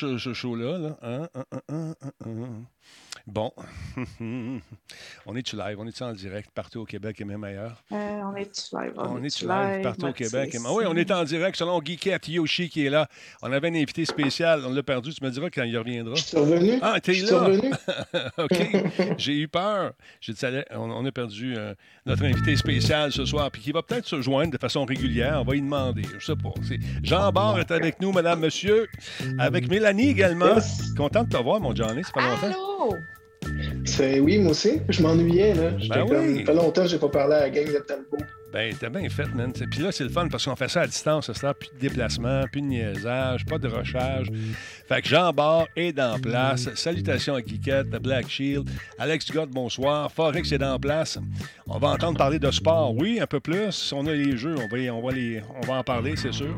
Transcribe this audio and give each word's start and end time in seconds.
ce, 0.00 0.18
ce 0.18 0.32
show-là. 0.32 0.78
Là. 0.78 0.98
Hein, 1.02 1.28
hein, 1.34 1.44
hein, 1.52 1.60
hein, 1.68 1.94
hein, 2.00 2.14
hein. 2.26 2.62
Bon. 3.26 3.52
on 5.26 5.36
est-tu 5.36 5.56
live? 5.56 5.76
On 5.78 5.86
est-tu 5.86 6.02
en 6.02 6.12
direct 6.12 6.50
partout 6.54 6.80
au 6.80 6.84
Québec 6.84 7.20
et 7.20 7.24
même 7.24 7.44
ailleurs? 7.44 7.82
Euh, 7.92 7.96
on 8.24 8.34
est 8.34 8.72
live? 8.72 8.92
On, 8.96 9.22
est-tu 9.22 9.46
live 9.46 9.82
partout 9.82 10.06
au 10.06 10.12
Québec? 10.12 10.54
et- 10.54 10.58
Oui, 10.58 10.84
on 10.88 10.96
est 10.96 11.10
en 11.10 11.22
direct 11.24 11.56
selon 11.56 11.78
Guy 11.80 11.96
Cat, 11.98 12.18
Yoshi 12.26 12.68
qui 12.70 12.86
est 12.86 12.90
là. 12.90 13.08
On 13.42 13.52
avait 13.52 13.68
un 13.68 13.74
invité 13.74 14.04
spécial. 14.04 14.62
On 14.66 14.72
l'a 14.72 14.82
perdu. 14.82 15.12
Tu 15.12 15.22
me 15.22 15.30
diras 15.30 15.48
quand 15.50 15.62
il 15.62 15.76
reviendra. 15.76 16.14
Je 16.14 16.22
suis 16.22 16.36
revenu. 16.38 16.78
Ah, 16.82 16.98
t'es 17.00 17.12
Je 17.12 17.26
suis 17.26 17.34
là? 17.34 17.42
revenu. 17.44 17.70
OK. 18.38 19.14
J'ai 19.18 19.36
eu 19.38 19.48
peur. 19.48 19.92
J'ai 20.20 20.32
dit, 20.32 20.38
ça 20.38 20.48
allait- 20.48 20.66
on, 20.72 20.90
on 20.90 21.04
a 21.04 21.12
perdu 21.12 21.54
euh, 21.56 21.74
notre 22.06 22.24
invité 22.24 22.56
spécial 22.56 23.12
ce 23.12 23.24
soir, 23.26 23.50
puis 23.50 23.60
qui 23.62 23.72
va 23.72 23.82
peut-être 23.82 24.06
se 24.06 24.20
joindre 24.22 24.50
de 24.52 24.58
façon 24.58 24.84
régulière. 24.84 25.40
On 25.40 25.44
va 25.44 25.56
y 25.56 25.60
demander. 25.60 26.02
Je 26.18 26.24
sais 26.24 26.36
pas. 26.36 26.52
C'est- 26.66 26.80
Jean 27.02 27.30
Barre 27.32 27.60
est 27.60 27.70
avec 27.70 28.00
nous, 28.00 28.12
madame, 28.12 28.40
monsieur. 28.40 28.88
Avec 29.38 29.68
Mélanie 29.68 29.89
également. 29.98 30.54
Yes. 30.54 30.92
Content 30.96 31.24
de 31.24 31.28
te 31.30 31.42
voir, 31.42 31.60
mon 31.60 31.74
Johnny. 31.74 32.02
Ça 32.04 32.10
fait 32.12 32.20
longtemps. 32.20 32.46
Allô? 32.46 32.96
C'est 33.84 34.20
oui, 34.20 34.38
moi 34.38 34.50
aussi. 34.52 34.80
Je 34.88 35.02
m'ennuyais 35.02 35.54
là. 35.54 35.70
J'étais 35.78 35.94
Ben 36.00 36.08
comme- 36.08 36.26
oui. 36.26 36.38
Ça 36.40 36.52
fait 36.52 36.54
longtemps 36.54 36.82
que 36.82 36.88
j'ai 36.88 36.98
pas 36.98 37.08
parlé 37.08 37.34
à 37.34 37.40
la 37.40 37.50
gang 37.50 37.66
de 37.66 37.78
Talbot. 37.78 38.18
Ben, 38.52 38.74
t'as 38.78 38.88
bien 38.88 39.08
fait, 39.08 39.26
man. 39.32 39.52
Puis 39.52 39.80
là, 39.80 39.92
c'est 39.92 40.02
le 40.02 40.10
fun 40.10 40.26
parce 40.28 40.44
qu'on 40.44 40.56
fait 40.56 40.68
ça 40.68 40.80
à 40.82 40.86
distance, 40.86 41.32
ça 41.32 41.54
plus 41.54 41.68
de 41.68 41.78
déplacement, 41.88 42.42
plus 42.50 42.60
de 42.60 42.66
niaisage, 42.66 43.46
pas 43.46 43.58
de 43.58 43.68
rochage. 43.68 44.26
Fait 44.88 45.00
que 45.02 45.08
Jean 45.08 45.32
Barre 45.32 45.68
est 45.76 45.98
en 46.00 46.18
place. 46.18 46.68
Salutations 46.74 47.36
à 47.36 47.42
Guiquette, 47.42 47.88
de 47.90 47.98
Black 47.98 48.28
Shield. 48.28 48.68
Alex 48.98 49.30
Gott, 49.30 49.50
bonsoir. 49.50 50.10
Forex 50.10 50.50
est 50.50 50.62
en 50.64 50.78
place. 50.80 51.16
On 51.68 51.78
va 51.78 51.88
entendre 51.90 52.18
parler 52.18 52.40
de 52.40 52.50
sport, 52.50 52.92
oui, 52.96 53.20
un 53.20 53.26
peu 53.26 53.38
plus. 53.38 53.92
On 53.96 54.04
a 54.06 54.12
les 54.12 54.36
jeux, 54.36 54.56
on 54.58 54.66
va, 54.66 54.78
y- 54.78 54.90
on 54.90 55.00
va, 55.00 55.12
les, 55.12 55.40
on 55.62 55.66
va 55.66 55.74
en 55.74 55.84
parler, 55.84 56.14
c'est 56.16 56.32
sûr. 56.32 56.56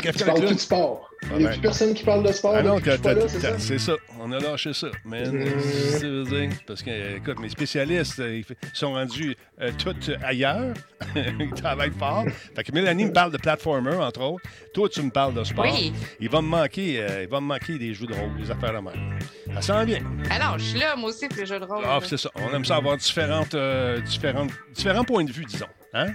Café 0.00 0.18
Tu 0.18 0.24
parles 0.24 0.40
plus 0.40 0.54
de 0.54 0.60
sport? 0.60 1.08
Il 1.30 1.38
n'y 1.38 1.46
a 1.46 1.50
plus 1.50 1.60
personne 1.60 1.94
qui 1.94 2.04
parle 2.04 2.24
de 2.26 2.32
sport? 2.32 2.54
Ah 2.56 2.62
non, 2.62 2.78
c'est 2.84 3.40
ça? 3.40 3.58
c'est 3.58 3.78
ça. 3.78 3.92
On 4.20 4.32
a 4.32 4.40
lâché 4.40 4.72
ça. 4.72 4.88
Mmh. 5.04 5.14
veut 5.14 6.24
dire. 6.24 6.50
Parce 6.66 6.82
que, 6.82 7.16
écoute, 7.16 7.38
mes 7.38 7.48
spécialistes, 7.48 8.18
euh, 8.18 8.40
ils 8.40 8.56
sont 8.72 8.92
rendus 8.92 9.36
euh, 9.60 9.70
tous 9.78 10.10
ailleurs. 10.24 10.74
ils 11.16 11.50
travaillent 11.54 11.92
fort. 11.92 12.24
Fait 12.54 12.64
que 12.64 12.72
Mélanie 12.72 13.06
me 13.06 13.12
parle 13.12 13.32
de 13.32 13.38
platformer, 13.38 13.94
entre 13.96 14.22
autres. 14.22 14.44
Toi, 14.74 14.88
tu 14.88 15.02
me 15.02 15.10
parles 15.10 15.34
de 15.34 15.44
sport. 15.44 15.64
Oui. 15.64 15.92
Il 16.20 16.28
va 16.28 16.40
me 16.40 16.48
manquer, 16.48 17.00
euh, 17.00 17.22
il 17.22 17.28
va 17.28 17.40
me 17.40 17.46
manquer 17.46 17.78
des 17.78 17.94
jeux 17.94 18.06
de 18.06 18.14
rôle, 18.14 18.36
des 18.40 18.50
affaires 18.50 18.72
de 18.72 18.78
même. 18.78 19.18
Ça 19.54 19.62
sent 19.62 19.86
bien. 19.86 20.00
Alors, 20.30 20.58
je 20.58 20.64
suis 20.64 20.78
là, 20.78 20.96
moi 20.96 21.10
aussi, 21.10 21.28
pour 21.28 21.38
les 21.38 21.46
jeux 21.46 21.60
de 21.60 21.64
rôle. 21.64 21.84
Ah, 21.86 22.00
c'est 22.02 22.16
ça. 22.16 22.30
On 22.36 22.54
aime 22.54 22.64
ça 22.64 22.76
avoir 22.76 22.96
différentes, 22.96 23.54
euh, 23.54 24.00
différentes, 24.00 24.50
différents 24.74 25.04
points 25.04 25.24
de 25.24 25.32
vue, 25.32 25.44
disons. 25.44 25.66
Hein? 25.94 26.08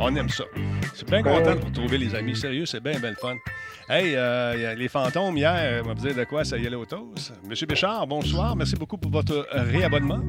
On 0.00 0.14
aime 0.14 0.28
ça. 0.28 0.44
C'est 0.94 1.08
bien 1.08 1.22
content 1.22 1.54
de 1.54 1.64
retrouver 1.64 1.98
les 1.98 2.14
amis. 2.14 2.36
Sérieux, 2.36 2.66
c'est 2.66 2.82
bien, 2.82 2.98
bien 2.98 3.10
le 3.10 3.16
fun. 3.16 3.36
Hey, 3.88 4.14
euh, 4.14 4.74
les 4.74 4.88
fantômes, 4.88 5.36
hier, 5.36 5.82
on 5.82 5.88
va 5.88 5.94
vous 5.94 6.06
dire 6.06 6.14
de 6.14 6.24
quoi 6.24 6.44
ça 6.44 6.58
y 6.58 6.66
allait 6.66 6.76
au 6.76 6.84
toast. 6.84 7.32
Monsieur 7.48 7.66
Béchard, 7.66 8.06
bonsoir. 8.06 8.54
Merci 8.54 8.76
beaucoup 8.76 8.98
pour 8.98 9.10
votre 9.10 9.46
réabonnement. 9.50 10.20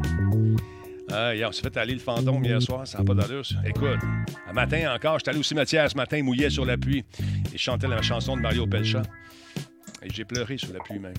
Euh, 1.12 1.34
hier, 1.36 1.50
on 1.50 1.52
s'est 1.52 1.64
fait 1.64 1.76
aller 1.78 1.94
le 1.94 2.00
fantôme 2.00 2.44
hier 2.46 2.62
soir, 2.62 2.88
ça 2.88 3.00
n'a 3.00 3.04
pas 3.04 3.16
d'allure. 3.16 3.44
Écoute, 3.66 4.00
un 4.48 4.54
matin 4.54 4.94
encore, 4.94 5.18
j'étais 5.18 5.32
allé 5.32 5.40
au 5.40 5.44
cimetière 5.44 5.90
ce 5.90 5.96
matin, 5.96 6.18
il 6.18 6.24
mouillait 6.24 6.52
sur 6.52 6.66
la 6.66 6.78
pluie 6.78 7.04
et 7.20 7.58
je 7.58 7.58
chantais 7.58 7.88
la 7.88 8.02
chanson 8.02 8.38
de 8.38 8.42
Mario 8.42 8.68
Pelcha. 8.68 9.02
Et 10.04 10.10
j'ai 10.14 10.24
pleuré 10.24 10.58
sur 10.58 10.72
la 10.72 10.80
pluie 10.80 11.00
même. 11.00 11.16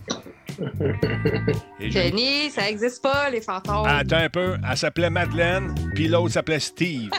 Jenny, 1.81 2.50
ça 2.50 2.62
n'existe 2.62 3.03
pas, 3.03 3.28
les 3.31 3.41
fantômes. 3.41 3.84
Attends 3.84 4.16
un 4.16 4.31
peu. 4.31 4.56
Elle 4.69 4.77
s'appelait 4.77 5.11
Madeleine, 5.11 5.75
puis 5.94 6.08
l'autre 6.08 6.34
s'appelait 6.34 6.61
Steve. 6.61 7.11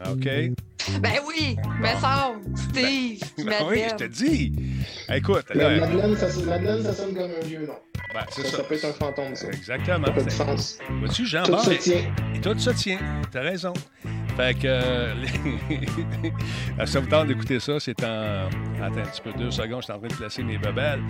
OK? 0.00 0.24
Ben 1.00 1.14
oui, 1.26 1.56
mais 1.80 1.94
ça, 2.00 2.32
Steve, 2.54 3.18
Ben 3.44 3.64
oui, 3.68 3.82
je 3.90 3.94
te 3.96 4.04
dis. 4.04 4.52
Écoute, 5.12 5.44
La- 5.54 5.74
là, 5.76 5.80
Madeleine, 5.86 6.16
ça, 6.16 6.26
Madeleine, 6.44 6.82
ça 6.82 6.92
sonne 6.92 7.14
comme 7.14 7.30
un 7.42 7.44
vieux 7.46 7.66
nom. 7.66 7.74
ben, 8.14 8.20
c'est 8.30 8.42
Ça, 8.42 8.50
ça. 8.50 8.56
ça 8.58 8.62
peut 8.64 8.74
être 8.74 8.84
un 8.84 8.92
fantôme, 8.92 9.34
ça. 9.34 9.48
Exactement. 9.48 10.06
Ça 10.06 10.12
du 10.12 10.20
C'est- 10.24 10.30
sens. 10.30 10.78
Vois-tu, 11.00 11.26
Jean 11.26 11.42
Tout 11.42 11.58
se 11.58 11.70
et- 11.70 11.78
tient. 11.78 12.14
Et 12.34 12.40
tout 12.40 12.58
se 12.58 12.70
tient. 12.70 12.98
T'as 13.32 13.40
raison. 13.40 13.72
Fait 14.36 14.54
que. 14.54 14.66
euh, 14.66 15.14
ça 16.86 17.00
vous 17.00 17.24
d'écouter 17.24 17.58
ça, 17.58 17.80
c'est 17.80 18.04
en. 18.04 18.48
Attends 18.82 18.98
un 18.98 19.04
petit 19.04 19.22
peu, 19.22 19.32
deux 19.32 19.50
secondes, 19.50 19.80
je 19.80 19.84
suis 19.84 19.92
en 19.92 19.98
train 19.98 20.08
de 20.08 20.14
placer 20.14 20.42
mes 20.42 20.58
bebelles. 20.58 21.00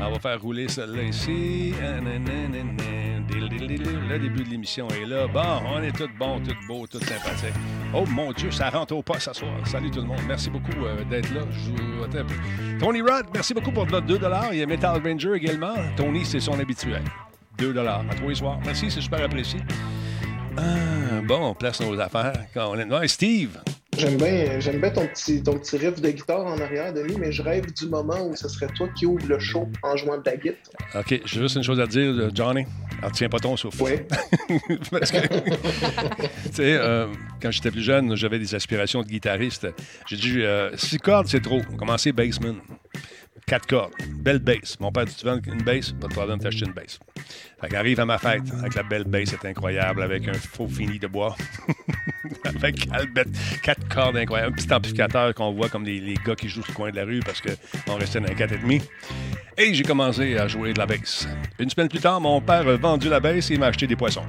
On 0.00 0.10
va 0.10 0.18
faire 0.18 0.40
rouler 0.40 0.68
celle-là 0.68 1.02
ici. 1.04 1.72
Le 4.10 4.18
début 4.18 4.42
de 4.44 4.50
l'émission 4.50 4.88
est 4.88 5.06
là. 5.06 5.28
Bon, 5.28 5.62
on 5.72 5.82
est 5.82 5.96
tous 5.96 6.10
bons, 6.18 6.40
tous 6.40 6.56
beaux, 6.66 6.86
tous 6.86 6.98
sympathiques. 6.98 7.54
Oh 7.94 8.04
mon 8.10 8.32
Dieu, 8.32 8.50
ça 8.50 8.68
rentre 8.70 8.96
au 8.96 9.02
pas 9.02 9.20
ce 9.20 9.32
soir. 9.32 9.52
Salut 9.64 9.90
tout 9.90 10.00
le 10.00 10.06
monde. 10.06 10.20
Merci 10.26 10.50
beaucoup 10.50 10.84
euh, 10.84 11.04
d'être 11.04 11.32
là. 11.32 11.42
Je 11.50 11.70
vous-. 11.70 11.92
Tony 12.80 13.00
Rod, 13.00 13.26
merci 13.32 13.54
beaucoup 13.54 13.70
pour 13.70 13.86
votre 13.86 14.06
2 14.06 14.18
Il 14.52 14.58
y 14.58 14.62
a 14.62 14.66
Metal 14.66 15.00
Ranger 15.04 15.34
également. 15.34 15.74
Tony, 15.96 16.24
c'est 16.24 16.40
son 16.40 16.58
habituel. 16.58 17.02
2 17.58 17.78
à 17.78 18.02
tous 18.18 18.28
les 18.28 18.34
soirs. 18.34 18.58
Merci, 18.64 18.90
c'est 18.90 19.00
super 19.00 19.22
apprécié. 19.22 19.60
Ah, 20.56 21.20
bon, 21.22 21.50
on 21.50 21.54
place 21.54 21.80
nos 21.80 21.98
affaires. 21.98 22.46
Ouais, 22.56 23.08
Steve. 23.08 23.58
J'aime 23.98 24.16
bien, 24.16 24.58
j'aime 24.58 24.80
bien 24.80 24.90
ton, 24.90 25.06
petit, 25.06 25.42
ton 25.42 25.58
petit 25.58 25.76
riff 25.76 26.00
de 26.00 26.10
guitare 26.10 26.46
en 26.46 26.58
arrière, 26.58 26.94
Denis, 26.94 27.16
mais 27.18 27.30
je 27.30 27.42
rêve 27.42 27.70
du 27.74 27.86
moment 27.88 28.26
où 28.26 28.34
ce 28.34 28.48
serait 28.48 28.68
toi 28.68 28.88
qui 28.96 29.04
ouvre 29.04 29.26
le 29.28 29.38
show 29.38 29.68
en 29.82 29.96
jouant 29.96 30.16
de 30.16 30.22
la 30.24 30.36
guitare. 30.36 30.72
OK, 30.94 31.20
j'ai 31.24 31.40
juste 31.40 31.56
une 31.56 31.62
chose 31.62 31.78
à 31.78 31.86
dire, 31.86 32.10
euh, 32.10 32.30
Johnny. 32.34 32.64
Alors, 32.98 33.12
tiens 33.12 33.28
pas 33.28 33.38
ton 33.38 33.54
souffle. 33.56 33.82
Oui. 33.82 33.92
Parce 34.90 35.10
que, 35.10 35.18
tu 35.28 36.52
sais, 36.52 36.76
euh, 36.78 37.06
quand 37.40 37.50
j'étais 37.50 37.70
plus 37.70 37.82
jeune, 37.82 38.16
j'avais 38.16 38.38
des 38.38 38.54
aspirations 38.54 39.02
de 39.02 39.08
guitariste. 39.08 39.66
J'ai 40.06 40.16
dit, 40.16 40.42
euh, 40.42 40.74
six 40.76 40.98
cordes, 40.98 41.26
c'est 41.26 41.42
trop. 41.42 41.60
On 41.70 41.76
commençait 41.76 42.12
basement. 42.12 42.54
4 43.46 43.66
cordes, 43.66 43.92
belle 44.08 44.38
bass. 44.38 44.78
Mon 44.80 44.92
père 44.92 45.04
dit 45.04 45.14
Tu 45.14 45.26
veux 45.26 45.40
une 45.46 45.62
bass 45.62 45.92
Pas 45.92 46.08
de 46.08 46.12
problème, 46.12 46.38
t'as 46.38 46.48
acheté 46.48 46.66
une 46.66 46.72
bass. 46.72 46.98
Fait 47.60 47.68
qu'arrive 47.68 48.00
à 48.00 48.04
ma 48.04 48.18
fête 48.18 48.42
avec 48.58 48.74
la 48.74 48.82
belle 48.82 49.04
bass, 49.04 49.30
c'est 49.30 49.48
incroyable, 49.48 50.02
avec 50.02 50.28
un 50.28 50.34
faux 50.34 50.68
fini 50.68 50.98
de 50.98 51.06
bois. 51.06 51.36
avec 52.44 52.88
Albert, 52.92 53.26
4 53.62 53.88
cordes 53.88 54.16
incroyables, 54.16 54.52
un 54.52 54.56
petit 54.56 54.72
amplificateur 54.72 55.34
qu'on 55.34 55.52
voit 55.52 55.68
comme 55.68 55.84
les, 55.84 56.14
gars 56.24 56.34
qui 56.34 56.48
jouent 56.48 56.62
sur 56.62 56.72
le 56.72 56.76
coin 56.76 56.90
de 56.90 56.96
la 56.96 57.04
rue 57.04 57.20
parce 57.20 57.40
qu'on 57.40 57.94
restait 57.96 58.20
dans 58.20 58.28
les 58.28 58.34
4,5. 58.34 58.82
Et, 59.58 59.62
et 59.62 59.74
j'ai 59.74 59.84
commencé 59.84 60.36
à 60.36 60.48
jouer 60.48 60.72
de 60.72 60.78
la 60.78 60.86
bass. 60.86 61.28
Une 61.58 61.70
semaine 61.70 61.88
plus 61.88 62.00
tard, 62.00 62.20
mon 62.20 62.40
père 62.40 62.66
a 62.66 62.76
vendu 62.76 63.08
la 63.08 63.20
bass 63.20 63.50
et 63.50 63.58
m'a 63.58 63.66
acheté 63.66 63.86
des 63.86 63.96
poissons. 63.96 64.24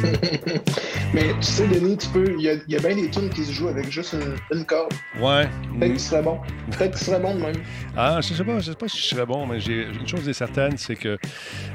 Mais 1.14 1.34
tu 1.40 1.42
sais, 1.42 1.66
Denis, 1.66 1.96
tu 1.96 2.08
peux. 2.08 2.34
Il 2.38 2.42
y 2.42 2.48
a, 2.48 2.54
il 2.54 2.72
y 2.72 2.76
a 2.76 2.78
bien 2.80 2.94
des 2.94 3.10
tunes 3.10 3.30
qui 3.30 3.44
se 3.44 3.52
jouent 3.52 3.68
avec 3.68 3.90
juste 3.90 4.12
une, 4.14 4.36
une 4.56 4.64
corde. 4.64 4.92
Ouais. 5.20 5.48
Peut-être 5.78 5.92
qu'il 5.92 6.00
serait 6.00 6.22
bon. 6.22 6.38
Peut-être 6.70 6.96
qu'il 6.96 7.06
serait 7.06 7.20
bon 7.20 7.34
de 7.34 7.40
même. 7.40 7.56
Ah, 7.96 8.20
je 8.20 8.32
sais 8.32 8.44
pas, 8.44 8.58
je 8.60 8.70
sais 8.70 8.76
pas 8.76 8.88
si 8.88 8.98
je 8.98 9.02
serais 9.02 9.26
bon, 9.26 9.46
mais 9.46 9.60
j'ai 9.60 9.82
une 9.82 10.06
chose 10.06 10.28
est 10.28 10.32
certaine, 10.32 10.78
c'est 10.78 10.96
que 10.96 11.18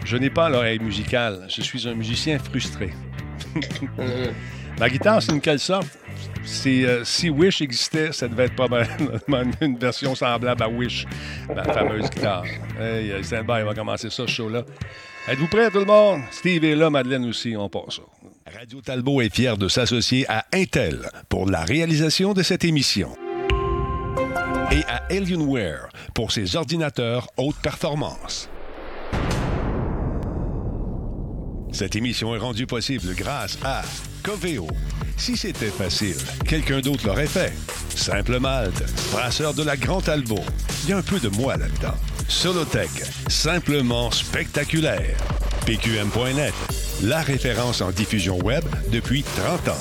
je 0.05 0.17
n'ai 0.17 0.29
pas 0.29 0.49
l'oreille 0.49 0.79
musicale. 0.79 1.45
Je 1.49 1.61
suis 1.61 1.87
un 1.87 1.93
musicien 1.93 2.39
frustré. 2.39 2.93
Ma 4.79 4.89
guitare, 4.89 5.21
c'est 5.21 5.31
une 5.31 5.41
quelle 5.41 5.59
sorte? 5.59 5.87
C'est, 6.43 6.85
euh, 6.85 7.03
si 7.03 7.29
Wish 7.29 7.61
existait, 7.61 8.11
ça 8.11 8.27
devait 8.27 8.45
être 8.45 8.55
pas 8.55 8.67
mal 8.67 8.87
une 9.61 9.77
version 9.77 10.13
semblable 10.15 10.61
à 10.61 10.69
Wish, 10.69 11.05
ma 11.53 11.63
fameuse 11.63 12.09
guitare. 12.09 12.43
Hey, 12.79 13.11
euh, 13.11 13.23
stand-by, 13.23 13.63
on 13.63 13.65
va 13.65 13.73
commencer 13.73 14.09
ça, 14.09 14.25
ce 14.25 14.31
show-là. 14.31 14.63
Êtes-vous 15.27 15.47
prêts, 15.47 15.71
tout 15.71 15.79
le 15.79 15.85
monde? 15.85 16.21
Steve 16.29 16.63
est 16.65 16.75
là, 16.75 16.91
Madeleine 16.91 17.25
aussi, 17.25 17.55
on 17.57 17.67
passe. 17.67 17.99
Radio 18.53 18.79
Talbot 18.81 19.21
est 19.21 19.33
fier 19.33 19.57
de 19.57 19.67
s'associer 19.67 20.29
à 20.29 20.45
Intel 20.53 21.09
pour 21.29 21.49
la 21.49 21.65
réalisation 21.65 22.33
de 22.33 22.43
cette 22.43 22.63
émission 22.63 23.09
et 24.71 24.83
à 24.83 25.03
Alienware 25.09 25.89
pour 26.13 26.31
ses 26.31 26.55
ordinateurs 26.55 27.27
haute 27.37 27.55
performance. 27.63 28.49
Cette 31.71 31.95
émission 31.95 32.35
est 32.35 32.39
rendue 32.39 32.67
possible 32.67 33.15
grâce 33.15 33.57
à 33.63 33.81
Coveo. 34.21 34.67
Si 35.17 35.35
c'était 35.35 35.71
facile, 35.71 36.17
quelqu'un 36.47 36.81
d'autre 36.81 37.07
l'aurait 37.07 37.25
fait. 37.25 37.51
Simple 37.89 38.39
Malte, 38.39 38.83
brasseur 39.11 39.55
de 39.55 39.63
la 39.63 39.75
Grande 39.75 40.03
Talbot. 40.03 40.45
Il 40.83 40.91
y 40.91 40.93
a 40.93 40.97
un 40.97 41.01
peu 41.01 41.19
de 41.19 41.29
moi 41.29 41.57
là-dedans. 41.57 41.95
Solotech, 42.27 42.89
simplement 43.27 44.11
spectaculaire. 44.11 45.15
PQM.net, 45.65 46.53
la 47.03 47.21
référence 47.21 47.81
en 47.81 47.91
diffusion 47.91 48.37
web 48.43 48.63
depuis 48.91 49.23
30 49.23 49.69
ans. 49.69 49.77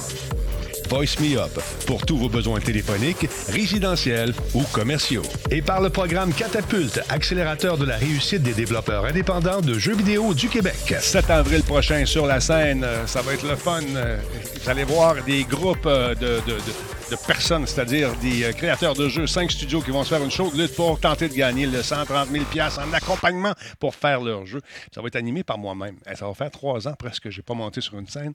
Voice 0.90 1.16
Me 1.20 1.38
Up 1.38 1.58
pour 1.86 2.04
tous 2.04 2.16
vos 2.18 2.28
besoins 2.28 2.60
téléphoniques, 2.60 3.26
résidentiels 3.50 4.34
ou 4.52 4.62
commerciaux. 4.72 5.22
Et 5.50 5.62
par 5.62 5.80
le 5.80 5.88
programme 5.88 6.32
Catapulte, 6.32 7.00
accélérateur 7.08 7.78
de 7.78 7.86
la 7.86 7.96
réussite 7.96 8.42
des 8.42 8.52
développeurs 8.52 9.06
indépendants 9.06 9.62
de 9.62 9.78
jeux 9.78 9.96
vidéo 9.96 10.34
du 10.34 10.48
Québec. 10.48 10.94
7 11.00 11.30
avril 11.30 11.62
prochain 11.62 12.04
sur 12.04 12.26
la 12.26 12.40
scène, 12.40 12.84
euh, 12.84 13.06
ça 13.06 13.22
va 13.22 13.32
être 13.32 13.48
le 13.48 13.56
fun. 13.56 13.80
Euh, 13.96 14.18
Vous 14.62 14.70
allez 14.70 14.84
voir 14.84 15.16
des 15.26 15.44
groupes 15.44 15.86
euh, 15.86 16.14
de, 16.14 16.40
de- 16.46 16.52
de- 16.52 17.03
de 17.14 17.26
personnes, 17.26 17.66
c'est-à-dire 17.66 18.14
des 18.16 18.44
euh, 18.44 18.52
créateurs 18.52 18.94
de 18.94 19.08
jeux, 19.08 19.26
cinq 19.26 19.50
studios 19.50 19.80
qui 19.80 19.90
vont 19.90 20.02
se 20.04 20.14
faire 20.14 20.22
une 20.22 20.30
chaude 20.30 20.54
lutte 20.56 20.74
pour 20.74 20.98
tenter 21.00 21.28
de 21.28 21.34
gagner 21.34 21.66
le 21.66 21.82
130 21.82 22.28
000 22.30 22.44
en 22.78 22.92
accompagnement 22.92 23.52
pour 23.78 23.94
faire 23.94 24.20
leur 24.20 24.46
jeu. 24.46 24.60
Ça 24.94 25.00
va 25.00 25.06
être 25.08 25.16
animé 25.16 25.42
par 25.44 25.58
moi-même. 25.58 25.96
Eh, 26.10 26.14
Ça 26.16 26.26
va 26.26 26.34
faire 26.34 26.50
trois 26.50 26.86
ans 26.88 26.94
presque 26.98 27.24
que 27.24 27.30
j'ai 27.30 27.42
pas 27.42 27.54
monté 27.54 27.80
sur 27.80 27.98
une 27.98 28.06
scène. 28.08 28.32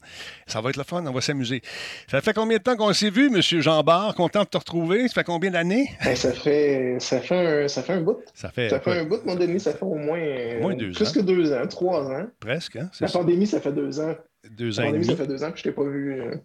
Ça 0.48 0.62
va 0.62 0.70
être 0.70 0.78
le 0.78 0.84
fun, 0.84 1.04
on 1.06 1.12
va 1.12 1.22
s'amuser. 1.22 1.62
Ça 2.10 2.22
fait 2.22 2.34
combien 2.34 2.58
de 2.58 2.64
temps 2.64 2.76
qu'on 2.76 2.94
s'est 2.94 3.10
vu, 3.10 3.30
Monsieur 3.30 3.62
Jean 3.62 3.84
Barre? 3.84 4.16
Content 4.16 4.44
de 4.44 4.48
te 4.50 4.58
retrouver. 4.58 5.08
Ça 5.08 5.14
fait 5.16 5.24
combien 5.24 5.52
d'années? 5.52 5.90
Ben, 6.04 6.16
ça, 6.16 6.32
fait, 6.34 6.98
ça, 7.00 7.20
fait 7.22 7.64
un, 7.64 7.68
ça 7.68 7.84
fait 7.84 7.94
un 7.94 8.02
bout. 8.02 8.18
Ça 8.34 8.50
fait, 8.50 8.70
Ça 8.70 8.80
fait 8.80 9.00
un 9.00 9.04
bout, 9.06 9.20
mon 9.26 9.36
Denis. 9.36 9.60
Ça 9.60 9.74
fait 9.74 9.84
au 9.84 9.96
moins, 9.96 10.20
Moins 10.62 10.76
deux 10.76 10.92
plus 10.92 11.08
ans. 11.08 11.12
que 11.14 11.20
deux 11.20 11.54
ans, 11.54 11.68
trois 11.68 12.10
ans. 12.12 12.28
presque, 12.40 12.76
hein? 12.78 12.90
La 13.00 13.08
ça. 13.08 13.20
pandémie, 13.20 13.48
ça 13.48 13.60
fait 13.62 13.72
deux 13.74 14.00
ans. 14.00 14.16
Deux 14.52 14.70
La 14.72 14.84
ans 14.84 14.84
et 14.84 14.86
pandémie, 14.88 15.06
demi. 15.06 15.18
ça 15.18 15.24
fait 15.24 15.28
deux 15.28 15.44
ans 15.44 15.52
que 15.52 15.58
je 15.58 15.64
t'ai 15.64 15.72
pas 15.72 15.84
vu. 15.84 16.22
euh, 16.22 16.36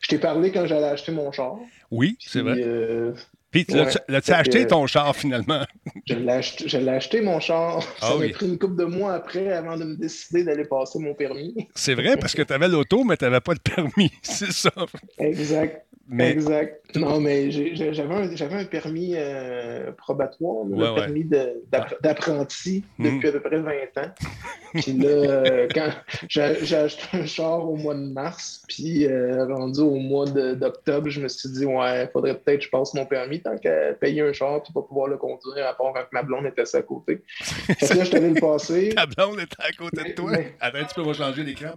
Je 0.00 0.08
t'ai 0.08 0.18
parlé 0.18 0.50
quand 0.52 0.66
j'allais 0.66 0.88
acheter 0.88 1.12
mon 1.12 1.30
char. 1.32 1.56
Oui, 1.90 2.16
c'est 2.20 2.40
vrai. 2.42 2.56
euh, 2.58 3.12
Puis, 3.50 3.64
ouais. 3.70 3.86
l'as-tu 4.08 4.32
acheté 4.32 4.66
ton 4.66 4.86
char 4.86 5.16
finalement? 5.16 5.64
je 6.06 6.14
l'ai 6.14 6.32
acheté, 6.32 6.68
je 6.68 6.76
l'ai 6.78 6.90
acheté, 6.90 7.20
mon 7.22 7.40
char. 7.40 7.82
Ah 8.02 8.08
ça 8.08 8.16
oui. 8.16 8.28
m'a 8.28 8.32
pris 8.34 8.46
une 8.46 8.58
couple 8.58 8.76
de 8.76 8.84
mois 8.84 9.14
après 9.14 9.52
avant 9.52 9.76
de 9.78 9.84
me 9.84 9.96
décider 9.96 10.44
d'aller 10.44 10.64
passer 10.66 10.98
mon 10.98 11.14
permis. 11.14 11.54
C'est 11.74 11.94
vrai 11.94 12.16
parce 12.18 12.34
que 12.34 12.42
tu 12.42 12.52
avais 12.52 12.68
l'auto, 12.68 13.04
mais 13.04 13.16
tu 13.16 13.24
n'avais 13.24 13.40
pas 13.40 13.54
de 13.54 13.60
permis. 13.60 14.12
C'est 14.22 14.52
ça. 14.52 14.70
Exact. 15.18 15.86
Mais 16.08 16.30
Exact. 16.30 16.74
Non, 16.96 17.20
mais 17.20 17.50
j'avais 17.50 18.14
un, 18.14 18.34
j'avais 18.34 18.54
un 18.54 18.64
permis 18.64 19.12
euh, 19.14 19.92
probatoire, 19.92 20.64
Ouais, 20.64 20.86
un 20.86 20.94
ouais. 20.94 21.00
permis 21.00 21.24
d'apprenti 22.02 22.82
depuis 22.98 23.28
à 23.28 23.32
peu 23.32 23.40
près 23.40 23.58
20 23.58 23.72
ans. 23.98 24.10
Puis 24.74 24.92
là, 24.94 25.08
euh, 25.08 25.68
quand 25.74 25.90
j'ai 26.28 26.42
acheté 26.76 27.02
un 27.12 27.26
char 27.26 27.68
au 27.68 27.76
mois 27.76 27.94
de 27.94 28.00
mars, 28.10 28.62
puis 28.68 29.06
euh, 29.06 29.44
rendu 29.46 29.80
au 29.80 29.96
mois 29.96 30.24
d'octobre, 30.26 31.08
je 31.10 31.20
me 31.20 31.28
suis 31.28 31.48
dit, 31.50 31.64
ouais, 31.66 32.08
faudrait 32.12 32.38
peut-être 32.38 32.58
que 32.60 32.64
je 32.64 32.70
passe 32.70 32.94
mon 32.94 33.04
permis 33.06 33.40
tant 33.42 33.56
qu'à 33.58 33.92
payer 33.94 34.22
un 34.22 34.32
char 34.32 34.62
puis 34.62 34.72
pas 34.72 34.82
pouvoir 34.82 35.08
le 35.08 35.16
conduire 35.18 35.66
à 35.66 35.74
part 35.74 35.92
quand 35.94 36.04
ma 36.12 36.22
blonde 36.22 36.46
était 36.46 36.74
à 36.74 36.82
côté. 36.82 37.22
Fait 37.28 37.74
que 37.86 37.94
là, 37.98 38.04
je 38.04 38.16
allé 38.16 38.30
le 38.30 38.40
passer. 38.40 38.88
ta 38.96 39.04
blonde 39.06 39.40
était 39.40 39.56
à 39.62 39.72
côté 39.72 40.08
de 40.08 40.14
toi? 40.14 40.30
Mais- 40.32 40.54
Attends 40.60 40.78
un 40.78 40.84
petit 40.84 40.94
peu, 40.94 41.02
on 41.02 41.06
va 41.06 41.12
changer 41.12 41.44
l'écran. 41.44 41.72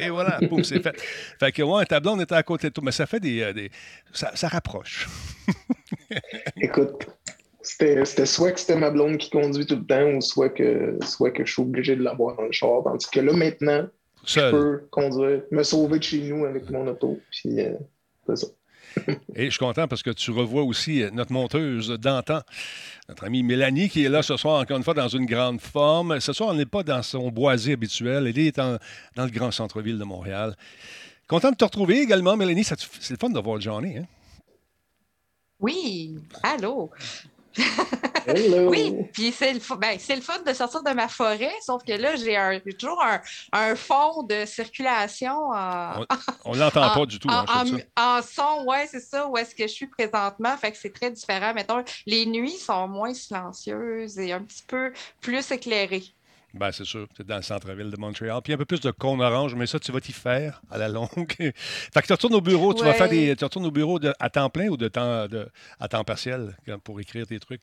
Et 0.00 0.10
voilà, 0.10 0.38
pouf, 0.48 0.62
c'est 0.62 0.80
fait. 0.82 0.96
Fait 1.40 1.50
que, 1.52 1.62
ouais, 1.62 1.84
ta 1.86 1.98
blonde 2.00 2.20
était 2.20 2.34
à 2.36 2.42
côté 2.42 2.68
de 2.68 2.72
toi. 2.72 2.84
Mais 2.84 2.92
ça 2.92 3.06
fait 3.06 3.20
des. 3.20 3.40
euh, 3.42 3.52
des- 3.52 3.70
ça, 4.12 4.30
ça 4.34 4.48
rapproche. 4.48 5.08
Écoute, 6.60 7.06
c'était 7.62 8.04
c'était 8.04 8.26
soit 8.26 8.52
que 8.52 8.60
c'était 8.60 8.76
ma 8.76 8.90
blonde 8.90 9.18
qui 9.18 9.30
conduit 9.30 9.66
tout 9.66 9.76
le 9.76 9.84
temps 9.86 10.08
ou 10.16 10.20
soit 10.20 10.48
que, 10.50 10.98
soit 11.04 11.30
que 11.30 11.44
je 11.44 11.52
suis 11.52 11.62
obligé 11.62 11.96
de 11.96 12.02
l'avoir 12.02 12.36
dans 12.36 12.44
le 12.44 12.52
char. 12.52 12.82
Tandis 12.84 13.06
que 13.10 13.20
là, 13.20 13.32
maintenant, 13.32 13.86
je 14.24 14.50
peux 14.50 14.86
conduire, 14.90 15.42
me 15.50 15.62
sauver 15.62 15.98
de 15.98 16.04
chez 16.04 16.20
nous 16.22 16.44
avec 16.44 16.70
mon 16.70 16.86
auto. 16.86 17.18
Puis, 17.30 17.60
euh, 17.60 17.74
c'est 18.26 18.36
ça. 18.36 18.46
Et 19.34 19.44
je 19.46 19.50
suis 19.50 19.58
content 19.58 19.86
parce 19.88 20.02
que 20.02 20.10
tu 20.10 20.30
revois 20.30 20.62
aussi 20.62 21.02
euh, 21.02 21.10
notre 21.12 21.30
monteuse 21.30 21.90
d'antan, 22.00 22.40
notre 23.10 23.24
amie 23.24 23.42
Mélanie, 23.42 23.90
qui 23.90 24.04
est 24.04 24.08
là 24.08 24.22
ce 24.22 24.36
soir, 24.38 24.60
encore 24.62 24.78
une 24.78 24.84
fois, 24.84 24.94
dans 24.94 25.08
une 25.08 25.26
grande 25.26 25.60
forme. 25.60 26.18
Ce 26.18 26.32
soir, 26.32 26.48
on 26.50 26.54
n'est 26.54 26.64
pas 26.64 26.82
dans 26.82 27.02
son 27.02 27.28
boisé 27.30 27.74
habituel. 27.74 28.26
Elle 28.26 28.38
est 28.38 28.58
en- 28.58 28.78
dans 29.14 29.24
le 29.24 29.30
grand 29.30 29.50
centre-ville 29.50 29.98
de 29.98 30.04
Montréal. 30.04 30.56
Content 31.28 31.50
de 31.50 31.56
te 31.56 31.64
retrouver 31.64 32.00
également, 32.00 32.36
Mélanie. 32.36 32.64
C'est 32.64 33.10
le 33.10 33.16
fun 33.16 33.30
de 33.30 33.40
voir 33.40 33.60
Johnny. 33.60 33.98
Hein? 33.98 34.06
Oui, 35.58 36.18
allô? 36.42 36.90
Hello! 38.26 38.68
Oui, 38.70 38.92
puis 39.12 39.30
c'est 39.30 39.52
le, 39.54 39.60
ben, 39.76 39.96
c'est 40.00 40.16
le 40.16 40.20
fun 40.20 40.40
de 40.44 40.52
sortir 40.52 40.82
de 40.82 40.90
ma 40.90 41.06
forêt, 41.06 41.52
sauf 41.64 41.84
que 41.84 41.92
là, 41.92 42.16
j'ai 42.16 42.60
toujours 42.74 43.00
un, 43.00 43.20
un 43.52 43.76
fond 43.76 44.24
de 44.24 44.44
circulation 44.44 45.32
en, 45.54 46.04
On 46.44 46.54
l'entend 46.56 46.90
en- 46.90 46.94
pas 46.94 47.06
du 47.06 47.20
tout. 47.20 47.28
hein, 47.30 47.44
en, 47.48 47.64
en- 48.02 48.18
en 48.18 48.22
son, 48.22 48.64
ouais, 48.66 48.88
c'est 48.90 48.98
ça, 49.00 49.28
où 49.28 49.36
est-ce 49.38 49.54
que 49.54 49.62
je 49.62 49.72
suis 49.72 49.86
présentement. 49.86 50.56
Fait 50.56 50.72
que 50.72 50.76
c'est 50.76 50.92
très 50.92 51.12
différent. 51.12 51.54
Mettons, 51.54 51.84
les 52.04 52.26
nuits 52.26 52.50
sont 52.58 52.88
moins 52.88 53.14
silencieuses 53.14 54.18
et 54.18 54.32
un 54.32 54.40
petit 54.42 54.64
peu 54.66 54.92
plus 55.20 55.48
éclairées. 55.52 56.02
Ben, 56.58 56.72
c'est 56.72 56.84
sûr, 56.84 57.06
c'est 57.16 57.26
dans 57.26 57.36
le 57.36 57.42
centre-ville 57.42 57.90
de 57.90 57.96
Montréal. 57.96 58.40
Puis 58.42 58.52
un 58.52 58.56
peu 58.56 58.64
plus 58.64 58.80
de 58.80 58.90
cône 58.90 59.20
orange, 59.20 59.54
mais 59.54 59.66
ça, 59.66 59.78
tu 59.78 59.92
vas 59.92 60.00
t'y 60.00 60.12
faire 60.12 60.62
à 60.70 60.78
la 60.78 60.88
longue. 60.88 61.08
fait 61.38 61.52
que 62.02 62.06
tu 62.06 62.12
retournes 62.12 62.34
au 62.34 62.40
bureau, 62.40 62.72
tu 62.74 62.82
vas 62.84 62.94
faire 62.94 63.08
des. 63.08 63.36
Tu 63.36 63.44
retournes 63.44 63.66
au 63.66 63.70
bureau 63.70 63.98
de- 63.98 64.14
à 64.18 64.30
temps 64.30 64.48
plein 64.50 64.68
ou 64.68 64.76
de 64.76 64.88
temps, 64.88 65.26
de, 65.28 65.48
à 65.78 65.88
temps 65.88 66.04
partiel 66.04 66.56
pour 66.84 67.00
écrire 67.00 67.26
tes 67.26 67.38
trucs? 67.38 67.60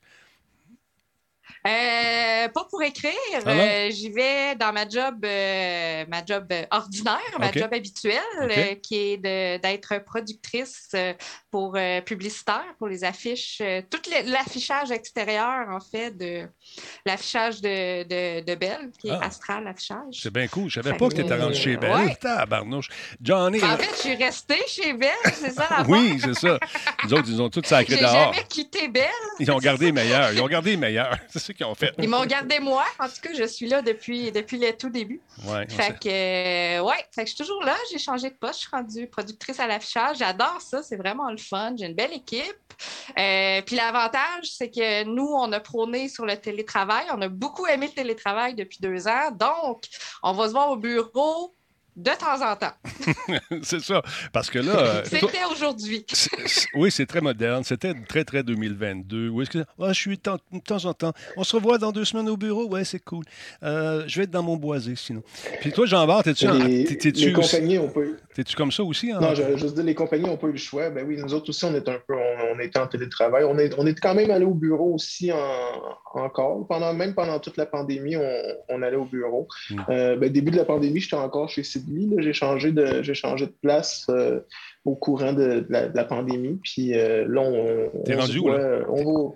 Euh, 1.68 2.48
pas 2.50 2.66
pour 2.70 2.82
écrire. 2.84 3.12
Ah 3.46 3.50
euh, 3.50 3.90
J'y 3.92 4.10
vais 4.10 4.56
dans 4.56 4.74
ma 4.74 4.88
job, 4.88 5.24
euh, 5.26 6.06
ma 6.10 6.26
job 6.26 6.52
ordinaire, 6.72 7.20
ma 7.40 7.52
job 7.52 7.70
habituelle, 7.74 8.80
qui 8.82 9.14
est 9.14 9.18
d'être 9.18 10.00
productrice 10.06 10.96
pour 11.52 11.78
publicitaire, 12.06 12.66
pour 12.78 12.88
les 12.88 13.04
affiches, 13.04 13.62
tout 13.90 14.00
l'affichage 14.26 14.92
extérieur, 14.92 15.68
en 15.70 15.80
fait, 15.80 16.12
de 16.18 16.48
l'affichage 17.06 17.62
de, 17.62 18.04
de, 18.04 18.44
de 18.46 18.56
Belle, 18.56 18.92
qui 19.00 19.08
est 19.10 19.12
Ah. 19.12 19.26
Astral 19.28 19.68
Affichage. 19.68 20.20
C'est 20.22 20.34
bien 20.34 20.48
cool. 20.48 20.70
Je 20.70 20.82
savais 20.82 20.98
pas 20.98 21.08
que 21.10 21.16
tu 21.16 21.22
étais 21.22 21.36
rendu 21.36 21.56
chez 21.56 21.78
Belle. 21.78 21.92
ouais. 21.96 22.16
Tabarnouche. 22.16 22.90
Johnny. 23.22 23.64
En 23.64 23.78
fait, 23.78 23.90
je 23.96 24.00
suis 24.02 24.16
restée 24.16 24.62
chez 24.68 24.94
Belle, 24.94 25.10
c'est 25.34 25.52
ça 25.52 25.68
la 25.70 25.84
oui, 25.88 26.20
c'est 26.22 26.34
ça. 26.34 26.58
Nous 27.06 27.14
autres, 27.14 27.28
ils 27.28 27.42
ont 27.42 27.50
tous 27.50 27.64
sacré 27.66 27.96
dehors. 27.98 28.12
jamais 28.34 28.44
quitté 28.50 28.88
Belle. 28.88 29.04
Ils 29.40 29.52
ont 29.52 29.58
gardé 29.60 29.86
les 29.86 29.92
meilleurs. 29.92 30.32
Ils 30.34 30.42
ont 30.42 30.48
gardé 30.48 30.72
les 30.72 30.78
meilleurs. 30.78 31.18
C'est 31.44 31.52
ce 31.52 31.58
qu'ils 31.58 31.66
ont 31.66 31.76
fait. 31.76 31.94
Ils 31.98 32.08
m'ont 32.08 32.26
gardé 32.26 32.60
moi. 32.62 32.86
En 33.00 33.08
tout 33.08 33.20
cas, 33.22 33.34
je 33.34 33.44
suis 33.44 33.68
là 33.68 33.82
depuis, 33.82 34.32
depuis 34.32 34.58
le 34.58 34.72
tout 34.78 34.90
début. 34.90 35.20
Ouais, 35.46 35.68
Fait 35.68 36.00
que, 36.00 36.08
euh, 36.08 36.82
ouais, 36.82 36.96
fait 37.12 37.26
que 37.26 37.30
je 37.30 37.36
suis 37.36 37.44
toujours 37.44 37.62
là. 37.64 37.76
J'ai 37.92 37.98
changé 37.98 38.30
de 38.30 38.36
poste. 38.36 38.56
Je 38.56 38.60
suis 38.60 38.70
rendue 38.72 39.08
productrice 39.08 39.60
à 39.60 39.68
l'affichage. 39.68 40.20
J'adore 40.20 40.62
ça. 40.62 40.82
C'est 40.84 40.96
vraiment 40.96 41.30
le 41.30 41.38
fun. 41.38 41.74
J'ai 41.78 41.88
une 41.88 41.96
belle 41.96 42.14
équipe. 42.14 42.56
Euh, 43.20 43.62
puis 43.62 43.76
l'avantage, 43.76 44.44
c'est 44.44 44.70
que 44.70 45.04
nous, 45.04 45.28
on 45.28 45.52
a 45.52 45.60
prôné 45.60 46.08
sur 46.08 46.26
le 46.26 46.38
télétravail. 46.38 47.08
On 47.14 47.22
a 47.22 47.28
beaucoup 47.28 47.68
aimé 47.68 47.88
le 47.88 47.94
télétravail 47.94 48.56
depuis 48.56 48.80
deux 48.80 49.10
ans. 49.10 49.32
Donc, 49.32 49.84
on 50.24 50.32
va 50.32 50.48
se 50.48 50.54
voir 50.54 50.70
au 50.70 50.78
bureau 50.78 51.54
de 51.96 52.12
temps 52.12 52.52
en 52.52 52.56
temps. 52.56 52.74
c'est 53.64 53.82
ça. 53.82 54.02
Parce 54.32 54.50
que 54.50 54.60
là. 54.60 54.78
euh, 54.78 55.02
C'était 55.06 55.44
aujourd'hui. 55.52 56.06
oui, 56.76 56.92
c'est 56.92 57.06
très 57.06 57.22
moderne. 57.22 57.64
C'était 57.64 57.94
très, 58.08 58.24
très 58.24 58.44
2022. 58.44 59.30
Oui, 59.30 59.44
est-ce 59.44 59.52
que- 59.52 59.66
Ah, 59.80 59.90
je 59.94 60.00
suis 60.00 60.18
temps- 60.18 60.38
de 60.52 60.60
temps 60.60 60.84
en 60.86 60.94
temps. 60.94 61.14
On 61.38 61.44
se 61.44 61.56
revoit 61.56 61.78
dans 61.78 61.92
deux 61.92 62.06
semaines 62.06 62.30
au 62.30 62.38
bureau? 62.38 62.68
Ouais, 62.68 62.84
c'est 62.84 63.04
cool. 63.04 63.24
Euh, 63.64 64.04
je 64.08 64.18
vais 64.18 64.24
être 64.24 64.32
dans 64.32 64.44
mon 64.44 64.56
boisé 64.58 64.96
sinon. 64.96 65.22
Puis 65.62 65.72
toi, 65.72 65.86
Jean-Bart, 65.86 66.24
t'es-tu 66.24 66.48
en- 66.48 66.54
Les, 66.54 66.84
t'es- 66.86 66.98
t'es-tu 66.98 67.30
les 67.30 67.36
aussi- 67.36 67.52
compagnies 67.56 67.78
ont 67.80 67.90
pas 67.90 68.02
eu. 68.02 68.16
t'es-tu 68.34 68.56
comme 68.56 68.72
ça 68.72 68.84
aussi? 68.84 69.12
hein? 69.12 69.20
Non, 69.22 69.36
je, 69.36 69.58
juste 69.58 69.76
dire, 69.76 69.84
les 69.84 69.96
compagnies 69.96 70.26
n'ont 70.26 70.38
pas 70.38 70.48
eu 70.48 70.52
le 70.54 70.58
choix. 70.58 70.90
Ben 70.90 71.06
oui, 71.08 71.18
nous 71.18 71.34
autres 71.34 71.50
aussi, 71.50 71.64
on 71.66 71.74
est 71.76 71.88
un 71.88 72.00
peu, 72.08 72.16
on, 72.16 72.56
on 72.56 72.60
était 72.60 72.80
en 72.80 72.88
télétravail. 72.88 73.44
On 73.44 73.58
est, 73.58 73.74
on 73.78 73.86
est 73.86 74.00
quand 74.00 74.16
même 74.16 74.32
allé 74.32 74.46
au 74.46 74.54
bureau 74.54 74.94
aussi 74.94 75.32
en- 75.32 76.20
encore. 76.20 76.66
Pendant, 76.68 76.94
même 76.94 77.14
pendant 77.14 77.40
toute 77.40 77.58
la 77.58 77.66
pandémie, 77.66 78.16
on, 78.18 78.42
on 78.70 78.82
allait 78.82 78.98
au 78.98 79.06
bureau. 79.06 79.48
Mm. 79.70 79.80
Euh, 79.90 80.16
ben, 80.18 80.32
début 80.32 80.52
de 80.52 80.58
la 80.58 80.66
pandémie, 80.66 81.00
j'étais 81.00 81.16
encore 81.16 81.50
chez 81.50 81.64
J'ai 82.20 82.34
changé 82.34 82.72
de, 82.72 83.02
changé 83.14 83.46
de 83.48 83.54
place 83.62 84.06
euh, 84.10 84.40
au 84.86 84.96
courant 84.96 85.34
de, 85.34 85.60
de 85.62 85.66
la, 85.70 85.88
de 85.88 85.96
la 85.96 86.04
pandémie. 86.04 86.60
Puis 86.64 86.98
euh, 86.98 87.26
là, 87.28 87.42
on, 87.42 87.90
T'es 88.06 88.16
on 88.16 88.20
rendu 88.20 88.34
se 88.34 88.38
où, 88.40 88.44
voit- 88.44 88.58
là? 88.58 88.80
on 88.90 89.04
va- 89.30 89.36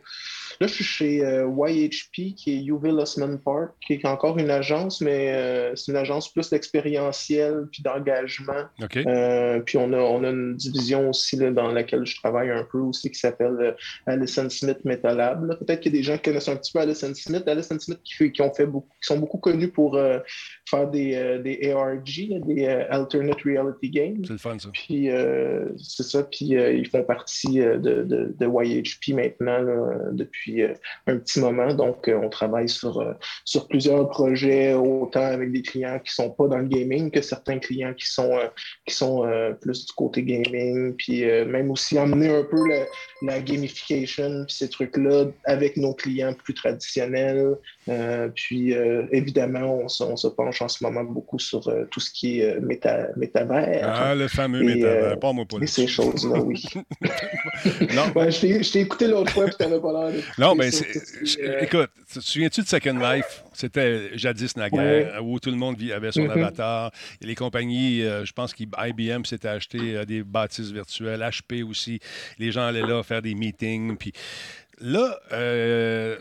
Là, 0.59 0.67
je 0.67 0.73
suis 0.73 0.83
chez 0.83 1.23
euh, 1.23 1.47
YHP, 1.47 2.35
qui 2.35 2.53
est 2.55 2.63
Uval 2.65 2.99
Osman 2.99 3.37
Park, 3.37 3.71
qui 3.85 3.93
est 3.93 4.05
encore 4.05 4.37
une 4.39 4.49
agence, 4.49 5.01
mais 5.01 5.33
euh, 5.33 5.75
c'est 5.75 5.91
une 5.91 5.97
agence 5.97 6.31
plus 6.33 6.49
d'expérientiel 6.49 7.67
puis 7.71 7.83
d'engagement. 7.83 8.63
Euh, 9.07 9.59
puis 9.61 9.77
on 9.77 9.93
a, 9.93 9.97
on 9.97 10.23
a 10.23 10.29
une 10.29 10.55
division 10.55 11.09
aussi 11.09 11.35
là, 11.37 11.51
dans 11.51 11.71
laquelle 11.71 12.05
je 12.05 12.15
travaille 12.19 12.49
un 12.49 12.63
peu 12.63 12.79
aussi 12.79 13.11
qui 13.11 13.19
s'appelle 13.19 13.75
Allison 14.05 14.49
Smith 14.49 14.79
Metalab. 14.83 15.45
là. 15.47 15.55
Peut-être 15.55 15.79
qu'il 15.81 15.93
y 15.93 15.97
a 15.97 15.99
des 15.99 16.03
gens 16.03 16.15
qui 16.15 16.23
connaissent 16.23 16.47
un 16.49 16.55
petit 16.55 16.71
peu 16.71 16.79
Allison 16.79 17.13
Smith. 17.13 17.43
Allison 17.47 17.77
Smith 17.79 17.99
qui, 18.03 18.13
fait- 18.15 18.31
qui 18.31 18.41
ont 18.41 18.53
fait 18.53 18.65
beaucoup, 18.65 18.89
qui 19.01 19.07
sont 19.07 19.19
beaucoup 19.19 19.37
connus 19.37 19.69
pour 19.69 19.99
faire 20.69 20.87
des, 20.89 21.39
des 21.43 21.71
ARG, 21.71 22.41
des 22.45 22.65
Alternate 22.89 23.41
Reality 23.43 23.89
Games. 23.89 24.21
C'est 24.25 24.33
le 24.33 24.39
fun, 24.39 24.57
ça. 24.59 24.69
Puis 24.73 25.09
c'est 25.77 26.03
ça, 26.03 26.23
puis 26.23 26.45
ils 26.47 26.87
font 26.87 27.03
partie 27.03 27.59
de, 27.59 27.77
de, 28.03 28.33
de 28.37 28.45
YHP 28.45 29.13
maintenant 29.15 29.59
là, 29.61 29.99
depuis 30.11 30.46
euh, 30.61 30.73
un 31.07 31.17
petit 31.17 31.39
moment. 31.39 31.73
Donc 31.73 32.07
euh, 32.07 32.19
on 32.21 32.29
travaille 32.29 32.69
sur, 32.69 32.99
euh, 33.01 33.13
sur 33.45 33.67
plusieurs 33.67 34.09
projets, 34.09 34.73
autant 34.73 35.21
avec 35.25 35.51
des 35.51 35.61
clients 35.61 35.99
qui 36.03 36.13
sont 36.13 36.29
pas 36.29 36.47
dans 36.47 36.57
le 36.59 36.67
gaming 36.67 37.11
que 37.11 37.21
certains 37.21 37.59
clients 37.59 37.93
qui 37.93 38.07
sont, 38.07 38.31
euh, 38.37 38.47
qui 38.85 38.95
sont 38.95 39.25
euh, 39.25 39.53
plus 39.53 39.85
du 39.85 39.93
côté 39.93 40.23
gaming, 40.23 40.93
puis 40.95 41.23
euh, 41.29 41.45
même 41.45 41.71
aussi 41.71 41.97
emmener 41.99 42.29
un 42.29 42.43
peu 42.43 42.67
la, 42.69 42.85
la 43.21 43.39
gamification, 43.39 44.45
puis 44.45 44.55
ces 44.55 44.69
trucs-là 44.69 45.25
avec 45.45 45.77
nos 45.77 45.93
clients 45.93 46.33
plus 46.43 46.53
traditionnels. 46.53 47.55
Euh, 47.89 48.27
puis 48.35 48.73
euh, 48.73 49.03
évidemment, 49.11 49.79
on, 49.83 49.87
se- 49.87 50.03
on 50.03 50.15
se 50.17 50.27
penche 50.27 50.61
en 50.61 50.67
ce 50.67 50.83
moment 50.83 51.03
beaucoup 51.03 51.39
sur 51.39 51.67
euh, 51.67 51.85
tout 51.91 51.99
ce 51.99 52.11
qui 52.11 52.41
est 52.41 52.59
méta, 52.59 53.07
métavers. 53.15 53.81
Ah, 53.83 54.13
le 54.15 54.27
fameux 54.27 54.61
métavers. 54.61 55.19
Pas 55.19 55.31
moi 55.33 55.45
pas 55.49 55.57
Et 55.61 55.67
ces 55.67 55.87
choses-là, 55.87 56.39
oui. 56.41 56.63
non. 57.95 58.03
Je 58.29 58.71
t'ai 58.71 58.79
écouté 58.81 59.07
l'autre 59.07 59.31
fois, 59.31 59.49
tu 59.49 59.55
n'avais 59.63 59.79
pas 59.79 60.09
l'air. 60.09 60.23
Non, 60.37 60.55
mais 60.55 60.69
écoute, 61.61 61.89
te 62.13 62.19
souviens-tu 62.19 62.61
de 62.61 62.67
Second 62.67 62.99
Life? 62.99 63.43
C'était 63.53 64.17
jadis 64.17 64.55
naguère, 64.55 65.23
où 65.25 65.39
tout 65.39 65.49
le 65.49 65.55
monde 65.55 65.77
avait 65.91 66.11
son 66.11 66.21
mm-hmm. 66.21 66.31
avatar. 66.31 66.91
Et 67.21 67.25
les 67.25 67.35
compagnies, 67.35 68.01
je 68.01 68.31
pense 68.33 68.53
qu'IBM 68.53 69.25
s'était 69.25 69.47
acheté 69.47 70.05
des 70.05 70.23
bâtisses 70.23 70.71
virtuelles, 70.71 71.21
HP 71.21 71.63
aussi. 71.63 71.99
Les 72.37 72.51
gens 72.51 72.67
allaient 72.67 72.81
là 72.81 73.03
faire 73.03 73.21
des 73.21 73.35
meetings. 73.35 73.97
Puis 73.97 74.13
là, 74.79 75.19
euh, 75.31 76.17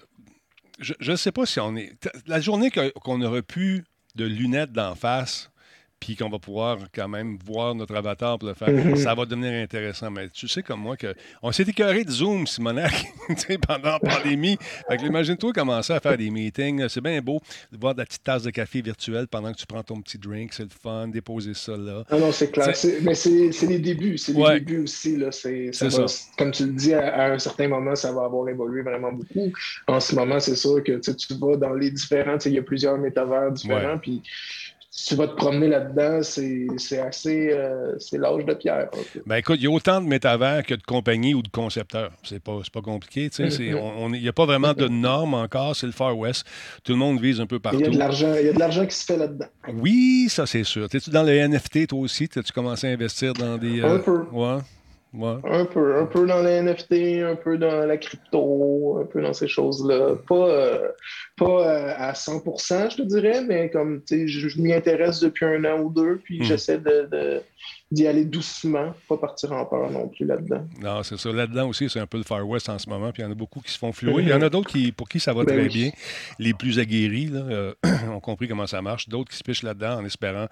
je 0.81 1.11
ne 1.11 1.17
sais 1.17 1.33
pas 1.33 1.47
si 1.47 1.61
on 1.61 1.77
est. 1.77 1.93
La 2.27 2.41
journée 2.41 2.71
qu'on 2.71 3.21
aurait 3.23 3.43
pu 3.43 3.85
de 4.15 4.25
lunettes 4.25 4.73
d'en 4.73 4.95
face, 4.95 5.51
puis 6.01 6.15
qu'on 6.15 6.29
va 6.29 6.39
pouvoir 6.39 6.79
quand 6.95 7.09
même 7.09 7.39
voir 7.45 7.75
notre 7.75 7.97
avatar 7.97 8.39
pour 8.39 8.49
le 8.49 8.55
faire, 8.55 8.69
ça 8.97 9.15
va 9.15 9.25
devenir 9.25 9.53
intéressant. 9.63 10.11
Mais 10.11 10.29
tu 10.29 10.47
sais 10.47 10.63
comme 10.63 10.81
moi 10.81 10.97
qu'on 10.97 11.53
s'est 11.53 11.65
écœuré 11.65 12.05
de 12.05 12.11
Zoom, 12.11 12.47
Simonac, 12.47 13.07
pendant 13.67 13.93
la 13.93 13.99
pandémie. 13.99 14.59
Fait 14.89 14.99
que 14.99 15.05
imagine-toi 15.05 15.53
commencer 15.53 15.93
à 15.93 16.01
faire 16.01 16.17
des 16.17 16.31
meetings. 16.31 16.89
C'est 16.89 17.01
bien 17.01 17.21
beau 17.21 17.41
de 17.73 17.79
voir 17.79 17.95
de 17.95 18.01
la 18.01 18.07
petite 18.07 18.23
tasse 18.23 18.43
de 18.43 18.51
café 18.51 18.83
virtuelle 18.83 19.27
pendant 19.27 19.53
que 19.53 19.59
tu 19.59 19.67
prends 19.67 19.83
ton 19.83 20.01
petit 20.01 20.19
drink. 20.19 20.53
C'est 20.53 20.65
le 20.65 20.69
fun, 20.69 21.09
déposer 21.09 21.55
ça 21.55 21.77
là. 21.77 22.05
Ah 22.11 22.19
non, 22.19 22.31
c'est 22.31 22.51
clair. 22.51 22.73
Mais 23.03 23.15
c'est 23.15 23.67
les 23.67 23.79
débuts. 23.79 24.19
C'est 24.19 24.33
les 24.33 24.61
débuts 24.61 24.83
aussi. 24.85 25.17
Là. 25.17 25.33
Ça 25.33 25.49
Comme 26.37 26.51
tu 26.51 26.67
le 26.67 26.73
dis, 26.73 26.95
à, 26.95 27.33
un 27.33 27.39
certain 27.39 27.69
moment, 27.69 27.95
ça 27.95 28.13
va 28.13 28.25
avoir 28.25 28.49
évolué 28.49 28.83
vraiment 28.83 29.13
beaucoup. 29.13 29.53
En 29.87 30.01
ce 30.01 30.15
moment, 30.15 30.41
c'est 30.41 30.57
sûr 30.57 30.83
que 30.85 30.99
tu 30.99 31.35
vas 31.35 31.57
dans 31.57 31.73
les 31.73 31.91
différents... 31.91 32.39
Il 32.45 32.53
y 32.53 32.59
a 32.59 32.63
plusieurs 32.63 32.99
métavers 32.99 33.51
différents. 33.53 33.99
Puis 33.99 34.23
tu 34.97 35.15
vas 35.15 35.29
te 35.29 35.35
promener 35.35 35.69
là-dedans, 35.69 36.23
c'est 36.23 36.99
assez. 36.99 37.51
Euh, 37.53 37.95
c'est 37.99 38.17
l'âge 38.17 38.47
de 38.47 38.55
pierre. 38.55 38.89
Ben 39.27 39.37
écoute, 39.37 39.57
il 39.61 39.65
y 39.65 39.67
a 39.67 39.71
autant 39.71 40.01
de 40.01 40.07
métavers 40.07 40.65
que 40.65 40.75
de 40.75 40.83
compagnies 40.83 41.35
ou 41.35 41.43
de 41.43 41.49
concepteurs. 41.49 42.13
C'est 42.23 42.43
pas, 42.43 42.61
pas 42.73 42.81
compliqué. 42.81 43.29
Il 43.39 44.11
n'y 44.11 44.29
a 44.29 44.33
pas 44.33 44.47
vraiment 44.47 44.73
de 44.73 44.89
normes 44.89 45.35
encore. 45.35 45.77
C'est 45.77 45.87
le 45.87 45.93
Far 45.93 46.17
West. 46.17 46.47
Tout 46.83 46.93
le 46.93 46.99
monde 46.99 47.21
vise 47.21 47.41
un 47.41 47.47
peu 47.47 47.59
partout. 47.59 47.79
Il 47.81 47.85
y 47.85 47.89
a 47.89 48.53
de 48.53 48.59
l'argent 48.59 48.87
qui 48.87 48.97
se 48.97 49.05
fait 49.05 49.19
là-dedans. 49.19 49.47
Oui, 49.75 50.29
ça 50.31 50.47
c'est 50.47 50.65
sûr. 50.65 50.89
T'es-tu 50.89 51.11
dans 51.11 51.23
le 51.23 51.47
NFT 51.47 51.89
toi 51.89 52.01
aussi? 52.01 52.29
T'as-tu 52.29 52.53
commencé 52.53 52.87
à 52.87 52.91
investir 52.91 53.35
dans 53.35 53.59
des. 53.59 53.81
Euh, 53.81 53.97
un 53.97 53.99
peu. 53.99 54.25
Ouais. 54.33 54.59
Un 55.15 55.65
peu, 55.65 55.97
un 55.97 56.05
peu 56.05 56.27
dans 56.27 56.43
les 56.43 56.61
NFT, 56.61 57.23
un 57.23 57.37
peu 57.37 57.57
dans 57.57 57.87
la 57.87 57.97
crypto, 57.97 58.99
un 59.01 59.07
peu 59.07 59.23
dans 59.23 59.33
ces 59.33 59.49
choses-là. 59.49 60.17
Pas, 60.29 60.35
euh, 60.35 60.89
pas 61.37 61.47
euh, 61.47 61.95
à 61.97 62.13
100%, 62.13 62.91
je 62.91 62.97
te 62.97 63.03
dirais, 63.03 63.43
mais 63.43 63.71
comme 63.71 64.03
je, 64.11 64.27
je 64.27 64.61
m'y 64.61 64.75
intéresse 64.75 65.21
depuis 65.21 65.47
un 65.47 65.65
an 65.65 65.81
ou 65.81 65.91
deux, 65.91 66.21
puis 66.23 66.41
hmm. 66.41 66.45
j'essaie 66.45 66.79
de, 66.79 67.41
d'y 67.97 68.07
aller 68.07 68.25
doucement, 68.25 68.95
pas 69.09 69.17
partir 69.17 69.53
en 69.53 69.65
peur 69.65 69.91
non 69.91 70.09
plus 70.09 70.27
là-dedans. 70.27 70.67
Non, 70.81 71.03
c'est 71.03 71.17
ça. 71.17 71.33
Là-dedans 71.33 71.69
aussi, 71.69 71.89
c'est 71.89 71.99
un 71.99 72.07
peu 72.07 72.19
le 72.19 72.25
Far 72.25 72.47
West 72.47 72.69
en 72.69 72.79
ce 72.79 72.89
moment, 72.89 73.11
puis 73.11 73.23
il 73.23 73.25
y 73.25 73.29
en 73.29 73.33
a 73.33 73.35
beaucoup 73.35 73.61
qui 73.61 73.73
se 73.73 73.79
font 73.79 73.93
flouer. 73.93 74.23
Il 74.23 74.29
y 74.29 74.35
en 74.35 74.43
a 74.43 74.51
d'autres 74.51 74.71
qui, 74.71 74.93
pour 74.93 75.09
qui 75.09 75.19
ça 75.19 75.33
va 75.33 75.45
ben 75.45 75.57
très 75.57 75.69
bien. 75.69 75.91
Les 76.39 76.53
plus 76.53 76.79
aguerris 76.79 77.27
là, 77.27 77.41
euh, 77.41 77.75
ont 78.15 78.21
compris 78.21 78.49
comment 78.49 78.67
ça 78.67 78.83
marche. 78.83 79.09
D'autres 79.09 79.31
qui 79.31 79.39
se 79.39 79.43
pichent 79.43 79.63
là-dedans 79.63 80.01
en 80.01 80.05
espérant 80.05 80.47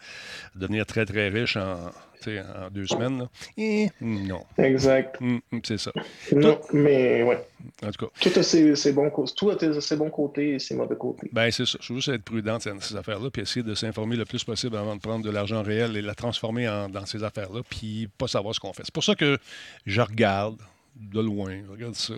devenir 0.54 0.86
très, 0.86 1.04
très 1.04 1.28
riches 1.28 1.56
en, 1.56 1.90
en 2.30 2.70
deux 2.70 2.86
semaines. 2.86 3.28
Et 3.56 3.88
non. 4.00 4.44
Exact. 4.58 5.20
Mm, 5.20 5.38
mm, 5.52 5.58
c'est 5.64 5.78
ça. 5.78 5.92
Non, 6.32 6.60
mais 6.72 7.22
ouais. 7.22 7.46
En 7.82 7.90
tout 7.90 8.06
cas. 8.06 8.12
Tout 8.20 8.38
a 8.38 8.42
ses, 8.42 8.92
bons, 8.92 9.10
tout 9.36 9.50
a 9.50 9.80
ses 9.80 9.96
bons 9.96 10.10
côtés 10.10 10.54
et 10.54 10.58
ses 10.58 10.74
mauvais 10.74 10.96
côtés. 10.96 11.30
Ben, 11.32 11.50
c'est 11.50 11.66
ça. 11.66 11.78
Je 11.80 11.92
veux 11.92 11.98
juste 11.98 12.08
être 12.08 12.22
prudent 12.22 12.58
dans 12.64 12.80
ces 12.80 12.96
affaires-là, 12.96 13.30
puis 13.30 13.42
essayer 13.42 13.62
de 13.62 13.74
s'informer 13.74 14.16
le 14.16 14.24
plus 14.24 14.44
possible 14.44 14.76
avant 14.76 14.96
de 14.96 15.00
prendre 15.00 15.24
de 15.24 15.30
l'argent 15.30 15.62
réel 15.62 15.96
et 15.96 16.02
la 16.02 16.14
transformer 16.14 16.66
dans 16.90 17.06
ces 17.06 17.22
affaires-là, 17.36 17.62
puis 17.68 18.08
pas 18.18 18.28
savoir 18.28 18.54
ce 18.54 18.60
qu'on 18.60 18.72
fait. 18.72 18.82
C'est 18.84 18.94
pour 18.94 19.04
ça 19.04 19.14
que 19.14 19.38
je 19.86 20.00
regarde 20.00 20.58
de 20.96 21.20
loin, 21.20 21.60
je 21.66 21.70
regarde 21.70 21.94
ça. 21.94 22.14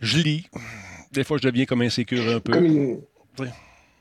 Je 0.00 0.18
lis. 0.18 0.48
Des 1.12 1.24
fois, 1.24 1.38
je 1.38 1.48
deviens 1.48 1.64
comme 1.64 1.82
insécure 1.82 2.28
un 2.28 2.40
peu. 2.40 2.52
Comme, 2.52 3.00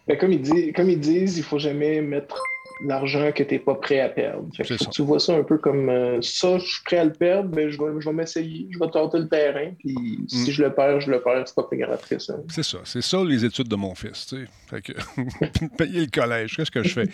ben, 0.08 0.18
comme, 0.18 0.32
ils, 0.32 0.74
comme 0.74 0.90
ils 0.90 1.00
disent, 1.00 1.38
il 1.38 1.44
faut 1.44 1.60
jamais 1.60 2.02
mettre 2.02 2.42
l'argent 2.86 3.32
que 3.32 3.44
tu 3.44 3.54
n'es 3.54 3.60
pas 3.60 3.76
prêt 3.76 4.00
à 4.00 4.10
perdre. 4.10 4.48
tu 4.92 5.02
vois 5.02 5.20
ça 5.20 5.34
un 5.34 5.44
peu 5.44 5.58
comme 5.58 5.90
euh, 5.90 6.22
ça, 6.22 6.58
je 6.58 6.66
suis 6.66 6.84
prêt 6.84 6.98
à 6.98 7.06
le 7.06 7.14
perdre, 7.14 7.50
mais 7.56 7.70
je 7.70 7.78
vais, 7.78 8.00
je 8.00 8.08
vais 8.08 8.14
m'essayer, 8.14 8.68
je 8.72 8.80
vais 8.80 8.90
tenter 8.90 9.20
le 9.20 9.28
terrain, 9.28 9.72
puis 9.80 9.96
si 10.28 10.50
mm. 10.50 10.52
je 10.52 10.64
le 10.64 10.74
perds, 10.74 11.02
je 11.02 11.12
le 11.12 11.22
perds, 11.22 11.44
c'est 11.46 11.56
pas 11.56 11.64
plus 11.64 11.78
grave 11.78 12.02
que 12.08 12.20
ça. 12.20 12.36
C'est 12.50 12.64
ça, 12.64 12.80
c'est 12.84 13.02
ça 13.02 13.24
les 13.24 13.46
études 13.46 13.68
de 13.68 13.76
mon 13.76 13.96
fils, 13.96 14.28
tu 14.28 14.38
sais. 14.38 14.46
Fait 14.70 14.82
que, 14.82 14.94
payer 15.78 16.02
le 16.02 16.12
collège, 16.12 16.56
qu'est-ce 16.56 16.72
que 16.72 16.84
je 16.84 16.94
fais? 16.94 17.10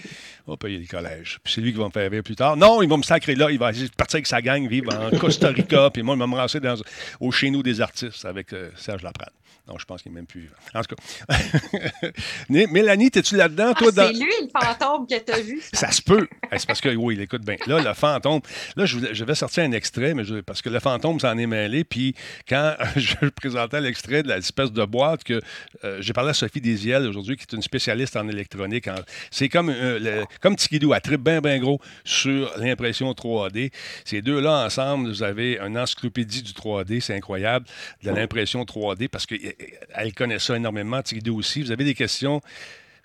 On 0.47 0.51
va 0.51 0.57
payer 0.57 0.77
le 0.77 0.87
collège. 0.87 1.39
Puis 1.43 1.53
c'est 1.53 1.61
lui 1.61 1.71
qui 1.71 1.79
va 1.79 1.85
me 1.85 1.91
faire 1.91 2.09
rire 2.09 2.23
plus 2.23 2.35
tard. 2.35 2.57
Non, 2.57 2.81
il 2.81 2.89
va 2.89 2.97
me 2.97 3.03
sacrer 3.03 3.35
là, 3.35 3.51
il 3.51 3.59
va 3.59 3.71
partir 3.97 4.17
avec 4.17 4.27
sa 4.27 4.41
gang, 4.41 4.67
vivre 4.67 4.93
en 4.93 5.17
Costa 5.17 5.49
Rica, 5.49 5.89
puis 5.93 6.03
moi, 6.03 6.15
il 6.15 6.19
va 6.19 6.27
me 6.27 6.59
dans, 6.59 6.75
au 7.19 7.31
chez 7.31 7.49
nous 7.49 7.63
des 7.63 7.81
artistes 7.81 8.25
avec 8.25 8.53
euh, 8.53 8.69
Serge 8.75 9.03
Laprade. 9.03 9.31
Non, 9.65 9.77
je 9.77 9.85
pense 9.85 10.01
qu'il 10.01 10.11
n'est 10.11 10.17
même 10.17 10.25
plus 10.25 10.49
En 10.73 10.81
tout 10.81 10.93
cas. 10.93 11.37
Mélanie, 12.49 13.09
es-tu 13.15 13.37
là-dedans, 13.37 13.73
toi? 13.73 13.91
Ah, 13.95 14.07
C'est 14.07 14.19
lui, 14.19 14.33
le 14.41 14.49
fantôme 14.49 15.07
que 15.07 15.17
tu 15.17 15.31
as 15.31 15.39
vu. 15.39 15.61
Ça, 15.71 15.89
se 15.89 16.01
peut. 16.01 16.27
c'est 16.51 16.65
parce 16.65 16.81
que, 16.81 16.93
oui, 16.93 17.15
il 17.15 17.21
écoute 17.21 17.45
bien. 17.45 17.55
Là, 17.67 17.81
le 17.81 17.93
fantôme. 17.93 18.41
Là, 18.75 18.85
je, 18.85 19.23
vais 19.23 19.35
sortir 19.35 19.63
un 19.63 19.71
extrait, 19.71 20.13
mais 20.15 20.23
parce 20.45 20.61
que 20.61 20.69
le 20.69 20.81
fantôme 20.81 21.17
s'en 21.21 21.37
est 21.37 21.47
mêlé. 21.47 21.85
Puis 21.85 22.13
quand 22.47 22.75
je 22.97 23.29
présentais 23.29 23.79
l'extrait 23.79 24.21
de 24.21 24.27
l'espèce 24.27 24.73
de 24.73 24.83
boîte 24.83 25.23
que 25.23 25.39
euh, 25.85 26.01
j'ai 26.01 26.11
parlé 26.11 26.31
à 26.31 26.33
Sophie 26.33 26.59
Desiel 26.59 27.07
aujourd'hui, 27.07 27.37
qui 27.37 27.43
est 27.43 27.55
une 27.55 27.61
spécialiste 27.61 28.17
en 28.17 28.27
électronique. 28.27 28.89
c'est 29.31 29.47
comme, 29.47 29.69
euh, 29.69 30.25
comme 30.41 30.57
Tikidou, 30.57 30.91
à 30.91 30.99
trip 30.99 31.21
bien, 31.21 31.39
bien 31.39 31.57
gros 31.59 31.79
sur 32.03 32.51
l'impression 32.57 33.09
3D. 33.13 33.71
Ces 34.03 34.21
deux-là 34.21 34.65
ensemble, 34.65 35.07
vous 35.07 35.23
avez 35.23 35.57
une 35.59 35.77
encyclopédie 35.77 36.43
du 36.43 36.51
3D. 36.51 36.99
C'est 36.99 37.15
incroyable, 37.15 37.65
de 38.03 38.11
l'impression 38.11 38.61
3D, 38.63 39.07
parce 39.07 39.25
que 39.25 39.35
elle 39.93 40.13
connaît 40.13 40.39
ça 40.39 40.55
énormément, 40.55 41.01
Tigidou 41.01 41.37
aussi. 41.37 41.61
Vous 41.61 41.71
avez 41.71 41.83
des 41.83 41.93
questions, 41.93 42.41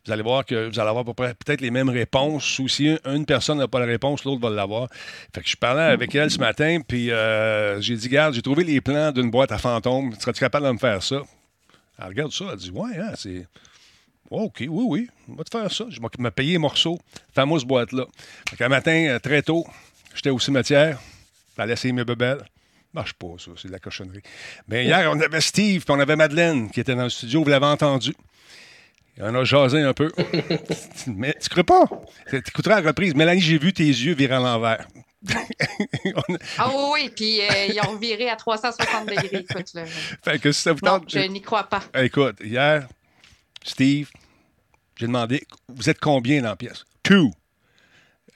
vous 0.09 0.12
allez 0.12 0.23
voir 0.23 0.45
que 0.47 0.69
vous 0.69 0.81
allez 0.81 0.88
avoir 0.88 1.05
peut-être 1.05 1.61
les 1.61 1.71
mêmes 1.71 1.90
réponses. 1.90 2.59
Ou 2.59 2.69
si 2.69 2.97
une 3.05 3.26
personne 3.26 3.59
n'a 3.59 3.69
pas 3.69 3.78
la 3.78 3.87
réponse, 3.87 4.25
l'autre 4.25 4.40
va 4.40 4.49
l'avoir. 4.49 4.88
Fait 5.35 5.43
que 5.43 5.49
je 5.49 5.57
parlais 5.57 5.83
avec 5.83 6.14
elle 6.14 6.31
ce 6.31 6.38
matin, 6.38 6.81
puis 6.87 7.11
euh, 7.11 7.81
j'ai 7.81 7.95
dit, 7.95 8.09
garde, 8.09 8.35
j'ai 8.35 8.43
trouvé 8.43 8.64
les 8.64 8.81
plans 8.81 9.12
d'une 9.12 9.31
boîte 9.31 9.52
à 9.52 9.59
fantômes. 9.59 10.14
Serais-tu 10.19 10.40
capable 10.40 10.67
de 10.67 10.73
me 10.73 10.78
faire 10.78 11.02
ça? 11.02 11.23
Elle 11.99 12.07
regarde 12.07 12.33
ça, 12.33 12.47
elle 12.52 12.59
dit, 12.59 12.71
ouais, 12.71 12.97
hein, 12.99 13.12
c'est. 13.17 13.47
OK, 14.31 14.59
oui, 14.61 14.69
oui, 14.69 15.09
on 15.28 15.35
va 15.35 15.45
te 15.45 15.50
faire 15.50 15.71
ça. 15.73 15.85
Je 15.88 16.00
vais 16.00 16.09
me 16.19 16.31
payer 16.31 16.52
les 16.52 16.59
morceaux, 16.59 16.99
fameuse 17.35 17.64
boîte-là. 17.64 18.07
Fait 18.57 18.69
matin, 18.69 19.07
euh, 19.09 19.19
très 19.19 19.43
tôt, 19.43 19.67
j'étais 20.14 20.31
au 20.31 20.38
cimetière, 20.38 20.99
j'ai 21.59 21.67
laissé 21.67 21.93
mes 21.93 22.05
bebelles 22.05 22.45
marche 22.95 23.14
pas, 23.14 23.35
ça. 23.38 23.50
C'est 23.57 23.68
de 23.68 23.73
la 23.73 23.78
cochonnerie. 23.78 24.23
Mais 24.68 24.85
hier, 24.85 25.11
on 25.12 25.21
avait 25.21 25.40
Steve, 25.40 25.85
puis 25.85 25.95
on 25.95 26.00
avait 26.00 26.16
Madeleine 26.16 26.71
qui 26.71 26.80
était 26.80 26.95
dans 26.95 27.04
le 27.04 27.11
studio. 27.11 27.42
Vous 27.42 27.50
l'avez 27.50 27.66
entendu. 27.66 28.14
On 29.21 29.35
a 29.35 29.45
jasé 29.45 29.80
un 29.83 29.95
peu. 29.95 30.12
Mais 31.09 31.35
tu 31.40 31.49
crois 31.49 31.64
pas? 31.64 31.85
Tu 32.30 32.37
écouteras 32.37 32.80
la 32.80 32.88
reprise. 32.88 33.14
Mélanie, 33.16 33.40
j'ai 33.40 33.59
vu 33.59 33.73
tes 33.73 33.85
yeux 33.85 34.14
virer 34.14 34.35
à 34.37 34.40
l'envers. 34.40 34.87
Ah 36.59 36.71
oui, 36.73 36.85
oui, 36.92 37.11
puis 37.14 37.40
euh, 37.40 37.66
ils 37.66 37.80
ont 37.88 37.97
viré 37.97 38.28
à 38.30 38.37
360 38.37 39.09
degrés. 39.09 39.45
Écoute, 39.50 39.73
Fait 40.25 40.38
que 40.38 40.52
si 40.52 40.62
ça 40.62 40.73
vous 40.73 40.78
tente. 40.78 41.11
je 41.11 41.18
n'y 41.18 41.42
crois 41.42 41.64
pas. 41.64 41.83
Écoute, 41.95 42.37
hier, 42.40 42.87
Steve, 43.64 44.09
j'ai 44.97 45.07
demandé 45.07 45.45
vous 45.68 45.90
êtes 45.90 45.99
combien 45.99 46.40
dans 46.42 46.50
la 46.50 46.57
pièce? 46.57 46.85
Two. 47.02 47.33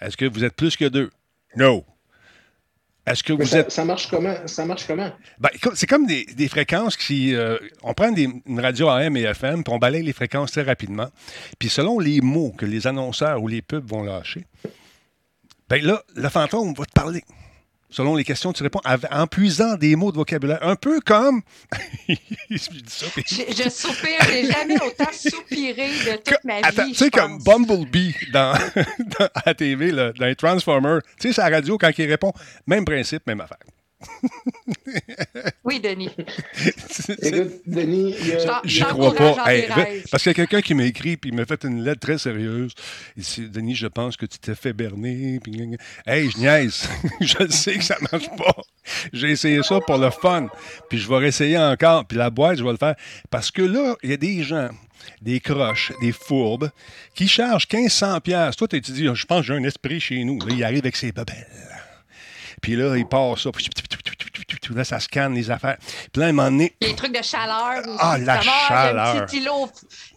Est-ce 0.00 0.16
que 0.16 0.24
vous 0.24 0.42
êtes 0.44 0.56
plus 0.56 0.76
que 0.76 0.86
deux? 0.86 1.10
No. 1.54 1.84
Est-ce 3.04 3.24
que 3.24 3.32
vous 3.32 3.44
ça, 3.44 3.60
êtes. 3.60 3.72
Ça 3.72 3.84
marche 3.84 4.08
comment? 4.08 4.34
Ça 4.46 4.64
marche 4.64 4.86
comment? 4.86 5.10
Ben, 5.38 5.50
c'est 5.74 5.88
comme 5.88 6.06
des, 6.06 6.48
fréquences 6.48 6.96
qui. 6.96 7.34
Euh, 7.34 7.58
on 7.82 7.94
prend 7.94 8.14
une 8.14 8.60
radio 8.60 8.88
AM 8.88 9.16
et 9.16 9.22
FM, 9.22 9.64
puis 9.64 9.74
on 9.74 9.78
balaye 9.78 10.02
les 10.02 10.12
fréquences 10.12 10.52
très 10.52 10.62
rapidement. 10.62 11.08
Puis 11.58 11.68
selon 11.68 11.98
les 11.98 12.20
mots 12.20 12.52
que 12.56 12.64
les 12.64 12.86
annonceurs 12.86 13.42
ou 13.42 13.48
les 13.48 13.60
pubs 13.60 13.88
vont 13.88 14.04
lâcher, 14.04 14.46
ben 15.68 15.82
là, 15.82 16.02
le 16.14 16.28
fantôme 16.28 16.74
va 16.74 16.84
te 16.84 16.92
parler 16.92 17.24
selon 17.92 18.16
les 18.16 18.24
questions, 18.24 18.52
tu 18.52 18.62
réponds 18.62 18.80
en 18.84 19.26
puisant 19.26 19.76
des 19.76 19.94
mots 19.94 20.10
de 20.10 20.16
vocabulaire. 20.16 20.58
Un 20.62 20.74
peu 20.74 21.00
comme. 21.00 21.42
je, 22.08 22.16
je 22.50 23.68
soupire, 23.70 24.18
j'ai 24.26 24.50
jamais 24.50 24.76
autant 24.82 25.12
soupiré 25.12 25.88
de 25.88 26.16
toute 26.16 26.44
ma 26.44 26.56
vie. 26.56 26.64
Attends, 26.64 26.88
tu 26.88 26.94
sais, 26.94 27.10
comme 27.10 27.38
Bumblebee 27.42 28.14
dans, 28.32 28.54
dans, 29.18 29.26
à 29.34 29.42
la 29.46 29.54
TV, 29.54 29.92
dans 29.92 30.26
les 30.26 30.34
Transformers, 30.34 31.02
tu 31.20 31.28
sais, 31.28 31.34
c'est 31.34 31.42
la 31.42 31.56
radio, 31.56 31.78
quand 31.78 31.90
il 31.96 32.06
répond, 32.06 32.32
même 32.66 32.84
principe, 32.84 33.26
même 33.26 33.40
affaire. 33.40 33.58
oui, 35.64 35.80
Denis. 35.80 36.10
Écoute, 37.22 37.62
Denis, 37.66 38.14
je 38.64 38.84
crois 38.84 39.14
pas. 39.14 39.34
parce 40.10 40.22
qu'il 40.22 40.30
y 40.30 40.34
a 40.34 40.34
quelqu'un 40.34 40.60
qui 40.60 40.74
m'a 40.74 40.84
écrit 40.84 41.16
puis 41.16 41.30
il 41.30 41.36
m'a 41.36 41.44
fait 41.44 41.64
une 41.64 41.84
lettre 41.84 42.00
très 42.00 42.18
sérieuse. 42.18 42.72
Il 43.16 43.22
dit 43.22 43.48
Denis, 43.48 43.74
je 43.74 43.86
pense 43.86 44.16
que 44.16 44.26
tu 44.26 44.38
t'es 44.38 44.54
fait 44.54 44.72
berner. 44.72 45.40
Puis... 45.42 45.76
Hey, 46.06 46.30
je 46.30 46.38
niaise. 46.38 46.88
je 47.20 47.48
sais 47.48 47.74
que 47.76 47.84
ça 47.84 47.96
marche 48.10 48.28
pas. 48.36 48.56
J'ai 49.12 49.30
essayé 49.30 49.62
ça 49.62 49.80
pour 49.80 49.98
le 49.98 50.10
fun. 50.10 50.48
Puis 50.88 50.98
je 50.98 51.08
vais 51.08 51.18
réessayer 51.18 51.58
encore. 51.58 52.06
Puis 52.06 52.18
la 52.18 52.30
boîte, 52.30 52.58
je 52.58 52.64
vais 52.64 52.72
le 52.72 52.76
faire. 52.76 52.96
Parce 53.30 53.50
que 53.50 53.62
là, 53.62 53.96
il 54.02 54.10
y 54.10 54.14
a 54.14 54.16
des 54.16 54.42
gens 54.42 54.70
des 55.20 55.40
croches, 55.40 55.92
des 56.00 56.12
fourbes, 56.12 56.70
qui 57.14 57.28
chargent 57.28 57.66
1500 57.72 58.20
pièces. 58.20 58.56
Toi, 58.56 58.68
tu 58.68 58.80
dis, 58.80 59.08
je 59.12 59.26
pense 59.26 59.40
que 59.40 59.46
j'ai 59.46 59.54
un 59.54 59.64
esprit 59.64 60.00
chez 60.00 60.22
nous. 60.24 60.38
Là, 60.40 60.54
il 60.54 60.64
arrive 60.64 60.80
avec 60.80 60.96
ses 60.96 61.12
babelles. 61.12 61.71
Puis 62.62 62.76
là, 62.76 62.96
il 62.96 63.06
part 63.06 63.38
ça. 63.38 63.50
Là, 64.74 64.84
ça 64.84 65.00
scanne 65.00 65.34
les 65.34 65.50
affaires. 65.50 65.76
Puis 66.12 66.20
là, 66.20 66.26
à 66.26 66.28
un 66.30 66.32
moment 66.32 66.50
donné... 66.50 66.72
Les 66.80 66.94
trucs 66.94 67.14
de 67.14 67.22
chaleur. 67.22 67.82
Ah, 67.98 68.16
la 68.16 68.40
chaleur. 68.40 69.26
Il 69.30 69.42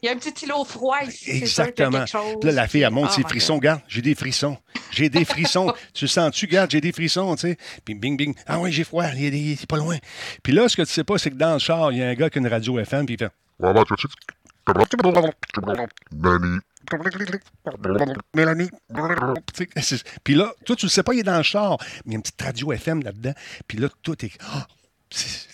y 0.04 0.08
a 0.08 0.12
un 0.12 0.16
petit 0.16 0.46
îlot 0.46 0.64
froid 0.64 1.02
ici. 1.06 1.32
Exactement. 1.32 2.06
Puis 2.06 2.50
là, 2.50 2.52
la 2.52 2.68
fille, 2.68 2.84
elle 2.84 2.92
monte 2.92 3.10
oh 3.10 3.16
ses 3.16 3.24
frissons. 3.24 3.56
Regarde, 3.56 3.82
j'ai 3.88 4.02
des 4.02 4.16
frissons. 4.16 4.58
J'ai 4.92 5.10
des 5.10 5.25
frissons. 5.25 5.74
tu 5.94 6.08
sens-tu? 6.08 6.46
Regarde, 6.46 6.72
j'ai 6.72 6.80
des 6.80 6.94
frissons, 6.94 7.36
tu 7.36 7.42
sais. 7.42 7.58
Puis 7.84 7.96
bing, 7.96 8.16
bing. 8.16 8.36
Ah 8.46 8.60
oui, 8.60 8.72
j'ai 8.72 8.86
froid. 8.86 9.04
Il 9.16 9.52
est, 9.52 9.66
pas 9.66 9.78
loin. 9.78 9.98
Puis 10.44 10.54
là, 10.54 10.70
ce 10.70 10.78
que 10.78 10.84
tu 10.84 10.94
sais 10.94 11.04
pas, 11.04 11.18
c'est 11.18 11.32
que 11.32 11.36
dans 11.36 11.54
le 11.54 11.60
char, 11.60 11.92
il 11.92 11.98
y 11.98 12.04
a 12.04 12.08
un 12.08 12.14
gars 12.14 12.30
qui 12.30 12.38
a 12.38 12.42
une 12.42 12.48
radio 12.48 12.80
FM, 12.80 13.06
puis 13.06 13.16
il 13.16 13.18
fait... 13.18 13.32
Mélanie. 18.36 18.70
Puis 20.24 20.36
là, 20.36 20.54
toi, 20.65 20.75
tu 20.75 20.86
ne 20.86 20.89
sais 20.89 21.04
pas, 21.04 21.13
il 21.13 21.20
est 21.20 21.24
dans 21.24 21.38
le 21.38 21.44
char. 21.44 21.77
Mais 22.06 22.12
il 22.12 22.12
y 22.12 22.15
a 22.15 22.18
une 22.18 22.22
petite 22.22 22.42
radio 22.42 22.72
FM 22.74 23.04
là-dedans. 23.04 23.34
Puis 23.68 23.77
là, 23.77 23.89
tout 24.01 24.25
est. 24.25 24.32
Ah! 24.42 24.68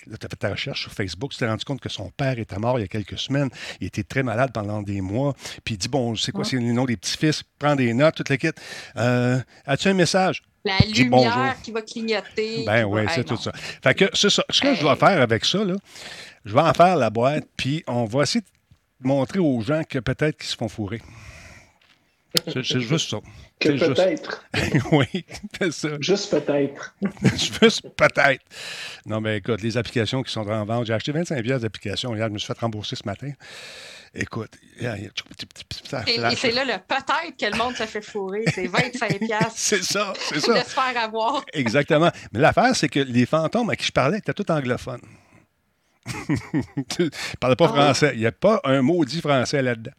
Là, 0.07 0.17
tu 0.17 0.25
as 0.25 0.29
fait 0.29 0.35
ta 0.35 0.49
recherche 0.49 0.81
sur 0.81 0.91
Facebook, 0.91 1.31
tu 1.31 1.37
t'es 1.37 1.47
rendu 1.47 1.63
compte 1.65 1.81
que 1.81 1.89
son 1.89 2.09
père 2.09 2.39
était 2.39 2.57
mort 2.57 2.79
il 2.79 2.81
y 2.81 2.85
a 2.85 2.87
quelques 2.87 3.19
semaines. 3.19 3.49
Il 3.79 3.87
était 3.87 4.03
très 4.03 4.23
malade 4.23 4.51
pendant 4.51 4.81
des 4.81 5.01
mois. 5.01 5.35
Puis 5.63 5.75
il 5.75 5.77
dit 5.77 5.87
Bon, 5.87 6.15
sais 6.15 6.31
quoi, 6.31 6.43
c'est 6.43 6.55
le 6.55 6.71
nom 6.71 6.85
des 6.85 6.97
petits-fils, 6.97 7.43
prends 7.59 7.75
des 7.75 7.93
notes, 7.93 8.15
toute 8.15 8.29
l'équipe. 8.29 8.55
Euh, 8.97 9.39
As-tu 9.65 9.89
un 9.89 9.93
message? 9.93 10.41
La 10.63 10.77
lumière 10.79 11.55
qui 11.63 11.71
va 11.71 11.81
clignoter. 11.81 12.63
Ben 12.65 12.85
oui, 12.85 13.01
c'est 13.13 13.23
tout 13.23 13.37
ça. 13.37 13.51
Fait 13.53 13.93
que 13.93 14.05
c'est 14.13 14.29
ça. 14.29 14.43
Ce 14.49 14.61
que 14.61 14.73
je 14.75 14.81
dois 14.81 14.95
faire 14.95 15.21
avec 15.21 15.43
ça, 15.45 15.63
là, 15.63 15.75
je 16.45 16.53
vais 16.53 16.61
en 16.61 16.73
faire 16.73 16.95
la 16.95 17.09
boîte, 17.09 17.45
puis 17.57 17.83
on 17.87 18.05
va 18.05 18.23
essayer 18.23 18.41
de 18.41 18.47
montrer 19.01 19.39
aux 19.39 19.61
gens 19.61 19.83
que 19.83 19.99
peut-être 19.99 20.37
qu'ils 20.37 20.49
se 20.49 20.55
font 20.55 20.69
fourrer. 20.69 21.01
C'est 22.47 22.63
juste 22.63 23.09
ça. 23.09 23.17
Que 23.59 23.69
peut-être. 23.77 24.45
oui, 24.91 25.25
c'est 25.59 25.71
ça. 25.71 25.89
Juste 25.99 26.31
peut-être. 26.31 26.95
juste 27.61 27.89
peut-être. 27.89 28.43
Non, 29.05 29.19
mais 29.19 29.37
écoute, 29.37 29.61
les 29.61 29.77
applications 29.77 30.23
qui 30.23 30.31
sont 30.31 30.47
en 30.47 30.65
vente, 30.65 30.85
j'ai 30.85 30.93
acheté 30.93 31.11
25 31.11 31.43
pièces 31.43 31.61
d'applications. 31.61 32.15
Hier, 32.15 32.27
je 32.27 32.33
me 32.33 32.37
suis 32.37 32.47
fait 32.47 32.59
rembourser 32.59 32.95
ce 32.95 33.03
matin. 33.05 33.31
Écoute, 34.13 34.51
et, 34.77 34.87
c'est 36.35 36.51
là 36.51 36.65
le 36.65 36.73
peut-être 36.85 37.37
que 37.39 37.45
le 37.45 37.57
monde 37.57 37.75
se 37.75 37.83
fait 37.83 38.01
fourrer. 38.01 38.43
C'est 38.53 38.67
25 38.67 39.19
pièces. 39.19 39.45
c'est 39.55 39.83
ça, 39.83 40.11
c'est 40.17 40.41
ça. 40.41 40.53
De 40.53 40.59
se 40.59 40.73
faire 40.73 40.97
avoir. 40.97 41.45
Exactement. 41.53 42.11
Mais 42.33 42.39
l'affaire, 42.39 42.75
c'est 42.75 42.89
que 42.89 42.99
les 42.99 43.25
fantômes 43.25 43.69
à 43.69 43.75
qui 43.77 43.85
je 43.85 43.91
parlais 43.91 44.17
étaient 44.17 44.33
tous 44.33 44.51
anglophones. 44.51 45.01
Ils 46.33 47.05
ne 47.05 47.37
parlaient 47.39 47.55
pas 47.55 47.69
ah 47.69 47.93
français. 47.93 48.11
Il 48.13 48.19
n'y 48.19 48.25
a 48.25 48.31
pas 48.31 48.61
un 48.63 48.81
mot 48.81 49.03
dit 49.05 49.21
français 49.21 49.61
là-dedans. 49.61 49.91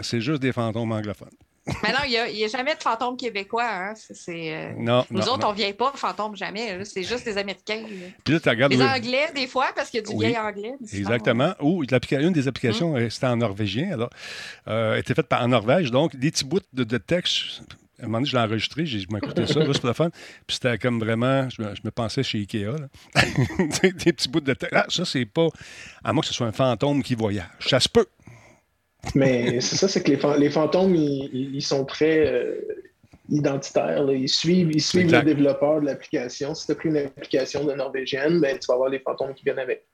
C'est 0.00 0.20
juste 0.20 0.42
des 0.42 0.52
fantômes 0.52 0.92
anglophones. 0.92 1.28
Mais 1.82 1.92
non, 1.92 1.98
il 2.06 2.34
n'y 2.34 2.44
a, 2.44 2.48
jamais 2.48 2.74
de 2.74 2.82
fantômes 2.82 3.16
québécois. 3.16 3.68
Hein. 3.68 3.94
Euh, 4.28 4.72
non, 4.78 5.04
Nous 5.10 5.28
autres, 5.28 5.46
on 5.46 5.52
ne 5.52 5.56
vient 5.56 5.72
pas 5.72 5.92
fantômes 5.94 6.36
jamais. 6.36 6.84
C'est 6.84 7.02
juste 7.02 7.24
des 7.24 7.36
Américains. 7.36 7.82
les 8.26 8.82
Anglais, 8.82 9.30
des 9.34 9.46
fois, 9.46 9.66
parce 9.74 9.90
qu'il 9.90 10.00
y 10.00 10.02
a 10.02 10.06
du 10.06 10.18
vieil 10.18 10.38
anglais. 10.38 10.74
Exactement. 10.92 11.54
Ou 11.60 11.84
une 11.84 12.32
des 12.32 12.48
applications, 12.48 12.94
hum. 12.94 12.96
euh, 12.96 13.10
c'était 13.10 13.26
en 13.26 13.36
norvégien. 13.36 13.92
Alors, 13.92 14.10
euh, 14.68 14.96
était 14.96 15.14
faite 15.14 15.32
en 15.32 15.48
Norvège. 15.48 15.90
Donc, 15.90 16.16
des 16.16 16.30
petits 16.30 16.44
bouts 16.44 16.60
de, 16.72 16.98
texte. 16.98 17.62
À 18.00 18.04
un 18.04 18.06
moment 18.06 18.18
donné, 18.18 18.30
je 18.30 18.36
l'ai 18.36 18.42
enregistré, 18.42 18.86
j'ai 18.86 19.00
écouté 19.00 19.46
ça, 19.46 19.64
juste 19.64 19.80
pour 19.80 19.88
le 19.88 19.94
fun. 19.94 20.10
Puis 20.46 20.56
c'était 20.56 20.78
comme 20.78 21.00
vraiment, 21.00 21.48
je 21.50 21.62
me, 21.62 21.90
pensais 21.90 22.22
chez 22.22 22.38
Ikea. 22.38 22.76
des 23.82 24.12
petits 24.12 24.28
bouts 24.28 24.40
de 24.40 24.54
texte. 24.54 24.74
Ah, 24.76 24.86
ça, 24.88 25.04
c'est 25.04 25.26
pas. 25.26 25.48
À 26.04 26.12
moins 26.12 26.20
que 26.20 26.28
ce 26.28 26.34
soit 26.34 26.46
un 26.46 26.52
fantôme 26.52 27.02
qui 27.02 27.14
voyage. 27.14 27.46
Ça 27.60 27.80
se 27.80 27.88
peut. 27.88 28.06
Mais 29.14 29.60
c'est 29.60 29.76
ça, 29.76 29.88
c'est 29.88 30.02
que 30.02 30.10
les, 30.10 30.50
fantômes, 30.50 30.94
ils, 30.94 31.62
sont 31.62 31.84
très 31.84 32.26
euh, 32.26 32.60
identitaires. 33.28 34.04
Ils 34.10 34.28
suivent, 34.28 34.70
ils 34.72 34.82
suivent 34.82 35.12
le 35.12 35.22
développeur 35.22 35.80
de 35.80 35.86
l'application. 35.86 36.54
Si 36.54 36.66
tu 36.66 36.72
as 36.72 36.74
pris 36.74 36.88
une 36.88 36.98
application 36.98 37.64
de 37.64 37.72
norvégienne, 37.72 38.40
ben, 38.40 38.58
tu 38.58 38.66
vas 38.66 38.74
avoir 38.74 38.90
les 38.90 38.98
fantômes 38.98 39.34
qui 39.34 39.44
viennent 39.44 39.58
avec. 39.58 39.84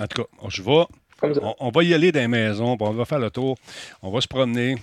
En 0.00 0.06
tout 0.06 0.22
cas, 0.22 0.28
je 0.48 0.62
vais, 0.62 0.84
on, 1.22 1.70
va 1.70 1.82
y 1.84 1.94
aller 1.94 2.12
dans 2.12 2.20
les 2.20 2.28
maisons, 2.28 2.76
on 2.78 2.90
va 2.90 3.04
faire 3.04 3.18
le 3.18 3.30
tour, 3.30 3.56
on 4.02 4.10
va 4.10 4.20
se 4.20 4.28
promener. 4.28 4.76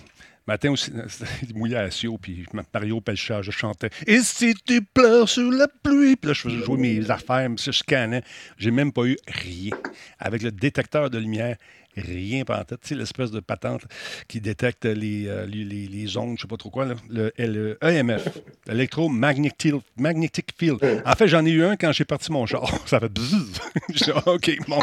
Matin 0.51 0.71
aussi, 0.71 0.91
il 1.49 1.55
mouillait 1.55 1.77
à 1.77 1.89
Sio, 1.89 2.17
puis 2.17 2.45
Mario 2.73 2.99
Pelchat, 2.99 3.41
je 3.41 3.51
chantais 3.51 3.89
Et 4.05 4.19
si 4.19 4.53
tu 4.53 4.81
pleures 4.81 5.29
sous 5.29 5.49
la 5.49 5.69
pluie? 5.69 6.17
Puis 6.17 6.27
là, 6.27 6.33
je 6.33 6.41
faisais 6.41 6.65
jouer 6.65 6.77
mes 6.77 7.09
affaires, 7.09 7.49
je 7.57 7.71
scannais. 7.71 8.21
J'ai 8.57 8.71
même 8.71 8.91
pas 8.91 9.05
eu 9.05 9.17
rien. 9.27 9.71
Avec 10.19 10.41
le 10.41 10.51
détecteur 10.51 11.09
de 11.09 11.19
lumière, 11.19 11.55
rien 11.95 12.41
en 12.41 12.63
tête. 12.65 12.81
Tu 12.81 12.89
sais, 12.89 12.95
l'espèce 12.95 13.31
de 13.31 13.39
patente 13.39 13.83
qui 14.27 14.41
détecte 14.41 14.83
les, 14.83 15.27
euh, 15.27 15.45
ondes, 16.17 16.35
je 16.35 16.41
sais 16.41 16.47
pas 16.49 16.57
trop 16.57 16.69
quoi, 16.69 16.85
le, 17.09 17.77
EMF, 17.81 18.27
Electromagnetic 18.67 19.75
Magnetic 19.95 20.49
Field. 20.57 20.79
En 21.05 21.13
fait, 21.13 21.29
j'en 21.29 21.45
ai 21.45 21.51
eu 21.51 21.63
un 21.63 21.77
quand 21.77 21.93
j'ai 21.93 22.03
parti 22.03 22.29
mon 22.29 22.45
char. 22.45 22.69
Ça 22.87 22.99
fait 22.99 23.07
bzzz. 23.07 23.61
OK, 24.25 24.57
bon. 24.67 24.79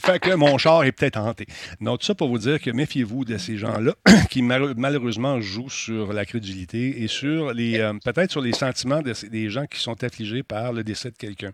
Fait 0.00 0.18
que 0.18 0.34
mon 0.34 0.58
char 0.58 0.84
est 0.84 0.92
peut-être 0.92 1.18
hanté. 1.18 1.46
Donc, 1.80 2.00
tout 2.00 2.06
ça 2.06 2.14
pour 2.14 2.28
vous 2.28 2.38
dire 2.38 2.60
que 2.60 2.70
méfiez-vous 2.70 3.24
de 3.24 3.38
ces 3.38 3.56
gens-là 3.56 3.94
qui 4.30 4.42
malheureusement 4.42 5.40
jouent 5.40 5.70
sur 5.70 6.12
la 6.12 6.24
crédulité 6.24 7.02
et 7.02 7.08
sur 7.08 7.52
les 7.52 7.78
euh, 7.78 7.92
peut-être 8.04 8.30
sur 8.30 8.40
les 8.40 8.52
sentiments 8.52 9.02
des 9.02 9.50
gens 9.50 9.66
qui 9.66 9.80
sont 9.80 10.02
affligés 10.02 10.42
par 10.42 10.72
le 10.72 10.84
décès 10.84 11.10
de 11.10 11.16
quelqu'un. 11.16 11.52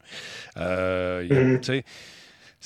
Euh, 0.57 1.57
mm-hmm. 1.57 1.61
Tu 1.61 1.67
sais, 1.67 1.85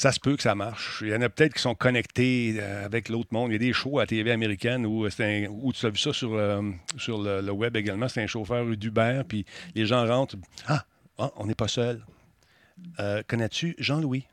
ça 0.00 0.12
se 0.12 0.20
peut 0.20 0.36
que 0.36 0.42
ça 0.42 0.54
marche. 0.54 1.02
Il 1.02 1.08
y 1.08 1.14
en 1.14 1.20
a 1.20 1.28
peut-être 1.28 1.54
qui 1.54 1.60
sont 1.60 1.74
connectés 1.74 2.56
euh, 2.58 2.86
avec 2.86 3.08
l'autre 3.08 3.28
monde. 3.32 3.50
Il 3.50 3.52
y 3.52 3.56
a 3.56 3.58
des 3.58 3.72
shows 3.72 3.98
à 3.98 4.06
TV 4.06 4.30
américaine 4.30 4.86
où, 4.86 5.04
un, 5.04 5.46
où 5.48 5.72
tu 5.72 5.84
as 5.84 5.90
vu 5.90 5.98
ça 5.98 6.12
sur, 6.12 6.34
euh, 6.34 6.62
sur 6.96 7.20
le, 7.20 7.50
web 7.50 7.76
également. 7.76 8.08
C'est 8.08 8.22
un 8.22 8.26
chauffeur 8.26 8.64
d'Uber, 8.76 9.22
puis 9.28 9.44
les 9.74 9.86
gens 9.86 10.06
rentrent. 10.06 10.36
Ah, 10.66 10.84
ah 11.18 11.30
on 11.36 11.46
n'est 11.46 11.54
pas 11.54 11.68
seul. 11.68 12.04
Euh, 12.98 13.22
connais-tu 13.26 13.74
Jean-Louis? 13.78 14.24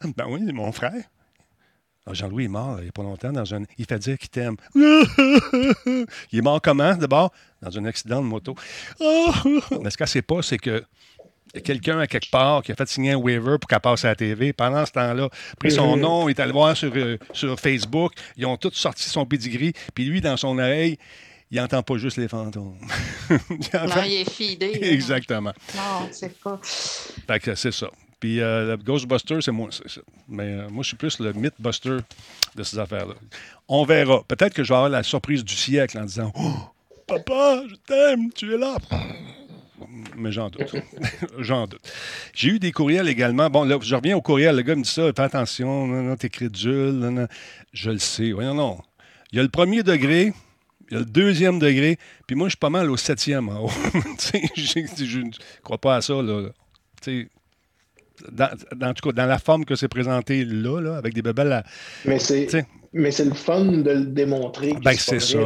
Ben 0.16 0.26
oui, 0.28 0.42
c'est 0.46 0.52
mon 0.52 0.72
frère. 0.72 1.02
Ah, 2.06 2.14
Jean-Louis 2.14 2.46
est 2.46 2.48
mort 2.48 2.76
il 2.78 2.84
n'y 2.84 2.88
a 2.88 2.92
pas 2.92 3.02
longtemps 3.02 3.32
dans 3.32 3.54
un. 3.54 3.62
Il 3.76 3.84
fait 3.84 3.98
dire 3.98 4.18
qu'il 4.18 4.30
t'aime. 4.30 4.56
il 4.74 6.38
est 6.38 6.42
mort 6.42 6.60
comment 6.62 6.94
d'abord? 6.94 7.30
Dans 7.60 7.78
un 7.78 7.84
accident 7.84 8.22
de 8.22 8.26
moto. 8.26 8.54
Mais 9.00 9.90
ce 9.90 9.96
qu'elle 9.96 10.04
ne 10.04 10.06
sait 10.06 10.22
pas, 10.22 10.42
c'est 10.42 10.58
que 10.58 10.82
quelqu'un 11.62 11.98
à 11.98 12.06
quelque 12.06 12.30
part 12.30 12.62
qui 12.62 12.72
a 12.72 12.74
fait 12.74 12.88
signer 12.88 13.12
un 13.12 13.16
waiver 13.16 13.58
pour 13.58 13.68
qu'elle 13.68 13.80
passe 13.80 14.04
à 14.04 14.08
la 14.08 14.14
TV. 14.14 14.52
Pendant 14.52 14.86
ce 14.86 14.92
temps-là, 14.92 15.28
pris 15.58 15.72
son 15.72 15.96
mhm. 15.96 16.02
nom, 16.02 16.28
il 16.28 16.32
est 16.32 16.40
allé 16.40 16.52
voir 16.52 16.76
sur, 16.76 16.92
euh, 16.94 17.18
sur 17.32 17.58
Facebook. 17.60 18.12
Ils 18.36 18.46
ont 18.46 18.56
tous 18.56 18.72
sorti 18.72 19.08
son 19.08 19.26
pedigree. 19.26 19.74
Puis 19.94 20.04
lui, 20.04 20.20
dans 20.20 20.36
son 20.38 20.58
oreille, 20.58 20.96
il 21.50 21.58
n'entend 21.58 21.82
pas 21.82 21.98
juste 21.98 22.16
les 22.16 22.28
fantômes. 22.28 22.78
non, 23.30 24.02
il 24.06 24.22
est 24.22 24.30
fidé. 24.30 24.78
Exactement. 24.80 25.52
Non, 25.74 26.08
c'est 26.12 26.38
pas. 26.40 26.58
Fait 26.62 27.40
que 27.40 27.54
c'est 27.54 27.72
ça. 27.72 27.90
Puis 28.20 28.40
euh, 28.40 28.76
le 28.76 28.76
Ghostbuster, 28.76 29.40
c'est 29.40 29.50
moi. 29.50 29.70
Mais 30.28 30.44
euh, 30.44 30.68
moi, 30.68 30.82
je 30.82 30.88
suis 30.88 30.96
plus 30.96 31.18
le 31.20 31.32
Mythbuster 31.32 31.98
de 32.54 32.62
ces 32.62 32.78
affaires-là. 32.78 33.14
On 33.66 33.84
verra. 33.84 34.22
Peut-être 34.28 34.54
que 34.54 34.62
je 34.62 34.68
vais 34.68 34.76
avoir 34.76 34.90
la 34.90 35.02
surprise 35.02 35.42
du 35.42 35.54
siècle 35.54 35.98
en 35.98 36.04
disant 36.04 36.30
oh, 36.36 36.54
Papa, 37.06 37.62
je 37.68 37.74
t'aime, 37.86 38.32
tu 38.32 38.54
es 38.54 38.58
là 38.58 38.76
mais 40.16 40.32
j'en 40.32 40.50
doute. 40.50 40.74
j'en 41.38 41.66
doute. 41.66 41.80
J'ai 42.34 42.48
eu 42.48 42.58
des 42.58 42.72
courriels 42.72 43.08
également. 43.08 43.48
Bon, 43.50 43.64
là, 43.64 43.78
je 43.80 43.94
reviens 43.94 44.16
au 44.16 44.20
courriel. 44.20 44.56
Le 44.56 44.62
gars 44.62 44.76
me 44.76 44.82
dit 44.82 44.90
ça, 44.90 45.10
fais 45.14 45.22
attention, 45.22 45.86
non, 45.86 46.16
t'es 46.16 46.28
crédule. 46.28 47.28
Je 47.72 47.90
le 47.90 47.98
sais. 47.98 48.32
Voyons, 48.32 48.54
non. 48.54 48.78
Il 49.32 49.36
y 49.36 49.40
a 49.40 49.42
le 49.42 49.48
premier 49.48 49.82
degré, 49.82 50.32
il 50.90 50.94
y 50.94 50.96
a 50.96 51.00
le 51.00 51.06
deuxième 51.06 51.58
degré, 51.58 51.98
puis 52.26 52.36
moi, 52.36 52.48
je 52.48 52.50
suis 52.50 52.58
pas 52.58 52.70
mal 52.70 52.90
au 52.90 52.96
septième 52.96 53.48
en 53.48 53.64
haut. 53.64 53.70
je 54.54 55.18
ne 55.18 55.30
crois 55.62 55.78
pas 55.78 55.96
à 55.96 56.00
ça. 56.00 56.14
Là. 56.20 56.50
Dans, 58.30 58.94
tout 58.94 59.08
cas, 59.08 59.12
dans 59.12 59.26
la 59.26 59.38
forme 59.38 59.64
que 59.64 59.74
c'est 59.74 59.88
présenté 59.88 60.44
là, 60.44 60.80
là, 60.80 60.96
avec 60.96 61.14
des 61.14 61.22
bébelles 61.22 61.52
à, 61.52 61.64
Mais 62.04 62.18
c'est. 62.18 62.48
Mais 62.92 63.12
c'est 63.12 63.24
le 63.24 63.34
fun 63.34 63.64
de 63.64 63.90
le 63.90 64.06
démontrer. 64.06 64.74
Ben, 64.82 64.94
c'est 64.94 65.20
ça. 65.20 65.38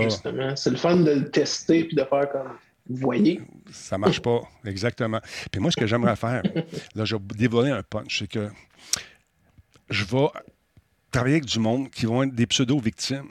C'est 0.57 0.71
le 0.71 0.77
fun 0.77 0.97
de 0.97 1.11
le 1.11 1.31
tester 1.31 1.85
puis 1.85 1.95
de 1.95 2.05
faire 2.05 2.31
comme 2.33 2.49
vous 2.89 2.97
voyez? 2.97 3.41
Ça 3.73 3.97
marche 3.97 4.21
pas, 4.21 4.41
exactement. 4.65 5.21
Puis 5.51 5.61
moi, 5.61 5.71
ce 5.71 5.77
que 5.77 5.87
j'aimerais 5.87 6.17
faire, 6.17 6.43
là, 6.95 7.05
je 7.05 7.17
vais 7.17 7.23
dévoiler 7.35 7.71
un 7.71 7.83
punch, 7.83 8.19
c'est 8.19 8.29
que 8.29 8.51
je 9.89 10.05
vais 10.05 10.27
travailler 11.11 11.37
avec 11.37 11.47
du 11.47 11.59
monde 11.59 11.91
qui 11.91 12.07
vont 12.07 12.23
être 12.23 12.35
des 12.35 12.47
pseudo-victimes. 12.47 13.29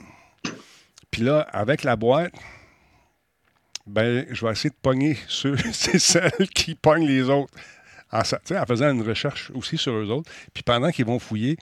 Puis 1.12 1.22
là, 1.22 1.42
avec 1.52 1.84
la 1.84 1.96
boîte, 1.96 2.34
ben, 3.86 4.26
je 4.32 4.46
vais 4.46 4.52
essayer 4.52 4.70
de 4.72 4.80
pogner 4.82 5.18
ceux, 5.28 5.56
c'est 5.72 6.00
celles 6.00 6.50
qui 6.54 6.74
pognent 6.74 7.06
les 7.06 7.30
autres 7.30 7.54
en, 8.14 8.66
faisant 8.66 8.92
une 8.92 9.02
recherche 9.02 9.52
aussi 9.56 9.78
sur 9.78 9.94
eux 9.94 10.10
autres. 10.10 10.30
Puis 10.54 10.64
pendant 10.64 10.92
qu'ils 10.92 11.06
vont 11.06 11.20
fouiller, 11.20 11.58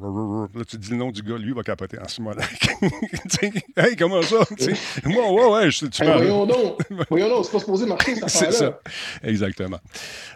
Là, 0.00 0.64
tu 0.66 0.78
dis 0.78 0.90
le 0.90 0.96
nom 0.96 1.10
du 1.10 1.22
gars, 1.22 1.36
lui, 1.36 1.48
il 1.48 1.54
va 1.54 1.62
capoter 1.62 1.98
en 1.98 2.08
ce 2.08 2.20
moment-là. 2.20 2.44
hey, 3.76 3.96
comment 3.96 4.22
ça? 4.22 4.38
moi, 5.04 5.32
ouais, 5.32 5.52
ouais, 5.52 5.70
je, 5.70 5.86
tu 5.86 6.02
hey, 6.02 6.12
Voyons 6.12 6.46
donc, 6.46 6.78
voyons 7.10 7.28
donc, 7.28 7.44
c'est 7.44 7.52
pas 7.52 7.58
supposé 7.58 7.86
marcher, 7.86 8.14
cette 8.14 8.28
C'est 8.28 8.52
ça, 8.52 8.80
exactement. 9.22 9.78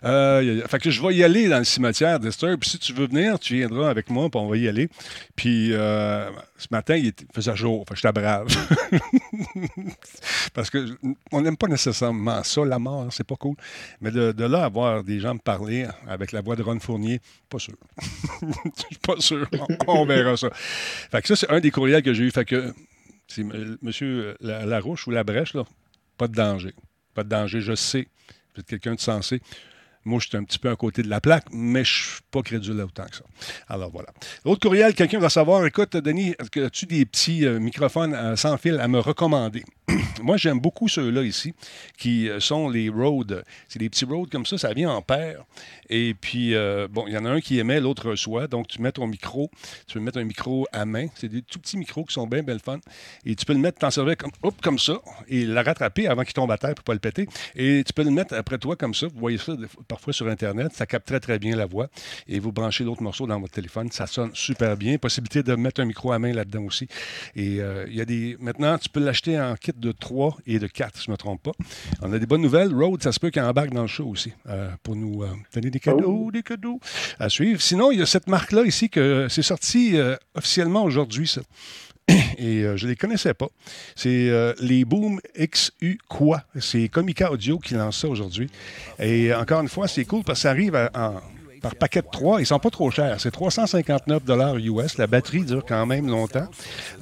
Euh, 0.05 0.67
fait 0.67 0.79
que 0.79 0.91
je 0.91 1.03
vais 1.03 1.15
y 1.15 1.25
aller 1.25 1.49
dans 1.49 1.59
le 1.59 1.65
cimetière 1.65 2.19
d'Esther, 2.19 2.57
puis 2.59 2.71
si 2.71 2.79
tu 2.79 2.93
veux 2.93 3.07
venir, 3.07 3.39
tu 3.39 3.57
viendras 3.57 3.91
avec 3.91 4.11
moi, 4.11 4.29
puis 4.31 4.41
on 4.41 4.49
va 4.49 4.57
y 4.57 4.69
aller. 4.69 4.89
Puis 5.37 5.73
euh, 5.73 6.31
ce 6.59 6.67
matin, 6.71 6.97
il 6.97 7.13
faisait 7.35 7.57
jour, 7.57 7.85
fait 7.89 7.95
que 7.95 8.01
j'étais 8.01 8.13
brave. 8.13 8.49
Parce 10.55 10.71
qu'on 10.71 11.41
n'aime 11.41 11.57
pas 11.57 11.69
nécessairement 11.69 12.43
ça, 12.43 12.65
la 12.65 12.79
mort, 12.79 13.07
c'est 13.11 13.27
pas 13.27 13.37
cool. 13.37 13.57
Mais 14.01 14.11
de, 14.11 14.33
de, 14.33 14.45
là, 14.45 14.65
avoir 14.65 15.05
des 15.05 15.21
gens 15.21 15.35
me 15.35 15.39
parler 15.39 15.87
avec 16.07 16.33
la 16.33 16.41
voix 16.41 16.57
de 16.57 16.63
Ron 16.63 16.81
Fournier, 16.81 17.21
pas 17.49 17.59
sûr. 17.59 17.75
Je 18.43 18.81
suis 18.81 18.99
pas 19.07 19.17
sûr. 19.19 19.40
On, 19.87 20.05
verra 20.07 20.37
ça. 20.37 20.51
Fait 20.53 21.23
que 21.23 21.29
ça, 21.29 21.37
c'est 21.37 21.51
un 21.51 21.61
des 21.61 21.71
courriels 21.71 22.03
que 22.03 22.13
j'ai 22.13 22.25
eu. 22.25 22.31
Fait 22.31 22.45
que 22.45 22.73
c'est 23.29 23.43
M. 23.43 24.35
Larouche 24.41 25.07
ou 25.07 25.11
la 25.11 25.25
brèche, 25.25 25.55
là, 25.55 25.65
pas 26.17 26.29
de 26.29 26.35
danger. 26.35 26.75
Pas 27.15 27.25
de 27.25 27.29
danger, 27.29 27.61
je 27.61 27.75
sais. 27.75 28.09
Vous 28.55 28.61
êtes 28.61 28.67
quelqu'un 28.67 28.95
de 28.95 29.01
sensé. 29.01 29.41
Moi, 30.07 30.19
je 30.19 30.29
suis 30.29 30.37
un 30.39 30.45
petit 30.45 30.59
peu 30.59 30.71
à 30.71 30.77
côté 30.77 31.03
de 31.03 31.09
la 31.09 31.21
plaque, 31.21 31.45
mais 31.53 31.85
je 31.85 32.01
ne 32.01 32.07
suis 32.07 32.23
pas 32.31 32.41
crédule 32.41 32.81
autant 32.81 33.05
que 33.05 33.17
ça. 33.17 33.25
Alors 33.69 33.91
voilà. 33.91 34.09
Autre 34.47 34.61
courriel, 34.61 34.95
quelqu'un 34.95 35.19
va 35.19 35.29
savoir, 35.29 35.67
écoute, 35.67 35.95
Denis, 35.95 36.35
as-tu 36.39 36.87
des 36.87 37.05
petits 37.05 37.45
euh, 37.45 37.61
microphones 37.61 38.15
euh, 38.15 38.35
sans 38.35 38.57
fil 38.57 38.81
à 38.81 38.89
me 38.89 38.99
recommander? 38.99 39.63
Moi, 40.23 40.39
j'aime 40.39 40.59
beaucoup 40.59 40.89
ceux-là 40.89 41.23
ici, 41.23 41.53
qui 41.99 42.31
euh, 42.31 42.41
sont 42.41 42.71
les 42.71 42.89
Rode. 42.89 43.45
C'est 43.69 43.79
des 43.79 43.91
petits 43.91 44.07
Rode 44.07 44.31
comme 44.31 44.47
ça, 44.47 44.57
ça 44.57 44.73
vient 44.73 44.91
en 44.91 45.03
paire. 45.03 45.45
Et 45.91 46.15
puis, 46.15 46.55
bon, 46.89 47.07
il 47.09 47.15
y 47.15 47.19
en 47.19 47.25
a 47.25 47.31
un 47.31 47.41
qui 47.41 47.59
émet, 47.59 47.81
l'autre 47.81 48.11
reçoit. 48.11 48.47
Donc, 48.47 48.69
tu 48.69 48.81
mets 48.81 48.93
ton 48.93 49.09
micro, 49.09 49.51
tu 49.89 49.95
peux 49.95 50.01
mettre 50.01 50.19
un 50.19 50.25
micro 50.25 50.65
à 50.73 50.85
main. 50.85 51.09
C'est 51.17 51.29
des 51.29 51.43
tout 51.43 51.59
petits 51.59 51.77
micros 51.77 52.05
qui 52.05 52.15
sont 52.15 52.29
bien, 52.29 52.45
bien 52.45 52.57
fun. 52.61 52.79
Et 53.27 53.35
tu 53.35 53.45
peux 53.45 53.55
le 53.55 53.59
mettre, 53.59 53.81
t'en 53.81 53.91
servir 53.91 54.17
comme, 54.17 54.31
hop, 54.45 54.55
comme 54.63 54.79
ça, 54.79 55.01
et 55.27 55.45
la 55.45 55.65
rattraper 55.65 56.07
avant 56.07 56.23
qu'il 56.23 56.33
tombe 56.33 56.53
à 56.53 56.59
terre 56.59 56.77
pour 56.77 56.85
pas 56.85 56.93
le 56.93 57.01
péter. 57.01 57.27
Et 57.57 57.83
tu 57.85 57.93
peux 57.93 58.05
le 58.05 58.13
mettre 58.13 58.35
après 58.35 58.59
toi 58.59 58.77
comme 58.77 58.95
ça. 58.95 59.09
Vous 59.09 59.19
voyez 59.19 59.39
ça 59.39 59.57
parfois 59.91 60.13
sur 60.13 60.29
Internet. 60.29 60.73
Ça 60.73 60.87
capte 60.87 61.09
très, 61.09 61.19
très 61.19 61.39
bien 61.39 61.57
la 61.57 61.67
voix. 61.67 61.89
Et 62.29 62.39
vous 62.39 62.53
branchez 62.53 62.85
l'autre 62.85 63.03
morceau 63.03 63.27
dans 63.27 63.41
votre 63.41 63.53
téléphone. 63.53 63.91
Ça 63.91 64.07
sonne 64.07 64.31
super 64.35 64.77
bien. 64.77 64.97
Possibilité 64.99 65.43
de 65.43 65.55
mettre 65.57 65.81
un 65.81 65.85
micro 65.85 66.13
à 66.13 66.19
main 66.19 66.33
là-dedans 66.33 66.63
aussi. 66.63 66.87
Et 67.35 67.61
euh, 67.61 67.87
il 67.89 67.97
y 67.97 68.01
a 68.01 68.05
des. 68.05 68.37
Maintenant, 68.41 68.79
tu 68.79 68.89
peux 68.89 69.01
l'acheter 69.01 69.39
en 69.39 69.57
kit 69.57 69.73
de 69.77 69.93
3 69.93 70.39
et 70.47 70.59
de 70.61 70.69
4, 70.69 70.97
si 70.97 71.05
je 71.05 71.11
ne 71.11 71.15
me 71.15 71.17
trompe 71.17 71.43
pas. 71.43 71.53
On 72.03 72.13
a 72.13 72.19
des 72.19 72.27
bonnes 72.27 72.43
nouvelles. 72.43 72.73
Road, 72.73 73.03
ça 73.03 73.11
se 73.11 73.19
peut 73.19 73.31
qu'il 73.31 73.43
embarque 73.43 73.71
dans 73.71 73.83
le 73.83 73.89
show 73.89 74.07
aussi 74.07 74.33
euh, 74.49 74.71
pour 74.85 74.95
nous 74.95 75.25
euh, 75.25 75.29
donner 75.53 75.71
des 75.71 75.81
cadeaux, 75.81 76.27
oh. 76.27 76.31
des 76.31 76.43
cadeaux 76.43 76.79
à 77.19 77.29
suivre. 77.29 77.61
Sinon, 77.61 77.91
il 77.91 77.99
y 77.99 78.03
a 78.03 78.07
cette 78.07 78.29
marque-là 78.29 78.63
ici 78.65 78.89
que 78.89 79.27
c'est 79.29 79.43
sorti 79.43 79.97
officiellement 80.35 80.85
aujourd'hui, 80.85 81.27
ça 81.27 81.41
et 82.39 82.63
je 82.77 82.85
ne 82.85 82.91
les 82.91 82.97
connaissais 82.97 83.35
pas. 83.35 83.49
C'est 83.95 84.31
les 84.61 84.85
Boom 84.85 85.21
XU 85.39 85.99
Quoi? 86.09 86.43
C'est 86.59 86.89
Comica 86.89 87.31
Audio 87.31 87.59
qui 87.59 87.75
lance 87.75 88.01
ça 88.01 88.09
aujourd'hui. 88.09 88.51
Et 88.99 89.33
encore 89.35 89.61
une 89.61 89.69
fois, 89.69 89.89
c'est 89.89 90.05
cool 90.05 90.25
parce 90.25 90.41
que 90.41 90.43
ça 90.43 90.51
arrive 90.51 90.77
en, 90.95 91.21
par 91.61 91.75
paquet 91.75 92.03
de 92.03 92.09
3. 92.11 92.41
Ils 92.41 92.47
sont 92.47 92.59
pas 92.59 92.71
trop 92.71 92.91
chers. 92.91 93.21
C'est 93.21 93.31
359 93.31 94.23
US. 94.63 94.99
La 94.99 95.07
batterie 95.07 95.45
dure 95.45 95.65
quand 95.67 95.87
même 95.87 96.09
longtemps. 96.09 96.49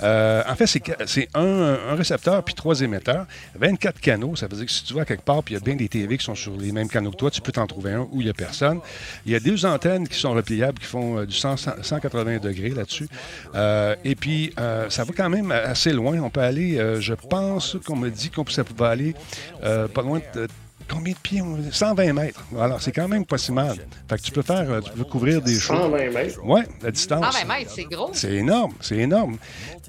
Euh, 0.03 0.43
en 0.49 0.55
fait, 0.55 0.67
c'est 1.07 1.29
un, 1.35 1.95
récepteur 1.95 2.43
puis 2.43 2.55
trois 2.55 2.81
émetteurs. 2.81 3.27
24 3.59 4.01
canaux. 4.01 4.37
Ça 4.37 4.47
veut 4.47 4.57
dire 4.57 4.67
que 4.67 4.73
si 4.73 4.85
tu 4.85 4.95
vas 4.95 5.05
quelque 5.05 5.25
part 5.25 5.43
puis 5.43 5.55
il 5.55 5.59
y 5.59 5.61
a 5.61 5.65
bien 5.65 5.77
des 5.77 5.89
TV 5.89 6.19
qui 6.19 6.25
sont 6.25 6.35
sur 6.35 6.57
les 6.57 6.73
mêmes 6.73 6.89
canaux 6.89 7.11
que 7.11 7.17
toi, 7.17 7.31
tu 7.31 7.41
peux 7.41 7.53
t'en 7.53 7.67
trouver 7.67 7.93
un 7.93 8.09
où 8.13 8.21
il 8.21 8.25
n'y 8.25 8.31
a 8.31 8.35
personne. 8.35 8.81
Il 9.27 9.33
y 9.33 9.35
a 9.35 9.41
deux 9.41 9.65
antennes 9.65 10.07
qui 10.07 10.19
sont 10.19 10.33
repliables 10.33 10.79
qui 10.79 10.87
font 10.87 11.19
euh, 11.19 11.27
du 11.27 11.35
180 11.35 12.39
degrés 12.39 12.71
là-dessus. 12.71 13.09
Euh, 13.55 13.95
et 14.05 14.15
puis, 14.15 14.53
ça 14.89 15.05
va 15.05 15.13
quand 15.17 15.31
même 15.31 15.51
assez 15.51 15.93
loin. 15.93 16.19
On 16.21 16.31
peut 16.31 16.41
aller, 16.41 16.79
je 17.01 17.15
pense 17.15 17.77
qu'on 17.85 17.97
me 17.97 18.11
dit 18.11 18.31
qu'on 18.31 18.45
peut 18.45 18.85
aller 18.85 19.15
pas 19.63 20.03
loin 20.03 20.21
de 20.35 20.49
combien 20.89 21.13
de 21.13 21.19
pieds? 21.19 21.43
120 21.71 22.13
mètres. 22.13 22.45
Alors, 22.59 22.81
c'est 22.81 22.93
quand 22.93 23.09
même 23.09 23.25
pas 23.25 23.39
si 23.39 23.53
mal. 23.53 23.77
Fait 24.09 24.17
que 24.17 24.23
tu 24.23 24.33
peux 24.33 24.43
faire, 24.43 24.71
euh, 24.71 24.81
tu 24.81 24.91
peux 24.93 25.05
couvrir 25.05 25.43
des 25.43 25.59
choses. 25.59 25.77
120 25.77 26.11
mètres? 26.11 26.41
Oui, 26.45 26.61
la 26.83 26.91
distance. 26.91 27.37
120 27.37 27.55
mètres, 27.59 27.71
c'est 27.75 27.85
gros. 27.85 28.11
C'est 28.13 28.33
énorme, 28.33 28.73
c'est 28.81 28.99
énorme. 28.99 29.39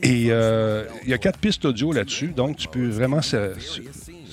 Et 0.01 0.27
euh, 0.29 0.85
il 1.03 1.09
y 1.09 1.13
a 1.13 1.17
quatre 1.17 1.39
pistes 1.39 1.65
audio 1.65 1.91
là-dessus, 1.91 2.27
donc 2.27 2.57
tu 2.57 2.67
peux 2.67 2.87
vraiment 2.87 3.21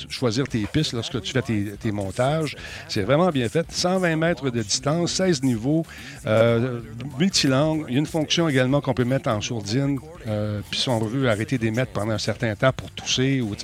choisir 0.09 0.47
tes 0.49 0.67
pistes 0.67 0.93
lorsque 0.93 1.21
tu 1.21 1.33
fais 1.33 1.43
tes, 1.43 1.93
montages. 1.93 2.57
C'est 2.89 3.03
vraiment 3.03 3.29
bien 3.29 3.49
fait. 3.49 3.67
120 3.71 4.17
mètres 4.17 4.51
de 4.51 4.63
distance, 4.63 5.13
16 5.13 5.43
niveaux, 5.43 5.85
euh, 6.27 6.81
multilangue. 7.19 7.85
Il 7.89 7.95
y 7.95 7.97
a 7.97 8.01
une 8.01 8.07
fonction 8.07 8.49
également 8.49 8.81
qu'on 8.81 8.95
peut 8.95 9.05
mettre 9.05 9.29
en 9.29 9.41
sourdine. 9.41 9.99
Euh, 10.27 10.61
puis 10.71 10.81
si 10.81 10.89
on 10.89 10.99
veut 10.99 11.29
arrêter 11.29 11.59
d'émettre 11.59 11.93
pendant 11.93 12.13
un 12.13 12.19
certain 12.19 12.55
temps 12.57 12.73
pour 12.73 12.91
tousser 12.91 13.41
ou 13.41 13.55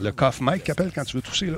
le 0.00 0.12
cough 0.12 0.40
mic 0.40 0.64
qu'appelle 0.64 0.92
quand 0.94 1.04
tu 1.04 1.16
veux 1.16 1.22
tousser. 1.22 1.50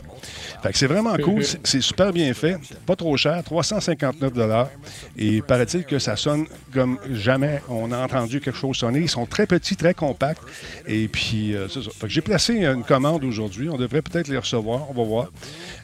Fait 0.63 0.73
que 0.73 0.79
c'est 0.79 0.87
vraiment 0.87 1.17
cool. 1.17 1.43
C'est 1.65 1.81
super 1.81 2.13
bien 2.13 2.33
fait. 2.35 2.57
Pas 2.87 2.97
trop 2.97 3.17
cher. 3.17 3.43
359 3.43 4.69
Et 5.17 5.43
paraît-il 5.43 5.85
que 5.85 5.99
ça 5.99 6.17
sonne 6.17 6.47
comme 6.73 6.99
jamais 7.11 7.63
on 7.69 7.93
a 7.93 7.99
entendu 7.99 8.41
quelque 8.41 8.57
chose 8.59 8.75
sonner. 8.75 9.01
Ils 9.01 9.09
sont 9.09 9.27
très 9.27 9.47
petits, 9.47 9.77
très 9.77 9.95
compacts. 9.95 10.43
Et 10.87 11.09
puis, 11.09 11.55
euh, 11.55 11.69
c'est 11.69 11.83
ça. 11.83 11.91
J'ai 12.07 12.21
placé 12.21 12.55
une 12.55 12.85
commande 12.85 13.25
aujourd'hui. 13.25 13.69
On 13.69 13.77
devrait 13.77 14.03
peut-être 14.03 14.14
les 14.23 14.39
recevoir. 14.39 14.91
On 14.91 14.95
va 14.95 15.05
voir. 15.05 15.31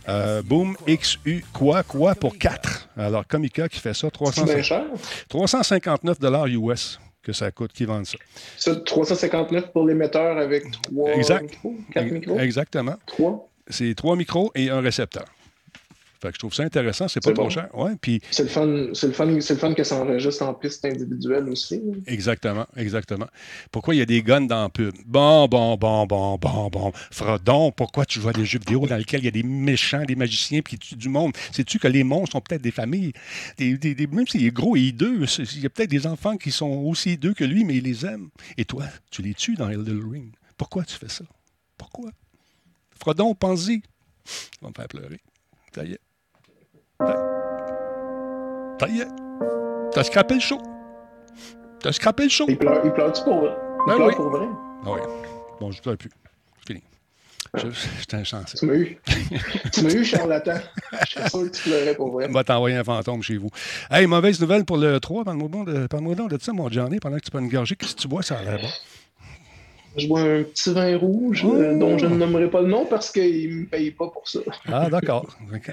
Euh, 0.09 0.43
Boom 0.43 0.77
XU, 0.89 1.45
quoi, 1.53 1.83
quoi 1.83 2.15
pour 2.15 2.39
4. 2.39 2.89
Alors, 2.97 3.27
Comica 3.27 3.69
qui 3.69 3.79
fait 3.79 3.95
ça, 3.95 4.11
359 4.11 6.19
US 6.49 6.99
que 7.23 7.33
ça 7.33 7.51
coûte, 7.51 7.73
qui 7.73 7.85
vendent 7.85 8.07
ça. 8.07 8.19
Ça, 8.57 8.77
359 8.77 9.73
pour 9.73 9.87
l'émetteur 9.87 10.39
avec 10.39 10.65
3 10.83 11.17
micros, 11.17 11.75
4 11.93 12.05
micros? 12.07 12.39
Exactement. 12.39 12.97
3? 13.07 13.49
C'est 13.69 13.95
3 13.95 14.17
micros 14.17 14.51
et 14.55 14.71
un 14.71 14.81
récepteur. 14.81 15.25
Fait 16.21 16.29
que 16.29 16.35
je 16.35 16.39
trouve 16.41 16.53
ça 16.53 16.65
intéressant, 16.65 17.09
c'est 17.09 17.23
pas 17.23 17.33
trop 17.33 17.49
cher. 17.49 17.69
Ouais, 17.75 17.93
puis... 17.99 18.21
C'est 18.31 18.43
le 18.43 18.51
fun, 18.51 18.89
c'est 18.93 19.07
le 19.07 19.15
fun, 19.15 19.41
c'est 19.41 19.55
le 19.55 19.59
fun 19.59 19.73
que 19.73 19.85
ça 19.85 19.97
enregistre 19.97 20.43
en 20.43 20.53
piste 20.53 20.85
individuelle 20.85 21.49
aussi. 21.49 21.81
Exactement, 22.07 22.67
exactement. 22.77 23.27
Pourquoi 23.73 23.95
il 23.95 23.99
y 23.99 24.03
a 24.03 24.07
des 24.07 24.23
guns 24.23 24.43
dans 24.43 24.65
la 24.65 24.69
pub? 24.69 24.95
Bon, 25.07 25.49
bon, 25.49 25.77
bon, 25.79 26.07
bon, 26.07 26.37
bon, 26.37 26.69
bon. 26.69 26.93
Frodon, 27.11 27.73
pourquoi 27.73 28.05
tu 28.05 28.19
vois 28.19 28.35
des 28.35 28.45
jeux 28.45 28.59
vidéo 28.59 28.87
dans 28.87 28.99
lesquels 28.99 29.23
il 29.23 29.25
y 29.25 29.29
a 29.29 29.31
des 29.31 29.43
méchants, 29.43 30.05
des 30.05 30.15
magiciens 30.15 30.61
qui 30.61 30.79
tuent 30.79 30.97
du 30.97 31.09
monde? 31.09 31.33
Sais-tu 31.53 31.79
que 31.79 31.89
les 31.89 32.05
monstres 32.05 32.33
sont 32.33 32.43
peut-être 32.43 32.61
des 32.61 32.71
familles? 32.71 33.15
Des, 33.57 33.79
des, 33.79 34.07
même 34.07 34.27
s'il 34.27 34.45
est 34.45 34.51
gros 34.51 34.77
et 34.77 34.81
hideux, 34.81 35.25
il 35.39 35.61
y 35.61 35.67
a 35.67 35.71
peut-être 35.71 35.91
des 35.91 36.07
enfants 36.07 36.37
qui 36.37 36.51
sont 36.51 36.69
aussi 36.69 37.13
hideux 37.13 37.33
que 37.33 37.45
lui, 37.45 37.65
mais 37.65 37.77
ils 37.77 37.85
les 37.85 38.05
aiment. 38.05 38.29
Et 38.59 38.67
toi, 38.67 38.85
tu 39.11 39.23
les 39.23 39.33
tues 39.33 39.55
dans 39.55 39.71
Elden 39.71 40.03
Ring. 40.11 40.35
Pourquoi 40.59 40.85
tu 40.85 40.97
fais 40.97 41.09
ça? 41.09 41.25
Pourquoi? 41.79 42.11
Frodon, 42.99 43.35
pense-y. 43.35 43.81
Tu 43.81 44.59
vas 44.61 44.69
me 44.69 44.75
faire 44.75 44.89
pleurer. 44.89 45.21
Ça 45.75 45.85
y 45.85 45.93
est. 45.93 46.01
Ça 48.81 48.89
y 48.89 49.01
est. 49.01 49.09
T'as 49.93 50.05
scrappé 50.05 50.35
le 50.35 50.41
show. 50.41 50.61
T'as 51.81 51.93
scrappé 51.93 52.25
le 52.25 52.29
show. 52.29 52.47
Il 52.49 52.59
pleure, 52.59 52.81
il 52.85 52.93
pleure-tu 52.93 53.23
pour 53.25 53.41
vrai? 53.41 53.51
Il 53.51 53.89
ben 53.89 53.97
pleure 53.97 54.09
oui. 54.09 54.15
pour 54.15 54.31
vrai? 54.31 54.47
Ah 54.85 54.91
oui. 54.93 55.01
Bon, 55.61 55.71
je 55.71 55.81
pleure 55.81 55.97
plus. 55.97 56.11
C'est 56.59 56.75
fini. 56.75 56.83
J'étais 57.99 58.17
un 58.17 58.25
chanceux. 58.25 58.59
Tu 58.59 58.67
m'as 58.67 58.75
eu. 58.75 58.99
tu 59.73 59.83
m'as 59.83 59.91
eu, 59.91 60.05
charlatan. 60.05 60.55
Je 60.93 61.07
suis 61.07 61.31
sûr 61.31 61.43
que 61.43 61.49
tu 61.49 61.63
pleurais 61.63 61.95
pour 61.95 62.11
vrai. 62.13 62.27
On 62.29 62.33
va 62.35 62.45
t'envoyer 62.45 62.77
un 62.77 62.85
fantôme 62.85 63.23
chez 63.23 63.37
vous. 63.37 63.51
Hey, 63.91 64.07
mauvaise 64.07 64.41
nouvelle 64.41 64.65
pour 64.65 64.77
le 64.77 65.01
3. 65.01 65.25
Parle-moi 65.25 65.65
de, 65.65 65.87
parle 65.87 66.29
de 66.29 66.39
ça, 66.41 66.53
mon 66.53 66.71
Johnny, 66.71 66.99
pendant 67.01 67.17
que 67.17 67.23
tu 67.23 67.31
peux 67.31 67.39
une 67.39 67.49
gorgée. 67.49 67.77
Qu'est-ce 67.77 67.97
que 67.97 68.03
tu 68.03 68.09
bois, 68.09 68.23
ça 68.23 68.39
a 68.39 68.43
l'air 68.43 68.59
bon? 68.61 68.69
Je 69.97 70.07
bois 70.07 70.21
un 70.21 70.43
petit 70.45 70.73
vin 70.73 70.97
rouge 70.97 71.45
euh, 71.45 71.77
dont 71.77 71.99
je 71.99 72.07
ne 72.07 72.17
nommerai 72.17 72.49
pas 72.49 72.63
le 72.63 72.69
nom 72.69 72.87
parce 72.87 73.11
qu'il 73.11 73.51
ne 73.51 73.61
me 73.63 73.67
paye 73.67 73.91
pas 73.91 74.09
pour 74.09 74.29
ça. 74.29 74.41
Ah, 74.67 74.89
d'accord. 74.89 75.27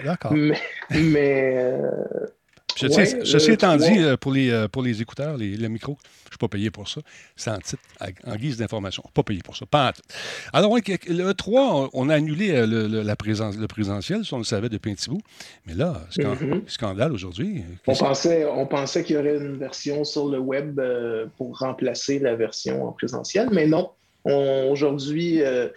d'accord. 0.04 0.34
mais. 0.34 0.60
mais 0.92 1.54
euh, 1.58 3.24
ceci, 3.24 3.52
étant 3.52 3.76
dit, 3.76 4.00
euh, 4.00 4.18
pour 4.18 4.32
les, 4.32 4.68
pour 4.72 4.82
les 4.82 5.02
écouteurs, 5.02 5.38
les, 5.38 5.56
le 5.56 5.68
micro, 5.68 5.98
je 6.02 6.28
ne 6.28 6.32
suis 6.32 6.38
pas 6.40 6.48
payé 6.48 6.72
pour 6.72 6.88
ça. 6.88 7.02
C'est 7.36 7.52
en 7.52 7.60
titre, 7.60 7.82
en 8.26 8.36
guise 8.36 8.58
d'information. 8.58 9.04
Pas 9.14 9.24
payé 9.24 9.42
pour 9.44 9.56
ça. 9.56 9.66
Pas 9.66 9.94
Alors, 10.52 10.76
le 10.76 11.32
3, 11.32 11.90
on 11.94 12.10
a 12.10 12.16
annulé 12.16 12.66
le, 12.66 12.88
la 12.88 13.16
présence, 13.16 13.56
le 13.56 13.68
présentiel, 13.68 14.26
si 14.26 14.34
on 14.34 14.40
le 14.40 14.44
savait 14.44 14.70
depuis 14.70 14.92
un 14.92 14.96
petit 14.96 15.10
bout. 15.10 15.22
Mais 15.68 15.76
là, 15.76 16.02
mm-hmm. 16.18 16.68
scandale 16.68 17.14
aujourd'hui. 17.14 17.64
On 17.86 17.96
pensait, 17.96 18.46
on 18.46 18.66
pensait 18.66 19.04
qu'il 19.04 19.16
y 19.16 19.20
aurait 19.20 19.38
une 19.38 19.58
version 19.58 20.04
sur 20.04 20.28
le 20.28 20.40
web 20.40 20.82
pour 21.38 21.60
remplacer 21.60 22.20
la 22.20 22.36
version 22.36 22.88
en 22.88 22.92
présentiel, 22.92 23.50
mais 23.52 23.68
non 23.68 23.92
Aujourd'hui, 24.28 25.42
euh, 25.42 25.70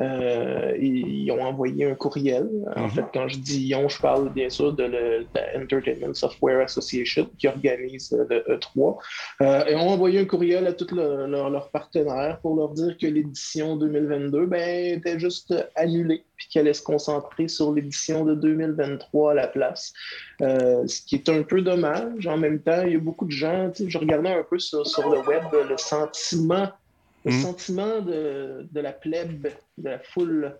euh, 0.00 0.76
ils, 0.80 1.30
ont 1.30 1.42
envoyé 1.42 1.84
un 1.84 1.94
courriel. 1.94 2.48
En 2.74 2.84
mhm. 2.84 2.90
fait, 2.90 3.04
quand 3.12 3.28
je 3.28 3.38
dis 3.38 3.68
ils 3.68 3.88
je 3.88 4.00
parle 4.00 4.32
bien 4.32 4.48
sûr 4.48 4.72
de, 4.72 4.84
la 5.34 5.60
Entertainment 5.60 6.14
Software 6.14 6.60
Association 6.60 7.28
qui 7.38 7.48
organise 7.48 8.12
le 8.12 8.44
E3. 8.48 8.96
ils 9.40 9.76
ont 9.76 9.90
envoyé 9.90 10.20
un 10.20 10.24
courriel 10.24 10.66
à 10.66 10.72
tous 10.72 10.94
leurs 10.94 11.70
partenaires 11.70 12.38
pour 12.40 12.56
leur 12.56 12.70
dire 12.70 12.96
que 12.98 13.06
l'édition 13.06 13.76
2022 13.76 14.46
ben, 14.46 14.98
était 14.98 15.18
juste 15.18 15.54
annulée 15.74 16.24
puis 16.36 16.46
qu'elle 16.50 16.62
allait 16.62 16.74
se 16.74 16.82
concentrer 16.82 17.48
sur 17.48 17.72
l'édition 17.72 18.24
de 18.24 18.34
2023 18.34 19.32
à 19.32 19.34
la 19.34 19.46
place. 19.48 19.92
ce 20.40 21.02
qui 21.06 21.16
est 21.16 21.28
un 21.28 21.42
peu 21.42 21.62
dommage. 21.62 22.26
En 22.26 22.36
même 22.36 22.60
temps, 22.60 22.82
il 22.86 22.92
y 22.92 22.96
a 22.96 23.00
beaucoup 23.00 23.26
de 23.26 23.32
gens, 23.32 23.70
je 23.74 23.98
regardais 23.98 24.32
un 24.32 24.44
peu 24.48 24.58
sur, 24.58 24.86
sur 24.86 25.10
le 25.10 25.18
web 25.20 25.42
le 25.68 25.76
sentiment 25.76 26.68
le 27.28 27.34
hmm. 27.34 27.42
sentiment 27.42 28.00
de, 28.00 28.66
de, 28.70 28.80
la 28.80 28.92
plèbe, 28.92 29.48
de 29.76 29.88
la 29.88 29.98
foule, 29.98 30.56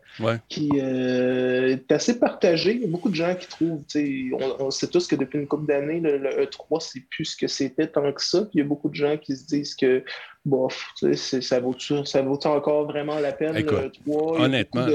qui 0.48 0.70
euh, 0.74 1.68
est 1.68 1.90
assez 1.92 2.18
partagé. 2.18 2.74
Il 2.74 2.82
y 2.82 2.84
a 2.84 2.88
beaucoup 2.88 3.10
de 3.10 3.14
gens 3.14 3.34
qui 3.34 3.48
trouvent, 3.48 3.82
on, 3.96 4.66
on 4.66 4.70
sait 4.70 4.88
tous 4.88 5.06
que 5.06 5.16
depuis 5.16 5.38
une 5.38 5.46
couple 5.46 5.66
d'années, 5.66 6.00
le, 6.00 6.18
E3, 6.44 6.80
c'est 6.80 7.00
plus 7.08 7.24
ce 7.24 7.36
que 7.36 7.46
c'était 7.46 7.86
tant 7.86 8.12
que 8.12 8.22
ça. 8.22 8.42
Puis 8.42 8.50
il 8.54 8.58
y 8.58 8.62
a 8.62 8.66
beaucoup 8.66 8.88
de 8.88 8.94
gens 8.94 9.16
qui 9.16 9.36
se 9.36 9.46
disent 9.46 9.74
que, 9.74 10.04
bof, 10.44 10.92
ça 11.14 11.60
vaut-tu 11.60 12.04
ça 12.04 12.22
vaut 12.22 12.38
encore 12.46 12.86
vraiment 12.86 13.18
la 13.18 13.32
peine, 13.32 13.54
le 13.54 13.62
E3? 13.62 14.42
Honnêtement, 14.42 14.86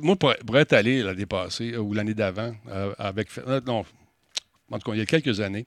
moi, 0.00 0.16
pour, 0.16 0.32
être 0.56 0.72
allé 0.72 1.02
l'année 1.02 1.26
passée 1.26 1.76
ou 1.76 1.92
l'année 1.92 2.14
d'avant, 2.14 2.52
euh, 2.70 2.94
avec. 2.98 3.28
Euh, 3.46 3.60
non, 3.66 3.84
en 4.72 4.78
tout 4.78 4.90
cas, 4.90 4.96
il 4.96 4.98
y 4.98 5.02
a 5.02 5.06
quelques 5.06 5.40
années, 5.40 5.66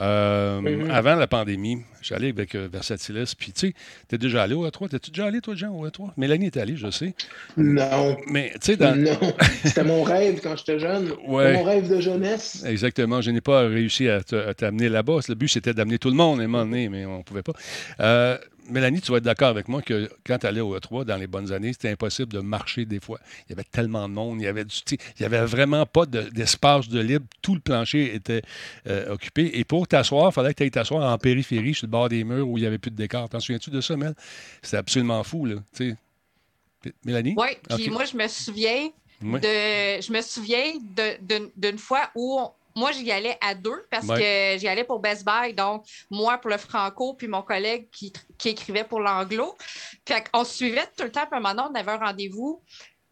euh, 0.00 0.88
avant 0.90 1.14
la 1.14 1.26
pandémie, 1.26 1.78
j'allais 2.02 2.28
avec 2.28 2.54
euh, 2.54 2.68
Versatilis. 2.70 3.34
Puis, 3.38 3.52
tu 3.52 3.68
sais, 3.68 3.74
t'es 4.08 4.18
déjà 4.18 4.42
allé 4.42 4.54
au 4.54 4.66
E3. 4.66 4.88
T'es-tu 4.88 5.10
déjà 5.10 5.26
allé, 5.26 5.40
toi, 5.40 5.54
Jean, 5.54 5.70
au 5.70 5.86
E3? 5.86 6.10
Mélanie 6.16 6.46
est 6.46 6.56
allée, 6.56 6.76
je 6.76 6.90
sais. 6.90 7.14
Non. 7.56 8.16
Mais, 8.26 8.50
tu 8.54 8.72
sais, 8.72 8.76
dans... 8.76 9.00
Non. 9.00 9.18
C'était 9.64 9.84
mon 9.84 10.02
rêve 10.02 10.40
quand 10.42 10.56
j'étais 10.56 10.78
jeune. 10.78 11.12
Ouais. 11.26 11.54
Mon 11.54 11.62
rêve 11.62 11.88
de 11.88 12.00
jeunesse. 12.00 12.64
Exactement. 12.66 13.20
Je 13.20 13.30
n'ai 13.30 13.40
pas 13.40 13.60
réussi 13.62 14.08
à 14.08 14.22
t'amener 14.22 14.88
là-bas. 14.88 15.20
Le 15.28 15.34
but, 15.34 15.48
c'était 15.48 15.74
d'amener 15.74 15.98
tout 15.98 16.10
le 16.10 16.16
monde 16.16 16.40
à 16.40 16.44
un 16.44 16.46
moment 16.48 16.64
donné, 16.64 16.88
mais 16.88 17.06
on 17.06 17.18
ne 17.18 17.22
pouvait 17.22 17.42
pas. 17.42 17.52
Euh, 18.00 18.36
Mélanie, 18.70 19.00
tu 19.00 19.10
vas 19.10 19.18
être 19.18 19.24
d'accord 19.24 19.48
avec 19.48 19.68
moi 19.68 19.82
que 19.82 20.08
quand 20.26 20.38
tu 20.38 20.46
allais 20.46 20.60
au 20.60 20.76
E3 20.78 21.04
dans 21.04 21.16
les 21.16 21.26
bonnes 21.26 21.52
années, 21.52 21.72
c'était 21.72 21.90
impossible 21.90 22.32
de 22.32 22.40
marcher 22.40 22.84
des 22.84 23.00
fois. 23.00 23.18
Il 23.46 23.50
y 23.50 23.52
avait 23.52 23.64
tellement 23.64 24.08
de 24.08 24.14
monde, 24.14 24.40
il 24.40 24.44
y 24.44 24.46
avait, 24.46 24.64
du, 24.64 24.74
il 24.90 25.22
y 25.22 25.24
avait 25.24 25.44
vraiment 25.44 25.86
pas 25.86 26.06
d'espace 26.06 26.88
de, 26.88 27.00
libre. 27.00 27.26
Tout 27.42 27.54
le 27.54 27.60
plancher 27.60 28.14
était 28.14 28.42
euh, 28.86 29.12
occupé. 29.12 29.50
Et 29.58 29.64
pour 29.64 29.86
t'asseoir, 29.88 30.30
il 30.30 30.32
fallait 30.32 30.52
que 30.52 30.58
tu 30.58 30.62
ailles 30.64 30.70
t'asseoir 30.70 31.12
en 31.12 31.18
périphérie, 31.18 31.74
sur 31.74 31.86
le 31.86 31.90
bord 31.90 32.08
des 32.08 32.24
murs 32.24 32.48
où 32.48 32.58
il 32.58 32.62
n'y 32.62 32.66
avait 32.66 32.78
plus 32.78 32.90
de 32.90 32.96
décor. 32.96 33.28
T'en 33.28 33.40
souviens-tu 33.40 33.70
de 33.70 33.80
ça, 33.80 33.96
Mel? 33.96 34.14
C'était 34.62 34.78
absolument 34.78 35.22
fou, 35.22 35.46
là. 35.46 35.56
Mélanie? 37.04 37.34
Oui, 37.36 37.48
puis 37.76 37.90
moi, 37.90 38.04
je 38.04 38.16
me 38.16 38.26
souviens 38.28 38.88
de, 39.22 40.00
je 40.00 40.12
me 40.12 40.22
souviens 40.22 40.72
d'une 41.56 41.78
fois 41.78 42.10
où 42.14 42.40
moi, 42.76 42.92
j'y 42.92 43.10
allais 43.10 43.36
à 43.40 43.54
deux 43.54 43.86
parce 43.90 44.06
que 44.06 44.58
j'y 44.58 44.68
allais 44.68 44.84
pour 44.84 45.00
Best 45.00 45.24
Buy. 45.24 45.54
Donc, 45.54 45.84
moi 46.10 46.38
pour 46.38 46.50
le 46.50 46.58
franco, 46.58 47.14
puis 47.14 47.28
mon 47.28 47.42
collègue 47.42 47.88
qui, 47.90 48.12
écrivait 48.44 48.84
pour 48.84 49.00
l'anglo. 49.00 49.56
Puis, 50.04 50.14
on 50.32 50.44
se 50.44 50.54
suivait 50.54 50.88
tout 50.96 51.04
le 51.04 51.12
temps. 51.12 51.26
Puis, 51.30 51.38
un 51.38 51.40
moment 51.40 51.68
on 51.70 51.74
avait 51.74 51.92
un 51.92 51.98
rendez-vous. 51.98 52.62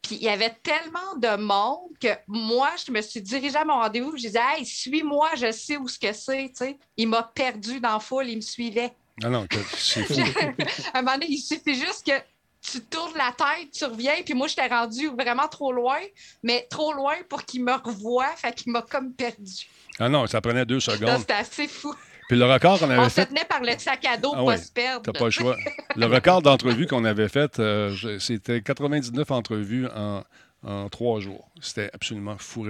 Puis, 0.02 0.16
il 0.16 0.22
y 0.22 0.28
avait 0.28 0.54
tellement 0.62 1.16
de 1.16 1.36
monde 1.36 1.90
que 2.00 2.08
moi, 2.26 2.70
je 2.84 2.92
me 2.92 3.00
suis 3.02 3.20
dirigée 3.20 3.56
à 3.56 3.64
mon 3.64 3.74
rendez-vous. 3.74 4.16
Je 4.16 4.22
disais, 4.22 4.40
hey, 4.56 4.64
suis-moi, 4.64 5.30
je 5.36 5.52
sais 5.52 5.76
où 5.76 5.88
ce 5.88 5.98
que 5.98 6.12
c'est. 6.12 6.52
Il 6.96 7.08
m'a 7.08 7.22
perdu 7.22 7.80
dans 7.80 7.94
la 7.94 8.00
foule, 8.00 8.28
il 8.28 8.36
me 8.36 8.42
suivait. 8.42 8.92
Ah 9.22 9.28
non, 9.28 9.46
c'est 9.76 10.04
fou. 10.04 10.14
à 10.94 10.98
un 10.98 11.02
moment 11.02 11.14
donné, 11.14 11.26
il 11.28 11.38
suffit 11.38 11.74
juste 11.74 12.06
que 12.06 12.12
tu 12.60 12.80
tournes 12.82 13.16
la 13.16 13.32
tête, 13.32 13.70
tu 13.72 13.84
reviens, 13.84 14.14
puis 14.24 14.34
moi, 14.34 14.46
je 14.48 14.54
t'ai 14.54 14.66
rendu 14.66 15.08
vraiment 15.08 15.48
trop 15.48 15.72
loin, 15.72 15.98
mais 16.42 16.66
trop 16.70 16.92
loin 16.92 17.14
pour 17.28 17.44
qu'il 17.44 17.64
me 17.64 17.72
revoie, 17.72 18.28
fait 18.36 18.54
qu'il 18.54 18.72
m'a 18.72 18.82
comme 18.82 19.12
perdu. 19.12 19.68
Ah 19.98 20.08
non, 20.08 20.26
ça 20.26 20.40
prenait 20.40 20.66
deux 20.66 20.80
secondes. 20.80 21.18
C'était 21.20 21.34
assez 21.34 21.68
fou. 21.68 21.94
Puis 22.28 22.38
le 22.38 22.44
record 22.44 22.78
qu'on 22.78 22.90
avait 22.90 22.98
on 22.98 23.08
fait. 23.08 23.22
On 23.22 23.24
se 23.24 23.28
tenait 23.28 23.44
par 23.46 23.62
le 23.62 23.72
sac 23.78 24.04
à 24.04 24.18
dos 24.18 24.32
ah 24.34 24.38
pour 24.38 24.46
pas 24.48 24.58
se 24.58 24.70
perdre. 24.70 25.02
T'as 25.02 25.18
pas 25.18 25.24
le 25.24 25.30
choix. 25.30 25.56
le 25.96 26.06
record 26.06 26.42
d'entrevues 26.42 26.86
qu'on 26.86 27.04
avait 27.04 27.28
fait, 27.28 27.58
euh, 27.58 28.18
c'était 28.20 28.60
99 28.60 29.30
entrevues 29.30 29.86
en, 29.86 30.22
en 30.64 30.88
trois 30.88 31.20
jours. 31.20 31.48
C'était 31.60 31.90
absolument 31.92 32.36
fou 32.38 32.66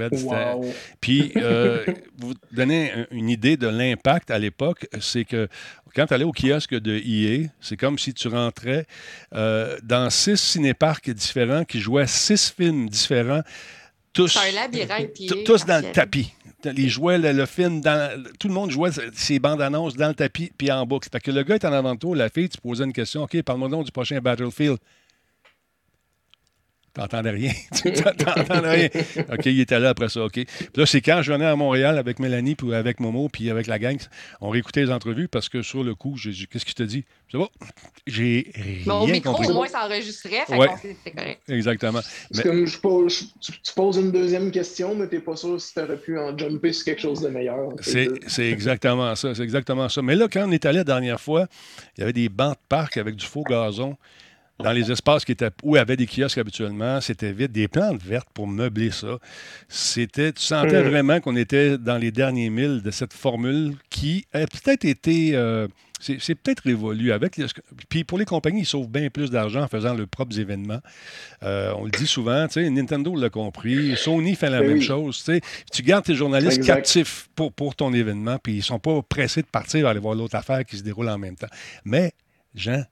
Puis, 1.01 1.33
euh, 1.37 1.85
vous 2.19 2.35
donnez 2.53 2.93
une 3.11 3.31
idée 3.31 3.57
de 3.57 3.67
l'impact 3.67 4.31
à 4.31 4.39
l'époque, 4.39 4.87
c'est 5.01 5.25
que 5.25 5.49
quand 5.95 6.07
tu 6.07 6.15
allais 6.15 6.25
au 6.25 6.33
kiosque 6.33 6.75
de 6.75 6.97
EA, 6.97 7.49
c'est 7.61 7.77
comme 7.77 7.99
si 7.99 8.13
tu 8.13 8.29
rentrais 8.29 8.87
euh, 9.35 9.79
dans 9.83 10.11
six 10.11 10.37
cinéparcs 10.37 11.11
différents 11.11 11.65
qui 11.65 11.81
jouaient 11.81 12.07
six 12.07 12.53
films 12.55 12.89
différents. 12.89 13.43
Tous, 14.13 14.37
un 14.37 14.53
labyrinthe, 14.53 15.13
tous 15.45 15.65
dans 15.65 15.85
le 15.85 15.93
tapis. 15.93 16.33
Les 16.65 16.89
jouets, 16.89 17.19
le, 17.19 17.47
film, 17.47 17.81
dans, 17.81 18.25
tout 18.39 18.49
le 18.49 18.55
monde 18.55 18.71
jouait 18.71 18.91
ses 19.15 19.39
bandes 19.39 19.63
annonces 19.63 19.95
dans 19.95 20.09
le 20.09 20.15
tapis 20.15 20.51
puis 20.57 20.73
en 20.73 20.85
boucle. 20.85 21.09
Fait 21.11 21.21
que 21.21 21.31
le 21.31 21.45
gars 21.45 21.55
est 21.55 21.65
en 21.65 21.73
avant 21.73 21.95
de 21.95 22.01
toi, 22.01 22.17
la 22.17 22.29
fille, 22.29 22.49
tu 22.49 22.59
posais 22.59 22.85
une 22.85 22.93
question. 22.93 23.23
OK, 23.23 23.41
parle-moi 23.43 23.85
du 23.85 23.93
prochain 23.93 24.19
Battlefield. 24.19 24.79
T'entendais 26.99 27.31
rien. 27.31 27.53
tu 27.75 27.93
t'entendais 27.93 28.69
rien. 28.69 28.89
OK, 29.33 29.47
il 29.47 29.61
était 29.61 29.79
là 29.79 29.91
après 29.91 30.09
ça. 30.09 30.25
OK. 30.25 30.33
Puis 30.33 30.47
là, 30.75 30.85
c'est 30.85 31.01
quand 31.01 31.23
je 31.23 31.33
venais 31.33 31.45
à 31.45 31.55
Montréal 31.55 31.97
avec 31.97 32.19
Mélanie, 32.19 32.57
puis 32.57 32.75
avec 32.75 32.99
Momo, 32.99 33.29
puis 33.29 33.51
avec 33.51 33.69
la 33.69 33.79
gang, 33.79 33.97
on 34.41 34.49
réécoutait 34.49 34.81
les 34.81 34.91
entrevues 34.91 35.29
parce 35.29 35.49
que 35.49 35.63
sur 35.63 35.85
le 35.85 35.95
coup, 35.95 36.17
j'ai 36.17 36.33
dit 36.33 36.49
Qu'est-ce 36.49 36.65
qu'il 36.65 36.75
te 36.75 36.83
dit? 36.83 37.05
C'est 37.31 37.39
bon. 37.39 37.49
J'ai 38.09 38.51
rien 38.53 38.83
Mon 38.87 39.07
micro, 39.07 39.33
compris. 39.33 39.49
au 39.49 39.55
moins, 39.55 39.69
ça 39.69 39.85
enregistrait. 39.85 40.45
Fait 40.47 40.57
ouais. 40.57 40.69
c'était 40.83 41.17
correct. 41.17 41.43
Exactement. 41.49 42.01
Mais... 42.35 42.43
Comme 42.43 42.67
je 42.67 42.79
pose, 42.81 43.33
tu, 43.41 43.53
poses 43.77 43.99
une 43.99 44.11
deuxième 44.11 44.51
question, 44.51 44.97
mais 44.97 45.09
tu 45.09 45.17
n'es 45.17 45.21
pas 45.21 45.37
sûr 45.37 45.61
si 45.61 45.75
tu 45.75 45.81
aurais 45.81 45.99
pu 45.99 46.19
en 46.19 46.37
jumper 46.37 46.73
sur 46.73 46.87
quelque 46.87 47.03
chose 47.03 47.21
de 47.21 47.29
meilleur. 47.29 47.69
C'est 47.81 48.51
exactement 48.51 49.15
ça. 49.15 49.37
C'est 49.37 49.43
exactement 49.43 49.89
ça. 49.89 50.03
Mais 50.03 50.17
là, 50.17 50.27
quand 50.27 50.49
on 50.49 50.51
est 50.51 50.67
allé 50.67 50.79
la 50.79 50.85
dernière 50.85 51.21
fois, 51.21 51.47
il 51.97 52.01
y 52.01 52.03
avait 52.03 52.13
des 52.13 52.29
bancs 52.29 52.55
de 52.55 52.67
parc 52.69 52.97
avec 52.97 53.15
du 53.15 53.25
faux 53.25 53.45
gazon 53.45 53.97
dans 54.61 54.73
les 54.73 54.91
espaces 54.91 55.25
qui 55.25 55.33
étaient 55.33 55.51
où 55.63 55.77
il 55.77 55.79
y 55.79 55.81
avait 55.81 55.97
des 55.97 56.07
kiosques 56.07 56.39
habituellement, 56.39 57.01
c'était 57.01 57.33
vide, 57.33 57.53
des 57.53 57.69
plantes 57.69 58.03
vertes 58.03 58.29
pour 58.35 58.49
meubler 58.49 58.91
ça. 58.91 59.19
C'était, 59.69 60.33
tu 60.33 60.43
sentais 60.43 60.83
mm. 60.83 60.89
vraiment 60.89 61.21
qu'on 61.21 61.37
était 61.37 61.79
dans 61.79 61.97
les 61.97 62.11
derniers 62.11 62.51
milles 62.51 62.83
de 62.83 62.91
cette 62.91 63.13
formule 63.13 63.77
qui 63.89 64.27
a 64.33 64.41
peut-être 64.41 64.85
été, 64.85 65.37
euh, 65.37 65.69
c'est, 66.01 66.35
peut-être 66.35 66.65
révolu 66.65 67.13
avec. 67.13 67.41
puis 67.89 68.03
pour 68.03 68.19
les 68.19 68.25
compagnies, 68.25 68.63
ils 68.63 68.67
sauvent 68.67 68.89
bien 68.89 69.11
plus 69.11 69.31
d'argent 69.31 69.63
en 69.63 69.69
faisant 69.69 69.95
leurs 69.95 70.09
propres 70.09 70.39
événements. 70.39 70.81
Euh, 71.45 71.73
on 71.77 71.85
le 71.85 71.91
dit 71.91 72.07
souvent, 72.07 72.47
tu 72.49 72.55
sais, 72.55 72.69
Nintendo 72.69 73.15
l'a 73.15 73.31
compris, 73.31 73.97
Sony 73.97 74.35
fait 74.35 74.51
la 74.51 74.61
ben 74.61 74.71
même 74.71 74.83
chose. 74.83 75.19
Tu, 75.19 75.25
sais, 75.25 75.41
tu 75.73 75.83
gardes 75.83 76.05
tes 76.05 76.17
journalistes 76.17 76.65
captifs 76.65 77.29
pour, 77.37 77.53
pour 77.53 77.77
ton 77.77 77.93
événement, 77.93 78.39
puis 78.43 78.57
ils 78.57 78.65
sont 78.65 78.81
pas 78.81 79.03
pressés 79.03 79.43
de 79.43 79.47
partir 79.47 79.87
aller 79.87 80.01
voir 80.01 80.17
l'autre 80.17 80.35
affaire 80.35 80.65
qui 80.65 80.77
se 80.77 80.83
déroule 80.83 81.09
en 81.09 81.19
même 81.19 81.37
temps. 81.37 81.47
Mais, 81.85 82.13
Jean, 82.57 82.85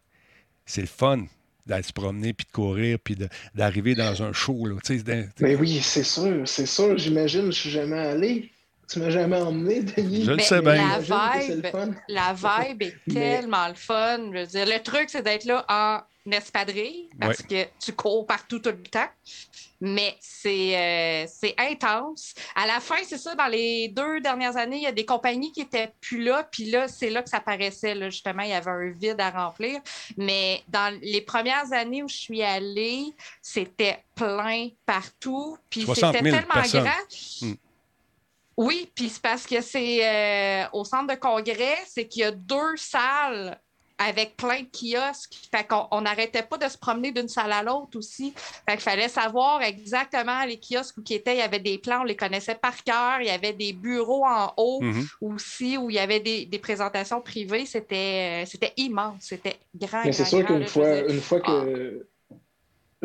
c'est 0.64 0.82
le 0.82 0.86
fun 0.86 1.26
d'aller 1.66 1.82
se 1.82 1.92
promener, 1.92 2.32
puis 2.32 2.46
de 2.46 2.52
courir, 2.52 2.98
puis 3.02 3.16
d'arriver 3.54 3.94
dans 3.94 4.22
un 4.22 4.32
show. 4.32 4.66
Là, 4.66 4.76
Mais 5.40 5.56
oui, 5.56 5.80
c'est 5.82 6.04
sûr, 6.04 6.46
c'est 6.46 6.66
sûr. 6.66 6.96
J'imagine, 6.96 7.46
je 7.46 7.58
suis 7.58 7.70
jamais 7.70 7.98
allé. 7.98 8.50
Tu 8.88 9.00
m'as 9.00 9.10
jamais 9.10 9.36
emmené, 9.36 9.82
Denis. 9.82 10.24
Je 10.24 10.32
le 10.32 10.38
sais 10.38 10.60
bien. 10.60 10.74
La 10.76 10.98
vibe, 10.98 11.66
la 12.08 12.34
vibe 12.34 12.82
est 12.82 13.12
tellement 13.12 13.68
le 13.68 13.74
fun. 13.74 14.30
Je 14.32 14.38
veux 14.38 14.46
dire, 14.46 14.66
le 14.66 14.82
truc, 14.82 15.10
c'est 15.10 15.22
d'être 15.22 15.44
là 15.44 15.64
en 15.68 16.00
espadrille 16.32 17.08
parce 17.20 17.42
que 17.42 17.64
tu 17.78 17.92
cours 17.92 18.26
partout 18.26 18.58
tout 18.58 18.70
le 18.70 18.82
temps. 18.82 19.08
Mais 19.80 20.16
euh, 20.46 21.26
c'est 21.28 21.54
intense. 21.58 22.34
À 22.54 22.66
la 22.66 22.80
fin, 22.80 22.96
c'est 23.06 23.18
ça, 23.18 23.34
dans 23.34 23.46
les 23.46 23.88
deux 23.88 24.20
dernières 24.20 24.56
années, 24.56 24.78
il 24.78 24.82
y 24.82 24.86
a 24.86 24.92
des 24.92 25.04
compagnies 25.04 25.52
qui 25.52 25.60
n'étaient 25.60 25.92
plus 26.00 26.22
là. 26.22 26.48
Puis 26.50 26.70
là, 26.70 26.88
c'est 26.88 27.10
là 27.10 27.22
que 27.22 27.28
ça 27.28 27.40
paraissait. 27.40 27.94
Là, 27.94 28.08
justement, 28.08 28.42
il 28.42 28.50
y 28.50 28.54
avait 28.54 28.70
un 28.70 28.90
vide 28.90 29.20
à 29.20 29.30
remplir. 29.30 29.80
Mais 30.16 30.62
dans 30.68 30.98
les 31.02 31.20
premières 31.20 31.72
années 31.72 32.02
où 32.02 32.08
je 32.08 32.16
suis 32.16 32.42
allée, 32.42 33.04
c'était 33.42 34.02
plein 34.14 34.68
partout. 34.86 35.58
Puis 35.68 35.86
c'était 35.86 36.22
tellement 36.22 36.62
grand. 36.72 37.42
Hmm. 37.42 37.54
Oui, 38.56 38.90
puis 38.94 39.10
c'est 39.10 39.22
parce 39.22 39.46
que 39.46 39.60
c'est 39.60 39.98
euh, 40.02 40.66
au 40.72 40.84
centre 40.84 41.14
de 41.14 41.18
congrès, 41.18 41.76
c'est 41.86 42.06
qu'il 42.06 42.22
y 42.22 42.24
a 42.24 42.30
deux 42.30 42.76
salles 42.76 43.60
avec 43.98 44.36
plein 44.36 44.60
de 44.60 44.68
kiosques. 44.70 45.48
Fait 45.50 45.66
qu'on 45.66 46.00
n'arrêtait 46.00 46.42
pas 46.42 46.58
de 46.58 46.68
se 46.68 46.76
promener 46.76 47.12
d'une 47.12 47.28
salle 47.28 47.52
à 47.52 47.62
l'autre 47.62 47.98
aussi. 47.98 48.32
Fait 48.36 48.72
qu'il 48.72 48.80
fallait 48.80 49.08
savoir 49.08 49.62
exactement 49.62 50.44
les 50.44 50.58
kiosques 50.58 50.98
où 50.98 51.02
qui 51.02 51.14
étaient. 51.14 51.34
Il 51.34 51.38
y 51.38 51.42
avait 51.42 51.60
des 51.60 51.78
plans, 51.78 52.00
on 52.00 52.04
les 52.04 52.16
connaissait 52.16 52.54
par 52.54 52.82
cœur. 52.84 53.20
Il 53.20 53.26
y 53.26 53.30
avait 53.30 53.52
des 53.52 53.72
bureaux 53.72 54.24
en 54.26 54.52
haut 54.56 54.82
mm-hmm. 54.82 55.06
aussi 55.20 55.76
où 55.76 55.90
il 55.90 55.96
y 55.96 55.98
avait 55.98 56.20
des, 56.20 56.58
présentations 56.58 57.20
privées. 57.20 57.66
C'était, 57.66 58.42
euh, 58.42 58.46
c'était 58.46 58.72
immense. 58.76 59.16
C'était 59.20 59.58
grand. 59.74 60.02
Mais 60.04 60.12
c'est 60.12 60.24
sûr 60.24 60.44
qu'une 60.44 60.66
fois, 60.66 61.00
une 61.00 61.20
fois 61.20 61.40
que. 61.40 62.06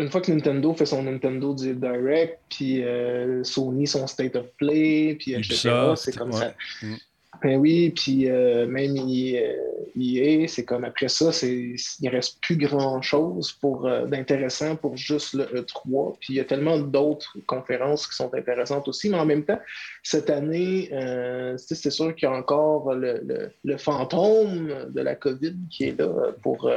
Une 0.01 0.09
fois 0.09 0.21
que 0.21 0.31
Nintendo 0.31 0.73
fait 0.73 0.87
son 0.87 1.03
Nintendo 1.03 1.53
Direct, 1.53 2.39
puis 2.49 2.83
euh, 2.83 3.43
Sony 3.43 3.85
son 3.85 4.07
State 4.07 4.35
of 4.35 4.47
Play, 4.57 5.15
puis 5.19 5.33
etc., 5.33 5.93
c'est 5.95 6.17
comme 6.17 6.31
ça. 6.31 6.53
Mm. 6.81 6.95
Ben 7.41 7.57
oui, 7.57 7.89
puis 7.89 8.29
euh, 8.29 8.67
même 8.67 8.95
EA, 8.97 10.47
c'est 10.47 10.63
comme 10.63 10.83
après 10.83 11.07
ça, 11.07 11.31
il 11.41 11.75
ne 12.03 12.09
reste 12.09 12.39
plus 12.41 12.55
grand-chose 12.55 13.53
pour 13.53 13.87
euh, 13.87 14.05
d'intéressant 14.05 14.75
pour 14.75 14.95
juste 14.95 15.33
le 15.33 15.45
E3. 15.45 16.17
Puis 16.19 16.33
il 16.33 16.35
y 16.35 16.39
a 16.39 16.43
tellement 16.43 16.77
d'autres 16.77 17.37
conférences 17.47 18.05
qui 18.05 18.15
sont 18.15 18.31
intéressantes 18.35 18.87
aussi, 18.87 19.09
mais 19.09 19.17
en 19.17 19.25
même 19.25 19.43
temps, 19.43 19.59
cette 20.03 20.29
année, 20.29 20.89
euh, 20.93 21.57
c'est 21.57 21.89
sûr 21.89 22.13
qu'il 22.13 22.29
y 22.29 22.31
a 22.31 22.35
encore 22.35 22.93
le, 22.93 23.51
le, 23.63 23.77
fantôme 23.77 24.91
de 24.93 25.01
la 25.01 25.15
COVID 25.15 25.55
qui 25.71 25.85
est 25.85 25.99
là 25.99 26.33
pour 26.43 26.69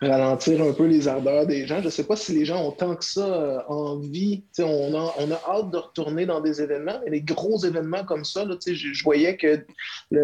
ralentir 0.00 0.62
un 0.62 0.72
peu 0.72 0.86
les 0.86 1.08
ardeurs 1.08 1.46
des 1.46 1.66
gens. 1.66 1.80
Je 1.80 1.86
ne 1.86 1.90
sais 1.90 2.04
pas 2.04 2.16
si 2.16 2.32
les 2.32 2.44
gens 2.44 2.64
ont 2.64 2.72
tant 2.72 2.94
que 2.94 3.04
ça 3.04 3.26
euh, 3.26 3.58
envie. 3.68 4.44
On 4.58 4.94
a, 4.94 5.14
on 5.18 5.30
a 5.30 5.40
hâte 5.48 5.70
de 5.70 5.78
retourner 5.78 6.26
dans 6.26 6.40
des 6.40 6.62
événements, 6.62 7.00
mais 7.04 7.10
les 7.10 7.22
gros 7.22 7.58
événements 7.64 8.04
comme 8.04 8.24
ça, 8.24 8.44
là, 8.44 8.54
je, 8.64 8.72
je 8.74 9.04
voyais 9.04 9.36
qu'il 9.36 9.64
y 10.12 10.16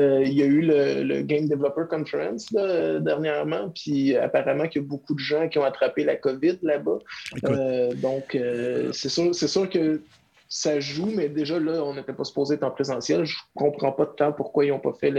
a 0.43 0.47
eu 0.47 0.61
le, 0.63 1.23
Game 1.23 1.49
Developer 1.49 1.85
Conference 1.89 2.53
dernièrement, 2.53 3.71
puis 3.75 4.17
apparemment 4.17 4.69
qu'il 4.69 4.83
y 4.83 4.85
a 4.85 4.89
beaucoup 4.89 5.15
de 5.15 5.21
gens 5.21 5.49
qui 5.49 5.59
ont 5.59 5.65
attrapé 5.65 6.05
la 6.05 6.17
COVID 6.17 6.59
là-bas. 6.63 6.99
Euh, 7.45 7.93
donc, 7.95 8.35
euh, 8.35 8.91
c'est 8.93 9.09
sûr, 9.09 9.35
sûr 9.35 9.69
que 9.69 10.01
ça 10.49 10.81
joue, 10.81 11.11
mais 11.15 11.29
déjà 11.29 11.59
là, 11.59 11.83
on 11.83 11.95
n'était 11.95 12.13
pas 12.13 12.25
supposé 12.25 12.55
être 12.55 12.63
en 12.63 12.71
présentiel. 12.71 13.25
Je 13.25 13.37
ne 13.37 13.61
comprends 13.61 13.93
pas 13.93 14.05
de 14.05 14.13
temps 14.13 14.33
pourquoi 14.33 14.65
ils 14.65 14.71
n'ont 14.71 14.81
pas 14.81 14.93
fait 14.93 15.13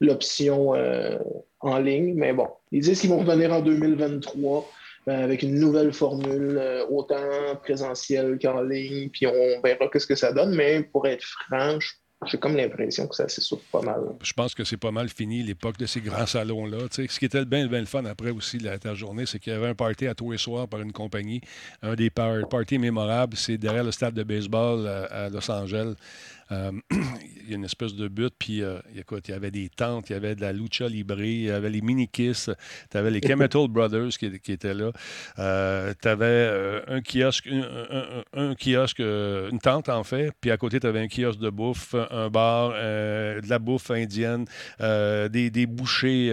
l'option 0.00 0.74
euh, 0.74 1.18
en 1.60 1.78
ligne. 1.78 2.14
Mais 2.14 2.32
bon, 2.32 2.48
ils 2.72 2.82
disent 2.82 3.00
qu'ils 3.00 3.10
vont 3.10 3.18
revenir 3.18 3.52
en 3.52 3.60
2023 3.60 4.66
euh, 5.08 5.24
avec 5.24 5.42
une 5.42 5.56
nouvelle 5.56 5.92
formule, 5.92 6.56
euh, 6.58 6.86
autant 6.86 7.56
présentielle 7.62 8.38
qu'en 8.40 8.62
ligne, 8.62 9.10
puis 9.10 9.26
on 9.26 9.60
verra 9.62 9.86
ce 9.94 10.06
que 10.06 10.14
ça 10.14 10.32
donne. 10.32 10.54
Mais 10.54 10.82
pour 10.82 11.06
être 11.06 11.24
franc, 11.24 11.78
j'ai 12.26 12.38
comme 12.38 12.56
l'impression 12.56 13.06
que 13.06 13.14
ça 13.14 13.28
s'essouffle 13.28 13.64
pas 13.70 13.82
mal. 13.82 14.00
Je 14.22 14.32
pense 14.32 14.54
que 14.54 14.64
c'est 14.64 14.76
pas 14.76 14.90
mal 14.90 15.08
fini 15.08 15.42
l'époque 15.42 15.76
de 15.78 15.86
ces 15.86 16.00
grands 16.00 16.26
salons-là. 16.26 16.78
Ce 16.90 17.02
qui 17.02 17.24
était 17.24 17.44
bien, 17.44 17.66
bien 17.66 17.80
le 17.80 17.86
fun 17.86 18.04
après 18.04 18.30
aussi 18.30 18.58
la, 18.58 18.78
journée, 18.94 19.26
c'est 19.26 19.38
qu'il 19.38 19.52
y 19.52 19.56
avait 19.56 19.68
un 19.68 19.74
party 19.74 20.06
à 20.06 20.14
tous 20.14 20.32
les 20.32 20.38
soirs 20.38 20.68
par 20.68 20.80
une 20.80 20.92
compagnie. 20.92 21.40
Un 21.82 21.94
des 21.94 22.10
parties 22.10 22.78
mémorables, 22.78 23.36
c'est 23.36 23.58
derrière 23.58 23.84
le 23.84 23.92
stade 23.92 24.14
de 24.14 24.22
baseball 24.22 24.86
à 24.86 25.28
Los 25.28 25.50
Angeles. 25.50 25.94
Euh, 26.52 26.72
il 26.90 27.50
y 27.50 27.52
a 27.52 27.56
une 27.56 27.64
espèce 27.64 27.94
de 27.94 28.08
but, 28.08 28.32
puis 28.38 28.62
euh, 28.62 28.78
écoute, 28.96 29.28
il 29.28 29.32
y 29.32 29.34
avait 29.34 29.50
des 29.50 29.68
tentes, 29.68 30.10
il 30.10 30.14
y 30.14 30.16
avait 30.16 30.34
de 30.34 30.40
la 30.40 30.52
lucha 30.52 30.88
libre, 30.88 31.20
il 31.20 31.44
y 31.44 31.50
avait 31.50 31.70
les 31.70 31.80
mini-kiss, 31.80 32.50
tu 32.90 32.96
avais 32.96 33.10
les 33.10 33.20
Chemical 33.20 33.66
Brothers 33.68 34.10
qui, 34.18 34.26
étaient 34.26 34.74
là, 34.74 34.90
euh, 35.38 35.92
tu 36.00 36.08
avais 36.08 36.82
un 36.88 37.00
kiosque, 37.00 37.48
un, 38.32 38.54
kiosque, 38.54 39.00
une 39.00 39.58
tente 39.62 39.88
en 39.88 40.04
fait, 40.04 40.32
puis 40.40 40.50
à 40.50 40.56
côté, 40.56 40.80
tu 40.80 40.86
avais 40.86 41.00
un 41.00 41.08
kiosque 41.08 41.40
de 41.40 41.50
bouffe, 41.50 41.94
un 41.94 42.28
bar, 42.30 42.70
de 42.70 43.48
la 43.48 43.58
bouffe 43.58 43.90
indienne, 43.90 44.46
des, 44.80 45.50
des, 45.50 45.66
bouchées 45.66 46.32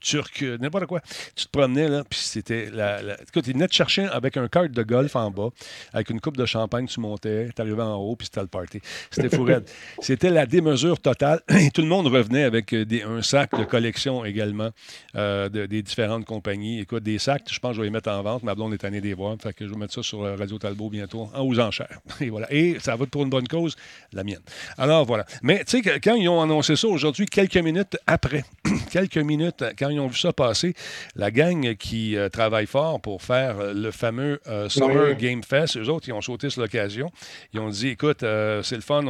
turcs, 0.00 0.42
n'importe 0.60 0.86
quoi. 0.86 1.00
Tu 1.34 1.46
te 1.46 1.50
promenais 1.50 1.88
là, 1.88 2.04
puis 2.08 2.18
c'était 2.18 2.70
la, 2.70 3.02
la... 3.02 3.14
Écoute, 3.14 3.46
ils 3.46 3.54
venaient 3.54 3.68
te 3.68 3.74
chercher 3.74 4.04
avec 4.04 4.36
un 4.36 4.48
kart 4.48 4.70
de 4.70 4.82
golf 4.82 5.16
en 5.16 5.30
bas, 5.30 5.48
avec 5.92 6.10
une 6.10 6.20
coupe 6.20 6.36
de 6.36 6.46
champagne, 6.46 6.86
tu 6.86 7.00
montais, 7.00 7.48
tu 7.54 7.62
arrivais 7.62 7.82
en 7.82 7.96
haut, 7.96 8.16
puis 8.16 8.26
c'était 8.26 8.42
le 8.42 8.46
party. 8.48 8.80
C'était 9.10 9.34
C'était 10.00 10.30
la 10.30 10.46
démesure 10.46 11.00
totale. 11.00 11.40
Et 11.60 11.70
tout 11.70 11.82
le 11.82 11.88
monde 11.88 12.06
revenait 12.06 12.44
avec 12.44 12.72
euh, 12.72 12.84
un 13.06 13.22
sac 13.22 13.58
de 13.58 13.64
collection 13.64 14.24
également 14.24 14.70
euh, 15.16 15.48
des 15.48 15.82
différentes 15.82 16.24
compagnies. 16.24 16.80
Écoute, 16.80 17.02
des 17.02 17.18
sacs, 17.18 17.44
je 17.50 17.58
pense 17.58 17.70
que 17.70 17.76
je 17.76 17.80
vais 17.80 17.86
les 17.86 17.92
mettre 17.92 18.10
en 18.10 18.22
vente. 18.22 18.42
Ma 18.42 18.54
blonde 18.54 18.72
est 18.74 18.84
année 18.84 19.00
des 19.00 19.14
voir. 19.14 19.36
Fait 19.40 19.52
que 19.52 19.66
je 19.66 19.72
vais 19.72 19.78
mettre 19.78 19.94
ça 19.94 20.02
sur 20.02 20.22
euh, 20.22 20.36
Radio 20.36 20.58
Talbot 20.58 20.90
bientôt 20.90 21.28
en 21.34 21.42
aux 21.42 21.58
enchères. 21.58 22.00
Et 22.20 22.30
voilà. 22.30 22.52
Et 22.52 22.76
ça 22.80 22.96
va 22.96 23.06
pour 23.06 23.22
une 23.22 23.30
bonne 23.30 23.48
cause, 23.48 23.76
la 24.12 24.24
mienne. 24.24 24.40
Alors 24.78 25.04
voilà. 25.04 25.24
Mais 25.42 25.64
tu 25.64 25.82
sais, 25.82 26.00
quand 26.00 26.14
ils 26.14 26.28
ont 26.28 26.40
annoncé 26.40 26.76
ça 26.76 26.88
aujourd'hui, 26.88 27.26
quelques 27.26 27.56
minutes 27.56 27.96
après, 28.06 28.44
quelques 28.90 29.18
minutes, 29.18 29.64
quand 29.78 29.88
ils 29.88 30.00
ont 30.00 30.08
vu 30.08 30.18
ça 30.18 30.32
passer, 30.32 30.74
la 31.16 31.30
gang 31.30 31.74
qui 31.76 32.16
travaille 32.32 32.66
fort 32.66 33.00
pour 33.00 33.22
faire 33.22 33.74
le 33.74 33.90
fameux 33.90 34.40
Summer 34.68 35.14
Game 35.16 35.42
Fest, 35.42 35.76
eux 35.76 35.88
autres, 35.88 36.08
ils 36.08 36.12
ont 36.12 36.20
sauté 36.20 36.50
sur 36.50 36.62
l'occasion. 36.62 37.10
Ils 37.52 37.60
ont 37.60 37.68
dit, 37.68 37.88
écoute, 37.88 38.20
c'est 38.20 38.76
le 38.76 38.80
fun, 38.80 39.02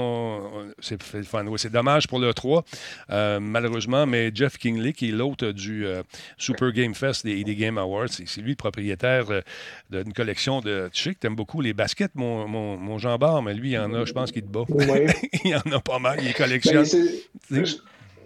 c'est 0.80 1.72
dommage 1.72 2.08
pour 2.08 2.18
le 2.18 2.32
3, 2.32 2.64
euh, 3.10 3.40
malheureusement, 3.40 4.06
mais 4.06 4.30
Jeff 4.34 4.58
Kingley, 4.58 4.92
qui 4.92 5.08
est 5.08 5.12
l'hôte 5.12 5.44
du 5.44 5.86
euh, 5.86 6.02
Super 6.38 6.72
Game 6.72 6.94
Fest 6.94 7.24
des, 7.24 7.42
des 7.44 7.56
Game 7.56 7.78
Awards, 7.78 8.08
c'est 8.08 8.40
lui 8.40 8.50
le 8.50 8.56
propriétaire 8.56 9.26
euh, 9.30 9.40
d'une 9.90 10.12
collection 10.12 10.60
de. 10.60 10.88
Tu 10.92 11.02
sais 11.02 11.14
que 11.14 11.20
tu 11.20 11.26
aimes 11.26 11.36
beaucoup 11.36 11.60
les 11.60 11.72
baskets, 11.72 12.14
mon, 12.14 12.46
mon, 12.48 12.76
mon 12.76 12.98
Jean 12.98 13.18
Bar, 13.18 13.42
mais 13.42 13.54
lui, 13.54 13.70
il 13.70 13.74
y 13.74 13.78
en 13.78 13.92
a, 13.94 14.04
je 14.04 14.12
pense 14.12 14.32
qu'il 14.32 14.42
te 14.42 14.48
bat. 14.48 14.64
il 15.44 15.50
y 15.50 15.54
en 15.54 15.72
a 15.72 15.80
pas 15.80 15.98
mal, 15.98 16.18
il 16.22 16.34
collectionne. 16.34 16.86
Ben, 17.50 17.64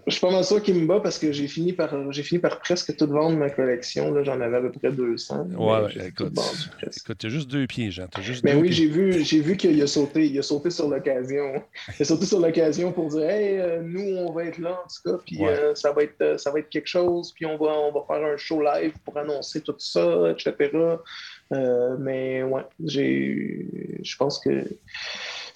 je 0.07 0.13
suis 0.13 0.21
pas 0.21 0.31
mal 0.31 0.43
sûr 0.45 0.63
qu'il 0.63 0.75
me 0.75 0.87
bat 0.87 1.01
parce 1.01 1.19
que 1.19 1.33
j'ai 1.33 1.47
fini 1.49 1.73
par 1.73 1.89
j'ai 2.13 2.23
fini 2.23 2.39
par 2.39 2.59
presque 2.59 2.95
tout 2.95 3.07
vendre 3.07 3.37
ma 3.37 3.49
collection. 3.49 4.23
J'en 4.23 4.39
avais 4.39 4.57
à 4.57 4.61
peu 4.61 4.71
près 4.71 4.91
200. 4.91 5.47
Ouais, 5.49 5.81
ouais 5.81 6.07
écoute, 6.07 6.39
écoute, 6.81 7.17
tu 7.17 7.27
as 7.27 7.29
juste 7.29 7.49
deux 7.49 7.67
pieds, 7.67 7.91
Jean. 7.91 8.07
juste 8.21 8.43
mais 8.45 8.55
oui, 8.55 8.71
j'ai 8.71 8.87
vu, 8.87 9.21
j'ai 9.25 9.41
vu 9.41 9.57
qu'il 9.57 9.81
a 9.81 9.87
sauté. 9.87 10.27
Il 10.27 10.39
a 10.39 10.41
sauté 10.41 10.69
sur 10.69 10.87
l'occasion. 10.87 11.61
Il 11.99 12.01
a 12.01 12.05
sauté 12.05 12.25
sur 12.25 12.39
l'occasion 12.39 12.93
pour 12.93 13.09
dire 13.09 13.29
Hey, 13.29 13.59
euh, 13.59 13.81
nous, 13.83 14.15
on 14.17 14.31
va 14.31 14.45
être 14.45 14.59
là 14.59 14.81
en 14.81 14.87
tout 14.87 15.11
cas, 15.11 15.21
puis 15.25 15.45
euh, 15.45 15.75
ça, 15.75 15.91
va 15.91 16.03
être, 16.03 16.21
euh, 16.21 16.37
ça 16.37 16.51
va 16.51 16.59
être 16.59 16.69
quelque 16.69 16.87
chose, 16.87 17.33
puis 17.33 17.45
on 17.45 17.57
va, 17.57 17.73
on 17.77 17.91
va 17.91 18.05
faire 18.07 18.25
un 18.25 18.37
show 18.37 18.61
live 18.61 18.93
pour 19.03 19.17
annoncer 19.17 19.59
tout 19.59 19.75
ça, 19.77 20.31
etc. 20.31 20.71
mais 21.99 22.43
ouais, 22.43 22.63
j'ai 22.85 23.65
je 24.03 24.15
pense 24.15 24.39
que 24.39 24.63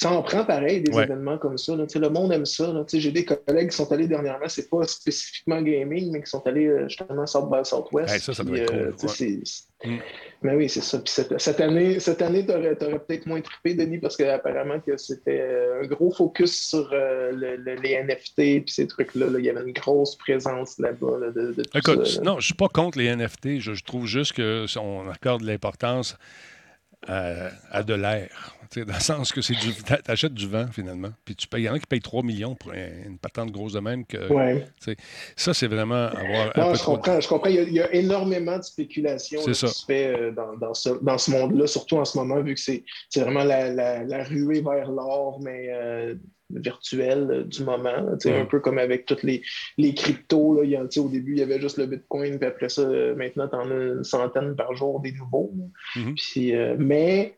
ça 0.02 0.12
en 0.12 0.24
prend 0.24 0.44
pareil 0.44 0.82
des 0.82 0.98
événements 0.98 1.38
comme 1.38 1.60
ça. 1.60 1.76
Le 1.76 2.10
monde 2.10 2.34
aime 2.34 2.46
ça. 2.46 2.74
J'ai 2.92 3.12
des 3.12 3.24
collègues 3.24 3.70
qui 3.70 3.76
sont 3.76 3.92
allés 3.92 4.08
dernièrement, 4.08 4.48
c'est 4.48 4.68
pas 4.68 4.84
spécifiquement 4.88 5.62
gaming, 5.62 6.12
mais 6.12 6.24
qui 6.24 6.30
sont 6.30 6.46
allés 6.48 6.66
euh, 6.66 6.90
justement 6.90 7.28
South 7.28 7.52
by 7.52 7.64
Southwest. 7.64 8.18
ça, 8.18 8.34
ça 8.34 8.44
doit 8.44 8.58
être 8.58 8.74
euh, 8.74 8.92
cool. 9.00 9.44
Mm. 9.86 9.98
Mais 10.42 10.56
oui, 10.56 10.70
c'est 10.70 10.82
ça. 10.82 10.98
Puis 10.98 11.14
cette, 11.38 11.62
année, 11.62 12.00
cette 12.00 12.24
année, 12.24 12.44
tu 12.44 12.52
aurais, 12.52 12.76
peut-être 12.76 13.28
moins 13.28 13.42
trippé, 13.42 13.76
Denis, 13.76 14.00
parce 14.00 14.18
qu'apparemment 14.18 14.80
que 14.80 14.98
c'était 14.98 15.40
euh, 15.40 15.84
un 15.84 15.88
gros 15.88 16.12
focus 16.12 16.70
sur 16.70 16.90
les 17.34 18.04
NFT 18.04 18.40
et 18.40 18.64
ces 18.66 18.88
trucs-là. 18.88 19.28
Il 19.38 19.46
y 19.46 19.50
avait 19.52 19.62
une 19.62 19.74
grosse 19.74 20.16
présence 20.16 20.80
là-bas. 20.80 21.30
de, 21.36 21.56
Écoute, 21.76 22.22
non, 22.24 22.40
je 22.40 22.46
suis 22.46 22.56
pas 22.56 22.70
contre 22.70 22.98
les 22.98 23.16
NFT. 23.16 23.60
Je, 23.60 23.76
je 23.76 23.84
trouve 23.84 24.08
juste 24.08 24.36
qu'on 24.36 25.08
accorde 25.10 25.44
l'importance 25.44 26.18
à, 27.08 27.84
de 27.84 27.94
l'air. 27.94 28.30
Dans 28.76 28.86
le 28.86 29.00
sens 29.00 29.34
que 29.34 29.42
c'est 29.42 29.56
du. 29.56 29.74
T'achètes 30.06 30.34
du 30.34 30.48
vent, 30.48 30.68
finalement. 30.72 31.10
Puis 31.26 31.36
tu 31.36 31.48
payes. 31.48 31.64
Il 31.64 31.66
y 31.66 31.70
en 31.70 31.74
a 31.74 31.80
qui 31.80 31.88
payent 31.88 32.00
3 32.00 32.24
millions 32.24 32.56
pour 32.56 32.72
une 32.72 33.18
patente 33.18 33.52
grosse 33.52 33.74
de 33.74 33.80
même. 33.80 34.06
Que, 34.06 34.18
Ça, 35.36 35.54
c'est 35.54 35.68
vraiment 35.68 36.06
avoir. 36.06 36.58
Non, 36.58 36.74
je, 36.74 36.84
comprends, 36.84 37.20
je 37.20 37.28
comprends. 37.28 37.50
Il 37.50 37.74
y, 37.74 37.82
a, 37.82 37.94
énormément 37.94 38.58
de 38.58 38.64
spéculation 38.64 39.44
qui 39.44 39.54
se 39.54 39.86
fait 39.86 40.16
euh, 40.16 40.32
dans, 40.32 40.74
ce, 40.74 40.90
dans 41.02 41.18
ce 41.18 41.32
monde-là, 41.32 41.68
surtout 41.68 41.98
en 41.98 42.06
ce 42.06 42.18
moment, 42.18 42.42
vu 42.42 42.56
que 42.56 42.62
c'est 42.62 42.84
vraiment 43.18 43.44
la, 43.44 43.74
la, 44.04 44.24
ruée 44.24 44.62
vers 44.62 44.90
l'or, 44.90 45.40
mais. 45.42 45.68
Euh, 45.70 46.16
virtuel 46.56 47.28
euh, 47.30 47.44
du 47.44 47.64
moment. 47.64 48.16
Un 48.26 48.46
peu 48.46 48.60
comme 48.60 48.78
avec 48.78 49.06
toutes 49.06 49.24
les, 49.24 49.42
les 49.78 49.94
cryptos. 49.94 50.56
Là, 50.56 50.64
il 50.64 50.72
y 50.72 50.76
a, 50.76 50.84
au 50.84 51.10
début, 51.10 51.34
il 51.34 51.40
y 51.40 51.44
avait 51.44 51.60
juste 51.60 51.78
le 51.78 51.86
Bitcoin, 51.86 52.38
puis 52.38 52.48
après 52.48 52.70
ça, 52.70 52.82
euh, 52.82 53.16
maintenant, 53.16 53.48
tu 53.48 53.56
en 53.56 53.72
as 53.72 53.74
une 53.74 54.04
centaine 54.04 54.56
par 54.56 54.74
jour 54.76 55.00
des 55.00 55.12
nouveaux. 55.12 55.54
Mm-hmm. 55.96 56.16
puis, 56.16 56.56
euh, 56.56 56.76
mais 56.78 57.38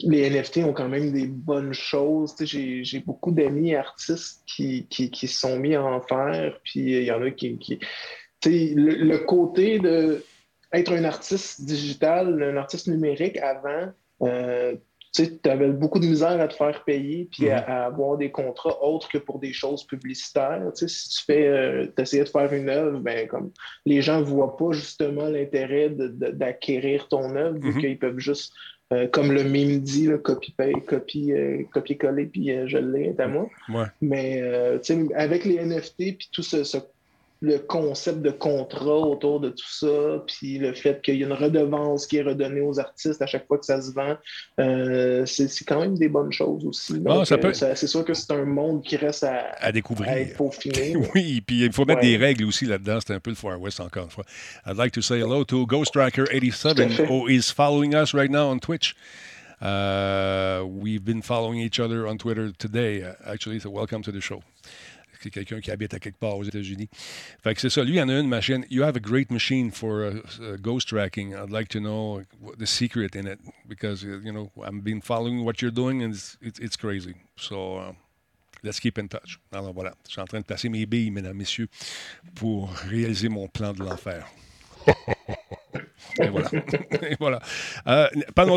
les 0.00 0.30
NFT 0.30 0.58
ont 0.58 0.72
quand 0.72 0.88
même 0.88 1.10
des 1.12 1.26
bonnes 1.26 1.72
choses. 1.72 2.34
J'ai 2.40 3.00
beaucoup 3.00 3.32
d'amis 3.32 3.74
artistes 3.74 4.42
qui, 4.46 4.86
qui, 4.88 5.10
qui, 5.10 5.26
se 5.26 5.40
sont 5.40 5.58
mis 5.58 5.74
à 5.74 5.82
en 5.82 6.00
faire. 6.00 6.60
Puis 6.64 6.80
il 6.80 7.04
y 7.04 7.10
en 7.10 7.22
a 7.22 7.30
qui. 7.30 7.58
qui 7.58 7.80
le, 8.44 8.94
le, 8.94 9.18
côté 9.18 9.80
de 9.80 10.22
être 10.72 10.92
un 10.92 11.02
artiste 11.02 11.64
digital, 11.64 12.40
un 12.40 12.56
artiste 12.56 12.86
numérique 12.86 13.38
avant, 13.38 13.92
tu 15.12 15.48
avais 15.48 15.68
beaucoup 15.68 15.98
de 15.98 16.06
misère 16.06 16.40
à 16.40 16.48
te 16.48 16.54
faire 16.54 16.84
payer 16.84 17.28
puis 17.30 17.50
à, 17.50 17.60
mhm. 17.60 17.94
avoir 17.94 18.16
des 18.16 18.30
contrats 18.30 18.82
autres 18.82 19.08
que 19.08 19.18
pour 19.18 19.38
des 19.38 19.52
choses 19.52 19.84
publicitaires. 19.84 20.62
si 20.74 20.86
tu 20.86 21.24
fais, 21.24 21.48
euh, 21.48 21.86
essayais 21.98 22.24
de 22.24 22.28
faire 22.28 22.52
une 22.52 22.68
œuvre, 22.68 22.98
ben, 23.00 23.26
comme 23.28 23.50
les 23.86 24.02
gens 24.02 24.20
ne 24.20 24.24
voient 24.24 24.56
pas 24.56 24.72
justement 24.72 25.28
l'intérêt 25.28 25.90
d'acquérir 25.90 27.08
ton 27.08 27.34
œuvre, 27.36 27.58
vu 27.58 27.72
mhm. 27.72 27.80
qu'ils 27.80 27.98
peuvent 27.98 28.18
juste, 28.18 28.52
euh, 28.92 29.06
comme 29.08 29.32
le 29.32 29.42
mime 29.44 29.80
dit, 29.80 30.08
copie-coller, 30.22 30.80
copie, 30.86 31.32
euh, 31.32 31.62
copier-coller, 31.72 32.26
puis 32.26 32.50
je 32.66 32.78
l'ai, 32.78 33.14
à 33.18 33.28
moi. 33.28 33.48
Mais 34.00 34.42
avec 35.14 35.44
les 35.44 35.64
NFT, 35.64 36.16
puis 36.16 36.28
tout 36.32 36.42
ce, 36.42 36.64
ce 36.64 36.78
le 37.40 37.58
concept 37.58 38.20
de 38.22 38.30
contrat 38.30 38.98
autour 38.98 39.38
de 39.38 39.50
tout 39.50 39.70
ça, 39.70 40.24
puis 40.26 40.58
le 40.58 40.72
fait 40.72 41.00
qu'il 41.02 41.16
y 41.16 41.22
a 41.22 41.26
une 41.26 41.32
redevance 41.32 42.06
qui 42.06 42.16
est 42.16 42.22
redonnée 42.22 42.60
aux 42.60 42.80
artistes 42.80 43.22
à 43.22 43.26
chaque 43.26 43.46
fois 43.46 43.58
que 43.58 43.64
ça 43.64 43.80
se 43.80 43.92
vend, 43.92 44.16
euh, 44.58 45.24
c'est 45.24 45.64
quand 45.64 45.80
même 45.80 45.96
des 45.96 46.08
bonnes 46.08 46.32
choses 46.32 46.64
aussi. 46.66 46.94
Euh, 47.06 47.24
c'est 47.24 47.86
sûr 47.86 48.04
que 48.04 48.14
c'est 48.14 48.32
un 48.32 48.44
monde 48.44 48.82
qui 48.82 48.96
reste 48.96 49.22
à, 49.22 49.52
à 49.60 49.70
découvrir. 49.70 50.10
À 50.10 50.20
être 50.20 50.38
oui, 51.14 51.40
puis 51.40 51.64
il 51.64 51.72
faut 51.72 51.84
mettre 51.84 52.00
des 52.00 52.16
règles 52.16 52.44
aussi 52.44 52.64
là-dedans. 52.64 52.98
C'est 53.06 53.14
un 53.14 53.20
peu 53.20 53.30
le 53.30 53.36
Far 53.36 53.60
West 53.60 53.80
encore 53.80 54.04
une 54.04 54.10
fois. 54.10 54.24
I'd 54.66 54.76
like 54.76 54.92
to 54.92 55.02
say 55.02 55.20
hello 55.20 55.44
to 55.44 55.66
Ghost 55.66 55.92
Tracker 55.92 56.24
87 56.30 57.06
who 57.08 57.28
is 57.28 57.52
following 57.54 57.94
us 57.94 58.14
right 58.14 58.30
now 58.30 58.50
on 58.50 58.58
Twitch. 58.58 58.96
Uh, 59.60 60.64
we've 60.66 61.04
been 61.04 61.22
following 61.22 61.58
each 61.58 61.80
other 61.80 62.06
on 62.06 62.16
Twitter 62.16 62.52
today, 62.52 63.02
actually, 63.26 63.58
so 63.58 63.70
welcome 63.70 64.02
to 64.02 64.12
the 64.12 64.20
show. 64.20 64.42
C'est 65.20 65.30
quelqu'un 65.30 65.60
qui 65.60 65.70
habite 65.70 65.94
à 65.94 65.98
quelque 65.98 66.18
part 66.18 66.36
aux 66.36 66.44
États-Unis. 66.44 66.88
Fait 67.42 67.54
que 67.54 67.60
c'est 67.60 67.70
ça. 67.70 67.84
Lui, 67.84 67.96
il 67.96 68.02
en 68.02 68.08
a 68.08 68.18
une 68.18 68.28
machine. 68.28 68.64
You 68.70 68.82
have 68.82 68.96
a 68.96 69.00
great 69.00 69.30
machine 69.30 69.70
for 69.70 70.02
uh, 70.02 70.20
uh, 70.40 70.56
ghost 70.60 70.88
tracking. 70.88 71.34
I'd 71.34 71.50
like 71.50 71.68
to 71.70 71.80
know 71.80 72.22
the 72.58 72.66
secret 72.66 73.16
in 73.16 73.26
it 73.26 73.38
because, 73.66 74.04
uh, 74.04 74.20
you 74.22 74.32
know, 74.32 74.50
I've 74.62 74.82
been 74.82 75.00
following 75.00 75.44
what 75.44 75.60
you're 75.60 75.74
doing 75.74 76.02
and 76.02 76.14
it's, 76.14 76.36
it's, 76.40 76.58
it's 76.58 76.76
crazy. 76.76 77.14
So, 77.36 77.76
uh, 77.76 77.92
let's 78.62 78.80
keep 78.80 78.98
in 78.98 79.08
touch. 79.08 79.38
Alors 79.52 79.72
voilà, 79.72 79.94
je 80.06 80.12
suis 80.12 80.20
en 80.20 80.26
train 80.26 80.40
de 80.40 80.44
placer 80.44 80.68
mes 80.68 80.86
billes, 80.86 81.10
mesdames, 81.10 81.36
messieurs, 81.36 81.68
pour 82.34 82.72
réaliser 82.88 83.28
mon 83.28 83.48
plan 83.48 83.72
de 83.72 83.82
l'enfer. 83.82 84.26
Et 86.20 86.28
voilà. 86.28 86.50
Et 87.02 87.16
voilà. 87.18 87.40
Euh, 87.86 88.08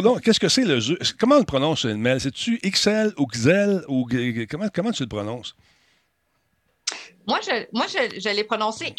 donc, 0.02 0.22
qu'est-ce 0.22 0.40
que 0.40 0.48
c'est 0.48 0.64
le 0.64 0.80
jeu? 0.80 0.98
Comment 1.20 1.36
on 1.36 1.40
le 1.40 1.46
prononce, 1.46 1.86
le? 1.86 2.20
C'est-tu 2.20 2.60
XL 2.60 3.14
ou 3.18 3.26
XL 3.26 3.84
ou 3.88 4.08
comment, 4.50 4.68
comment 4.74 4.92
tu 4.92 5.04
le 5.04 5.10
prononces? 5.10 5.56
Moi, 7.28 7.40
je, 7.44 7.66
moi, 7.74 7.86
je, 7.88 8.20
je 8.20 8.30
l'ai 8.30 8.44
prononcé 8.44 8.94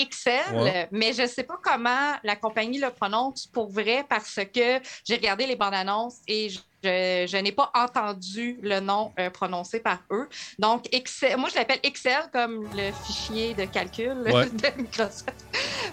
Ouais. 0.55 0.89
mais 0.93 1.13
je 1.13 1.23
ne 1.23 1.27
sais 1.27 1.43
pas 1.45 1.59
comment 1.63 2.15
la 2.23 2.37
compagnie 2.37 2.79
le 2.79 2.91
prononce 2.91 3.47
pour 3.49 3.71
vrai 3.71 4.05
parce 4.09 4.37
que 4.55 4.81
j'ai 5.07 5.15
regardé 5.17 5.47
les 5.47 5.57
bandes 5.57 5.75
annonces 5.75 6.19
et 6.27 6.49
je, 6.49 6.59
je- 6.85 7.27
je 7.29 7.37
n'ai 7.37 7.53
pas 7.53 7.71
entendu 7.75 8.59
le 8.63 8.81
nom 8.81 9.13
euh, 9.19 9.31
prononcé 9.31 9.81
par 9.81 10.01
eux. 10.11 10.29
Donc, 10.59 10.89
Excel, 10.93 11.37
moi, 11.37 11.49
je 11.49 11.55
l'appelle 11.57 11.79
Excel 11.83 12.23
comme 12.33 12.69
le 12.73 12.91
fichier 12.93 13.55
de 13.55 13.65
calcul 13.67 14.17
Ouais. 14.27 14.51
de 14.51 14.81
Microsoft 14.83 15.37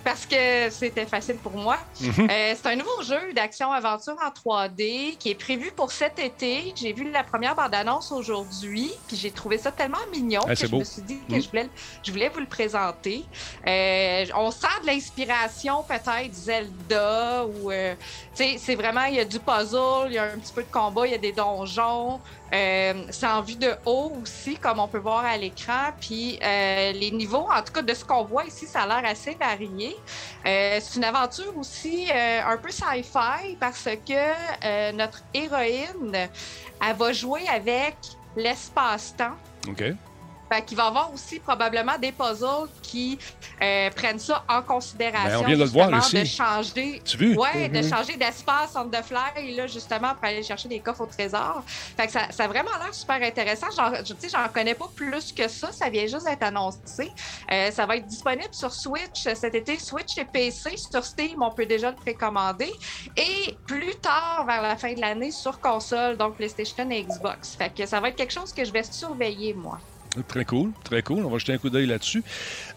parce 0.03 0.25
que 0.25 0.69
c'était 0.69 1.05
facile 1.05 1.37
pour 1.37 1.53
moi. 1.57 1.77
Mhm. 1.99 2.27
Euh, 2.29 2.53
c'est 2.55 2.65
un 2.67 2.75
nouveau 2.75 3.01
jeu 3.03 3.33
d'action-aventure 3.33 4.15
en 4.23 4.29
3D 4.29 5.17
qui 5.17 5.29
est 5.31 5.35
prévu 5.35 5.71
pour 5.75 5.91
cet 5.91 6.19
été. 6.19 6.73
J'ai 6.75 6.93
vu 6.93 7.09
la 7.11 7.23
première 7.23 7.55
bande-annonce 7.55 8.11
aujourd'hui, 8.11 8.91
puis 9.07 9.17
j'ai 9.17 9.31
trouvé 9.31 9.57
ça 9.57 9.71
tellement 9.71 9.97
mignon 10.11 10.41
Ah, 10.47 10.55
que 10.55 10.67
je 10.67 10.75
me 10.75 10.83
suis 10.83 11.01
dit 11.01 11.19
que 11.27 11.35
Mm. 11.35 11.41
je, 11.41 11.49
voulais, 11.49 11.69
je 12.03 12.11
voulais 12.11 12.29
vous 12.29 12.39
le 12.39 12.47
présenter. 12.47 13.29
Euh, 13.67 14.25
on 14.35 14.51
sent 14.51 14.67
de 14.81 14.87
l'inspiration 14.87 15.83
peut-être 15.83 16.33
Zelda 16.33 17.45
ou... 17.45 17.71
euh, 17.71 17.95
tu 18.35 18.43
sais, 18.43 18.55
c'est 18.57 18.75
vraiment, 18.75 19.03
il 19.05 19.15
y 19.15 19.19
a 19.19 19.25
du 19.25 19.39
puzzle, 19.39 20.07
il 20.07 20.13
y 20.13 20.17
a 20.17 20.23
un 20.25 20.39
petit 20.39 20.53
peu 20.53 20.63
de 20.63 20.69
combat, 20.71 21.05
il 21.07 21.11
y 21.11 21.15
a 21.15 21.19
des 21.19 21.33
donjons. 21.33 22.21
Euh, 22.53 23.03
c'est 23.11 23.27
en 23.27 23.41
vue 23.41 23.55
de 23.55 23.71
haut 23.85 24.13
aussi, 24.21 24.55
comme 24.55 24.79
on 24.79 24.87
peut 24.87 24.99
voir 24.99 25.25
à 25.25 25.37
l'écran. 25.37 25.91
Puis 25.99 26.39
euh, 26.43 26.91
les 26.93 27.11
niveaux, 27.11 27.47
en 27.51 27.61
tout 27.61 27.73
cas 27.73 27.81
de 27.81 27.93
ce 27.93 28.03
qu'on 28.03 28.23
voit 28.23 28.45
ici, 28.45 28.65
ça 28.65 28.81
a 28.81 28.87
l'air 28.87 29.09
assez 29.09 29.35
varié. 29.35 29.95
Euh, 30.45 30.79
c'est 30.81 30.97
une 30.97 31.03
aventure 31.03 31.57
aussi 31.57 32.07
euh, 32.09 32.41
un 32.45 32.57
peu 32.57 32.71
sci-fi 32.71 33.55
parce 33.59 33.83
que 33.83 34.13
euh, 34.65 34.91
notre 34.93 35.21
héroïne, 35.33 36.29
elle 36.81 36.95
va 36.95 37.13
jouer 37.13 37.47
avec 37.47 37.95
l'espace-temps. 38.35 39.35
Fait 40.51 40.63
qu'il 40.65 40.77
va 40.77 40.85
y 40.85 40.87
avoir 40.87 41.13
aussi 41.13 41.39
probablement 41.39 41.97
des 41.99 42.11
puzzles 42.11 42.67
qui 42.81 43.19
euh, 43.61 43.89
prennent 43.91 44.19
ça 44.19 44.43
en 44.49 44.61
considération. 44.63 45.29
Ben, 45.29 45.37
on 45.37 45.45
vient 45.47 45.57
de 45.57 45.63
le 45.63 45.69
voir 45.69 45.93
justement, 45.93 46.23
ici. 46.25 46.39
De 46.39 46.43
changer, 46.45 47.01
Tu 47.05 47.17
vu? 47.17 47.37
ouais, 47.37 47.69
de 47.69 47.77
Mhm. 47.79 47.89
changer 47.89 48.17
d'espace 48.17 48.71
on 48.75 48.89
the 48.89 49.03
fly, 49.03 49.55
là, 49.55 49.67
justement, 49.67 50.15
pour 50.15 50.23
aller 50.23 50.43
chercher 50.43 50.67
des 50.69 50.81
coffres 50.81 51.01
au 51.01 51.05
trésor. 51.07 51.63
Fait 51.67 52.05
que 52.07 52.11
ça, 52.11 52.31
ça 52.31 52.45
a 52.45 52.47
vraiment 52.47 52.71
l'air 52.81 52.93
super 52.93 53.21
intéressant. 53.21 53.67
Tu 54.05 54.15
sais, 54.19 54.29
j'en 54.29 54.47
connais 54.49 54.75
pas 54.75 54.87
plus 54.95 55.31
que 55.33 55.47
ça. 55.47 55.71
Ça 55.71 55.89
vient 55.89 56.07
juste 56.07 56.25
d'être 56.25 56.43
annoncé. 56.43 57.09
Euh, 57.51 57.71
ça 57.71 57.85
va 57.85 57.97
être 57.97 58.05
disponible 58.07 58.49
sur 58.51 58.73
Switch 58.73 59.23
cet 59.35 59.53
été, 59.55 59.77
Switch 59.79 60.17
et 60.17 60.25
PC. 60.25 60.71
Sur 60.77 61.03
Steam, 61.05 61.41
on 61.41 61.51
peut 61.51 61.65
déjà 61.65 61.89
le 61.91 61.95
précommander. 61.97 62.71
Et 63.15 63.59
plus 63.67 63.93
tard, 64.01 64.45
vers 64.47 64.61
la 64.61 64.75
fin 64.77 64.93
de 64.93 64.99
l'année, 65.01 65.31
sur 65.31 65.59
console, 65.59 66.17
donc 66.17 66.37
PlayStation 66.37 66.89
et 66.89 67.03
Xbox. 67.03 67.55
Fait 67.57 67.73
que 67.73 67.85
ça 67.85 67.99
va 67.99 68.09
être 68.09 68.15
quelque 68.15 68.33
chose 68.33 68.51
que 68.51 68.65
je 68.65 68.71
vais 68.71 68.83
surveiller, 68.83 69.53
moi. 69.53 69.79
Très 70.27 70.45
cool, 70.45 70.71
très 70.83 71.01
cool. 71.03 71.25
On 71.25 71.29
va 71.29 71.37
jeter 71.37 71.53
un 71.53 71.57
coup 71.57 71.69
d'œil 71.69 71.85
là-dessus. 71.85 72.23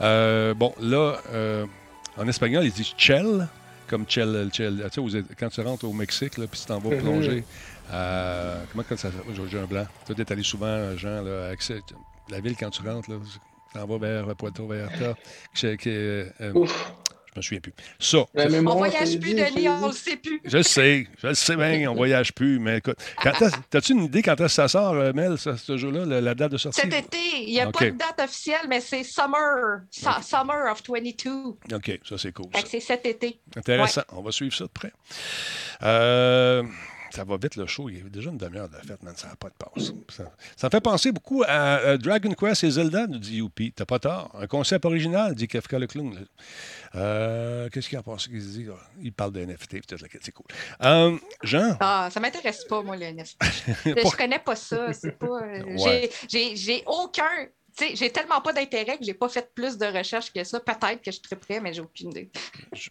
Euh, 0.00 0.54
bon, 0.54 0.74
là, 0.80 1.18
euh, 1.32 1.66
en 2.16 2.28
espagnol, 2.28 2.64
ils 2.64 2.72
disent 2.72 2.92
chel, 2.96 3.48
comme 3.88 4.04
chel, 4.08 4.50
chel. 4.52 4.86
Tu 4.92 5.10
sais, 5.10 5.22
quand 5.38 5.48
tu 5.48 5.60
rentres 5.62 5.84
au 5.84 5.92
Mexique, 5.92 6.36
là, 6.38 6.46
puis 6.46 6.60
tu 6.60 6.66
t'en 6.66 6.78
vas 6.78 6.90
Mhm. 6.90 7.00
plonger. 7.00 7.44
euh, 7.92 8.62
comment 8.70 8.84
ça 8.88 8.96
s'appelle? 8.96 9.34
J'ai- 9.50 9.58
un 9.58 9.66
blanc. 9.66 9.86
Tu 10.06 10.12
es 10.12 10.32
allé 10.32 10.42
souvent, 10.42 10.96
Jean, 10.96 11.22
là, 11.22 11.52
la 12.30 12.40
ville, 12.40 12.56
quand 12.56 12.70
tu 12.70 12.82
rentres, 12.86 13.10
là, 13.10 13.16
tu 13.20 13.38
t'en 13.74 13.86
vas 13.86 13.98
vers 13.98 14.34
Puerto 14.36 14.66
Vallarta. 14.66 15.14
euh, 16.40 16.52
Ouf, 16.54 16.92
je 17.34 17.38
me 17.38 17.42
souviens 17.42 17.60
plus. 17.60 17.72
Ça, 17.98 18.24
la 18.34 18.46
On 18.46 18.76
voyage 18.76 19.18
plus, 19.18 19.34
dit, 19.34 19.42
Denis, 19.42 19.68
on 19.68 19.86
le 19.86 19.92
sait 19.92 20.16
plus. 20.16 20.40
je 20.44 20.58
le 20.58 20.62
sais, 20.62 21.06
je 21.20 21.28
le 21.28 21.34
sais 21.34 21.56
bien, 21.56 21.90
on 21.90 21.94
voyage 21.94 22.32
plus, 22.32 22.58
mais 22.58 22.78
écoute. 22.78 22.98
T'as-tu 23.70 23.92
une 23.92 24.04
idée 24.04 24.22
quand 24.22 24.34
est-ce 24.34 24.42
que 24.42 24.48
ça 24.48 24.68
sort, 24.68 24.94
euh, 24.94 25.12
Mel, 25.12 25.38
ça, 25.38 25.56
ce 25.56 25.76
jeu-là, 25.76 26.04
la, 26.04 26.20
la 26.20 26.34
date 26.34 26.52
de 26.52 26.58
sortie? 26.58 26.80
Cet 26.80 26.92
été, 26.92 27.18
il 27.46 27.52
n'y 27.52 27.60
a 27.60 27.70
pas 27.70 27.86
de 27.86 27.90
date 27.90 28.20
officielle, 28.22 28.66
mais 28.68 28.80
c'est 28.80 29.02
Summer. 29.04 29.80
Summer 29.90 30.70
of 30.70 30.82
22. 30.86 31.30
OK, 31.74 32.00
ça, 32.08 32.18
c'est 32.18 32.32
cool. 32.32 32.46
C'est 32.66 32.80
cet 32.80 33.06
été. 33.06 33.40
Intéressant. 33.56 34.02
On 34.12 34.22
va 34.22 34.30
suivre 34.30 34.54
ça 34.54 34.64
de 34.64 34.70
près. 34.70 34.92
Euh, 35.82 36.62
ça 37.10 37.24
va 37.24 37.36
vite 37.36 37.56
le 37.56 37.66
show. 37.66 37.90
Il 37.90 37.98
y 37.98 38.00
a 38.00 38.08
déjà 38.08 38.30
une 38.30 38.38
demi-heure 38.38 38.68
de 38.68 38.76
fête, 38.76 39.02
man. 39.02 39.14
Ça 39.16 39.28
n'a 39.28 39.36
pas 39.36 39.48
de 39.48 39.54
passe. 39.54 39.92
Ça, 40.08 40.32
ça 40.56 40.66
me 40.68 40.70
fait 40.70 40.80
penser 40.80 41.12
beaucoup 41.12 41.42
à, 41.46 41.78
euh, 41.80 41.98
Dragon 41.98 42.32
Quest 42.32 42.64
et 42.64 42.70
Zelda, 42.70 43.06
nous 43.06 43.18
dit 43.18 43.36
Youpi. 43.36 43.72
T'as 43.72 43.84
pas 43.84 43.98
tort. 43.98 44.34
Un 44.38 44.46
concept 44.46 44.84
original, 44.86 45.34
dit 45.34 45.46
Kafka 45.46 45.78
le 45.78 45.86
clown. 45.86 46.18
Euh, 46.94 47.68
Qu'est-ce 47.70 47.88
qu'il 47.88 47.98
a 47.98 48.02
pensé 48.02 48.28
qu'il 48.30 48.40
dit? 48.40 48.66
Il 49.00 49.12
parle 49.12 49.32
de 49.32 49.40
NFT. 49.44 49.76
C'est 50.20 50.32
cool. 50.32 50.46
Euh, 50.82 51.16
Jean, 51.42 51.76
Ah, 51.80 52.08
ça 52.12 52.20
m'intéresse 52.20 52.64
pas, 52.64 52.82
moi, 52.82 52.96
le 52.96 53.06
NFT. 53.06 53.36
je 53.86 54.00
Pour- 54.02 54.16
connais 54.16 54.38
pas 54.38 54.56
ça. 54.56 54.88
Pas. 55.18 55.26
euh, 55.26 55.76
Ouais. 55.78 56.10
j'ai 56.30 56.82
aucun. 56.86 57.24
Tu 57.76 57.86
sais, 57.86 57.96
j'ai 57.96 58.10
tellement 58.10 58.40
pas 58.42 58.52
d'intérêt 58.52 58.98
que 58.98 59.04
j'ai 59.04 59.14
pas 59.14 59.28
fait 59.30 59.48
plus 59.54 59.78
de 59.78 59.86
recherches 59.86 60.30
que 60.32 60.44
ça. 60.44 60.60
Peut-être 60.60 61.00
que 61.02 61.10
je 61.10 61.16
serais 61.22 61.36
prêt, 61.36 61.58
mais 61.60 61.72
j'ai 61.72 61.80
aucune 61.80 62.10
idée. 62.10 62.28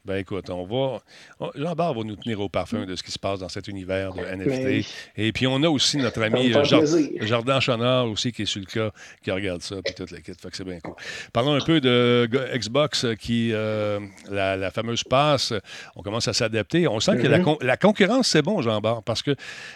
ben 0.06 0.16
écoute, 0.18 0.50
on 0.50 0.64
va. 0.66 1.00
on- 1.40 1.52
Jean-Bart 1.54 1.94
va 1.94 2.04
nous 2.04 2.16
tenir 2.16 2.40
au 2.42 2.50
parfum 2.50 2.86
de 2.86 2.96
ce 2.96 3.04
qui 3.04 3.12
se 3.12 3.20
passe 3.20 3.40
dans 3.40 3.50
cet 3.50 3.68
univers 3.68 4.14
de 4.14 4.22
NFT. 4.22 4.64
Mais- 4.66 5.26
Et 5.28 5.32
puis, 5.32 5.46
on 5.46 5.62
a 5.62 5.70
aussi 5.70 5.98
notre 5.98 6.24
ami 6.24 6.52
euh, 6.52 6.62
plaisir. 6.64 7.10
Jardin 7.28 7.60
Chonard 7.60 8.08
aussi 8.10 8.32
qui 8.32 8.42
est 8.42 8.46
sur 8.46 8.60
le 8.60 8.66
cas, 8.66 8.90
qui 9.24 9.30
regarde 9.30 9.62
ça, 9.62 9.76
puis 9.84 9.94
toute 9.94 10.10
la 10.10 10.20
kit. 10.20 10.34
Fait 10.34 10.50
que 10.50 10.58
c'est 10.58 10.64
bien 10.64 10.80
cool. 10.80 10.96
Parlons 11.32 11.54
un 11.54 11.62
peu 11.64 11.80
de 11.80 12.28
Xbox 12.56 13.06
euh, 13.06 13.14
qui, 13.14 13.52
euh, 13.54 14.00
la, 14.32 14.58
la 14.58 14.72
fameuse 14.72 15.04
passe, 15.04 15.54
on 15.96 16.02
commence 16.02 16.28
à 16.28 16.34
s'adapter. 16.34 16.88
On 16.88 17.00
sent 17.00 17.18
que 17.22 17.28
la, 17.28 17.38
Mhm. 17.38 17.44
con- 17.44 17.58
la 17.62 17.78
concurrence, 17.78 18.30
c'est 18.30 18.42
bon, 18.42 18.64
Jean-Bart, 18.64 19.04
parce 19.04 19.22
que 19.22 19.36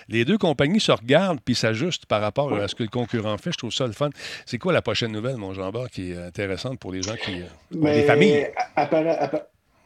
les 0.10 0.26
deux 0.26 0.40
compagnies 0.40 0.80
se 0.80 0.92
regardent 0.92 1.42
puis 1.46 1.54
s'ajustent 1.54 2.08
par 2.08 2.22
rapport 2.22 2.52
à 2.56 2.68
ce 2.68 2.74
que 2.74 2.82
le 2.82 2.90
concurrent 2.90 3.38
fait. 3.38 3.52
Je 3.52 3.58
trouve 3.60 3.72
ça 3.74 3.86
le 3.86 3.94
fun. 3.94 4.10
C'est 4.48 4.58
quoi 4.58 4.74
la 4.74 4.82
prochaine 4.82 4.95
nouvelle, 5.04 5.36
mon 5.38 5.54
Jean-Bart, 5.54 5.90
qui 5.90 6.12
est 6.12 6.18
intéressante 6.18 6.80
pour 6.80 6.92
les 6.92 7.02
gens 7.02 7.16
qui 7.16 7.42
euh, 7.42 7.94
des 7.94 8.04
familles? 8.04 8.48
appara- 8.76 9.44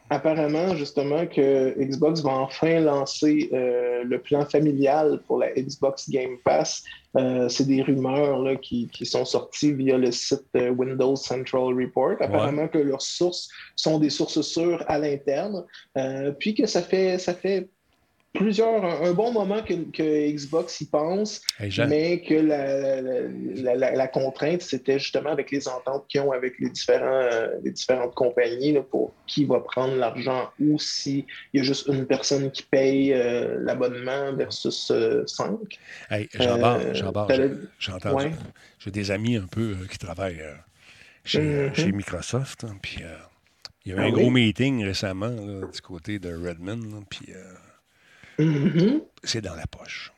apparemment, 0.10 0.76
justement, 0.76 1.26
que 1.28 1.76
Xbox 1.80 2.22
va 2.22 2.32
enfin 2.32 2.80
lancer 2.80 3.50
euh, 3.54 4.04
le 4.04 4.20
plan 4.20 4.46
familial 4.46 5.20
pour 5.28 5.40
la 5.40 5.52
Xbox 5.52 6.10
Game 6.10 6.38
Pass. 6.44 6.84
Euh, 7.16 7.50
c'est 7.50 7.66
des 7.66 7.82
rumeurs 7.82 8.40
là, 8.40 8.56
qui, 8.56 8.88
qui 8.90 9.06
sont 9.06 9.26
sorties 9.26 9.74
via 9.74 9.98
le 9.98 10.12
site 10.12 10.46
euh, 10.56 10.70
Windows 10.70 11.16
Central 11.16 11.74
Report. 11.74 12.16
Apparemment 12.20 12.68
que 12.68 12.78
leurs 12.78 13.02
sources 13.02 13.50
sont 13.76 14.00
des 14.00 14.10
sources 14.10 14.42
sûres 14.42 14.84
à 14.88 15.00
l'interne. 15.00 15.66
Puis 16.40 16.54
que 16.56 16.66
ça 16.66 16.82
fait, 16.82 17.18
ça 17.18 17.34
fait 17.34 17.68
plusieurs, 18.34 18.86
un, 19.04 19.12
bon 19.14 19.32
moment 19.32 19.62
que, 19.64 19.74
que 19.92 20.32
Xbox 20.32 20.82
y 20.82 20.86
pense. 20.90 21.42
Hey, 21.60 21.72
Mais 21.88 22.22
que 22.22 22.36
la, 22.36 23.02
la- 23.02 23.22
la- 23.22 23.76
la- 23.76 23.92
la 23.96 24.08
contrainte, 24.08 24.62
c'était 24.62 25.00
justement 25.00 25.32
avec 25.32 25.52
les 25.52 25.68
ententes 25.68 26.06
qu'ils 26.08 26.22
ont 26.22 26.32
avec 26.32 26.54
les, 26.60 26.70
différents, 26.70 27.06
euh, 27.32 27.48
les 27.64 27.72
différentes 27.72 28.14
compagnies 28.16 28.74
là, 28.74 28.82
pour 28.82 29.14
qui 29.28 29.46
va 29.46 29.60
prendre 29.60 29.96
l'argent 29.96 30.50
ou 30.60 30.78
s'il 30.80 31.26
y 31.54 31.60
a 31.60 31.64
juste 31.64 31.88
une 31.88 32.06
personne 32.06 32.52
qui 32.52 32.64
paye 32.64 33.14
euh, 33.14 33.58
l'abonnement 33.62 34.34
versus 34.34 34.92
euh, 34.92 35.24
cinq. 35.26 35.80
hey, 36.12 36.28
Jean-Bart, 36.34 36.80
Euh, 36.82 36.94
Jean-Bart, 36.94 37.28
t'allais- 37.28 37.50
j'ai-. 37.80 37.92
Ouais. 38.10 38.32
Des 38.92 39.12
amis 39.12 39.36
un 39.38 39.46
peu 39.48 39.76
qui 39.90 39.98
travaillent 39.98 40.42
euh, 40.42 40.54
chez, 41.26 41.70
chez 41.74 41.92
Microsoft. 41.92 42.64
hein, 42.64 42.76
puis 42.82 43.02
il 43.86 43.92
y 43.92 43.96
a 43.96 43.98
eu 43.98 44.00
Ah 44.00 44.04
un 44.04 44.06
oui? 44.12 44.22
gros 44.22 44.30
meeting 44.30 44.84
récemment 44.84 45.28
là, 45.30 45.68
du 45.68 45.82
côté 45.82 46.20
de 46.20 46.30
Redmond. 46.34 47.04
puis 47.10 47.34
Mhm. 48.40 49.02
c'est 49.24 49.42
dans 49.42 49.56
la 49.56 49.68
poche. 49.68 50.12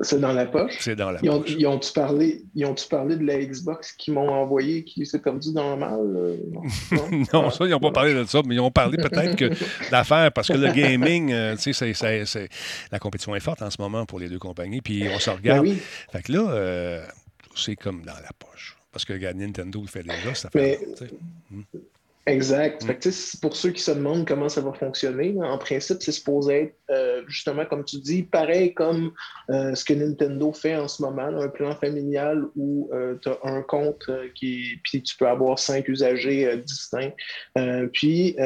C'est 0.00 0.20
dans 0.20 0.34
la 0.34 0.44
poche. 0.44 0.76
C'est 0.78 0.94
dans 0.94 1.10
la 1.10 1.20
Ils 1.22 1.30
ont- 1.30 1.40
poche. 1.40 1.54
ils 1.58 1.66
ont-tu 1.66 1.90
parlé, 1.94 2.42
ils 2.54 2.66
ont-tu 2.66 2.86
parlé 2.86 3.16
de 3.16 3.24
la 3.24 3.38
Xbox 3.42 3.92
qu'ils 3.92 4.12
m'ont 4.12 4.28
envoyé 4.28 4.84
qui 4.84 5.06
s'est 5.06 5.20
perdu 5.20 5.54
dans 5.54 5.70
le 5.74 5.80
mal? 5.80 5.98
euh, 6.16 6.36
Non, 6.52 6.62
non, 7.32 7.50
ça, 7.50 7.64
ils 7.64 7.70
n'ont 7.70 7.80
pas 7.80 7.92
parlé 7.92 8.12
de 8.12 8.24
ça, 8.24 8.42
mais 8.44 8.56
ils 8.56 8.60
ont 8.60 8.70
parlé 8.70 8.98
peut-être 8.98 9.36
que 9.36 9.48
d'affaires, 9.90 10.30
parce 10.32 10.48
que 10.48 10.52
le 10.58 10.70
gaming, 10.70 11.32
euh, 11.32 11.56
tu 11.56 11.62
sais, 11.62 11.72
c'est- 11.72 11.94
c'est- 11.94 12.26
c'est- 12.26 12.48
la 12.92 12.98
compétition 12.98 13.34
est 13.34 13.40
forte 13.40 13.62
en 13.62 13.70
ce 13.70 13.80
moment 13.80 14.04
pour 14.04 14.18
les 14.18 14.28
deux 14.28 14.38
compagnies, 14.38 14.82
puis 14.82 15.04
on 15.14 15.18
se 15.18 15.30
Ben 15.30 15.36
regarde. 15.36 15.66
oui, 15.66 15.78
Fait 16.12 16.22
que 16.22 16.32
là, 16.32 16.50
euh, 16.50 17.06
c'est 17.54 17.76
comme 17.76 18.02
dans 18.02 18.12
la 18.12 18.30
poche. 18.38 18.76
Parce 18.92 19.06
que 19.06 19.14
regarde, 19.14 19.36
Nintendo 19.38 19.80
le 19.80 19.86
fait 19.88 20.02
déjà, 20.02 20.34
ça 20.34 20.50
Mais- 20.54 20.78
fait. 22.26 22.32
Exact. 22.32 22.84
Mm. 22.84 23.40
pour 23.40 23.56
ceux 23.56 23.70
qui 23.70 23.82
se 23.82 23.90
demandent 23.90 24.26
comment 24.26 24.48
ça 24.48 24.60
va 24.60 24.72
fonctionner, 24.72 25.36
en 25.40 25.58
principe, 25.58 25.98
c'est 26.00 26.12
supposé 26.12 26.54
être 26.54 26.74
euh, 26.90 27.22
justement, 27.28 27.64
comme 27.64 27.84
tu 27.84 27.98
dis, 27.98 28.22
pareil 28.22 28.74
comme 28.74 29.12
euh, 29.50 29.74
ce 29.74 29.84
que 29.84 29.94
Nintendo 29.94 30.52
fait 30.52 30.76
en 30.76 30.88
ce 30.88 31.02
moment, 31.02 31.26
un 31.26 31.48
plan 31.48 31.74
familial 31.76 32.44
où 32.56 32.90
euh, 32.92 33.16
tu 33.22 33.28
as 33.28 33.38
un 33.44 33.62
compte 33.62 34.10
qui 34.34 34.80
puis 34.82 35.02
tu 35.02 35.16
peux 35.16 35.28
avoir 35.28 35.58
cinq 35.58 35.88
usagers 35.88 36.56
distincts. 36.58 37.12
puis, 37.92 38.36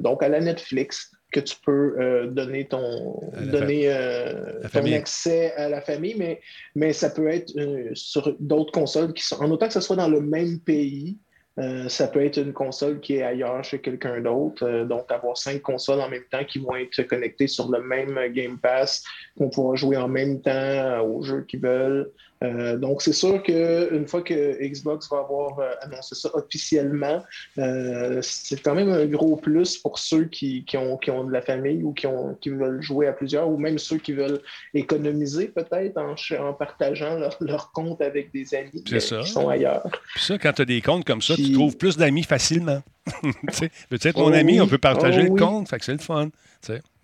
donc, 0.00 0.22
à 0.22 0.28
la 0.28 0.40
Netflix, 0.40 1.10
que 1.32 1.40
tu 1.40 1.56
peux 1.64 2.28
donner 2.30 2.66
ton, 2.66 3.20
donner, 3.52 3.92
ton 4.72 4.92
accès 4.92 5.52
à 5.54 5.68
la 5.68 5.80
famille, 5.80 6.14
mais, 6.16 6.40
mais 6.76 6.92
ça 6.92 7.10
peut 7.10 7.28
être 7.28 7.52
sur 7.94 8.36
d'autres 8.38 8.72
consoles 8.72 9.12
qui 9.12 9.24
sont, 9.24 9.40
en 9.42 9.50
autant 9.50 9.66
que 9.66 9.72
ce 9.72 9.80
soit 9.80 9.96
dans 9.96 10.08
le 10.08 10.20
même 10.20 10.60
pays, 10.60 11.18
euh, 11.58 11.88
ça 11.88 12.08
peut 12.08 12.24
être 12.24 12.38
une 12.38 12.52
console 12.52 13.00
qui 13.00 13.16
est 13.16 13.22
ailleurs 13.22 13.62
chez 13.62 13.80
quelqu'un 13.80 14.20
d'autre. 14.20 14.66
Euh, 14.66 14.84
donc, 14.84 15.10
avoir 15.12 15.36
cinq 15.36 15.62
consoles 15.62 16.00
en 16.00 16.08
même 16.08 16.24
temps 16.30 16.44
qui 16.44 16.58
vont 16.58 16.74
être 16.74 17.02
connectées 17.04 17.46
sur 17.46 17.70
le 17.70 17.80
même 17.80 18.18
Game 18.32 18.58
Pass, 18.58 19.04
qu'on 19.38 19.50
pourra 19.50 19.76
jouer 19.76 19.96
en 19.96 20.08
même 20.08 20.40
temps 20.40 21.00
aux 21.02 21.22
jeux 21.22 21.42
qu'ils 21.42 21.60
veulent. 21.60 22.10
Euh, 22.44 22.76
donc, 22.76 23.02
c'est 23.02 23.12
sûr 23.12 23.42
qu'une 23.42 24.06
fois 24.06 24.22
que 24.22 24.62
Xbox 24.62 25.08
va 25.10 25.18
avoir 25.18 25.58
euh, 25.58 25.70
annoncé 25.82 26.14
ça 26.14 26.30
officiellement, 26.34 27.24
euh, 27.58 28.20
c'est 28.22 28.62
quand 28.62 28.74
même 28.74 28.90
un 28.90 29.06
gros 29.06 29.36
plus 29.36 29.78
pour 29.78 29.98
ceux 29.98 30.24
qui, 30.24 30.64
ont, 30.74 30.98
ont, 31.08 31.24
de 31.24 31.32
la 31.32 31.42
famille 31.42 31.82
ou 31.82 31.92
qui, 31.92 32.06
ont, 32.06 32.36
qui 32.40 32.50
veulent 32.50 32.82
jouer 32.82 33.06
à 33.06 33.12
plusieurs, 33.12 33.48
ou 33.48 33.56
même 33.56 33.78
ceux 33.78 33.98
qui 33.98 34.12
veulent 34.12 34.40
économiser 34.74 35.48
peut-être 35.48 35.96
en, 35.98 36.14
en, 36.38 36.52
partageant 36.52 37.18
leur, 37.40 37.72
compte 37.72 38.00
avec 38.00 38.32
des 38.32 38.54
amis 38.54 38.82
qui 38.84 39.00
sont 39.00 39.48
ailleurs. 39.48 39.82
Puis 40.14 40.24
ça, 40.24 40.38
quand 40.38 40.52
tu 40.52 40.62
as 40.62 40.66
des 40.66 40.80
comptes 40.80 41.04
comme 41.04 41.22
ça, 41.22 41.34
tu 41.34 41.52
trouves 41.52 41.76
plus 41.76 41.96
d'amis 41.96 42.24
facilement. 42.24 42.82
peut-être 43.90 44.16
mon 44.18 44.30
oh 44.30 44.34
ami, 44.34 44.60
on 44.60 44.66
peut 44.66 44.78
partager 44.78 45.26
oh 45.28 45.34
le 45.34 45.40
compte, 45.40 45.68
fait 45.68 45.78
que 45.78 45.84
c'est 45.84 45.92
le 45.92 45.98
fun. 45.98 46.30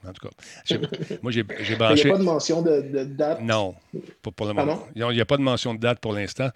En 0.07 0.13
tout 0.13 0.29
cas, 0.29 0.77
moi, 1.23 1.31
j'ai 1.31 1.43
branché. 1.43 2.03
Il 2.03 2.07
n'y 2.07 2.11
a 2.11 2.15
pas 2.15 2.19
de 2.19 2.25
mention 2.25 2.63
de, 2.63 3.05
date? 3.05 3.43
Non, 3.43 3.75
pas 4.23 4.31
pour 4.31 4.47
le 4.47 4.55
moment. 4.55 4.87
Il 4.95 5.07
n'y 5.07 5.21
a, 5.21 5.27
pas 5.27 5.37
de 5.37 5.43
mention 5.43 5.75
de 5.75 5.81
date 5.81 6.01
pour 6.01 6.13
l'instant, 6.13 6.51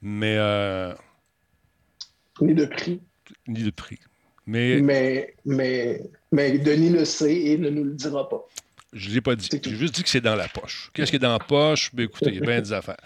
mais. 0.00 0.36
Euh, 0.38 0.94
ni 2.40 2.54
de 2.54 2.66
prix. 2.66 3.00
Ni 3.48 3.62
de 3.62 3.70
prix. 3.70 3.98
Mais... 4.46 4.80
Mais, 4.82 5.34
mais, 5.46 6.02
mais 6.30 6.58
Denis 6.58 6.90
le 6.90 7.04
sait 7.04 7.34
et 7.34 7.58
ne 7.58 7.70
nous 7.70 7.84
le 7.84 7.94
dira 7.94 8.28
pas. 8.28 8.46
Je 8.94 9.10
ne 9.10 9.14
l'ai 9.14 9.20
pas 9.20 9.34
dit. 9.34 9.48
J'ai 9.50 9.76
juste 9.76 9.94
dit 9.96 10.02
que 10.04 10.08
c'est 10.08 10.20
dans 10.20 10.36
la 10.36 10.46
poche. 10.46 10.90
Qu'est-ce 10.94 11.10
qui 11.10 11.16
est 11.16 11.20
dans 11.20 11.32
la 11.32 11.40
poche? 11.40 11.90
Ben, 11.92 12.04
écoutez, 12.04 12.30
il 12.30 12.36
y 12.36 12.38
a 12.38 12.40
bien 12.40 12.60
des 12.60 12.72
affaires. 12.72 12.96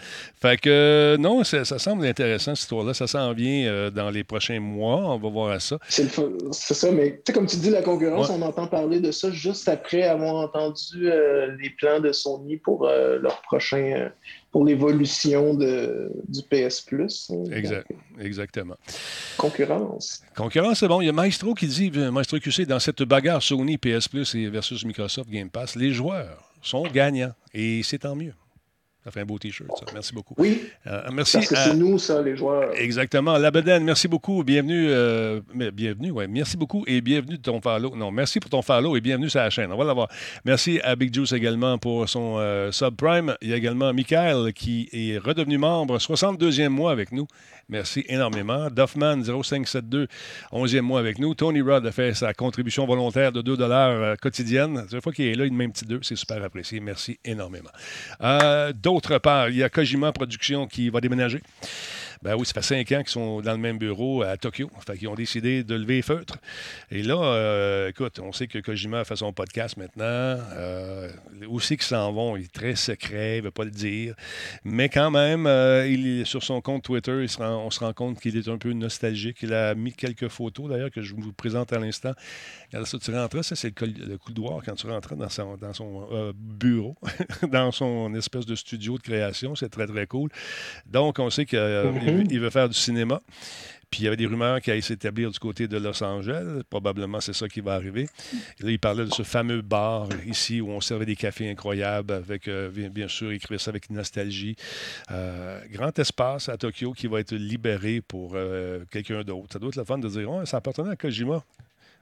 Fait 0.40 0.60
que, 0.60 0.68
euh, 0.68 1.16
non, 1.16 1.42
ça, 1.44 1.64
semble 1.64 2.04
intéressant, 2.04 2.54
cette 2.54 2.64
histoire-là. 2.64 2.92
Ça 2.92 3.06
s'en 3.06 3.32
vient 3.32 3.66
euh, 3.66 3.90
dans 3.90 4.10
les 4.10 4.22
prochains 4.22 4.60
mois. 4.60 4.96
On 4.96 5.18
va 5.18 5.28
voir 5.30 5.52
à 5.52 5.60
ça. 5.60 5.78
C'est 5.88 6.04
ça, 6.12 6.92
mais 6.92 7.20
comme 7.32 7.46
tu 7.46 7.56
dis, 7.56 7.70
la 7.70 7.82
concurrence, 7.82 8.28
on 8.28 8.42
entend 8.42 8.66
parler 8.66 9.00
de 9.00 9.10
ça 9.10 9.30
juste 9.30 9.68
après 9.68 10.02
avoir 10.02 10.34
entendu 10.34 11.10
euh, 11.10 11.56
les 11.60 11.70
plans 11.70 12.00
de 12.00 12.12
Sony 12.12 12.58
pour 12.58 12.84
leur 12.86 13.40
prochain 13.42 14.10
pour 14.50 14.64
l'évolution 14.64 15.54
du 15.54 16.42
PS 16.50 16.80
Plus. 16.80 17.30
Exact, 17.52 17.90
exactement. 18.18 18.76
Concurrence. 19.36 20.22
Concurrence, 20.34 20.80
c'est 20.80 20.88
bon. 20.88 21.00
Il 21.00 21.06
y 21.06 21.10
a 21.10 21.12
Maestro 21.12 21.54
qui 21.54 21.66
dit, 21.66 21.90
Maestro 21.90 22.38
QC, 22.38 22.64
dans 22.66 22.80
cette 22.80 23.02
bagarre 23.02 23.42
Sony 23.42 23.76
PS 23.76 24.08
Plus 24.08 24.34
versus 24.34 24.84
Microsoft 24.84 25.30
Game 25.30 25.50
Pass, 25.50 25.76
les 25.76 25.92
joueurs 25.92 26.50
sont 26.62 26.82
gagnants 26.84 27.32
et 27.52 27.82
c'est 27.82 27.98
tant 27.98 28.16
mieux. 28.16 28.34
Ça 29.08 29.12
fait 29.12 29.20
un 29.20 29.24
beau 29.24 29.38
T-shirt, 29.38 29.70
ça. 29.74 29.86
Merci 29.94 30.12
beaucoup. 30.12 30.34
Oui. 30.36 30.64
Euh, 30.86 31.00
merci. 31.10 31.38
Parce 31.38 31.48
que 31.48 31.56
c'est 31.56 31.74
nous, 31.74 31.98
ça, 31.98 32.20
les 32.20 32.36
joueurs. 32.36 32.74
Exactement. 32.74 33.38
Labeden, 33.38 33.82
merci 33.82 34.06
beaucoup. 34.06 34.44
Bienvenue. 34.44 34.86
Euh, 34.90 35.40
bienvenue, 35.72 36.10
ouais. 36.10 36.28
Merci 36.28 36.58
beaucoup 36.58 36.84
et 36.86 37.00
bienvenue 37.00 37.38
de 37.38 37.42
ton 37.42 37.58
follow. 37.58 37.96
Non, 37.96 38.10
merci 38.10 38.38
pour 38.38 38.50
ton 38.50 38.60
follow 38.60 38.96
et 38.96 39.00
bienvenue 39.00 39.30
sur 39.30 39.40
la 39.40 39.48
chaîne. 39.48 39.72
On 39.72 39.78
va 39.78 39.84
l'avoir. 39.84 40.08
Merci 40.44 40.78
à 40.84 40.94
Big 40.94 41.14
Juice 41.14 41.32
également 41.32 41.78
pour 41.78 42.06
son 42.06 42.36
euh, 42.36 42.70
subprime. 42.70 43.34
Il 43.40 43.48
y 43.48 43.54
a 43.54 43.56
également 43.56 43.94
Michael 43.94 44.52
qui 44.52 44.90
est 44.92 45.16
redevenu 45.16 45.56
membre, 45.56 45.96
62e 45.96 46.68
mois 46.68 46.92
avec 46.92 47.10
nous. 47.10 47.26
Merci 47.70 48.04
énormément. 48.08 48.68
Duffman 48.68 49.22
0572, 49.22 50.06
11e 50.52 50.80
mois 50.82 51.00
avec 51.00 51.18
nous. 51.18 51.34
Tony 51.34 51.62
Rudd 51.62 51.86
a 51.86 51.92
fait 51.92 52.12
sa 52.12 52.34
contribution 52.34 52.84
volontaire 52.84 53.32
de 53.32 53.40
2 53.40 53.56
dollars 53.56 54.18
quotidienne. 54.18 54.84
Chaque 54.90 55.02
fois 55.02 55.12
qu'il 55.14 55.26
est 55.26 55.34
là, 55.34 55.46
il 55.46 55.52
met 55.52 55.64
un 55.64 55.70
petit 55.70 55.86
2. 55.86 56.00
C'est 56.02 56.16
super 56.16 56.42
apprécié. 56.44 56.80
Merci 56.80 57.18
énormément. 57.24 57.70
D'autre 58.98 59.18
part, 59.18 59.48
il 59.48 59.54
y 59.54 59.62
a 59.62 59.68
Kojima 59.68 60.10
Productions 60.10 60.66
qui 60.66 60.90
va 60.90 61.00
déménager. 61.00 61.40
Ben 62.22 62.34
oui, 62.36 62.44
ça 62.46 62.54
fait 62.54 62.62
cinq 62.62 62.92
ans 62.92 62.98
qu'ils 62.98 63.10
sont 63.10 63.40
dans 63.40 63.52
le 63.52 63.58
même 63.58 63.78
bureau 63.78 64.22
à 64.22 64.36
Tokyo. 64.36 64.68
Fait 64.84 64.98
qu'ils 64.98 65.08
ont 65.08 65.14
décidé 65.14 65.62
de 65.62 65.74
lever 65.74 66.02
feutre. 66.02 66.38
Et 66.90 67.02
là, 67.02 67.16
euh, 67.16 67.88
écoute, 67.88 68.18
on 68.18 68.32
sait 68.32 68.48
que 68.48 68.58
Kojima 68.58 69.00
a 69.00 69.04
fait 69.04 69.16
son 69.16 69.32
podcast 69.32 69.76
maintenant. 69.76 70.02
Euh, 70.04 71.10
aussi 71.48 71.76
qu'ils 71.76 71.86
s'en 71.86 72.12
vont, 72.12 72.36
il 72.36 72.44
est 72.44 72.52
très 72.52 72.74
secret, 72.74 73.36
il 73.36 73.40
ne 73.40 73.44
veut 73.44 73.50
pas 73.52 73.64
le 73.64 73.70
dire. 73.70 74.14
Mais 74.64 74.88
quand 74.88 75.10
même, 75.10 75.46
euh, 75.46 76.24
sur 76.24 76.42
son 76.42 76.60
compte 76.60 76.82
Twitter, 76.82 77.26
on 77.40 77.70
se 77.70 77.80
rend 77.80 77.92
compte 77.92 78.20
qu'il 78.20 78.36
est 78.36 78.48
un 78.48 78.58
peu 78.58 78.72
nostalgique. 78.72 79.38
Il 79.42 79.54
a 79.54 79.74
mis 79.74 79.92
quelques 79.92 80.28
photos, 80.28 80.70
d'ailleurs, 80.70 80.90
que 80.90 81.02
je 81.02 81.14
vous 81.14 81.32
présente 81.32 81.72
à 81.72 81.78
l'instant. 81.78 82.12
Quand 82.72 82.84
ça, 82.84 82.98
tu 82.98 83.14
rentrais, 83.14 83.42
ça, 83.44 83.54
c'est 83.54 83.78
le, 83.80 84.16
couloir 84.18 84.62
quand 84.64 84.74
tu 84.74 84.88
rentrais 84.88 85.16
dans 85.16 85.28
son, 85.28 85.56
dans 85.56 85.72
son 85.72 86.34
bureau, 86.34 86.96
dans 87.48 87.70
son 87.70 88.12
espèce 88.14 88.44
de 88.44 88.56
studio 88.56 88.96
de 88.96 89.02
création. 89.02 89.54
C'est 89.54 89.68
très, 89.68 89.86
très 89.86 90.06
cool. 90.06 90.30
Donc, 90.86 91.18
on 91.18 91.30
sait 91.30 91.46
que 91.46 91.56
il 92.30 92.40
veut 92.40 92.50
faire 92.50 92.68
du 92.68 92.76
cinéma. 92.76 93.20
Puis 93.90 94.02
il 94.02 94.04
y 94.04 94.06
avait 94.06 94.16
des 94.16 94.26
rumeurs 94.26 94.60
qui 94.60 94.70
allaient 94.70 94.80
s'établir 94.82 95.30
du 95.30 95.38
côté 95.38 95.66
de 95.66 95.78
Los 95.78 96.02
Angeles. 96.02 96.62
Probablement, 96.68 97.20
c'est 97.20 97.32
ça 97.32 97.48
qui 97.48 97.60
va 97.60 97.74
arriver. 97.74 98.06
là, 98.60 98.70
il 98.70 98.78
parlait 98.78 99.04
de 99.04 99.10
ce 99.10 99.22
fameux 99.22 99.62
bar 99.62 100.08
ici 100.26 100.60
où 100.60 100.68
on 100.70 100.80
servait 100.80 101.06
des 101.06 101.16
cafés 101.16 101.50
incroyables, 101.50 102.12
avec, 102.12 102.48
euh, 102.48 102.70
bien, 102.90 103.08
sûr, 103.08 103.32
il 103.32 103.36
écrivait 103.36 103.58
ça 103.58 103.70
avec 103.70 103.88
nostalgie. 103.88 104.56
Euh, 105.10 105.60
grand 105.70 105.98
espace 105.98 106.48
à 106.48 106.58
Tokyo 106.58 106.92
qui 106.92 107.06
va 107.06 107.20
être 107.20 107.34
libéré 107.34 108.02
pour 108.02 108.32
euh, 108.34 108.84
quelqu'un 108.90 109.22
d'autre. 109.22 109.54
Ça 109.54 109.58
doit 109.58 109.70
être 109.70 109.76
le 109.76 109.84
fun 109.84 109.98
de 109.98 110.08
dire 110.08 110.30
oh, 110.30 110.44
ça 110.44 110.58
appartenait 110.58 110.90
à 110.90 110.96
Kojima. 110.96 111.42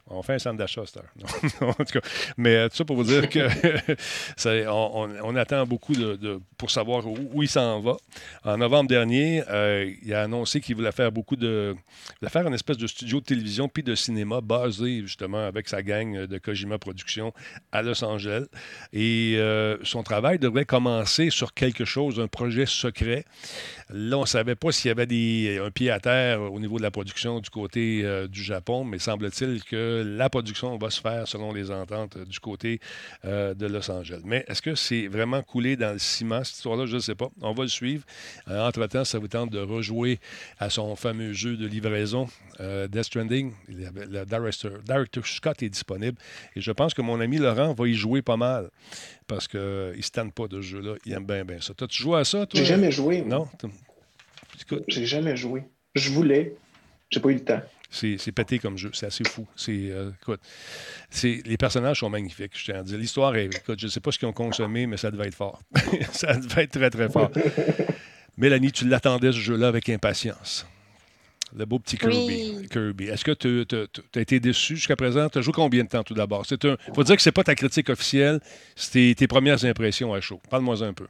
On 0.09 0.23
fait 0.23 0.35
un 0.35 0.39
centre 0.39 0.57
d'achat, 0.57 0.83
en 1.61 1.73
tout 1.73 1.85
cas. 1.85 2.01
Mais 2.37 2.55
euh, 2.55 2.69
tout 2.69 2.77
ça 2.77 2.85
pour 2.85 2.95
vous 2.95 3.03
dire 3.03 3.29
que 3.29 3.49
on, 5.25 5.37
attend 5.37 5.67
beaucoup 5.67 5.95
pour 6.57 6.71
savoir 6.71 7.05
où, 7.07 7.43
il 7.43 7.49
s'en 7.49 7.81
va. 7.81 7.97
En 8.45 8.57
novembre 8.57 8.89
dernier, 8.89 9.43
euh, 9.51 9.93
il 10.03 10.15
a 10.15 10.23
annoncé 10.23 10.61
qu'il 10.61 10.77
voulait 10.77 10.93
faire 10.93 11.11
beaucoup 11.11 11.35
de. 11.35 11.75
Il 11.75 12.15
voulait 12.21 12.31
faire 12.31 12.47
une 12.47 12.55
espèce 12.55 12.77
de 12.77 12.87
studio 12.87 13.19
de 13.21 13.25
télévision 13.25 13.69
puis 13.69 13.83
de 13.83 13.97
cinéma 13.97 14.41
basé 14.41 15.01
justement 15.01 15.45
avec 15.45 15.69
sa 15.69 15.83
gang 15.83 16.27
de 16.27 16.39
Kojima 16.39 16.79
Productions 16.79 17.33
à 17.73 17.83
Los 17.83 18.05
Angeles. 18.05 18.45
Et 18.93 19.35
euh, 19.39 19.77
son 19.83 20.05
travail 20.05 20.39
devrait 20.39 20.67
commencer 20.67 21.31
sur 21.31 21.53
quelque 21.53 21.85
chose, 21.85 22.21
un 22.21 22.29
projet 22.29 22.67
secret. 22.67 23.25
Là, 23.91 24.19
on 24.19 24.23
ne 24.23 24.27
savait 24.27 24.55
pas 24.55 24.71
s'il 24.71 24.89
y 24.89 24.93
avait 24.93 25.07
des, 25.07 25.61
un 25.65 25.71
pied 25.73 25.91
à 25.91 25.99
terre 25.99 26.41
au 26.41 26.61
niveau 26.61 26.79
de 26.79 26.83
la 26.83 26.93
production 26.93 27.41
du 27.41 27.51
côté 27.51 28.05
du 28.29 28.43
Japon, 28.43 28.85
mais 28.85 28.99
semble-t-il 28.99 29.63
que 29.65 29.96
la 30.03 30.29
production 30.31 30.77
va 30.79 30.91
se 30.91 31.01
faire 31.01 31.27
selon 31.27 31.53
les 31.53 31.71
ententes 31.71 32.19
du 32.19 32.41
côté 32.41 32.81
euh, 33.25 33.55
de 33.55 33.67
Los 33.67 33.91
Angeles. 33.91 34.21
Mais 34.25 34.45
est-ce 34.49 34.63
que 34.63 34.75
c'est 34.75 35.07
vraiment 35.09 35.43
coulé 35.43 35.77
dans 35.77 35.93
le 35.93 35.99
ciment, 35.99 36.45
cette 36.45 36.57
histoire-là? 36.57 36.87
Je 36.87 36.97
ne 36.97 37.01
sais 37.01 37.15
pas. 37.15 37.29
On 37.41 37.53
va 37.53 37.63
le 37.63 37.69
suivre. 37.69 38.05
Euh, 38.49 38.67
entre-temps, 38.67 39.05
ça 39.05 39.19
vous 39.19 39.29
tente 39.29 39.51
de 39.51 39.59
rejouer 39.59 40.19
à 40.59 40.71
son 40.71 40.97
fameux 40.97 41.33
jeu 41.33 41.57
de 41.57 41.67
livraison, 41.67 42.29
euh, 42.61 42.89
Death 42.89 43.05
Stranding. 43.05 43.53
Le 43.69 44.25
director, 44.25 45.27
Scott 45.27 45.63
est 45.63 45.69
disponible. 45.69 46.19
Et 46.55 46.61
je 46.61 46.73
pense 46.73 46.95
que 46.95 47.03
mon 47.03 47.21
ami 47.21 47.39
Laurent 47.39 47.75
va 47.75 47.89
y 47.89 47.95
jouer 47.95 48.23
pas 48.23 48.37
mal 48.37 48.71
parce 49.27 49.49
qu'il 49.49 49.61
ne 49.61 50.01
se 50.01 50.11
tente 50.11 50.33
pas 50.33 50.49
de 50.49 50.61
ce 50.61 50.67
jeu-là. 50.67 50.95
Il 51.05 51.13
aime 51.13 51.27
bien, 51.27 51.45
bien 51.45 51.61
ça. 51.61 51.75
T'as-tu 51.75 52.03
joué 52.03 52.21
à 52.21 52.25
ça, 52.25 52.47
toi? 52.47 52.59
J'ai 52.59 52.67
jamais 52.67 52.91
joué. 52.91 53.23
Non? 53.23 53.49
J'ai 54.89 55.07
jamais 55.07 55.37
joué. 55.37 55.65
Je 55.95 56.11
voulais. 56.11 56.55
J'ai 57.11 57.21
pas 57.21 57.31
eu 57.31 57.35
le 57.35 57.45
temps. 57.45 57.63
C'est 57.91 58.33
pété 58.33 58.59
comme 58.59 58.77
jeu. 58.77 58.91
C'est 58.93 59.07
assez 59.07 59.25
fou. 59.25 59.47
C'est, 59.57 59.91
euh, 59.91 60.11
écoute, 60.21 60.41
les 61.23 61.57
personnages 61.57 62.01
sont 62.01 62.11
magnifiques, 62.11 62.53
je 62.55 62.65
tiens 62.65 62.81
à 62.81 62.83
dire. 62.83 62.99
L'histoire 62.99 63.35
est. 63.37 63.47
Écoute, 63.47 63.79
je 63.79 63.87
ne 63.87 63.91
sais 63.91 64.01
pas 64.01 64.13
ce 64.13 64.19
qu'ils 64.19 64.29
ont 64.29 64.33
consommé, 64.33 64.87
mais 64.87 64.97
ça 64.97 65.11
devait 65.11 65.29
être 65.29 65.35
fort. 65.35 65.61
ça 66.13 66.35
devait 66.37 66.65
être 66.65 66.73
très, 66.73 66.91
très 66.91 67.09
fort. 67.09 67.31
Mélanie, 68.37 68.73
tu 68.73 68.87
l'attendais 68.87 69.33
ce 69.33 69.39
jeu-là 69.39 69.69
avec 69.69 69.89
impatience. 69.89 70.67
Le 71.57 71.65
beau 71.65 71.79
petit 71.79 71.97
Kirby. 71.97 72.69
Kirby. 72.71 73.05
Est-ce 73.07 73.25
que 73.25 73.33
tu 73.33 73.65
as 74.15 74.21
été 74.21 74.41
déçu 74.41 74.77
jusqu'à 74.77 74.97
présent? 74.97 75.29
Tu 75.29 75.39
as 75.39 75.43
joué 75.43 75.55
combien 75.55 75.85
de 75.85 75.89
temps 75.89 76.03
tout 76.03 76.13
d'abord? 76.13 76.45
Il 76.51 76.77
faut 76.95 77.05
dire 77.05 77.17
que 77.17 77.23
ce 77.23 77.29
n'est 77.29 77.33
pas 77.33 77.45
ta 77.45 77.55
critique 77.55 77.89
officielle, 77.89 78.41
c'était 78.75 79.15
tes 79.17 79.27
premières 79.27 79.65
impressions 79.65 80.13
à 80.13 80.21
chaud. 80.21 80.41
Parle-moi 80.51 80.83
un 80.83 80.93
peu. 80.93 81.07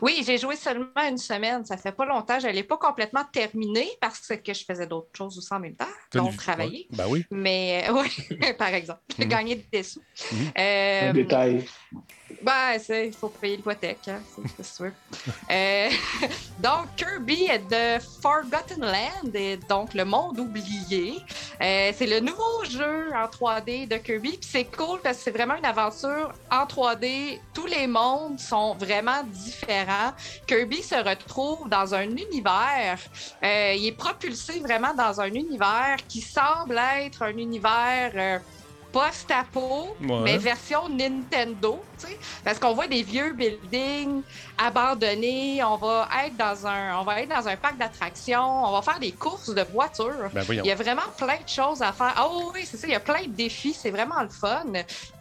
Oui, 0.00 0.22
j'ai 0.24 0.38
joué 0.38 0.56
seulement 0.56 0.86
une 1.08 1.18
semaine. 1.18 1.64
Ça 1.64 1.76
fait 1.76 1.92
pas 1.92 2.04
longtemps. 2.04 2.38
Je 2.38 2.46
n'allais 2.46 2.62
pas 2.62 2.76
complètement 2.76 3.24
terminer 3.32 3.88
parce 4.00 4.28
que 4.28 4.54
je 4.54 4.64
faisais 4.64 4.86
d'autres 4.86 5.10
choses 5.16 5.36
aussi 5.38 5.52
en 5.52 5.60
même 5.60 5.74
temps, 5.74 5.84
donc 6.12 6.36
travailler. 6.36 6.86
Ben 6.90 7.06
oui. 7.08 7.24
Mais 7.30 7.86
oui, 7.92 8.36
par 8.58 8.68
exemple, 8.68 9.00
j'ai 9.16 9.24
mhm. 9.24 9.30
gagné 9.30 9.66
des 9.72 9.82
sous. 9.82 10.02
Mhm. 10.32 10.52
Euh, 10.58 11.10
un 11.10 11.12
détail. 11.12 11.64
Ben, 12.40 12.78
il 12.88 13.12
faut 13.12 13.28
payer 13.28 13.56
l'hypothèque, 13.56 14.08
hein, 14.08 14.20
c'est 14.56 14.64
sûr. 14.64 14.90
euh, 15.50 15.88
donc, 16.58 16.94
Kirby 16.96 17.48
de 17.70 17.98
Forgotten 18.20 18.80
Land, 18.80 19.32
et 19.34 19.56
donc 19.68 19.94
le 19.94 20.04
monde 20.04 20.38
oublié. 20.38 21.18
Euh, 21.60 21.92
c'est 21.94 22.06
le 22.06 22.20
nouveau 22.20 22.64
jeu 22.64 23.10
en 23.14 23.26
3D 23.26 23.88
de 23.88 23.96
Kirby. 23.96 24.30
Puis 24.38 24.50
c'est 24.50 24.64
cool 24.76 25.00
parce 25.00 25.18
que 25.18 25.24
c'est 25.24 25.30
vraiment 25.30 25.56
une 25.56 25.64
aventure 25.64 26.32
en 26.50 26.64
3D. 26.64 27.38
Tous 27.54 27.66
les 27.66 27.86
mondes 27.86 28.38
sont 28.38 28.74
vraiment 28.74 29.22
différents. 29.24 30.12
Kirby 30.46 30.82
se 30.82 30.96
retrouve 30.96 31.68
dans 31.68 31.94
un 31.94 32.08
univers. 32.08 32.98
Euh, 33.42 33.74
il 33.76 33.86
est 33.86 33.96
propulsé 33.96 34.60
vraiment 34.60 34.94
dans 34.94 35.20
un 35.20 35.32
univers 35.32 35.96
qui 36.08 36.20
semble 36.20 36.80
être 37.00 37.22
un 37.22 37.36
univers. 37.36 38.40
Post-apo, 38.92 39.96
mais 40.00 40.38
version 40.38 40.88
Nintendo, 40.88 41.82
parce 42.44 42.58
qu'on 42.58 42.74
voit 42.74 42.86
des 42.86 43.02
vieux 43.02 43.32
buildings 43.32 44.22
abandonnés, 44.58 45.62
on 45.64 45.76
va 45.76 46.08
être 46.26 46.36
dans 46.36 46.66
un, 46.66 46.98
on 46.98 47.04
va 47.04 47.22
être 47.22 47.28
dans 47.28 47.48
un 47.48 47.56
parc 47.56 47.78
d'attractions, 47.78 48.64
on 48.66 48.72
va 48.72 48.82
faire 48.82 48.98
des 48.98 49.12
courses 49.12 49.54
de 49.54 49.62
voitures. 49.72 50.30
Ben, 50.32 50.44
il 50.48 50.66
y 50.66 50.70
a 50.70 50.74
vraiment 50.74 51.02
plein 51.16 51.38
de 51.42 51.48
choses 51.48 51.82
à 51.82 51.92
faire. 51.92 52.14
Oh 52.22 52.52
oui, 52.54 52.60
c'est 52.64 52.76
ça, 52.76 52.86
il 52.86 52.92
y 52.92 52.96
a 52.96 53.00
plein 53.00 53.22
de 53.22 53.32
défis, 53.32 53.74
c'est 53.74 53.90
vraiment 53.90 54.20
le 54.22 54.28
fun. 54.28 54.64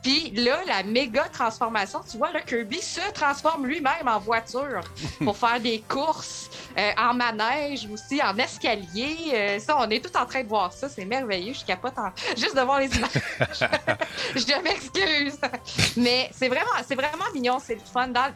Puis 0.04 0.32
là, 0.32 0.60
la 0.68 0.84
méga 0.84 1.26
transformation, 1.32 2.02
tu 2.10 2.18
vois, 2.18 2.32
là, 2.32 2.42
Kirby 2.42 2.82
se 2.82 3.12
transforme 3.14 3.68
lui-même 3.68 4.08
en 4.08 4.20
voiture 4.20 4.82
pour 5.24 5.38
faire 5.38 5.60
des 5.60 5.84
courses 5.88 6.50
euh, 6.78 6.92
en 6.98 7.14
manège 7.14 7.88
aussi, 7.92 8.22
en 8.22 8.38
escalier. 8.38 9.18
Euh, 9.34 9.60
ça, 9.60 9.78
on 9.80 9.90
est 9.90 10.04
tout 10.04 10.16
en 10.18 10.26
train 10.26 10.44
de 10.44 10.48
voir 10.48 10.74
ça, 10.74 10.90
c'est 10.90 11.06
merveilleux. 11.06 11.54
Je 11.54 11.66
capote 11.66 11.98
en... 11.98 12.12
juste 12.38 12.56
de 12.56 12.62
voir 12.62 12.80
les 12.80 12.96
images. 12.96 13.12
je 14.36 14.64
m'excuse. 14.64 15.40
Mais 15.98 16.30
c'est 16.34 16.50
vraiment, 16.50 16.72
c'est 16.88 16.96
vraiment 16.96 17.26
mignon, 17.34 17.60
c'est 17.60 17.76
le 17.76 17.82
fun. 17.82 18.08
Dans, 18.08 18.32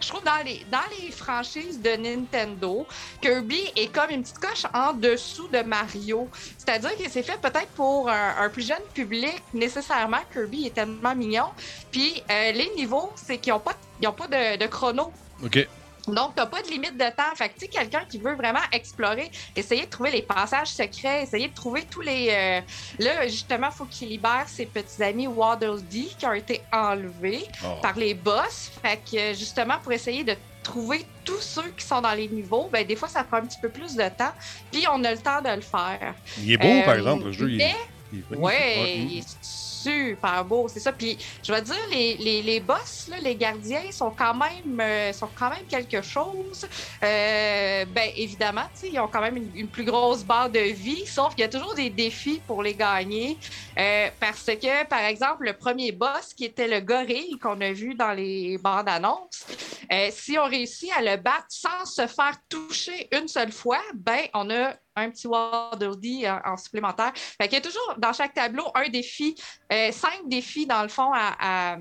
je 0.00 0.08
trouve 0.08 0.24
dans 0.24 0.42
les, 0.44 0.64
dans 0.70 0.78
les 0.98 1.10
franchises 1.10 1.80
de 1.80 1.90
Nintendo, 1.90 2.86
Kirby 3.20 3.70
est 3.76 3.92
comme 3.92 4.10
une 4.10 4.22
petite 4.22 4.38
coche 4.38 4.64
en 4.72 4.92
dessous 4.94 5.48
de 5.48 5.60
Mario. 5.62 6.28
C'est-à-dire 6.58 6.96
que 6.96 7.08
c'est 7.08 7.22
fait 7.22 7.40
peut-être 7.40 7.68
pour 7.76 8.08
un, 8.08 8.48
plus 8.48 8.66
jeune 8.66 8.82
public. 8.94 9.42
Nécessairement, 9.52 10.20
Kirby 10.32 10.66
est 10.66 10.74
tellement 10.74 11.14
mignon. 11.14 11.46
Puis 11.90 12.22
euh, 12.30 12.52
les 12.52 12.70
niveaux, 12.76 13.12
c'est 13.14 13.38
qu'ils 13.38 13.52
n'ont 13.52 13.60
pas, 13.60 13.76
ont 14.06 14.12
pas 14.12 14.26
de, 14.26 14.56
de 14.56 14.66
chrono. 14.66 15.12
OK. 15.44 15.68
Donc, 16.14 16.34
tu 16.34 16.40
n'as 16.40 16.46
pas 16.46 16.62
de 16.62 16.68
limite 16.68 16.96
de 16.96 17.10
temps. 17.10 17.34
Fait 17.34 17.48
que, 17.48 17.54
tu 17.54 17.60
sais, 17.60 17.68
quelqu'un 17.68 18.04
qui 18.08 18.18
veut 18.18 18.34
vraiment 18.34 18.60
explorer, 18.72 19.30
essayer 19.56 19.84
de 19.84 19.90
trouver 19.90 20.10
les 20.10 20.22
passages 20.22 20.68
secrets, 20.68 21.22
essayer 21.22 21.48
de 21.48 21.54
trouver 21.54 21.84
tous 21.90 22.00
les. 22.00 22.28
Euh, 22.30 22.60
là, 22.98 23.26
justement, 23.28 23.68
il 23.70 23.76
faut 23.76 23.84
qu'il 23.84 24.08
libère 24.08 24.44
ses 24.48 24.66
petits 24.66 25.02
amis 25.02 25.26
Waddle 25.26 25.82
Dee 25.82 26.14
qui 26.18 26.26
ont 26.26 26.32
été 26.32 26.60
enlevés 26.72 27.44
oh. 27.64 27.80
par 27.82 27.96
les 27.96 28.14
boss. 28.14 28.70
Fait 28.82 29.00
que, 29.10 29.34
justement, 29.34 29.78
pour 29.82 29.92
essayer 29.92 30.24
de 30.24 30.34
trouver 30.62 31.06
tous 31.24 31.40
ceux 31.40 31.70
qui 31.76 31.84
sont 31.84 32.00
dans 32.00 32.12
les 32.12 32.28
niveaux, 32.28 32.68
ben, 32.70 32.86
des 32.86 32.96
fois, 32.96 33.08
ça 33.08 33.24
prend 33.24 33.38
un 33.38 33.46
petit 33.46 33.60
peu 33.60 33.68
plus 33.68 33.94
de 33.96 34.08
temps. 34.08 34.32
Puis, 34.70 34.84
on 34.92 35.02
a 35.04 35.12
le 35.12 35.18
temps 35.18 35.40
de 35.42 35.54
le 35.54 35.62
faire. 35.62 36.14
Il 36.38 36.52
est 36.52 36.56
beau, 36.56 36.82
par 36.84 36.94
euh, 36.94 36.98
exemple, 36.98 37.24
le 37.24 37.32
jeu. 37.32 37.48
Mais, 37.56 37.74
il 38.12 38.20
est... 38.20 38.36
Ouais, 38.36 38.96
il 38.98 39.18
est 39.18 39.69
super 39.82 40.44
beau, 40.44 40.68
c'est 40.68 40.80
ça. 40.80 40.92
Puis 40.92 41.18
je 41.42 41.52
vais 41.52 41.62
dire, 41.62 41.76
les, 41.90 42.42
les, 42.42 42.60
boss, 42.60 43.08
là, 43.08 43.16
les 43.20 43.36
gardiens 43.36 43.90
sont 43.90 44.10
quand 44.10 44.34
même 44.34 44.80
euh, 44.80 45.12
sont 45.12 45.28
quand 45.34 45.50
même 45.50 45.64
quelque 45.68 46.02
chose. 46.02 46.66
Euh, 47.02 47.84
ben 47.86 48.10
évidemment, 48.16 48.68
ils 48.82 48.98
ont 49.00 49.08
quand 49.08 49.20
même 49.20 49.36
une, 49.54 49.68
plus 49.68 49.84
grosse 49.84 50.24
barre 50.24 50.50
de 50.50 50.60
vie, 50.60 51.06
sauf 51.06 51.34
qu'il 51.34 51.42
y 51.42 51.44
a 51.44 51.48
toujours 51.48 51.74
des 51.74 51.90
défis 51.90 52.40
pour 52.46 52.62
les 52.62 52.74
gagner. 52.74 53.38
Euh, 53.78 54.08
parce 54.18 54.44
que, 54.46 54.84
par 54.86 55.04
exemple, 55.04 55.44
le 55.44 55.52
premier 55.52 55.92
boss 55.92 56.34
qui 56.36 56.44
était 56.44 56.68
le 56.68 56.80
gorille 56.80 57.38
qu'on 57.38 57.60
a 57.60 57.72
vu 57.72 57.94
dans 57.94 58.12
les 58.12 58.58
bandes 58.58 58.88
annonces, 58.88 59.46
si 60.10 60.38
on 60.38 60.44
réussit 60.44 60.90
à 60.96 61.02
le 61.02 61.16
battre 61.16 61.46
sans 61.48 61.84
se 61.84 62.06
faire 62.06 62.36
toucher 62.48 63.08
une 63.12 63.28
seule 63.28 63.52
fois, 63.52 63.80
ben 63.94 64.22
on 64.34 64.50
a 64.50 64.74
un 65.00 65.10
petit 65.10 65.26
Waddle 65.26 65.96
en, 66.26 66.52
en, 66.52 66.56
supplémentaire. 66.56 67.12
Fait 67.14 67.48
qu'il 67.48 67.54
y 67.54 67.56
a 67.56 67.60
toujours 67.60 67.94
dans 67.98 68.12
chaque 68.12 68.34
tableau 68.34 68.64
un 68.74 68.88
défi, 68.88 69.34
euh, 69.72 69.92
cinq 69.92 70.26
défis 70.26 70.66
dans 70.66 70.82
le 70.82 70.88
fond 70.88 71.10
à, 71.12 71.76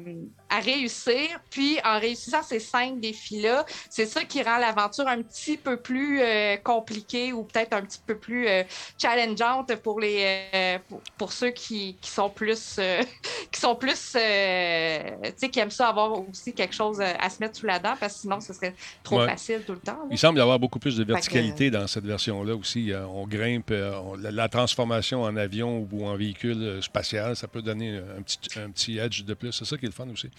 à 0.49 0.59
réussir. 0.59 1.39
Puis 1.49 1.78
en 1.86 1.99
réussissant 1.99 2.43
ces 2.43 2.59
cinq 2.59 2.99
défis-là, 2.99 3.65
c'est 3.89 4.05
ça 4.05 4.24
qui 4.24 4.41
rend 4.41 4.57
l'aventure 4.57 5.07
un 5.07 5.22
petit 5.22 5.57
peu 5.57 5.78
plus 5.78 6.22
euh, 6.22 6.57
compliquée 6.57 7.32
ou 7.32 7.43
peut-être 7.43 7.74
un 7.74 7.82
petit 7.82 8.01
peu 8.05 8.15
plus 8.15 8.47
euh, 8.47 8.63
challengeante 8.97 9.76
pour 9.78 9.99
les 9.99 10.47
euh, 10.53 10.78
pour, 11.17 11.32
ceux 11.32 11.51
qui, 11.51 11.95
qui, 12.01 12.09
sont 12.09 12.30
plus 12.30 12.80
qui 13.51 13.59
sont 13.59 13.76
plus 13.76 13.89
tu 13.89 14.20
sais 14.20 15.49
qui 15.51 15.59
aiment 15.59 15.72
ça 15.72 15.89
avoir 15.89 16.28
aussi 16.28 16.53
quelque 16.53 16.74
chose 16.74 16.99
à 17.01 17.30
se 17.30 17.39
mettre 17.39 17.57
sous 17.57 17.65
la 17.65 17.80
dent 17.80 17.95
parce 17.99 18.15
que 18.15 18.20
sinon 18.22 18.39
ce 18.39 18.53
serait 18.53 18.74
trop 19.03 19.26
facile 19.26 19.61
tout 19.65 19.74
le 19.74 19.80
temps. 19.80 19.99
Il 20.09 20.17
semble 20.17 20.39
y 20.39 20.41
avoir 20.41 20.59
beaucoup 20.59 20.80
plus 20.80 20.97
de 20.97 21.03
verticalité 21.03 21.70
dans 21.70 21.88
cette 21.88 22.05
version-là 22.05 22.55
aussi. 22.55 22.91
On 23.12 23.28
grimpe 23.28 23.74
la, 24.20 24.49
transformation 24.49 25.24
en 25.24 25.36
avion 25.36 25.88
ou 25.91 26.05
en 26.05 26.16
véhicule 26.16 26.82
spatial, 26.82 27.36
ça 27.36 27.47
peut 27.47 27.62
donner 27.62 27.97
un 27.97 28.22
petit 28.22 28.39
un 28.60 28.70
petit 28.72 28.97
edge 28.97 29.24
de 29.24 29.34
plus. 29.34 29.51
C'est 29.51 29.66
ça 29.66 29.78
qui 29.78 29.86
est 29.86 29.89
le 29.89 29.93
fun 29.93 30.10
aussi. 30.10 30.30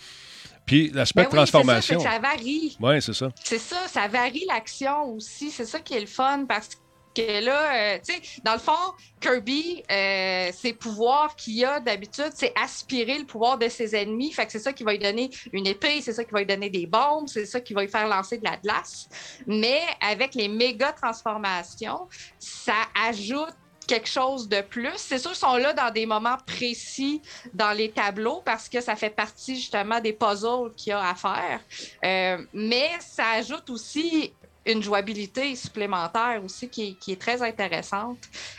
Puis 0.67 0.91
l'aspect 0.91 1.25
ben 1.25 1.31
transformation. 1.31 2.01
Ça, 2.01 2.13
ça 2.13 2.19
varie. 2.19 2.77
Oui, 2.81 3.03
c'est 3.03 3.15
ça. 3.15 3.31
C'est 3.43 3.59
ça, 3.59 3.89
ça 3.89 4.09
varie 4.09 4.45
l'action 4.47 5.15
aussi. 5.15 5.51
C'est 5.51 5.65
ça 5.65 5.81
qui 5.81 5.95
est 5.95 6.01
le 6.01 6.07
fun 6.07 6.45
parce 6.49 6.69
que 6.69 6.77
là, 7.19 7.95
euh, 7.95 7.99
tu 8.05 8.15
sais, 8.15 8.41
dans 8.45 8.53
le 8.53 8.59
fond, 8.59 8.73
Kirby, 9.21 9.83
euh, 9.91 10.51
ses 10.53 10.73
pouvoirs 10.73 11.35
qu'il 11.37 11.65
a 11.65 11.81
d'habitude, 11.81 12.31
c'est 12.35 12.53
aspirer 12.61 13.19
le 13.19 13.27
pouvoir 13.27 13.59
de 13.59 13.69
ses 13.69 13.95
ennemis. 13.97 14.33
Fait 14.33 14.47
que 14.47 14.53
c'est 14.53 14.59
ça 14.59 14.73
qui 14.73 14.85
va 14.85 14.93
lui 14.93 14.99
donner 14.99 15.31
une 15.53 15.67
épée, 15.67 16.01
c'est 16.01 16.13
ça 16.13 16.25
qui 16.25 16.33
va 16.33 16.41
lui 16.41 16.47
donner 16.47 16.71
des 16.71 16.87
bombes, 16.87 17.29
c'est 17.29 17.47
ça 17.47 17.61
qui 17.61 17.75
va 17.75 17.83
lui 17.83 17.91
faire 17.91 18.09
lancer 18.09 18.39
de 18.39 18.45
la 18.45 18.57
glace. 18.57 19.09
Mais 19.47 19.81
avec 20.01 20.35
les 20.35 20.49
méga 20.49 20.93
transformations, 20.93 22.09
ça 22.39 22.75
ajoute 23.09 23.55
quelque 23.91 24.09
chose 24.09 24.49
de 24.49 24.61
plus. 24.61 24.93
C'est 24.97 25.19
sûr, 25.19 25.33
ils 25.33 25.37
sont 25.37 25.57
là 25.57 25.73
dans 25.73 25.91
des 25.91 26.07
moments 26.07 26.37
précis 26.47 27.21
dans 27.53 27.73
les 27.73 27.91
tableaux 27.91 28.41
parce 28.45 28.69
que 28.69 28.81
ça 28.81 28.95
fait 28.95 29.11
partie 29.11 29.57
justement 29.57 30.01
des 30.01 30.13
puzzles 30.13 30.73
qu'il 30.77 30.91
y 30.91 30.93
a 30.93 31.09
à 31.09 31.15
faire. 31.17 31.61
Euh, 32.05 32.45
mais 32.53 32.89
ça 33.01 33.31
ajoute 33.31 33.69
aussi 33.69 34.33
une 34.67 34.83
jouabilité 34.83 35.57
supplémentaire 35.57 36.41
aussi 36.45 36.69
qui, 36.69 36.97
est 37.09 37.21
très 37.21 37.43
intéressante. 37.43 38.19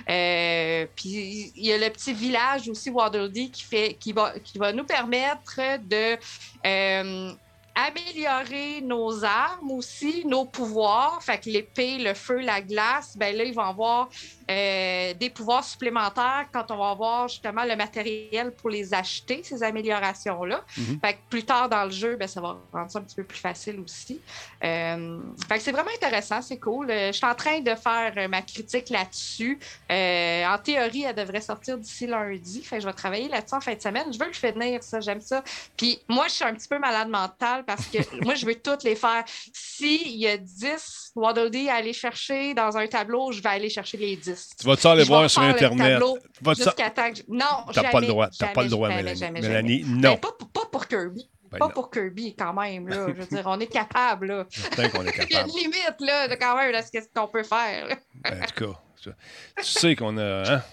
Euh, 0.09 0.85
puis 0.95 1.51
il 1.55 1.65
y 1.65 1.71
a 1.71 1.77
le 1.77 1.89
petit 1.89 2.13
village 2.13 2.67
aussi 2.69 2.89
Waddle 2.89 3.31
qui 3.31 3.63
fait 3.63 3.93
qui 3.99 4.11
va 4.11 4.33
qui 4.39 4.57
va 4.57 4.73
nous 4.73 4.83
permettre 4.83 5.59
de 5.87 6.17
euh, 6.65 7.33
améliorer 7.75 8.81
nos 8.81 9.23
armes 9.23 9.71
aussi, 9.71 10.25
nos 10.25 10.45
pouvoirs. 10.45 11.21
Fait 11.21 11.39
que 11.39 11.49
l'épée, 11.49 11.97
le 11.97 12.13
feu, 12.13 12.39
la 12.39 12.61
glace, 12.61 13.15
ben 13.15 13.35
là, 13.35 13.43
ils 13.43 13.53
vont 13.53 13.63
avoir 13.63 14.09
euh, 14.51 15.13
des 15.13 15.29
pouvoirs 15.29 15.63
supplémentaires 15.63 16.47
quand 16.51 16.71
on 16.71 16.77
va 16.77 16.89
avoir 16.89 17.27
justement 17.27 17.63
le 17.63 17.75
matériel 17.75 18.51
pour 18.51 18.69
les 18.69 18.93
acheter, 18.93 19.41
ces 19.43 19.63
améliorations-là. 19.63 20.63
Mhm. 20.77 20.99
Fait 20.99 21.13
que 21.13 21.19
plus 21.29 21.43
tard 21.43 21.69
dans 21.69 21.85
le 21.85 21.91
jeu, 21.91 22.15
ben, 22.17 22.27
ça 22.27 22.41
va 22.41 22.57
rendre 22.73 22.91
ça 22.91 22.99
un 22.99 23.03
petit 23.03 23.15
peu 23.15 23.23
plus 23.23 23.39
facile 23.39 23.79
aussi. 23.79 24.19
Euh, 24.63 25.19
fait 25.47 25.57
que 25.57 25.63
c'est 25.63 25.71
vraiment 25.71 25.91
intéressant, 25.95 26.41
c'est 26.41 26.57
cool. 26.57 26.89
Euh, 26.91 27.07
je 27.07 27.17
suis 27.17 27.25
en 27.25 27.35
train 27.35 27.59
de 27.59 27.75
faire 27.75 28.29
ma 28.29 28.41
critique 28.41 28.89
là-dessus. 28.89 29.59
en 29.89 30.57
théorie, 30.57 31.03
elle 31.03 31.15
devrait 31.15 31.41
sortir 31.41 31.77
d'ici 31.77 32.07
lundi. 32.07 32.61
Fait 32.63 32.77
que 32.77 32.81
je 32.81 32.87
vais 32.87 32.93
travailler 32.93 33.29
là-dessus 33.29 33.55
en 33.55 33.61
fin 33.61 33.73
de 33.73 33.81
semaine. 33.81 34.11
Je 34.11 34.19
veux 34.19 34.27
le 34.27 34.33
finir, 34.33 34.83
ça, 34.83 34.99
j'aime 34.99 35.21
ça. 35.21 35.43
Puis 35.77 35.99
moi, 36.07 36.27
je 36.27 36.33
suis 36.33 36.45
un 36.45 36.53
petit 36.53 36.67
peu 36.67 36.79
malade 36.79 37.09
mentale 37.09 37.63
parce 37.65 37.85
que 37.87 37.99
moi, 38.23 38.35
je 38.35 38.45
veux 38.45 38.55
toutes 38.55 38.83
les 38.83 38.95
faire. 38.95 39.23
S'il 39.53 40.17
y 40.17 40.27
a 40.27 40.37
10 40.37 41.13
Waddle 41.15 41.49
Dee 41.49 41.69
à 41.69 41.75
aller 41.75 41.93
chercher 41.93 42.53
dans 42.53 42.77
un 42.77 42.87
tableau, 42.87 43.31
je 43.31 43.41
vais 43.41 43.49
aller 43.49 43.69
chercher 43.69 43.97
les 43.97 44.15
10. 44.15 44.40
Tu 44.59 44.67
vas-tu 44.67 44.87
aller 44.87 45.03
voir 45.03 45.29
sur 45.29 45.41
Internet? 45.41 45.99
Temps 45.99 46.15
que... 46.15 47.21
Non, 47.29 47.65
T'as 47.73 47.91
pas 47.91 47.99
le 47.99 48.07
droit. 48.07 48.29
T'as 48.37 48.47
pas 48.47 48.63
le 48.63 48.69
droit, 48.69 48.89
Mélanie. 48.89 49.19
Jamais, 49.19 49.41
Mélanie, 49.41 49.83
non. 49.85 50.13
Ben, 50.13 50.17
pas, 50.17 50.31
pas, 50.53 50.65
pour 50.71 50.87
Kirby. 50.87 51.29
Ben 51.51 51.57
pas 51.57 51.69
pour 51.69 51.91
Kirby, 51.91 52.35
quand 52.35 52.53
même. 52.53 52.87
Là. 52.87 53.07
Je 53.07 53.13
veux 53.13 53.25
dire, 53.25 53.43
on 53.45 53.59
est 53.59 53.67
capable. 53.67 54.27
Là. 54.27 54.45
qu'on 54.89 55.05
est 55.05 55.11
capable. 55.11 55.27
Il 55.29 55.33
y 55.33 55.35
a 55.35 55.41
une 55.41 55.49
limite, 55.49 55.95
là, 55.99 56.27
de 56.27 56.35
quand 56.35 56.55
même, 56.55 56.71
de 56.71 56.81
ce 56.81 57.07
qu'on 57.13 57.27
peut 57.27 57.43
faire. 57.43 57.87
Ben, 58.23 58.41
en 58.41 58.45
tout 58.45 58.65
cas, 58.65 59.13
tu 59.57 59.63
sais 59.63 59.95
qu'on 59.95 60.17
a. 60.17 60.55
Hein? 60.55 60.63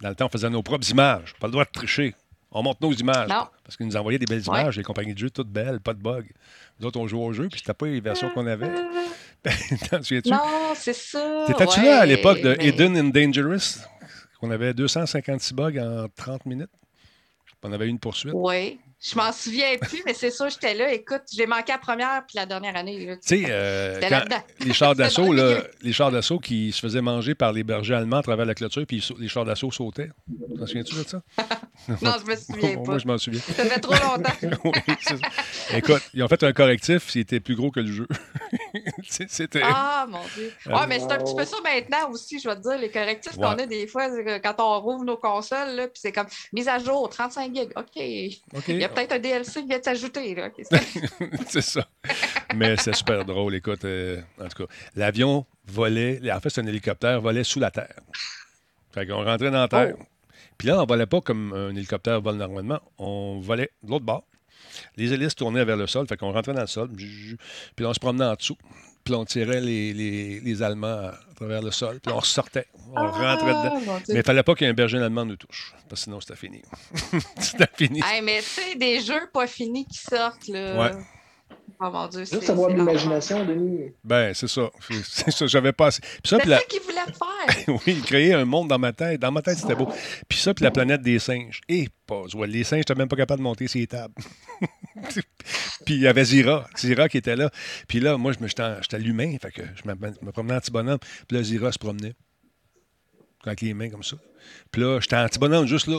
Dans 0.00 0.08
le 0.08 0.14
temps, 0.14 0.26
on 0.26 0.30
faisait 0.30 0.50
nos 0.50 0.62
propres 0.62 0.88
images. 0.90 1.34
Pas 1.40 1.46
le 1.46 1.52
droit 1.52 1.64
de 1.64 1.70
tricher. 1.70 2.14
On 2.50 2.62
monte 2.62 2.80
nos 2.80 2.92
images. 2.92 3.28
Non. 3.28 3.48
Parce 3.64 3.76
qu'ils 3.76 3.86
nous 3.86 3.96
envoyaient 3.96 4.18
des 4.18 4.26
belles 4.26 4.46
images, 4.46 4.76
les 4.76 4.84
compagnies 4.84 5.14
de 5.14 5.18
jeux 5.18 5.30
toutes 5.30 5.48
belles, 5.48 5.80
pas 5.80 5.92
de 5.92 6.00
bugs. 6.00 6.22
Nous 6.78 6.86
autres, 6.86 7.00
on 7.00 7.06
jouait 7.06 7.24
au 7.24 7.32
jeu, 7.32 7.48
puis 7.48 7.58
c'était 7.58 7.74
pas 7.74 7.86
les 7.86 8.00
versions 8.00 8.30
qu'on 8.30 8.46
avait. 8.46 8.70
T'en 9.90 10.02
souviens-tu? 10.02 10.30
Non, 10.30 10.72
c'est 10.74 10.94
ça. 10.94 11.44
T'étais-tu 11.46 11.82
là 11.82 12.00
à 12.00 12.06
l'époque 12.06 12.40
de 12.40 12.56
Hidden 12.60 12.96
and 12.98 13.10
Dangerous? 13.10 13.80
Qu'on 14.40 14.50
avait 14.50 14.74
256 14.74 15.54
bugs 15.54 15.78
en 15.78 16.06
30 16.14 16.46
minutes? 16.46 16.70
On 17.62 17.72
avait 17.72 17.88
une 17.88 17.98
poursuite. 17.98 18.32
Oui. 18.34 18.78
Je 19.04 19.16
m'en 19.16 19.30
souviens 19.32 19.76
plus, 19.78 20.02
mais 20.06 20.14
c'est 20.14 20.30
sûr, 20.30 20.48
j'étais 20.48 20.72
là. 20.72 20.90
Écoute, 20.90 21.24
j'ai 21.30 21.46
manqué 21.46 21.72
la 21.72 21.78
première 21.78 22.24
puis 22.26 22.36
la 22.36 22.46
dernière 22.46 22.74
année. 22.74 23.18
Tu 23.20 23.42
sais, 23.42 23.44
euh, 23.50 24.00
les 24.60 24.72
chars 24.72 24.94
d'assaut, 24.96 25.30
les 25.34 25.92
chars 25.92 26.10
d'assaut 26.10 26.38
qui 26.38 26.72
se 26.72 26.80
faisaient 26.80 27.02
manger 27.02 27.34
par 27.34 27.52
les 27.52 27.64
bergers 27.64 27.96
allemands 27.96 28.18
à 28.18 28.22
travers 28.22 28.46
la 28.46 28.54
clôture, 28.54 28.86
puis 28.86 29.06
les 29.18 29.28
chars 29.28 29.44
d'assaut 29.44 29.70
sautaient. 29.70 30.08
T'en 30.58 30.66
souviens-tu 30.66 30.94
de 30.94 31.02
ça? 31.02 31.20
non, 32.00 32.12
je 32.24 32.30
me 32.30 32.36
souviens 32.36 32.76
pas. 32.82 32.82
Moi, 32.82 32.98
je 32.98 33.06
m'en 33.06 33.18
souviens. 33.18 33.40
Ça 33.40 33.66
fait 33.66 33.80
trop 33.80 33.92
longtemps. 33.92 34.32
oui. 34.64 34.72
Écoute, 35.74 36.02
ils 36.14 36.22
ont 36.22 36.28
fait 36.28 36.42
un 36.42 36.54
correctif, 36.54 37.10
c'était 37.10 37.40
plus 37.40 37.56
gros 37.56 37.70
que 37.70 37.80
le 37.80 37.92
jeu. 37.92 38.08
c'était... 39.06 39.60
Ah, 39.62 40.06
mon 40.08 40.20
Dieu. 40.34 40.50
Ouais, 40.64 40.86
mais 40.88 40.98
c'est 40.98 41.12
un 41.12 41.18
petit 41.18 41.34
peu 41.36 41.44
ça 41.44 41.56
maintenant 41.62 42.10
aussi, 42.10 42.40
je 42.40 42.48
vais 42.48 42.56
te 42.56 42.62
dire, 42.62 42.78
les 42.78 42.90
correctifs 42.90 43.36
qu'on 43.36 43.58
a 43.58 43.66
des 43.66 43.86
fois 43.86 44.08
quand 44.42 44.54
on 44.60 44.80
rouvre 44.80 45.04
nos 45.04 45.18
consoles, 45.18 45.90
puis 45.92 46.00
c'est 46.00 46.12
comme 46.12 46.26
mise 46.54 46.68
à 46.68 46.78
jour, 46.78 47.10
35 47.10 47.54
gigs. 47.54 47.72
OK. 47.76 47.96
Il 47.96 48.78
y 48.78 48.84
a 48.84 48.93
peut-être 48.94 49.12
un 49.12 49.18
DLC 49.18 49.62
qui 49.62 49.68
vient 49.68 49.78
de 49.78 49.84
s'ajouter. 49.84 50.36
c'est 51.48 51.60
ça. 51.60 51.86
Mais 52.54 52.76
c'est 52.76 52.94
super 52.94 53.24
drôle. 53.24 53.54
Écoute, 53.54 53.84
euh, 53.84 54.20
en 54.40 54.48
tout 54.48 54.66
cas, 54.66 54.72
l'avion 54.96 55.46
volait, 55.66 56.20
en 56.30 56.40
fait, 56.40 56.50
c'est 56.50 56.60
un 56.60 56.66
hélicoptère, 56.66 57.20
volait 57.20 57.44
sous 57.44 57.60
la 57.60 57.70
terre. 57.70 58.00
Fait 58.92 59.06
qu'on 59.06 59.24
rentrait 59.24 59.50
dans 59.50 59.60
la 59.60 59.68
terre. 59.68 59.94
Oh. 59.98 60.02
Puis 60.56 60.68
là, 60.68 60.80
on 60.80 60.86
volait 60.86 61.06
pas 61.06 61.20
comme 61.20 61.52
un 61.52 61.70
hélicoptère 61.70 62.20
vole 62.20 62.36
normalement. 62.36 62.80
On 62.98 63.40
volait 63.40 63.70
de 63.82 63.90
l'autre 63.90 64.04
bord. 64.04 64.24
Les 64.96 65.12
hélices 65.12 65.34
tournaient 65.34 65.64
vers 65.64 65.76
le 65.76 65.86
sol. 65.86 66.06
Fait 66.06 66.16
qu'on 66.16 66.32
rentrait 66.32 66.54
dans 66.54 66.60
le 66.60 66.66
sol. 66.66 66.90
Puis 66.94 67.86
on 67.86 67.94
se 67.94 68.00
promenait 68.00 68.24
en 68.24 68.34
dessous. 68.34 68.56
Puis 69.04 69.14
on 69.14 69.24
tirait 69.26 69.60
les, 69.60 69.92
les, 69.92 70.40
les, 70.40 70.62
Allemands 70.62 71.08
à 71.08 71.18
travers 71.36 71.60
le 71.60 71.70
sol. 71.70 72.00
Puis 72.00 72.10
on 72.10 72.22
sortait. 72.22 72.66
On 72.90 72.96
ah, 72.96 73.10
rentrait 73.10 73.52
dedans. 73.52 74.00
Mais 74.08 74.14
il 74.14 74.16
ne 74.16 74.22
fallait 74.22 74.42
pas 74.42 74.54
qu'un 74.54 74.72
berger 74.72 74.98
allemand 74.98 75.26
nous 75.26 75.36
touche. 75.36 75.74
Parce 75.88 76.00
que 76.00 76.04
sinon, 76.04 76.20
c'était 76.20 76.36
fini. 76.36 76.62
c'était 77.38 77.68
fini. 77.76 78.00
mais 78.22 78.38
tu 78.38 78.44
sais, 78.44 78.76
des 78.76 79.00
jeux 79.00 79.28
pas 79.32 79.46
finis 79.46 79.84
qui 79.86 79.98
sortent. 79.98 80.48
Là. 80.48 80.80
Ouais. 80.80 81.04
Oh 81.80 81.90
mon 81.90 82.06
Dieu, 82.08 82.24
avoir 82.48 82.70
de 82.70 82.74
l'imagination, 82.74 83.44
Denis. 83.44 83.92
Ben, 84.04 84.32
c'est 84.32 84.48
ça. 84.48 84.70
C'est 85.02 85.30
ça, 85.30 85.46
j'avais 85.46 85.72
pas 85.72 85.86
assez. 85.88 86.00
C'est 86.24 86.36
ça, 86.36 86.60
qu'il 86.68 86.80
voulait 86.80 86.94
faire. 86.94 87.80
oui, 87.86 88.00
créer 88.02 88.32
un 88.32 88.44
monde 88.44 88.68
dans 88.68 88.78
ma 88.78 88.92
tête. 88.92 89.20
Dans 89.20 89.32
ma 89.32 89.42
tête, 89.42 89.58
c'était 89.58 89.74
beau. 89.74 89.88
Puis 90.28 90.38
ça, 90.38 90.54
puis 90.54 90.64
la 90.64 90.70
planète 90.70 91.02
des 91.02 91.18
singes. 91.18 91.60
Et 91.68 91.88
pas, 92.06 92.22
les 92.46 92.64
singes, 92.64 92.80
j'étais 92.80 92.94
même 92.94 93.08
pas 93.08 93.16
capable 93.16 93.40
de 93.40 93.44
monter 93.44 93.68
ces 93.68 93.86
tables. 93.86 94.14
puis 95.84 95.94
il 95.94 96.00
y 96.00 96.06
avait 96.06 96.24
Zira. 96.24 96.66
Zira 96.76 97.08
qui 97.08 97.18
était 97.18 97.36
là. 97.36 97.50
Puis 97.88 98.00
là, 98.00 98.16
moi, 98.16 98.32
j'étais 98.32 98.98
l'humain. 98.98 99.36
Fait 99.40 99.50
que 99.50 99.62
je 99.74 99.88
me, 99.88 100.30
promenais 100.30 100.54
en 100.54 100.60
petit 100.60 100.70
bonhomme. 100.70 101.00
Puis 101.28 101.36
là, 101.36 101.42
Zira 101.42 101.72
se 101.72 101.78
promenait. 101.78 102.14
Avec 103.44 103.60
les 103.60 103.74
mains 103.74 103.90
comme 103.90 104.04
ça. 104.04 104.16
Puis 104.70 104.80
là, 104.80 105.00
j'étais 105.00 105.16
en 105.16 105.26
petit 105.26 105.38
bonhomme 105.38 105.66
juste 105.66 105.86
là. 105.86 105.98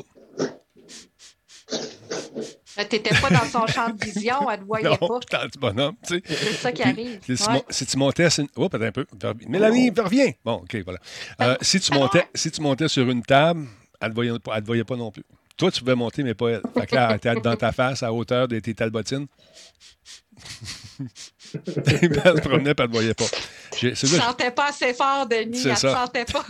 Tu 2.76 2.82
n'étais 2.96 3.16
pas 3.22 3.30
dans 3.30 3.46
son 3.46 3.66
champ 3.68 3.90
de 3.90 4.04
vision, 4.04 4.50
elle 4.50 4.60
ne 4.60 4.64
te 4.64 4.68
voyait 4.68 4.90
non, 4.90 4.98
pas. 4.98 5.20
Dans 5.32 5.44
le 5.44 5.60
bonhomme, 5.60 5.96
tu 6.06 6.16
sais. 6.16 6.22
C'est 6.26 6.54
ça 6.54 6.72
qui 6.72 6.84
arrive. 6.84 7.20
Si, 7.70 7.86
tu 7.86 7.98
montais 7.98 8.30
sur 8.30 8.44
une... 8.44 8.50
Oh, 8.56 8.68
peut-être 8.68 8.98
un 8.98 9.04
peu. 9.04 9.06
Mélanie, 9.48 9.92
reviens. 9.98 10.32
Bon, 10.44 10.56
OK, 10.56 10.76
voilà. 10.84 11.00
Euh, 11.42 11.56
si, 11.62 11.80
tu 11.80 11.94
montais, 11.94 12.28
si 12.36 12.52
tu 12.52 12.62
montais 12.62 12.88
sur 12.88 13.10
une 13.10 13.24
table, 13.24 13.66
elle 14.02 14.10
ne 14.10 14.12
te, 14.12 14.16
voyait 14.16 14.40
pas, 14.40 14.62
te 14.62 14.66
voyait 14.66 14.84
pas 14.84 14.98
non 14.98 15.12
plus. 15.12 15.24
Toi, 15.58 15.72
tu 15.72 15.80
pouvais 15.80 15.96
monter, 15.96 16.24
mais 16.24 16.34
pas 16.34 16.50
elle. 16.50 16.62
Fait 16.78 16.86
que 16.86 16.96
là, 16.96 17.08
elle 17.12 17.18
était 17.18 17.34
dans 17.36 17.56
ta 17.56 17.72
face, 17.72 18.04
à 18.04 18.12
hauteur 18.12 18.48
de 18.48 18.60
tes 18.60 18.74
talbotines. 18.74 19.28
elle 21.68 22.38
se 22.38 22.42
promenait, 22.42 22.72
et 22.72 22.74
elle 22.78 22.88
ne 22.88 22.92
voyait 22.92 23.14
pas. 23.14 23.26
Je 23.78 23.90
ne 23.90 23.94
sentais 23.96 24.52
pas 24.52 24.70
assez 24.70 24.94
fort, 24.94 25.28
Denis. 25.28 25.62
Elle 25.64 25.72
ne 25.72 25.76
sentait 25.76 26.26
pas. 26.26 26.46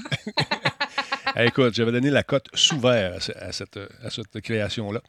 écoute, 1.44 1.74
j'avais 1.74 1.92
donné 1.92 2.10
la 2.10 2.24
cote 2.24 2.48
sous 2.54 2.80
vert 2.80 3.18
à 3.40 3.52
cette, 3.52 3.80
à 4.04 4.10
cette 4.10 4.42
création-là. 4.42 5.02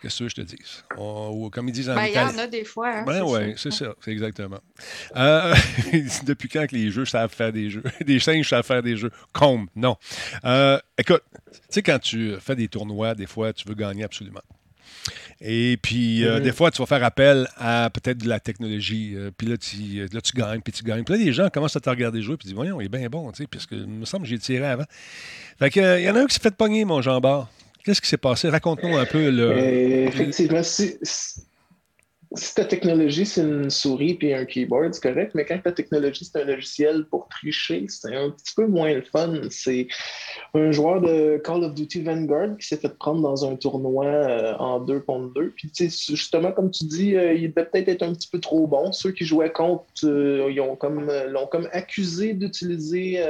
Qu'est-ce 0.00 0.20
que 0.20 0.28
je 0.28 0.34
te 0.36 0.40
dis? 0.42 0.58
ou 0.96 1.50
comme 1.50 1.68
ils 1.68 1.72
disent 1.72 1.90
en 1.90 1.94
ben, 1.94 2.06
Il 2.06 2.14
y 2.14 2.18
en 2.18 2.38
a 2.38 2.46
des 2.46 2.64
fois. 2.64 2.88
Hein, 2.88 3.04
ben 3.04 3.22
oui, 3.22 3.54
c'est 3.56 3.72
ça, 3.72 3.94
c'est 4.00 4.12
exactement. 4.12 4.60
Euh, 5.16 5.54
depuis 6.24 6.48
quand 6.48 6.66
que 6.66 6.76
les 6.76 6.90
jeux 6.90 7.04
savent 7.04 7.32
faire 7.32 7.52
des 7.52 7.70
jeux? 7.70 7.82
Des 8.04 8.20
singes 8.20 8.48
savent 8.48 8.64
faire 8.64 8.82
des 8.82 8.96
jeux? 8.96 9.10
Comme, 9.32 9.68
non. 9.74 9.96
Euh, 10.44 10.78
écoute, 10.96 11.22
tu 11.32 11.58
sais, 11.70 11.82
quand 11.82 11.98
tu 11.98 12.34
fais 12.40 12.54
des 12.54 12.68
tournois, 12.68 13.14
des 13.14 13.26
fois, 13.26 13.52
tu 13.52 13.66
veux 13.66 13.74
gagner 13.74 14.04
absolument. 14.04 14.42
Et 15.40 15.78
puis, 15.80 16.24
euh, 16.24 16.38
mm-hmm. 16.38 16.42
des 16.42 16.52
fois, 16.52 16.70
tu 16.70 16.82
vas 16.82 16.86
faire 16.86 17.04
appel 17.04 17.48
à 17.56 17.90
peut-être 17.90 18.18
de 18.18 18.28
la 18.28 18.40
technologie. 18.40 19.16
puis 19.36 19.46
là 19.46 19.56
tu, 19.56 20.08
là, 20.12 20.20
tu 20.20 20.32
gagnes, 20.32 20.60
puis 20.60 20.72
tu 20.72 20.84
gagnes. 20.84 21.04
Puis 21.04 21.16
là, 21.16 21.24
les 21.24 21.32
gens 21.32 21.48
commencent 21.48 21.76
à 21.76 21.80
te 21.80 21.90
regarder 21.90 22.22
jouer, 22.22 22.36
puis 22.36 22.46
ils 22.46 22.48
disent 22.48 22.56
Voyons, 22.56 22.80
il 22.80 22.86
est 22.86 22.88
bien 22.88 23.08
bon, 23.08 23.30
tu 23.30 23.42
sais, 23.42 23.46
puisque 23.46 23.72
il 23.72 23.86
me 23.86 24.04
semble 24.04 24.24
que 24.24 24.30
j'ai 24.30 24.38
tiré 24.38 24.66
avant. 24.66 24.86
Fait 25.58 25.70
que, 25.70 25.98
il 25.98 26.04
y 26.04 26.10
en 26.10 26.16
a 26.16 26.20
un 26.20 26.26
qui 26.26 26.34
s'est 26.34 26.40
fait 26.40 26.54
pogner, 26.54 26.84
mon 26.84 27.02
jambard. 27.02 27.48
Qu'est-ce 27.84 28.02
qui 28.02 28.08
s'est 28.08 28.16
passé? 28.16 28.48
Raconte-nous 28.48 28.96
un 28.96 29.06
peu. 29.06 29.30
Le... 29.30 29.50
Euh, 29.50 30.08
effectivement, 30.08 30.62
si 30.62 30.98
ta 32.54 32.64
technologie, 32.64 33.24
c'est 33.24 33.40
une 33.40 33.70
souris 33.70 34.14
puis 34.14 34.34
un 34.34 34.44
keyboard, 34.44 34.92
c'est 34.92 35.02
correct, 35.02 35.32
mais 35.34 35.46
quand 35.46 35.58
ta 35.62 35.72
technologie, 35.72 36.24
c'est 36.24 36.40
un 36.40 36.44
logiciel 36.44 37.06
pour 37.06 37.26
tricher, 37.28 37.86
c'est 37.88 38.14
un 38.14 38.30
petit 38.30 38.54
peu 38.54 38.66
moins 38.66 38.92
le 38.92 39.02
fun. 39.02 39.34
C'est 39.50 39.88
un 40.52 40.70
joueur 40.70 41.00
de 41.00 41.40
Call 41.42 41.64
of 41.64 41.74
Duty 41.74 42.02
Vanguard 42.02 42.58
qui 42.58 42.66
s'est 42.66 42.76
fait 42.76 42.94
prendre 42.98 43.22
dans 43.22 43.50
un 43.50 43.56
tournoi 43.56 44.04
euh, 44.04 44.54
en 44.58 44.80
deux 44.80 45.00
contre 45.00 45.32
deux. 45.34 45.54
Puis, 45.56 45.70
justement, 45.74 46.52
comme 46.52 46.70
tu 46.70 46.84
dis, 46.84 47.16
euh, 47.16 47.32
il 47.32 47.52
devait 47.52 47.66
peut-être 47.66 47.88
être 47.88 48.02
un 48.02 48.12
petit 48.12 48.28
peu 48.28 48.40
trop 48.40 48.66
bon. 48.66 48.92
Ceux 48.92 49.12
qui 49.12 49.24
jouaient 49.24 49.52
contre, 49.52 49.84
euh, 50.04 50.50
ils 50.50 50.60
ont 50.60 50.76
comme, 50.76 51.10
l'ont 51.28 51.46
comme 51.46 51.68
accusé 51.72 52.34
d'utiliser 52.34 53.22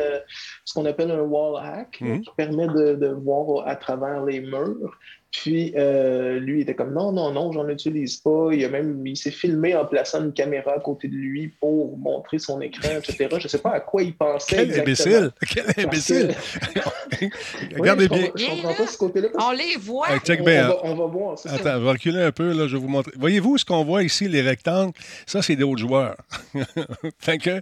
ce 0.65 0.75
qu'on 0.75 0.87
appelle 0.87 1.11
un 1.11 1.23
wall 1.23 1.63
hack, 1.63 2.01
mmh. 2.01 2.21
qui 2.21 2.31
permet 2.37 2.67
de, 2.67 2.95
de 2.95 3.09
voir 3.09 3.67
à 3.67 3.77
travers 3.77 4.25
les 4.25 4.41
murs. 4.41 4.99
Puis 5.31 5.75
euh, 5.77 6.39
lui, 6.39 6.59
il 6.59 6.63
était 6.63 6.75
comme 6.75 6.95
non, 6.95 7.13
non, 7.13 7.31
non, 7.33 7.53
j'en 7.53 7.69
utilise 7.69 8.17
pas. 8.17 8.49
Il, 8.53 8.65
a 8.65 8.69
même, 8.69 9.07
il 9.07 9.17
s'est 9.17 9.31
filmé 9.31 9.75
en 9.75 9.85
plaçant 9.85 10.25
une 10.25 10.33
caméra 10.33 10.73
à 10.73 10.81
côté 10.81 11.09
de 11.09 11.15
lui 11.15 11.49
pour 11.49 11.99
montrer 11.99 12.39
son 12.39 12.61
écran, 12.61 12.89
etc. 12.97 13.29
Je 13.33 13.45
ne 13.45 13.49
sais 13.49 13.59
pas 13.59 13.73
à 13.73 13.81
quoi 13.81 14.03
il 14.03 14.17
pensait. 14.17 14.57
Quel 14.57 14.81
imbécile! 14.81 15.31
Quel 15.47 15.85
imbécile! 15.85 16.35
Regardez 17.79 18.09
bien. 18.09 18.29
Je 18.35 18.47
comprends 18.47 18.75
pas 18.75 18.87
ce 18.87 18.99
côté-là. 18.99 19.29
On 19.39 19.53
les 19.53 19.77
voit. 19.77 20.19
check 20.21 20.41
on, 20.41 20.45
bien. 20.45 20.71
On, 20.83 20.95
va, 20.95 21.07
voir. 21.07 21.33
Attends, 21.45 21.63
ça. 21.63 21.79
on 21.79 21.81
va 21.81 21.93
reculer 21.93 22.23
un 22.23 22.33
peu, 22.33 22.53
là, 22.53 22.67
je 22.67 22.77
vais 22.77 22.83
vous 22.83 22.89
montrer. 22.89 23.13
Voyez-vous 23.19 23.59
ce 23.59 23.65
qu'on 23.65 23.85
voit 23.85 24.03
ici, 24.03 24.29
les 24.29 24.43
rectangles? 24.43 24.93
Ça, 25.27 25.43
c'est 25.43 25.57
d'autres 25.57 25.81
joueurs. 25.81 26.17
fait 27.19 27.39
que, 27.39 27.61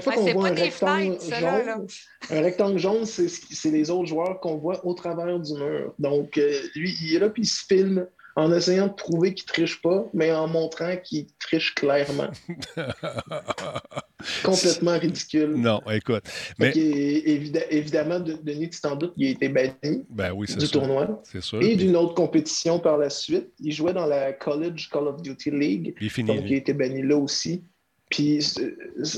fois 0.00 0.14
qu'on 0.14 0.32
voit 0.32 0.48
un 0.48 0.54
rectangle 0.54 1.16
jaune, 1.20 1.86
un 2.30 2.40
rectangle 2.40 2.78
jaune, 2.78 3.04
c'est 3.04 3.70
les 3.70 3.90
autres 3.90 4.06
joueurs 4.06 4.40
qu'on 4.40 4.56
voit 4.56 4.84
au 4.86 4.94
travers 4.94 5.38
du 5.38 5.54
mur. 5.54 5.94
Donc, 5.98 6.38
euh, 6.38 6.52
lui, 6.74 6.95
il 7.02 7.14
est 7.16 7.18
là, 7.18 7.30
puis 7.30 7.42
il 7.42 7.46
se 7.46 7.64
filme 7.64 8.06
en 8.36 8.52
essayant 8.52 8.86
de 8.86 8.92
prouver 8.92 9.32
qu'il 9.32 9.46
triche 9.46 9.80
pas, 9.80 10.04
mais 10.12 10.30
en 10.30 10.46
montrant 10.46 10.94
qu'il 11.02 11.26
triche 11.38 11.74
clairement. 11.74 12.28
Complètement 14.44 14.98
ridicule. 14.98 15.54
Non, 15.54 15.80
écoute. 15.90 16.24
Mais... 16.58 16.70
évidemment, 16.76 18.20
Denis, 18.20 18.68
tu 18.68 18.80
t'en 18.80 18.94
doutes, 18.94 19.14
il 19.16 19.28
a 19.28 19.30
été 19.30 19.48
banni 19.48 20.04
ben 20.10 20.32
oui, 20.32 20.46
du 20.54 20.68
tournoi. 20.68 21.22
Sûr, 21.40 21.62
et 21.62 21.76
d'une 21.76 21.96
autre 21.96 22.14
compétition 22.14 22.78
par 22.78 22.98
la 22.98 23.08
suite. 23.08 23.48
Il 23.58 23.72
jouait 23.72 23.94
dans 23.94 24.06
la 24.06 24.34
College 24.34 24.90
Call 24.92 25.08
of 25.08 25.22
Duty 25.22 25.50
League. 25.52 25.94
Il 26.00 26.26
donc, 26.26 26.42
il 26.44 26.52
a 26.52 26.56
été 26.56 26.74
banni 26.74 27.02
là 27.02 27.16
aussi. 27.16 27.64
Puis 28.10 28.40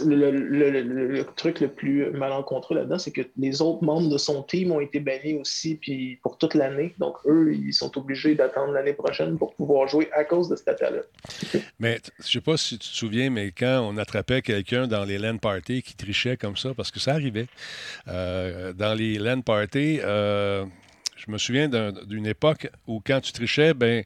le, 0.06 1.22
truc 1.36 1.60
le 1.60 1.68
plus 1.68 2.10
malencontreux 2.10 2.74
là-dedans, 2.74 2.98
c'est 2.98 3.10
que 3.10 3.20
les 3.36 3.60
autres 3.60 3.84
membres 3.84 4.08
de 4.08 4.16
son 4.16 4.42
team 4.42 4.72
ont 4.72 4.80
été 4.80 4.98
bannis 4.98 5.34
aussi 5.34 5.74
puis 5.74 6.18
pour 6.22 6.38
toute 6.38 6.54
l'année. 6.54 6.94
Donc, 6.98 7.16
eux, 7.26 7.52
ils 7.52 7.74
sont 7.74 7.98
obligés 7.98 8.34
d'attendre 8.34 8.72
l'année 8.72 8.94
prochaine 8.94 9.36
pour 9.36 9.54
pouvoir 9.54 9.88
jouer 9.88 10.08
à 10.12 10.24
cause 10.24 10.48
de 10.48 10.56
cet 10.56 10.68
attaque-là. 10.68 11.02
mais 11.78 12.00
je 12.18 12.24
ne 12.24 12.30
sais 12.30 12.40
pas 12.40 12.56
si 12.56 12.78
tu 12.78 12.88
te 12.88 12.94
souviens, 12.94 13.28
mais 13.28 13.52
quand 13.52 13.86
on 13.86 13.98
attrapait 13.98 14.40
quelqu'un 14.40 14.86
dans 14.86 15.04
les 15.04 15.18
LAN 15.18 15.36
parties 15.36 15.82
qui 15.82 15.94
trichait 15.94 16.38
comme 16.38 16.56
ça, 16.56 16.72
parce 16.74 16.90
que 16.90 16.98
ça 16.98 17.12
arrivait, 17.12 17.46
euh, 18.08 18.72
dans 18.72 18.94
les 18.94 19.18
LAN 19.18 19.42
parties, 19.42 20.00
euh, 20.02 20.64
je 21.28 21.32
me 21.32 21.38
souviens 21.38 21.68
d'une 22.06 22.26
époque 22.26 22.70
où 22.86 23.02
quand 23.04 23.20
tu 23.20 23.32
trichais, 23.32 23.74
ben 23.74 24.02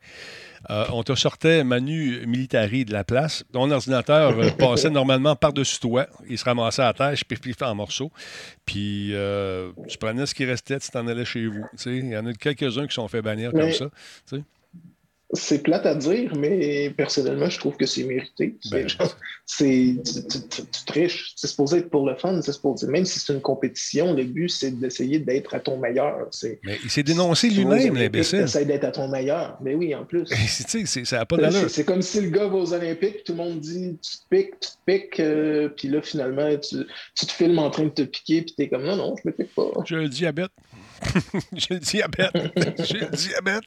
euh, 0.71 0.85
on 0.93 1.05
te 1.05 1.15
sortait 1.15 1.63
Manu 1.63 2.27
Militari 2.27 2.85
de 2.85 2.93
la 2.93 3.05
place. 3.05 3.45
Ton 3.53 3.71
ordinateur 3.71 4.37
euh, 4.39 4.51
passait 4.59 4.91
normalement 4.91 5.37
par-dessus 5.37 5.79
toi. 5.79 6.09
Il 6.29 6.37
se 6.37 6.45
ramassait 6.45 6.83
à 6.83 6.93
terre, 6.93 7.15
puis 7.29 7.39
il 7.47 7.55
fait 7.55 7.65
en 7.65 7.77
morceaux. 7.77 8.11
Puis 8.67 9.15
euh, 9.15 9.71
tu 9.89 9.99
prenais 9.99 10.27
ce 10.27 10.35
qui 10.35 10.45
restait, 10.45 10.81
tu 10.81 10.91
t'en 10.91 11.07
allais 11.07 11.25
chez 11.25 11.47
vous. 11.47 11.65
Il 11.87 12.09
y 12.09 12.17
en 12.17 12.27
a 12.27 12.33
quelques-uns 12.33 12.89
qui 12.89 12.95
sont 12.95 13.07
fait 13.07 13.23
bannir 13.23 13.53
comme 13.53 13.73
ça. 13.73 13.87
C'est 15.35 15.63
plate 15.63 15.87
à 15.87 15.95
dire, 15.95 16.35
mais 16.37 16.91
personnellement, 16.91 17.49
je 17.49 17.59
trouve 17.59 17.77
que 17.77 17.87
c'est 17.87 18.05
mérité. 18.05 18.57
Ben, 18.71 18.87
c'est, 19.47 19.97
tu, 20.51 20.61
triches. 20.87 21.33
C'est 21.37 21.47
supposé 21.47 21.79
être 21.79 21.91
pour 21.91 22.07
le 22.07 22.17
fun. 22.17 22.41
C'est 22.43 22.53
supposé, 22.53 22.87
même 22.87 23.07
si 23.07 23.19
c'est 23.19 23.33
une 23.33 23.41
compétition, 23.41 24.13
le 24.13 24.25
but, 24.25 24.51
c'est 24.51 24.79
d'essayer 24.79 25.19
d'être 25.19 25.55
à 25.55 25.61
ton 25.61 25.79
meilleur. 25.79 26.29
Mais 26.65 26.79
il 26.85 26.91
s'est 26.91 27.03
dénoncé 27.03 27.49
lui-même, 27.49 27.95
l'imbécile. 27.97 28.41
Essaye 28.41 28.67
d'être 28.67 28.85
à 28.85 28.93
ton 28.93 29.09
meilleur. 29.09 29.57
Mais 29.63 29.75
oui, 29.75 29.95
en 29.95 30.05
plus. 30.05 30.27
ça 31.07 31.17
n'a 31.17 31.27
pas 31.27 31.37
d'allure. 31.39 31.71
C'est 31.71 31.85
comme 31.85 32.03
si 32.03 32.21
le 32.21 32.29
gars 32.29 32.49
va 32.49 32.57
aux 32.57 32.73
Olympiques, 32.75 33.25
tout 33.25 33.33
le 33.33 33.39
monde 33.39 33.61
dit 33.61 33.99
tu 34.03 34.19
te 34.19 34.29
piques, 34.29 34.61
tu 34.61 34.69
te 34.69 34.77
piques, 34.85 35.21
euh, 35.21 35.69
puis 35.71 35.89
là, 35.89 36.03
finalement, 36.03 36.49
tu, 36.59 36.77
te 37.27 37.33
filmes 37.33 37.59
en 37.59 37.71
train 37.71 37.85
de 37.85 37.91
te 37.91 38.03
piquer, 38.03 38.43
puis 38.43 38.55
tu 38.55 38.63
es 38.63 38.69
comme 38.69 38.85
non, 38.85 38.97
non, 38.97 39.15
je 39.23 39.29
me 39.29 39.35
pique 39.35 39.55
pas. 39.55 39.71
J'ai 39.85 39.97
un 39.97 40.09
diabète. 40.09 40.51
J'ai 41.53 41.75
le 41.75 41.81
diabète. 41.81 42.33
J'ai 42.85 42.99
le 43.01 43.09
diabète. 43.09 43.65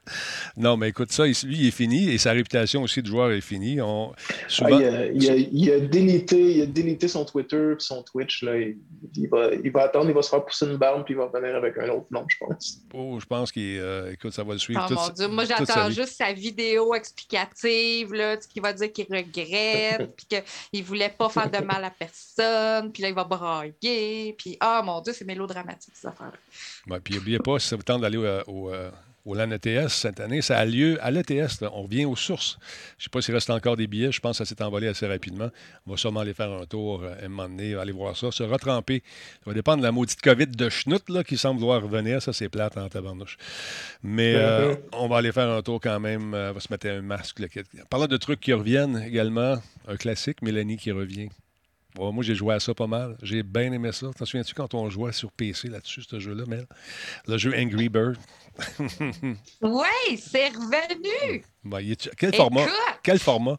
Non, 0.56 0.76
mais 0.76 0.88
écoute, 0.88 1.12
ça, 1.12 1.26
lui, 1.26 1.34
il 1.42 1.66
est 1.68 1.70
fini 1.70 2.10
et 2.10 2.18
sa 2.18 2.32
réputation 2.32 2.82
aussi 2.82 3.02
de 3.02 3.06
joueur 3.06 3.30
est 3.32 3.40
finie. 3.40 3.80
On... 3.80 4.12
Ah, 4.12 4.70
il, 4.70 4.74
a, 4.74 5.06
il, 5.06 5.30
a, 5.30 5.36
il, 5.36 5.70
a, 5.70 5.80
délité, 5.80 6.56
il 6.56 6.62
a 6.62 6.66
délité 6.66 7.08
son 7.08 7.24
Twitter 7.24 7.72
et 7.72 7.80
son 7.80 8.02
Twitch. 8.02 8.42
Là. 8.42 8.56
Il, 8.58 9.28
va, 9.28 9.50
il 9.62 9.70
va 9.70 9.82
attendre, 9.82 10.08
il 10.08 10.14
va 10.14 10.22
se 10.22 10.30
faire 10.30 10.44
pousser 10.44 10.66
une 10.66 10.76
barbe 10.76 11.04
puis 11.04 11.14
il 11.14 11.16
va 11.16 11.26
revenir 11.26 11.54
avec 11.56 11.76
un 11.78 11.88
autre 11.90 12.06
nom, 12.10 12.24
je 12.28 12.36
pense. 12.38 12.80
Oh, 12.94 13.18
je 13.20 13.26
pense 13.26 13.52
qu'il 13.52 13.78
euh, 13.78 14.12
écoute, 14.12 14.32
ça 14.32 14.42
va 14.42 14.52
le 14.52 14.58
suivre. 14.58 14.86
Oh, 14.90 14.94
mon 14.94 15.08
Dieu. 15.08 15.28
Moi, 15.28 15.44
j'attends 15.44 15.90
juste 15.90 16.16
sa 16.16 16.32
vidéo 16.32 16.94
explicative, 16.94 18.12
là, 18.12 18.36
qui 18.36 18.60
va 18.60 18.72
dire 18.72 18.92
qu'il 18.92 19.06
regrette, 19.10 20.14
puis 20.16 20.26
qu'il 20.26 20.80
ne 20.80 20.86
voulait 20.86 21.14
pas 21.16 21.28
faire 21.28 21.50
de 21.50 21.58
mal 21.58 21.84
à 21.84 21.90
personne, 21.90 22.92
puis 22.92 23.02
là, 23.02 23.08
il 23.08 23.14
va 23.14 23.24
brailler, 23.24 24.34
puis 24.38 24.56
oh 24.62 24.80
mon 24.84 25.00
Dieu, 25.00 25.12
c'est 25.12 25.24
mélodramatique, 25.24 25.94
cette 25.94 26.10
affaire. 26.10 26.32
Ouais, 26.88 27.00
puis 27.00 27.14
n'oubliez 27.26 27.38
pas, 27.38 27.58
si 27.58 27.68
ça 27.68 27.76
vous 27.76 27.82
tente 27.82 28.02
d'aller 28.02 28.18
au, 28.18 28.26
au, 28.46 28.72
au 29.26 29.34
LAN 29.34 29.50
ETS 29.50 29.88
cette 29.88 30.20
année. 30.20 30.40
Ça 30.40 30.56
a 30.56 30.64
lieu 30.64 30.98
à 31.02 31.10
l'ETS. 31.10 31.62
On 31.72 31.82
revient 31.82 32.04
aux 32.04 32.16
sources. 32.16 32.58
Je 32.96 33.02
ne 33.02 33.04
sais 33.04 33.10
pas 33.10 33.20
s'il 33.20 33.34
reste 33.34 33.50
encore 33.50 33.76
des 33.76 33.88
billets. 33.88 34.12
Je 34.12 34.20
pense 34.20 34.38
que 34.38 34.44
ça 34.44 34.48
s'est 34.48 34.62
envolé 34.62 34.86
assez 34.86 35.06
rapidement. 35.06 35.50
On 35.86 35.90
va 35.90 35.96
sûrement 35.96 36.20
aller 36.20 36.32
faire 36.32 36.50
un 36.50 36.64
tour 36.64 37.04
à 37.04 37.24
un 37.24 37.28
moment 37.28 37.48
donné, 37.48 37.74
aller 37.74 37.92
voir 37.92 38.16
ça, 38.16 38.30
se 38.30 38.44
retremper. 38.44 39.02
Ça 39.44 39.50
va 39.50 39.54
dépendre 39.54 39.78
de 39.78 39.82
la 39.82 39.92
maudite 39.92 40.20
COVID 40.22 40.46
de 40.46 40.68
schnout 40.70 41.08
là, 41.08 41.24
qui 41.24 41.36
semble 41.36 41.58
vouloir 41.58 41.82
revenir. 41.82 42.22
Ça, 42.22 42.32
c'est 42.32 42.48
plate 42.48 42.78
en 42.78 42.88
tabarnouche. 42.88 43.36
Mais 44.02 44.34
euh, 44.36 44.76
on 44.92 45.08
va 45.08 45.18
aller 45.18 45.32
faire 45.32 45.50
un 45.50 45.62
tour 45.62 45.80
quand 45.80 45.98
même. 45.98 46.32
On 46.32 46.52
va 46.52 46.60
se 46.60 46.68
mettre 46.70 46.86
un 46.86 47.02
masque. 47.02 47.42
Parlant 47.90 48.06
de 48.06 48.16
trucs 48.16 48.40
qui 48.40 48.52
reviennent 48.52 49.02
également, 49.04 49.56
un 49.88 49.96
classique, 49.96 50.40
Mélanie 50.42 50.76
qui 50.76 50.92
revient. 50.92 51.28
Moi, 51.98 52.22
j'ai 52.22 52.34
joué 52.34 52.54
à 52.54 52.60
ça 52.60 52.74
pas 52.74 52.86
mal. 52.86 53.16
J'ai 53.22 53.42
bien 53.42 53.72
aimé 53.72 53.90
ça. 53.92 54.08
T'en 54.16 54.24
souviens-tu 54.24 54.54
quand 54.54 54.74
on 54.74 54.88
jouait 54.90 55.12
sur 55.12 55.32
PC 55.32 55.68
là-dessus, 55.68 56.02
ce 56.02 56.18
jeu-là, 56.18 56.44
Mel? 56.46 56.66
Le 57.26 57.38
jeu 57.38 57.54
Angry 57.56 57.88
Bird. 57.88 58.16
oui, 59.62 60.18
c'est 60.18 60.48
revenu. 60.48 61.44
Ben, 61.64 61.94
quel, 62.16 62.34
format? 62.34 62.66
quel 63.02 63.18
format? 63.18 63.58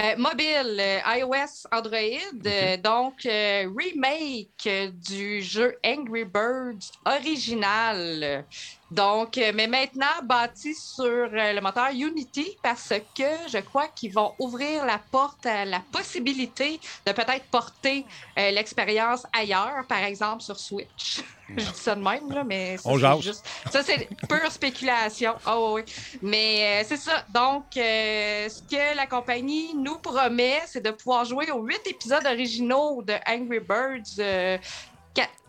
Euh, 0.00 0.16
mobile, 0.18 0.76
euh, 0.80 0.98
iOS, 1.06 1.68
Android. 1.70 2.40
Okay. 2.40 2.78
donc, 2.78 3.24
euh, 3.26 3.70
remake 3.76 4.92
du 4.92 5.40
jeu 5.40 5.76
Angry 5.86 6.24
Birds 6.24 6.90
original. 7.04 8.44
Donc, 8.90 9.40
mais 9.54 9.66
maintenant 9.66 10.06
bâti 10.22 10.74
sur 10.74 11.28
le 11.30 11.60
moteur 11.60 11.88
Unity 11.92 12.56
parce 12.62 12.92
que 13.16 13.24
je 13.48 13.58
crois 13.58 13.88
qu'ils 13.88 14.12
vont 14.12 14.34
ouvrir 14.38 14.84
la 14.84 15.00
porte 15.10 15.46
à 15.46 15.64
la 15.64 15.80
possibilité 15.92 16.78
de 17.06 17.12
peut-être 17.12 17.44
porter 17.50 18.04
l'expérience 18.36 19.26
ailleurs, 19.32 19.86
par 19.88 20.04
exemple 20.04 20.42
sur 20.42 20.58
Switch. 20.58 21.22
je 21.48 21.54
dis 21.54 21.70
ça 21.74 21.94
de 21.94 22.00
même, 22.00 22.30
là, 22.30 22.44
mais 22.44 22.76
ça, 22.78 22.90
c'est 22.92 23.22
juste. 23.22 23.46
Ça, 23.70 23.82
c'est 23.82 24.08
pure 24.28 24.50
spéculation. 24.50 25.34
Oh, 25.46 25.72
oui. 25.74 25.82
Mais 26.22 26.80
euh, 26.82 26.86
c'est 26.86 26.96
ça. 26.96 27.24
Donc, 27.28 27.76
euh, 27.76 28.48
ce 28.48 28.62
que 28.62 28.96
la 28.96 29.06
compagnie 29.06 29.74
nous 29.74 29.98
promet, 29.98 30.60
c'est 30.66 30.82
de 30.82 30.90
pouvoir 30.90 31.24
jouer 31.24 31.50
aux 31.50 31.62
huit 31.62 31.80
épisodes 31.86 32.24
originaux 32.26 33.02
de 33.02 33.14
Angry 33.26 33.60
Birds. 33.60 34.60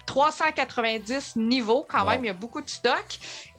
Euh, 0.10 0.16
390 0.16 1.36
niveaux 1.36 1.86
quand 1.88 2.06
même, 2.06 2.24
il 2.24 2.28
y 2.28 2.30
a 2.30 2.34
beaucoup 2.34 2.62
de 2.62 2.70
stock. 2.70 3.06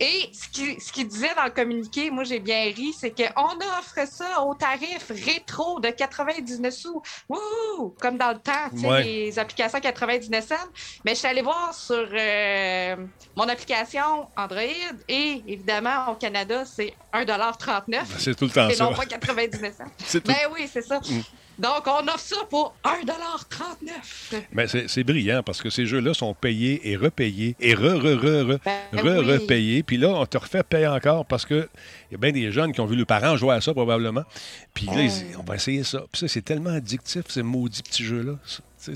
Et 0.01 0.31
ce 0.33 0.49
qu'il 0.49 0.81
ce 0.81 0.93
qui 0.93 1.05
disait 1.05 1.35
dans 1.35 1.45
le 1.45 1.51
communiqué, 1.51 2.11
moi 2.11 2.25
j'ai 2.25 2.39
bien 2.39 2.65
ri, 2.65 2.95
c'est 2.99 3.11
qu'on 3.11 3.57
offre 3.79 4.07
ça 4.09 4.43
au 4.43 4.55
tarif 4.55 5.11
rétro 5.11 5.81
de 5.81 5.89
99 5.91 6.73
sous. 6.73 7.03
Wouh! 7.29 7.95
Comme 8.01 8.17
dans 8.17 8.33
le 8.33 8.39
temps, 8.39 8.71
tu 8.73 8.81
sais, 8.81 9.03
les 9.03 9.39
applications 9.39 9.81
99 9.81 10.47
cents. 10.47 10.55
Mais 11.05 11.13
je 11.13 11.19
suis 11.19 11.29
allée 11.29 11.43
voir 11.43 11.75
sur 11.75 12.07
euh, 12.13 12.97
mon 13.37 13.49
application 13.49 14.29
Android 14.37 14.63
et 15.09 15.43
évidemment 15.47 16.11
au 16.13 16.15
Canada, 16.15 16.65
c'est 16.65 16.95
1,39 17.13 18.05
C'est 18.19 18.35
tout 18.35 18.45
le 18.45 18.51
temps 18.51 18.69
et 18.69 18.75
ça. 18.75 18.85
non 18.85 18.95
pas 18.95 19.07
99 19.07 19.75
cents. 19.77 20.21
Ben 20.27 20.35
oui, 20.53 20.69
c'est 20.73 20.83
ça. 20.83 20.99
Mm. 20.99 21.23
Donc, 21.59 21.87
on 21.87 22.07
offre 22.09 22.19
ça 22.19 22.37
pour 22.51 22.75
1,39 22.85 24.43
Mais 24.53 24.67
c'est 24.67 25.05
brillant 25.05 25.43
parce 25.43 25.63
que 25.63 25.71
ces 25.71 25.87
jeux-là 25.87 26.13
sont 26.13 26.35
payés 26.35 26.91
et 26.91 26.97
repayés 26.97 27.57
et 27.61 27.75
re, 27.75 27.97
re, 27.97 28.15
re, 28.15 28.55
re, 28.55 28.59
ben, 28.65 28.79
re, 28.93 29.25
repayés. 29.25 29.83
Puis 29.83 29.97
là, 29.97 30.09
on 30.09 30.27
te 30.27 30.37
refait 30.37 30.63
payer 30.63 30.87
encore 30.87 31.25
parce 31.25 31.47
qu'il 31.47 31.69
y 32.13 32.15
a 32.15 32.19
bien 32.19 32.33
des 32.33 32.53
jeunes 32.53 32.73
qui 32.73 32.81
ont 32.81 32.87
vu 32.87 32.97
leurs 32.97 33.07
parents 33.07 33.37
jouer 33.37 33.55
à 33.55 33.61
ça 33.61 33.73
probablement. 33.73 34.25
Puis 34.75 34.87
là, 34.87 35.07
oh. 35.07 35.41
on 35.41 35.43
va 35.45 35.55
essayer 35.55 35.83
ça. 35.83 36.05
Puis 36.13 36.21
ça, 36.21 36.29
c'est 36.29 36.43
tellement 36.43 36.71
addictif, 36.71 37.25
ces 37.29 37.43
maudits 37.43 37.83
petits 37.83 38.05
jeux-là. 38.05 38.35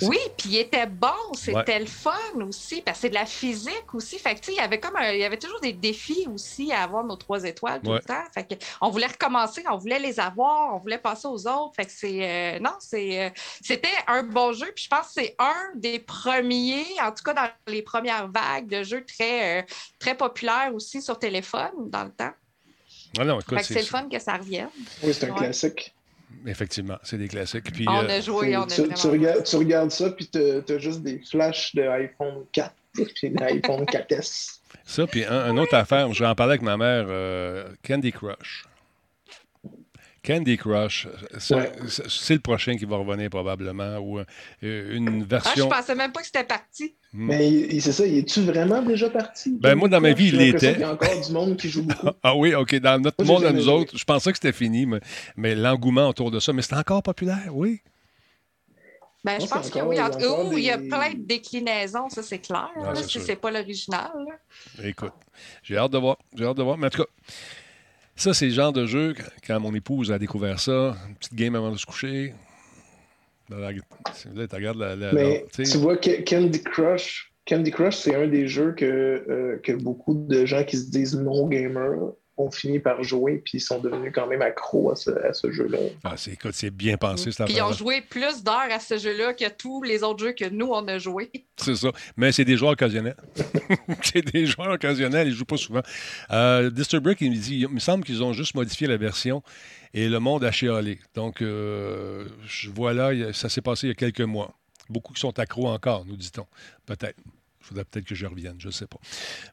Oui, 0.02 0.18
puis 0.36 0.50
il 0.50 0.58
était 0.58 0.86
bon, 0.86 1.08
c'était 1.34 1.78
le 1.78 1.86
fun 1.86 2.12
aussi, 2.46 2.82
parce 2.82 2.98
que 2.98 3.02
c'est 3.02 3.08
de 3.10 3.14
la 3.14 3.26
physique 3.26 3.94
aussi. 3.94 4.18
Fait 4.18 4.34
que, 4.34 4.50
il 4.50 4.56
y 4.56 4.60
avait 4.60 4.80
comme 4.80 4.96
il 5.00 5.18
y 5.18 5.24
avait 5.24 5.38
toujours 5.38 5.60
des 5.60 5.72
défis 5.72 6.26
aussi 6.32 6.72
à 6.72 6.82
avoir 6.82 7.04
nos 7.04 7.16
trois 7.16 7.44
étoiles 7.44 7.80
tout 7.82 7.92
le 7.92 8.00
temps. 8.00 8.22
Fait 8.32 8.44
que, 8.44 8.54
on 8.80 8.90
voulait 8.90 9.06
recommencer, 9.06 9.62
on 9.70 9.76
voulait 9.76 9.98
les 9.98 10.20
avoir, 10.20 10.74
on 10.74 10.78
voulait 10.78 10.98
passer 10.98 11.28
aux 11.28 11.46
autres. 11.46 11.74
Fait 11.76 11.86
que 11.86 11.92
c'est 11.92 12.56
euh, 12.56 12.58
non, 12.60 12.74
c'est 12.78 13.26
euh, 13.26 13.30
c'était 13.60 13.88
un 14.06 14.22
bon 14.22 14.52
jeu. 14.52 14.70
Puis 14.74 14.84
je 14.84 14.88
pense 14.88 15.08
que 15.08 15.22
c'est 15.22 15.36
un 15.38 15.70
des 15.74 15.98
premiers, 15.98 16.86
en 17.02 17.12
tout 17.12 17.22
cas 17.24 17.34
dans 17.34 17.48
les 17.66 17.82
premières 17.82 18.28
vagues 18.28 18.68
de 18.68 18.82
jeux 18.82 19.04
très, 19.04 19.60
euh, 19.60 19.62
très 19.98 20.16
populaires 20.16 20.70
aussi 20.74 21.02
sur 21.02 21.18
téléphone 21.18 21.90
dans 21.90 22.04
le 22.04 22.10
temps. 22.10 22.32
Ah 23.18 23.62
c'est 23.62 23.74
le 23.74 23.86
fun 23.86 24.08
que 24.08 24.18
ça 24.18 24.36
revienne. 24.36 24.68
Oui, 25.02 25.12
c'est 25.12 25.28
un 25.28 25.34
classique. 25.34 25.92
Effectivement, 26.46 26.98
c'est 27.02 27.18
des 27.18 27.28
classiques. 27.28 27.72
Puis, 27.72 27.84
on 27.88 28.08
a 28.08 28.20
joué, 28.20 28.56
on 28.56 28.62
a 28.62 28.66
tu, 28.66 28.88
tu, 28.88 29.06
regardes, 29.06 29.44
tu, 29.44 29.56
regardes, 29.56 29.90
ça, 29.90 30.10
puis 30.10 30.28
tu 30.28 30.38
as 30.38 30.78
juste 30.78 31.02
des 31.02 31.20
flashs 31.30 31.74
de 31.74 31.82
iPhone 31.82 32.44
4 32.52 32.72
puis 32.92 33.30
d'iPhone 33.30 33.84
4S. 33.84 34.60
Ça, 34.84 35.06
puis 35.06 35.24
un, 35.24 35.38
un, 35.38 35.56
autre 35.58 35.74
affaire, 35.74 36.12
j'en 36.12 36.34
parlais 36.34 36.52
avec 36.52 36.62
ma 36.62 36.76
mère, 36.76 37.06
euh, 37.08 37.68
Candy 37.86 38.12
Crush. 38.12 38.64
Candy 40.22 40.56
Crush, 40.58 41.08
c'est 41.38 42.34
le 42.34 42.40
prochain 42.40 42.76
qui 42.76 42.84
va 42.84 42.96
revenir 42.96 43.30
probablement, 43.30 43.98
ou 43.98 44.18
euh, 44.18 44.24
une 44.96 45.24
version... 45.24 45.52
Ah, 45.54 45.74
je 45.74 45.80
pensais 45.80 45.94
même 45.94 46.12
pas 46.12 46.20
que 46.20 46.26
c'était 46.26 46.44
parti. 46.44 46.94
Hmm. 47.12 47.26
Mais 47.26 47.80
c'est 47.80 47.92
ça, 47.92 48.06
il 48.06 48.18
est-tu 48.18 48.42
vraiment 48.42 48.82
déjà 48.82 49.08
parti? 49.08 49.56
Ben, 49.60 49.74
moi, 49.74 49.88
dans 49.88 50.00
ma 50.00 50.12
vie, 50.12 50.28
il 50.28 50.36
l'était. 50.36 50.74
Il 50.74 50.80
y 50.80 50.84
a 50.84 50.92
encore 50.92 51.20
du 51.20 51.32
monde 51.32 51.56
qui 51.56 51.68
joue 51.68 51.82
beaucoup. 51.82 52.08
ah 52.22 52.36
oui, 52.36 52.54
OK. 52.54 52.74
Dans 52.76 53.00
notre 53.00 53.24
moi, 53.24 53.36
monde 53.36 53.46
à 53.46 53.52
nous 53.52 53.62
joué. 53.62 53.72
autres, 53.72 53.96
je 53.96 54.04
pensais 54.04 54.30
que 54.30 54.38
c'était 54.38 54.52
fini, 54.52 54.86
mais, 54.86 55.00
mais 55.36 55.54
l'engouement 55.54 56.08
autour 56.08 56.30
de 56.30 56.38
ça, 56.38 56.52
mais 56.52 56.62
c'est 56.62 56.76
encore 56.76 57.02
populaire, 57.02 57.48
oui. 57.52 57.80
Ben, 59.22 59.38
je 59.40 59.46
pense 59.46 59.68
que 59.68 59.78
oui. 59.80 60.00
En 60.00 60.08
des... 60.08 60.58
il 60.58 60.64
y 60.64 60.70
a 60.70 60.78
plein 60.78 61.12
de 61.12 61.26
déclinaisons, 61.26 62.08
ça, 62.08 62.22
c'est 62.22 62.38
clair. 62.38 62.70
Ah, 62.76 62.94
si 62.94 63.20
c'est 63.20 63.36
pas 63.36 63.50
l'original. 63.50 64.10
Écoute, 64.82 65.12
j'ai 65.62 65.76
hâte 65.76 65.92
de 65.92 65.98
voir. 65.98 66.18
J'ai 66.34 66.44
hâte 66.44 66.56
de 66.56 66.62
voir. 66.62 66.78
Mais 66.78 66.86
en 66.86 66.90
tout 66.90 67.02
cas, 67.02 67.08
ça, 68.20 68.34
c'est 68.34 68.46
le 68.46 68.52
genre 68.52 68.72
de 68.72 68.86
jeu, 68.86 69.14
quand 69.46 69.58
mon 69.60 69.74
épouse 69.74 70.12
a 70.12 70.18
découvert 70.18 70.60
ça, 70.60 70.94
une 71.08 71.14
petite 71.14 71.34
game 71.34 71.54
avant 71.54 71.72
de 71.72 71.78
se 71.78 71.86
coucher. 71.86 72.34
Là, 73.48 73.72
tu 73.72 74.54
regardes 74.54 74.78
la. 74.78 74.94
la 74.94 75.12
Mais 75.12 75.46
tu 75.52 75.78
vois, 75.78 75.96
Candy 75.96 76.62
Crush, 76.62 77.32
Candy 77.48 77.70
Crush, 77.70 77.96
c'est 77.96 78.14
un 78.14 78.28
des 78.28 78.46
jeux 78.46 78.72
que, 78.72 78.84
euh, 78.84 79.58
que 79.62 79.72
beaucoup 79.72 80.14
de 80.14 80.44
gens 80.44 80.64
qui 80.64 80.76
se 80.76 80.90
disent 80.90 81.16
non 81.16 81.48
gamers 81.48 82.12
ont 82.40 82.50
fini 82.50 82.78
par 82.78 83.02
jouer, 83.02 83.42
puis 83.44 83.58
ils 83.58 83.60
sont 83.60 83.78
devenus 83.78 84.12
quand 84.14 84.26
même 84.26 84.42
accros 84.42 84.90
à 84.90 84.96
ce, 84.96 85.50
jeu-là. 85.50 85.78
Ah, 86.04 86.14
c'est, 86.16 86.32
écoute, 86.32 86.52
c'est 86.54 86.70
bien 86.70 86.96
pensé, 86.96 87.30
Puis 87.44 87.54
ils 87.54 87.62
ont 87.62 87.72
joué 87.72 88.00
plus 88.00 88.42
d'heures 88.42 88.70
à 88.70 88.80
ce 88.80 88.98
jeu-là 88.98 89.34
que 89.34 89.48
tous 89.50 89.82
les 89.82 90.02
autres 90.02 90.24
jeux 90.24 90.32
que 90.32 90.48
nous, 90.48 90.68
on 90.68 90.86
a 90.88 90.98
joué. 90.98 91.30
C'est 91.56 91.76
ça. 91.76 91.90
Mais 92.16 92.32
c'est 92.32 92.44
des 92.44 92.56
joueurs 92.56 92.72
occasionnels. 92.72 93.16
c'est 94.02 94.24
des 94.32 94.46
joueurs 94.46 94.70
occasionnels, 94.70 95.26
ils 95.28 95.32
ne 95.32 95.36
jouent 95.36 95.44
pas 95.44 95.58
souvent. 95.58 95.82
Euh, 96.30 96.70
Disturbrick, 96.70 97.20
il 97.20 97.30
me 97.30 97.36
dit, 97.36 97.60
il 97.60 97.68
me 97.68 97.80
semble 97.80 98.02
qu'ils 98.02 98.22
ont 98.22 98.32
juste 98.32 98.54
modifié 98.54 98.86
la 98.86 98.96
version 98.96 99.42
et 99.92 100.08
le 100.08 100.20
monde 100.20 100.42
a 100.44 100.52
chialé. 100.52 100.98
Donc, 101.14 101.42
euh, 101.42 102.26
je 102.46 102.70
vois 102.70 102.94
là, 102.94 103.32
ça 103.32 103.48
s'est 103.48 103.60
passé 103.60 103.88
il 103.88 103.90
y 103.90 103.92
a 103.92 103.94
quelques 103.94 104.20
mois. 104.20 104.54
Beaucoup 104.88 105.12
qui 105.12 105.20
sont 105.20 105.38
accros 105.38 105.68
encore, 105.68 106.04
nous 106.06 106.16
dit-on. 106.16 106.46
Peut-être. 106.86 107.16
Il 107.60 107.66
faudrait 107.66 107.84
peut-être 107.84 108.06
que 108.06 108.14
je 108.14 108.26
revienne, 108.26 108.56
je 108.58 108.68
ne 108.68 108.72
sais 108.72 108.86
pas. 108.86 108.98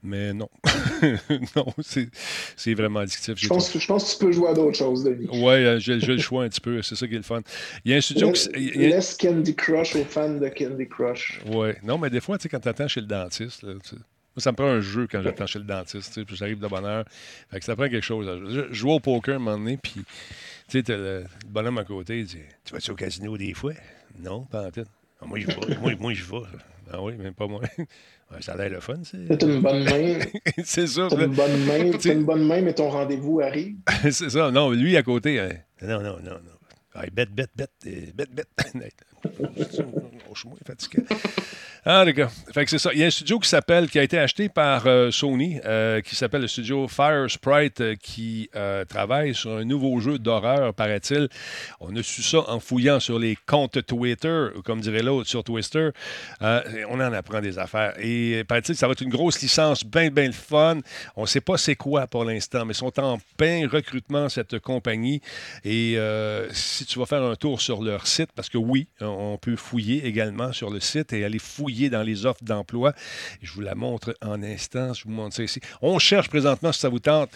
Mais 0.02 0.34
non. 0.34 0.50
non, 1.56 1.74
c'est 1.78 2.74
vraiment 2.74 3.00
addictif. 3.00 3.36
Je 3.38 3.48
pense, 3.48 3.78
je 3.78 3.86
pense, 3.86 4.06
que 4.06 4.18
tu 4.18 4.26
peux 4.26 4.32
jouer 4.32 4.50
à 4.50 4.54
d'autres 4.54 4.78
choses, 4.78 5.04
Denis. 5.04 5.28
Oui, 5.32 5.54
euh, 5.54 5.80
j'ai 5.80 5.98
le 5.98 6.18
choix 6.18 6.46
un 6.46 6.50
petit 6.50 6.62
peu. 6.62 6.82
C'est 6.82 6.96
ça 6.96 7.08
qui 7.08 7.14
est 7.14 7.18
le 7.18 7.24
fun. 7.24 7.42
Il 7.84 7.92
y 7.92 7.94
a 7.94 7.98
un 7.98 8.02
studio 8.02 8.30
laisse, 8.30 8.48
qui. 8.48 8.72
A... 8.72 8.88
Laisse 8.88 9.18
Candy 9.18 9.56
Crush 9.56 9.96
aux 9.96 10.06
fans 10.06 10.36
de 10.36 10.48
Candy 10.48 10.88
Crush. 10.88 11.42
Oui. 11.48 11.70
Non, 11.84 11.98
mais 11.98 12.10
des 12.10 12.22
fois, 12.22 12.38
tu 12.38 12.44
sais, 12.44 12.50
quand 12.50 12.60
tu 12.60 12.70
attends 12.70 12.88
chez 12.88 13.02
le 13.02 13.08
dentiste, 13.08 13.64
là, 13.64 13.74
tu... 13.84 13.96
Moi, 13.96 14.42
ça 14.42 14.52
me 14.52 14.56
prend 14.56 14.68
un 14.68 14.82
jeu 14.82 15.08
quand 15.12 15.22
j'attends 15.22 15.48
chez 15.48 15.60
le 15.60 15.66
dentiste, 15.66 16.14
tu 16.14 16.20
sais, 16.20 16.26
puis 16.26 16.36
j'arrive 16.36 16.60
de 16.60 16.68
bonne 16.68 16.86
heure. 16.86 17.06
Fait 17.50 17.60
que 17.60 17.66
ça 17.66 17.76
prend 17.76 17.90
quelque 17.90 18.06
chose. 18.06 18.28
Je, 18.50 18.72
joue 18.72 18.92
au 18.92 19.00
poker 19.00 19.36
un 19.36 19.40
moment 19.40 19.58
donné, 19.58 19.78
puis 19.78 19.94
tu 19.96 20.04
sais, 20.70 20.84
t'as 20.84 20.96
le, 20.96 21.24
le 21.24 21.50
bonhomme 21.50 21.80
à 21.80 21.84
côté, 21.84 22.20
il 22.20 22.26
dit 22.26 22.38
Tu 22.64 22.72
vas-tu 22.72 22.92
au 22.92 22.96
casino 22.96 23.36
des 23.36 23.54
fois 23.54 23.74
Non, 24.20 24.44
pas 24.46 24.66
en 24.66 24.72
tête. 24.72 24.88
Ah, 25.20 25.26
moi, 25.26 25.40
je 25.40 25.48
vais. 25.48 25.78
moi, 25.82 25.92
moi 26.00 26.14
je 26.14 26.24
vais. 26.24 26.38
Ah 26.92 27.02
oui, 27.02 27.14
mais 27.18 27.32
pas 27.32 27.48
moi. 27.48 27.62
Ouais, 28.30 28.42
ça 28.42 28.52
a 28.52 28.58
l'air 28.58 28.70
le 28.72 28.82
fun, 28.82 29.00
c'est. 29.04 29.38
T'as 29.38 29.48
une 29.48 29.62
bonne 29.62 29.86
main. 29.86 30.20
c'est 30.66 30.86
ça. 30.86 31.08
T'as 31.10 31.24
une 31.24 31.34
bonne 31.34 31.64
main. 31.64 31.92
T'as 31.98 32.12
une 32.12 32.26
bonne 32.26 32.46
main, 32.46 32.60
mais 32.60 32.74
ton 32.74 32.90
rendez-vous 32.90 33.40
arrive. 33.40 33.78
c'est 34.12 34.30
ça. 34.30 34.52
Non, 34.52 34.72
lui 34.72 34.98
à 34.98 35.04
côté. 35.04 35.40
Hein. 35.40 35.52
Non, 35.82 36.02
non, 36.02 36.18
non, 36.22 36.32
non. 36.34 37.00
Bête, 37.14 37.32
bête, 37.32 37.52
bête, 37.56 37.72
bête, 38.14 38.34
bête. 38.34 38.50
Je 40.34 40.40
suis 40.40 40.50
moins 40.50 40.58
fatigué. 40.66 41.04
Ah, 41.90 42.04
les 42.04 42.14
c'est 42.68 42.80
ça. 42.80 42.90
Il 42.92 43.00
y 43.00 43.04
a 43.04 43.08
un 43.08 43.10
studio 43.10 43.40
qui 43.40 43.48
s'appelle, 43.48 43.90
qui 43.90 43.98
a 43.98 44.04
été 44.04 44.20
acheté 44.20 44.50
par 44.50 44.88
euh, 44.88 45.10
Sony, 45.10 45.62
euh, 45.64 46.02
qui 46.02 46.18
s'appelle 46.18 46.42
le 46.42 46.50
studio 46.50 46.86
Fire 46.90 47.32
Sprite, 47.32 47.80
euh, 47.80 47.96
qui 47.96 48.50
travaille 48.90 49.34
sur 49.34 49.52
un 49.52 49.64
nouveau 49.64 49.98
jeu 50.02 50.20
d'horreur, 50.20 50.74
paraît-il. 50.74 51.30
On 51.80 51.96
a 51.96 52.04
su 52.04 52.22
ça 52.24 52.40
en 52.50 52.60
fouillant 52.60 53.00
sur 53.00 53.20
les 53.20 53.38
comptes 53.46 53.86
Twitter, 53.86 54.48
comme 54.66 54.82
dirait 54.82 55.02
l'autre 55.02 55.30
sur 55.30 55.46
Twister. 55.46 55.92
on 56.42 57.00
en 57.00 57.14
apprend 57.14 57.40
des 57.40 57.58
affaires. 57.58 57.94
Et 58.02 58.44
paraît-il, 58.46 58.76
ça 58.76 58.88
va 58.88 58.92
être 58.92 59.02
une 59.02 59.10
grosse 59.10 59.42
licence, 59.42 59.86
bien, 59.86 60.10
bien 60.10 60.34
fun. 60.34 60.80
On 61.16 61.22
ne 61.22 61.28
sait 61.28 61.40
pas 61.40 61.58
c'est 61.58 61.78
quoi 61.78 62.06
pour 62.08 62.26
l'instant, 62.26 62.66
mais 62.66 62.74
ils 62.74 62.76
sont 62.76 63.00
en 63.00 63.18
plein 63.38 63.66
recrutement, 63.72 64.28
cette 64.28 64.60
compagnie. 64.60 65.22
Et 65.64 65.98
si 66.52 66.86
tu 66.86 67.00
vas 67.00 67.06
faire 67.06 67.24
un 67.24 67.36
tour 67.36 67.62
sur 67.62 67.82
leur 67.82 68.08
site, 68.08 68.32
parce 68.36 68.50
que 68.50 68.58
oui, 68.58 68.88
on 69.00 69.17
peut 69.42 69.56
fouiller 69.56 70.06
également 70.06 70.52
sur 70.54 70.70
le 70.70 70.80
site 70.80 71.14
et 71.14 71.24
aller 71.24 71.40
fouiller 71.40 71.90
dans 71.90 72.04
les 72.04 72.26
offres 72.26 72.44
d'emploi. 72.44 72.94
Je 73.42 73.52
vous 73.54 73.62
la 73.62 73.76
montre 73.76 74.16
en 74.22 74.42
instant. 74.44 74.94
Je 74.94 75.04
vous 75.04 75.12
montre 75.12 75.36
ça 75.36 75.44
ici. 75.44 75.60
On 75.82 76.00
cherche 76.00 76.30
présentement, 76.30 76.72
si 76.72 76.80
ça 76.80 76.90
vous 76.90 77.00
tente, 77.00 77.30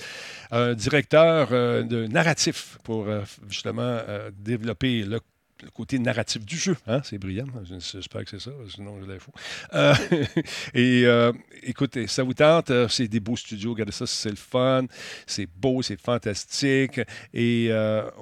un 0.51 0.73
directeur 0.73 1.49
euh, 1.51 1.83
de 1.83 2.07
narratif 2.07 2.77
pour 2.83 3.07
euh, 3.07 3.21
justement 3.49 3.81
euh, 3.81 4.31
développer 4.33 5.03
le 5.03 5.19
le 5.61 5.69
côté 5.69 5.99
narratif 5.99 6.45
du 6.45 6.57
jeu. 6.57 6.75
Hein? 6.87 7.01
C'est 7.03 7.17
brillant. 7.17 7.45
J'espère 7.79 8.23
que 8.23 8.31
c'est 8.31 8.39
ça, 8.39 8.51
sinon 8.73 8.99
je 9.01 9.11
l'info. 9.11 9.31
Euh, 9.73 9.93
et 10.73 11.03
euh, 11.05 11.31
écoutez, 11.63 12.07
ça 12.07 12.23
vous 12.23 12.33
tente, 12.33 12.71
euh, 12.71 12.87
c'est 12.87 13.07
des 13.07 13.19
beaux 13.19 13.35
studios. 13.35 13.71
Regardez 13.71 13.91
ça, 13.91 14.05
c'est 14.07 14.29
le 14.29 14.35
fun, 14.35 14.85
c'est 15.25 15.47
beau, 15.47 15.81
c'est 15.81 15.99
fantastique. 15.99 16.99
Et 17.33 17.69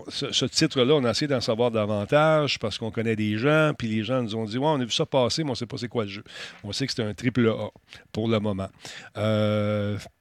ce, 0.09 0.45
titre-là, 0.45 0.95
on 0.95 1.03
a 1.03 1.11
essayé 1.11 1.27
d'en 1.27 1.41
savoir 1.41 1.71
davantage 1.71 2.59
parce 2.59 2.77
qu'on 2.77 2.91
connaît 2.91 3.15
des 3.15 3.37
gens, 3.37 3.73
puis 3.77 3.87
les 3.87 4.03
gens 4.03 4.21
nous 4.21 4.35
ont 4.35 4.45
dit 4.45 4.57
Ouais, 4.57 4.67
on 4.67 4.79
a 4.79 4.85
vu 4.85 4.91
ça 4.91 5.05
passer, 5.05 5.43
mais 5.43 5.49
on 5.49 5.53
ne 5.53 5.57
sait 5.57 5.65
pas 5.65 5.77
c'est 5.77 5.87
quoi 5.87 6.03
le 6.03 6.09
jeu. 6.09 6.23
On 6.63 6.71
sait 6.71 6.87
que 6.87 6.93
c'est 6.93 7.03
un 7.03 7.13
triple 7.13 7.47
A 7.49 7.69
pour 8.11 8.27
le 8.27 8.39
moment. 8.39 8.69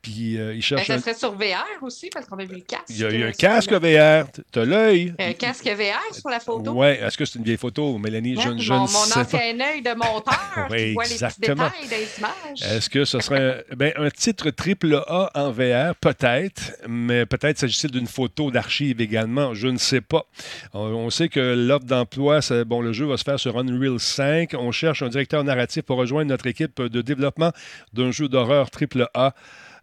puis 0.02 0.12
ils 0.12 0.38
ben, 0.38 0.62
cherchent. 0.62 0.86
ça 0.86 0.98
serait 0.98 1.14
sur 1.14 1.32
VR 1.32 1.64
aussi, 1.82 2.10
parce 2.10 2.26
qu'on 2.26 2.38
a 2.38 2.44
vu 2.44 2.56
le 2.56 2.60
casque. 2.60 2.84
Il 2.90 2.98
y 2.98 3.04
a, 3.22 3.26
un 3.26 3.32
casque 3.32 3.72
VR. 3.72 4.30
Tu 4.52 4.58
as 4.58 4.64
l'œil. 4.64 5.14
Un 5.18 5.32
casque 5.32 5.66
VR 5.66 6.14
sur 6.14 6.30
la 6.30 6.40
photo. 6.40 6.72
Oui, 6.72 6.96
est-ce 7.08 7.18
que 7.18 7.24
c'est 7.24 7.38
une 7.38 7.44
vieille 7.44 7.56
photo, 7.56 7.98
Mélanie? 7.98 8.36
je, 8.36 8.58
je 8.58 8.72
mon, 8.72 8.80
mon 8.80 8.86
ancien 8.86 9.60
œil 9.60 9.82
de 9.82 9.94
monteur 9.94 10.68
oui, 10.70 10.88
qui 10.88 10.92
voit 10.92 11.04
exactement. 11.04 11.64
les 11.64 11.70
petits 11.70 11.82
détails 11.82 11.98
des 11.98 12.18
images. 12.18 12.76
Est-ce 12.76 12.90
que 12.90 13.04
ce 13.04 13.20
serait 13.20 13.64
ben, 13.76 13.92
un 13.96 14.10
titre 14.10 14.50
triple 14.50 15.02
A 15.06 15.30
en 15.34 15.50
VR? 15.50 15.94
Peut-être, 15.96 16.76
mais 16.88 17.26
peut-être 17.26 17.58
s'agit-il 17.58 17.90
d'une 17.90 18.06
photo 18.06 18.50
d'archive 18.50 19.00
également. 19.00 19.54
Je 19.54 19.68
ne 19.68 19.78
sais 19.78 20.00
pas. 20.00 20.26
On, 20.74 21.10
sait 21.10 21.28
que 21.28 21.54
l'offre 21.54 21.86
d'emploi, 21.86 22.40
bon, 22.66 22.80
le 22.82 22.92
jeu 22.92 23.06
va 23.06 23.16
se 23.16 23.24
faire 23.24 23.40
sur 23.40 23.58
Unreal 23.58 23.98
5. 23.98 24.54
On 24.58 24.70
cherche 24.70 25.02
un 25.02 25.08
directeur 25.08 25.42
narratif 25.44 25.82
pour 25.82 25.96
rejoindre 25.96 26.28
notre 26.28 26.46
équipe 26.46 26.80
de 26.80 27.02
développement 27.02 27.52
d'un 27.92 28.10
jeu 28.10 28.28
d'horreur 28.28 28.70
triple 28.70 29.08
A. 29.14 29.34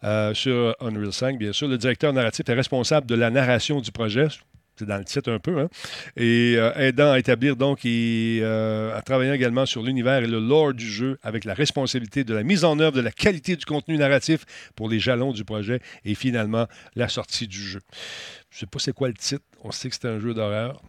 Euh, 0.03 0.35
sur 0.35 0.75
Unreal 0.81 1.11
5, 1.11 1.39
bien 1.39 1.51
sûr. 1.51 1.67
Le 1.67 1.77
directeur 1.79 2.13
narratif 2.13 2.47
est 2.47 2.53
responsable 2.53 3.07
de 3.07 3.15
la 3.15 3.31
narration 3.31 3.81
du 3.81 3.91
projet 3.91 4.27
c'est 4.77 4.85
dans 4.85 4.97
le 4.97 5.05
titre 5.05 5.31
un 5.31 5.39
peu, 5.39 5.59
hein? 5.59 5.69
et 6.17 6.55
euh, 6.57 6.73
aidant 6.75 7.11
à 7.11 7.19
établir 7.19 7.55
donc 7.55 7.85
et 7.85 8.39
euh, 8.41 8.95
à 8.95 9.01
travailler 9.01 9.31
également 9.31 9.65
sur 9.65 9.81
l'univers 9.81 10.23
et 10.23 10.27
le 10.27 10.39
lore 10.39 10.73
du 10.73 10.89
jeu 10.89 11.17
avec 11.23 11.45
la 11.45 11.53
responsabilité 11.53 12.23
de 12.23 12.33
la 12.33 12.43
mise 12.43 12.65
en 12.65 12.77
œuvre 12.79 12.95
de 12.97 13.01
la 13.01 13.11
qualité 13.11 13.55
du 13.55 13.65
contenu 13.65 13.97
narratif 13.97 14.45
pour 14.75 14.89
les 14.89 14.99
jalons 14.99 15.31
du 15.31 15.45
projet 15.45 15.79
et 16.03 16.15
finalement 16.15 16.67
la 16.95 17.07
sortie 17.07 17.47
du 17.47 17.59
jeu. 17.59 17.79
Je 18.49 18.57
ne 18.57 18.59
sais 18.61 18.65
pas 18.65 18.79
c'est 18.79 18.93
quoi 18.93 19.07
le 19.07 19.13
titre, 19.13 19.43
on 19.63 19.71
sait 19.71 19.89
que 19.89 19.95
c'est 19.95 20.07
un 20.07 20.19
jeu 20.19 20.33
d'horreur. 20.33 20.81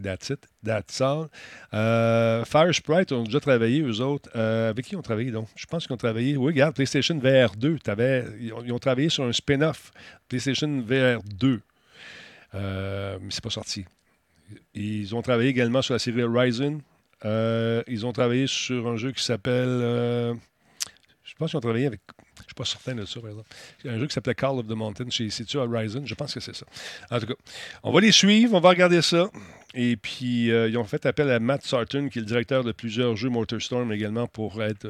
That's 0.00 0.30
it, 0.30 0.46
that's 0.64 1.00
all. 1.00 1.26
Euh, 1.74 2.44
Fire 2.44 2.72
Sprite 2.72 3.10
ont 3.10 3.24
déjà 3.24 3.40
travaillé, 3.40 3.82
eux 3.82 4.00
autres. 4.00 4.30
avec 4.36 4.84
qui 4.84 4.94
ils 4.94 4.96
ont 4.96 5.02
travaillé 5.02 5.32
donc? 5.32 5.48
Je 5.56 5.66
pense 5.66 5.86
qu'ils 5.86 5.94
ont 5.94 5.96
travaillé. 5.96 6.36
Oui, 6.36 6.46
regarde, 6.52 6.74
PlayStation 6.76 7.18
VR 7.18 7.56
2. 7.56 7.78
Ils 8.40 8.52
ont, 8.52 8.62
ils 8.64 8.72
ont 8.72 8.78
travaillé 8.78 9.08
sur 9.08 9.24
un 9.24 9.32
spin-off 9.32 9.90
PlayStation 10.28 10.84
VR 10.86 11.20
2. 11.24 11.60
Euh, 12.54 13.18
mais 13.20 13.30
c'est 13.30 13.42
pas 13.42 13.50
sorti. 13.50 13.84
Ils 14.74 15.14
ont 15.14 15.22
travaillé 15.22 15.50
également 15.50 15.82
sur 15.82 15.94
la 15.94 15.98
série 15.98 16.22
Horizon. 16.22 16.80
Euh, 17.24 17.82
ils 17.86 18.06
ont 18.06 18.12
travaillé 18.12 18.46
sur 18.46 18.88
un 18.88 18.96
jeu 18.96 19.12
qui 19.12 19.22
s'appelle. 19.22 19.68
Euh, 19.68 20.34
je 21.24 21.34
pense 21.34 21.50
qu'ils 21.50 21.58
ont 21.58 21.62
travaillé 21.62 21.86
avec. 21.86 22.00
Je 22.36 22.42
ne 22.42 22.46
suis 22.46 22.54
pas 22.54 22.64
certain 22.64 22.94
de 22.94 23.04
ça, 23.04 23.20
par 23.20 23.30
exemple. 23.30 23.48
Un 23.84 23.98
jeu 23.98 24.06
qui 24.06 24.14
s'appelait 24.14 24.34
Call 24.34 24.58
of 24.58 24.66
the 24.66 24.70
Mountain. 24.70 25.06
C'est-tu 25.10 25.58
Horizon? 25.58 26.02
Je 26.06 26.14
pense 26.14 26.32
que 26.32 26.40
c'est 26.40 26.54
ça. 26.54 26.64
En 27.10 27.18
tout 27.18 27.26
cas, 27.26 27.34
on 27.82 27.92
va 27.92 28.00
les 28.00 28.12
suivre, 28.12 28.54
on 28.54 28.60
va 28.60 28.70
regarder 28.70 29.02
ça. 29.02 29.28
Et 29.74 29.96
puis, 29.96 30.46
ils 30.46 30.78
ont 30.78 30.84
fait 30.84 31.04
appel 31.04 31.30
à 31.30 31.40
Matt 31.40 31.64
Sarton, 31.64 32.08
qui 32.08 32.20
est 32.20 32.22
le 32.22 32.26
directeur 32.26 32.64
de 32.64 32.72
plusieurs 32.72 33.16
jeux 33.16 33.28
Motorstorm 33.28 33.92
également, 33.92 34.26
pour 34.26 34.62
être 34.62 34.86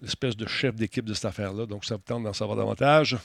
l'espèce 0.00 0.36
de 0.36 0.46
chef 0.46 0.76
d'équipe 0.76 1.04
de 1.04 1.12
cette 1.12 1.26
affaire-là. 1.26 1.66
Donc, 1.66 1.84
ça 1.84 1.96
vous 1.96 2.02
tente 2.02 2.22
d'en 2.22 2.32
savoir 2.32 2.56
davantage 2.56 3.18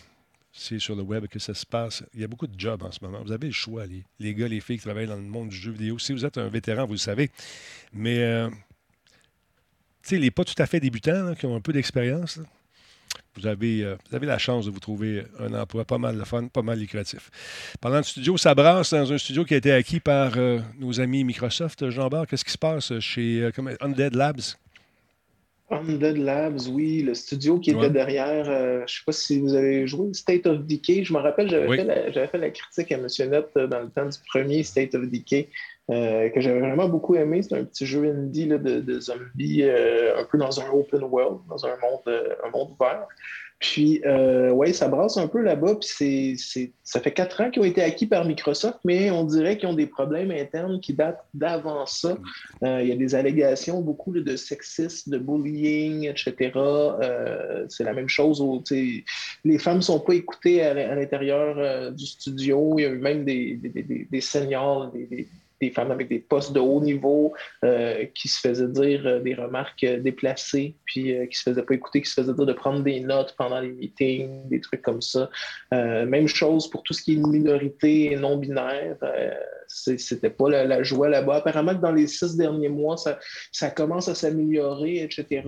c'est 0.55 0.79
sur 0.79 0.95
le 0.95 1.03
web 1.03 1.27
que 1.27 1.37
ça 1.37 1.53
se 1.53 1.65
passe. 1.65 2.03
Il 2.13 2.21
y 2.21 2.23
a 2.23 2.27
beaucoup 2.27 2.47
de 2.47 2.57
jobs 2.57 2.81
en 2.81 2.91
ce 2.91 2.99
moment. 3.03 3.21
Vous 3.21 3.33
avez 3.33 3.47
le 3.47 3.53
choix, 3.53 3.83
les, 4.19 4.33
gars, 4.33 4.47
les 4.47 4.61
filles 4.61 4.77
qui 4.77 4.83
travaillent 4.83 5.07
dans 5.07 5.17
le 5.17 5.21
monde 5.21 5.49
du 5.49 5.55
jeu 5.55 5.71
vidéo. 5.71 5.99
Si 5.99 6.13
vous 6.13 6.23
êtes 6.23 6.37
un 6.37 6.47
vétéran, 6.47 6.85
vous 6.85 6.93
le 6.93 6.97
savez. 6.97 7.29
Mais, 7.91 8.19
euh, 8.19 8.49
tu 10.01 10.09
sais, 10.09 10.17
les 10.17 10.31
pas 10.31 10.45
tout 10.45 10.55
à 10.57 10.65
fait 10.65 10.79
débutants, 10.79 11.35
qui 11.35 11.45
ont 11.45 11.55
un 11.55 11.61
peu 11.61 11.73
d'expérience, 11.73 12.39
vous 13.35 13.47
avez, 13.47 13.83
euh, 13.83 13.97
vous 14.09 14.15
avez 14.15 14.25
la 14.25 14.37
chance 14.37 14.65
de 14.65 14.71
vous 14.71 14.79
trouver 14.79 15.25
un 15.39 15.53
emploi 15.53 15.83
pas 15.83 15.97
mal 15.97 16.17
de 16.17 16.23
fun, 16.23 16.47
pas 16.47 16.61
mal 16.61 16.79
lucratif. 16.79 17.29
Parlant 17.81 17.99
de 17.99 18.05
studio, 18.05 18.37
ça 18.37 18.55
brasse 18.55 18.93
dans 18.93 19.11
un 19.11 19.17
studio 19.17 19.43
qui 19.43 19.55
a 19.55 19.57
été 19.57 19.73
acquis 19.73 19.99
par 19.99 20.37
euh, 20.37 20.61
nos 20.79 21.01
amis 21.01 21.25
Microsoft. 21.25 21.89
Jean-Bart, 21.89 22.27
qu'est-ce 22.27 22.45
qui 22.45 22.51
se 22.51 22.57
passe 22.57 22.97
chez 22.99 23.51
Undead 23.81 24.15
Labs? 24.15 24.55
Undead 25.71 26.17
Labs, 26.17 26.67
oui, 26.71 27.01
le 27.01 27.15
studio 27.15 27.59
qui 27.59 27.71
était 27.71 27.89
derrière, 27.89 28.47
euh, 28.47 28.77
je 28.79 28.81
ne 28.83 28.87
sais 28.87 29.03
pas 29.03 29.11
si 29.11 29.39
vous 29.39 29.55
avez 29.55 29.87
joué 29.87 30.13
State 30.13 30.45
of 30.45 30.63
Decay. 30.63 31.03
Je 31.03 31.11
me 31.11 31.17
rappelle, 31.17 31.49
j'avais 31.49 32.27
fait, 32.27 32.37
la 32.37 32.51
critique 32.51 32.91
à 32.91 32.95
M. 32.95 33.07
Net 33.31 33.47
euh, 33.57 33.65
dans 33.65 33.79
le 33.79 33.89
temps 33.89 34.05
du 34.05 34.17
premier 34.29 34.61
State 34.61 34.93
of 34.93 35.09
Decay, 35.09 35.49
euh, 35.89 36.29
que 36.29 36.39
j'avais 36.39 36.59
vraiment 36.59 36.87
beaucoup 36.87 37.15
aimé. 37.15 37.41
C'est 37.41 37.55
un 37.55 37.63
petit 37.63 37.87
jeu 37.87 38.03
indie 38.03 38.45
de, 38.45 38.57
de, 38.57 38.99
zombies, 38.99 39.63
un 39.63 40.23
peu 40.25 40.37
dans 40.37 40.59
un 40.59 40.69
open 40.69 41.03
world, 41.03 41.39
dans 41.49 41.65
un 41.65 41.75
monde, 41.81 42.23
un 42.43 42.49
monde 42.51 42.69
ouvert. 42.79 43.07
Puis, 43.59 44.01
euh, 44.05 44.49
oui, 44.51 44.73
ça 44.73 44.89
brasse 44.89 45.17
un 45.17 45.27
peu 45.27 45.41
là-bas. 45.41 45.75
Puis, 45.75 46.37
c'est, 46.37 46.71
ça 46.83 46.99
fait 46.99 47.11
quatre 47.11 47.41
ans 47.41 47.49
qu'ils 47.49 47.61
ont 47.61 47.65
été 47.65 47.81
acquis 47.81 48.05
par 48.05 48.25
Microsoft, 48.25 48.79
mais 48.83 49.09
on 49.11 49.23
dirait 49.23 49.57
qu'ils 49.57 49.69
ont 49.69 49.73
des 49.73 49.87
problèmes 49.87 50.31
internes 50.31 50.81
qui 50.81 50.93
datent 50.93 51.25
d'avant 51.33 51.85
ça. 51.85 52.17
Euh, 52.63 52.81
il 52.81 52.89
y 52.89 52.91
a 52.91 52.95
des 52.95 53.15
allégations, 53.15 53.81
beaucoup 53.81 54.11
de 54.11 54.35
sexisme, 54.35 55.11
de 55.11 55.17
bullying, 55.17 56.09
etc. 56.09 56.51
Euh, 56.55 57.65
c'est 57.69 57.85
la 57.85 57.93
même 57.93 58.09
chose. 58.09 58.41
Où, 58.41 58.61
les 58.71 59.57
femmes 59.57 59.77
ne 59.77 59.81
sont 59.81 59.99
pas 59.99 60.15
écoutées 60.15 60.61
à, 60.61 60.95
l'intérieur 60.95 61.91
du 61.93 62.05
studio. 62.05 62.75
Il 62.77 62.81
y 62.81 62.85
a 62.85 62.89
eu 62.89 62.99
même 62.99 63.23
des, 63.23 63.55
des, 63.55 64.07
des 64.09 64.21
seniors, 64.21 64.91
des 64.91 65.27
des 65.61 65.71
femmes 65.71 65.91
avec 65.91 66.09
des 66.09 66.19
postes 66.19 66.53
de 66.53 66.59
haut 66.59 66.81
niveau 66.81 67.33
euh, 67.63 68.05
qui 68.13 68.27
se 68.27 68.39
faisaient 68.39 68.67
dire 68.67 69.05
euh, 69.05 69.19
des 69.19 69.33
remarques 69.33 69.83
euh, 69.83 69.99
déplacées, 69.99 70.75
puis 70.85 71.15
qui 71.29 71.37
se 71.37 71.49
faisaient 71.49 71.63
pas 71.63 71.73
écouter, 71.73 72.01
qui 72.01 72.09
se 72.09 72.21
faisaient 72.21 72.33
dire 72.33 72.45
de 72.45 72.53
prendre 72.53 72.83
des 72.83 72.99
notes 72.99 73.35
pendant 73.37 73.59
les 73.59 73.71
meetings, 73.71 74.47
des 74.49 74.59
trucs 74.59 74.81
comme 74.81 75.01
ça. 75.01 75.29
même 75.71 76.27
chose 76.27 76.69
pour 76.69 76.83
tout 76.83 76.93
ce 76.93 77.01
qui 77.01 77.13
est 77.13 77.27
minorité 77.27 78.15
non 78.15 78.37
binaire 78.37 78.97
c'était 79.67 80.29
pas 80.29 80.49
la, 80.49 80.83
joie 80.83 81.09
là-bas. 81.09 81.35
Apparemment 81.35 81.75
que 81.75 81.81
dans 81.81 81.91
les 81.91 82.07
six 82.07 82.35
derniers 82.35 82.69
mois, 82.69 82.97
ça, 82.97 83.19
ça 83.51 83.69
commence 83.69 84.07
à 84.07 84.15
s'améliorer, 84.15 85.03
etc. 85.03 85.43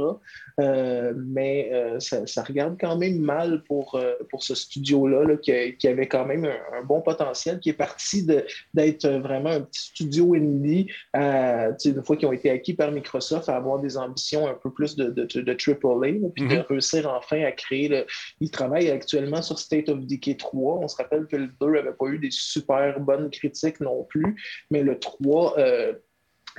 Euh, 0.60 1.14
mais 1.16 1.70
euh, 1.72 2.00
ça, 2.00 2.44
regarde 2.44 2.78
quand 2.80 2.98
même 2.98 3.20
mal 3.20 3.64
pour, 3.64 3.96
euh, 3.96 4.14
pour 4.30 4.44
ce 4.44 4.56
studio-là, 4.56 5.38
qui, 5.38 5.88
avait 5.88 6.08
quand 6.08 6.26
même 6.26 6.46
un, 6.46 6.84
bon 6.84 7.02
potentiel, 7.02 7.60
qui 7.60 7.70
est 7.70 7.74
parti 7.74 8.26
d'être 8.74 9.08
vraiment 9.08 9.52
un 9.52 9.62
petit 9.62 9.82
studio 9.88 10.34
indie, 10.34 10.88
une 11.14 12.04
fois 12.04 12.18
qu'ils 12.18 12.28
ont 12.28 12.34
été 12.34 12.50
acquis 12.50 12.74
par 12.74 12.92
Microsoft, 12.92 13.50
à 13.50 13.56
avoir 13.56 13.80
des 13.80 13.98
ambitions 13.98 14.48
un 14.48 14.54
peu 14.54 14.72
plus 14.72 14.96
de, 14.96 15.10
de, 15.10 15.26
de, 15.26 15.52
AAA, 15.52 16.30
puis 16.34 16.48
de 16.48 16.56
mm-hmm. 16.56 16.68
réussir 16.68 17.10
enfin 17.10 17.44
à 17.44 17.52
créer. 17.52 17.88
Le... 17.88 18.06
Ils 18.40 18.52
travaillent 18.52 18.90
actuellement 18.90 19.42
sur 19.42 19.60
State 19.60 19.90
of 19.90 20.06
Decay 20.06 20.36
3. 20.36 20.80
On 20.80 20.88
se 20.88 20.96
rappelle 20.96 21.28
que 21.28 21.36
le 21.36 21.50
2 21.60 21.72
n'avait 21.72 21.92
pas 21.92 22.08
eu 22.08 22.20
des 22.20 22.32
super 22.32 23.00
bonnes 23.00 23.30
critiques 23.30 23.80
non 23.80 24.07
plus, 24.08 24.36
mais 24.72 24.84
le 24.84 25.00
3 25.00 25.60
euh, 25.60 25.94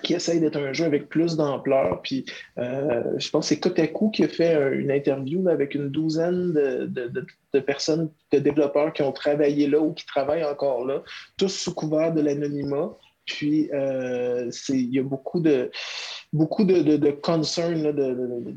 qui 0.02 0.14
essaye 0.14 0.40
d'être 0.40 0.56
un 0.56 0.72
jeu 0.72 0.84
avec 0.84 1.08
plus 1.08 1.36
d'ampleur. 1.36 2.00
Puis 2.02 2.24
euh, 2.58 3.02
je 3.18 3.30
pense 3.30 3.48
que 3.48 3.54
c'est 3.54 3.60
Kotaku 3.60 4.10
qui 4.10 4.24
a 4.24 4.28
fait 4.28 4.54
une 4.74 4.90
interview 4.90 5.48
avec 5.48 5.74
une 5.74 5.88
douzaine 5.88 6.52
de, 6.52 7.60
personnes, 7.60 8.10
de 8.32 8.38
développeurs 8.38 8.92
qui 8.92 9.02
ont 9.02 9.12
travaillé 9.12 9.66
là 9.66 9.80
ou 9.80 9.92
qui 9.92 10.06
travaillent 10.06 10.44
encore 10.44 10.84
là, 10.84 11.02
tous 11.36 11.48
sous 11.48 11.74
couvert 11.74 12.12
de 12.12 12.20
l'anonymat. 12.20 12.96
Puis 13.26 13.70
euh, 13.72 14.50
il 14.70 14.94
y 14.94 14.98
a 14.98 15.02
beaucoup 15.02 15.40
de 15.40 15.70
beaucoup 16.32 16.64
de, 16.64 16.80
de, 16.80 16.96
de 16.96 17.10
concern. 17.10 17.74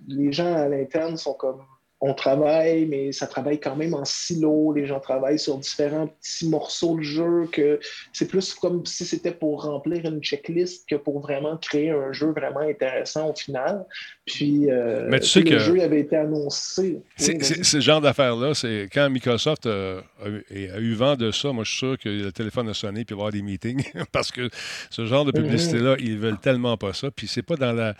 les 0.07 0.31
gens 0.31 0.53
à 0.53 0.69
l'interne 0.69 1.17
sont 1.17 1.33
comme 1.33 1.61
on 2.03 2.15
travaille, 2.15 2.85
mais 2.85 3.11
ça 3.11 3.27
travaille 3.27 3.59
quand 3.59 3.75
même 3.75 3.93
en 3.93 4.05
silo. 4.05 4.73
Les 4.73 4.87
gens 4.87 4.99
travaillent 4.99 5.37
sur 5.37 5.59
différents 5.59 6.07
petits 6.07 6.49
morceaux 6.49 6.97
de 6.97 7.03
jeu 7.03 7.47
que 7.51 7.79
c'est 8.11 8.27
plus 8.27 8.55
comme 8.55 8.83
si 8.87 9.05
c'était 9.05 9.31
pour 9.31 9.65
remplir 9.65 10.03
une 10.05 10.19
checklist 10.19 10.89
que 10.89 10.95
pour 10.95 11.19
vraiment 11.19 11.57
créer 11.57 11.91
un 11.91 12.11
jeu 12.11 12.31
vraiment 12.31 12.61
intéressant 12.61 13.29
au 13.29 13.35
final. 13.35 13.85
Puis, 14.25 14.71
euh, 14.71 15.07
mais 15.09 15.19
tu 15.19 15.27
sais 15.27 15.41
le 15.41 15.49
que 15.51 15.59
jeu 15.59 15.79
avait 15.79 15.99
été 15.99 16.15
annoncé. 16.15 17.01
C'est, 17.17 17.63
ce 17.63 17.79
genre 17.79 18.01
d'affaire-là, 18.01 18.55
c'est 18.55 18.89
quand 18.91 19.07
Microsoft 19.11 19.67
a, 19.67 20.01
eu 20.49 20.93
vent 20.93 21.15
de 21.15 21.29
ça, 21.29 21.51
moi 21.51 21.63
je 21.63 21.69
suis 21.69 21.79
sûr 21.79 21.99
que 21.99 22.09
le 22.09 22.31
téléphone 22.31 22.67
a 22.69 22.73
sonné 22.73 23.05
puis 23.05 23.13
il 23.13 23.17
va 23.17 23.25
y 23.25 23.27
avoir 23.27 23.31
des 23.31 23.43
meetings 23.43 23.91
parce 24.11 24.31
que 24.31 24.49
ce 24.89 25.05
genre 25.05 25.23
de 25.23 25.31
publicité-là, 25.31 25.97
ils 25.99 26.17
veulent 26.17 26.39
tellement 26.39 26.77
pas 26.77 26.93
ça. 26.93 27.11
Puis 27.11 27.27
c'est 27.27 27.43
pas 27.43 27.57
dans 27.57 27.73
la, 27.73 27.95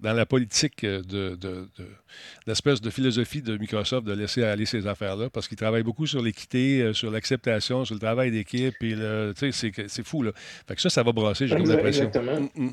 dans 0.00 0.12
la 0.12 0.26
politique 0.26 0.84
de, 0.84 1.36
de, 1.36 1.68
l'espèce 2.46 2.82
de 2.82 2.90
philosophie 2.90 3.42
de 3.46 3.56
Microsoft 3.56 4.06
de 4.06 4.12
laisser 4.12 4.42
aller 4.42 4.66
ces 4.66 4.86
affaires-là 4.86 5.30
parce 5.30 5.48
qu'ils 5.48 5.56
travaillent 5.56 5.82
beaucoup 5.82 6.06
sur 6.06 6.22
l'équité, 6.22 6.82
euh, 6.82 6.92
sur 6.92 7.10
l'acceptation, 7.10 7.84
sur 7.84 7.94
le 7.94 8.00
travail 8.00 8.30
d'équipe. 8.30 8.74
C'est 9.36 10.06
fou. 10.06 10.22
Là. 10.22 10.32
Fait 10.66 10.74
que 10.74 10.80
ça, 10.80 10.90
ça 10.90 11.02
va 11.02 11.12
brasser, 11.12 11.46
j'ai 11.46 11.56
l'impression. 11.56 12.06
Exactement. 12.06 12.40
Mm, 12.54 12.64
mm. 12.64 12.70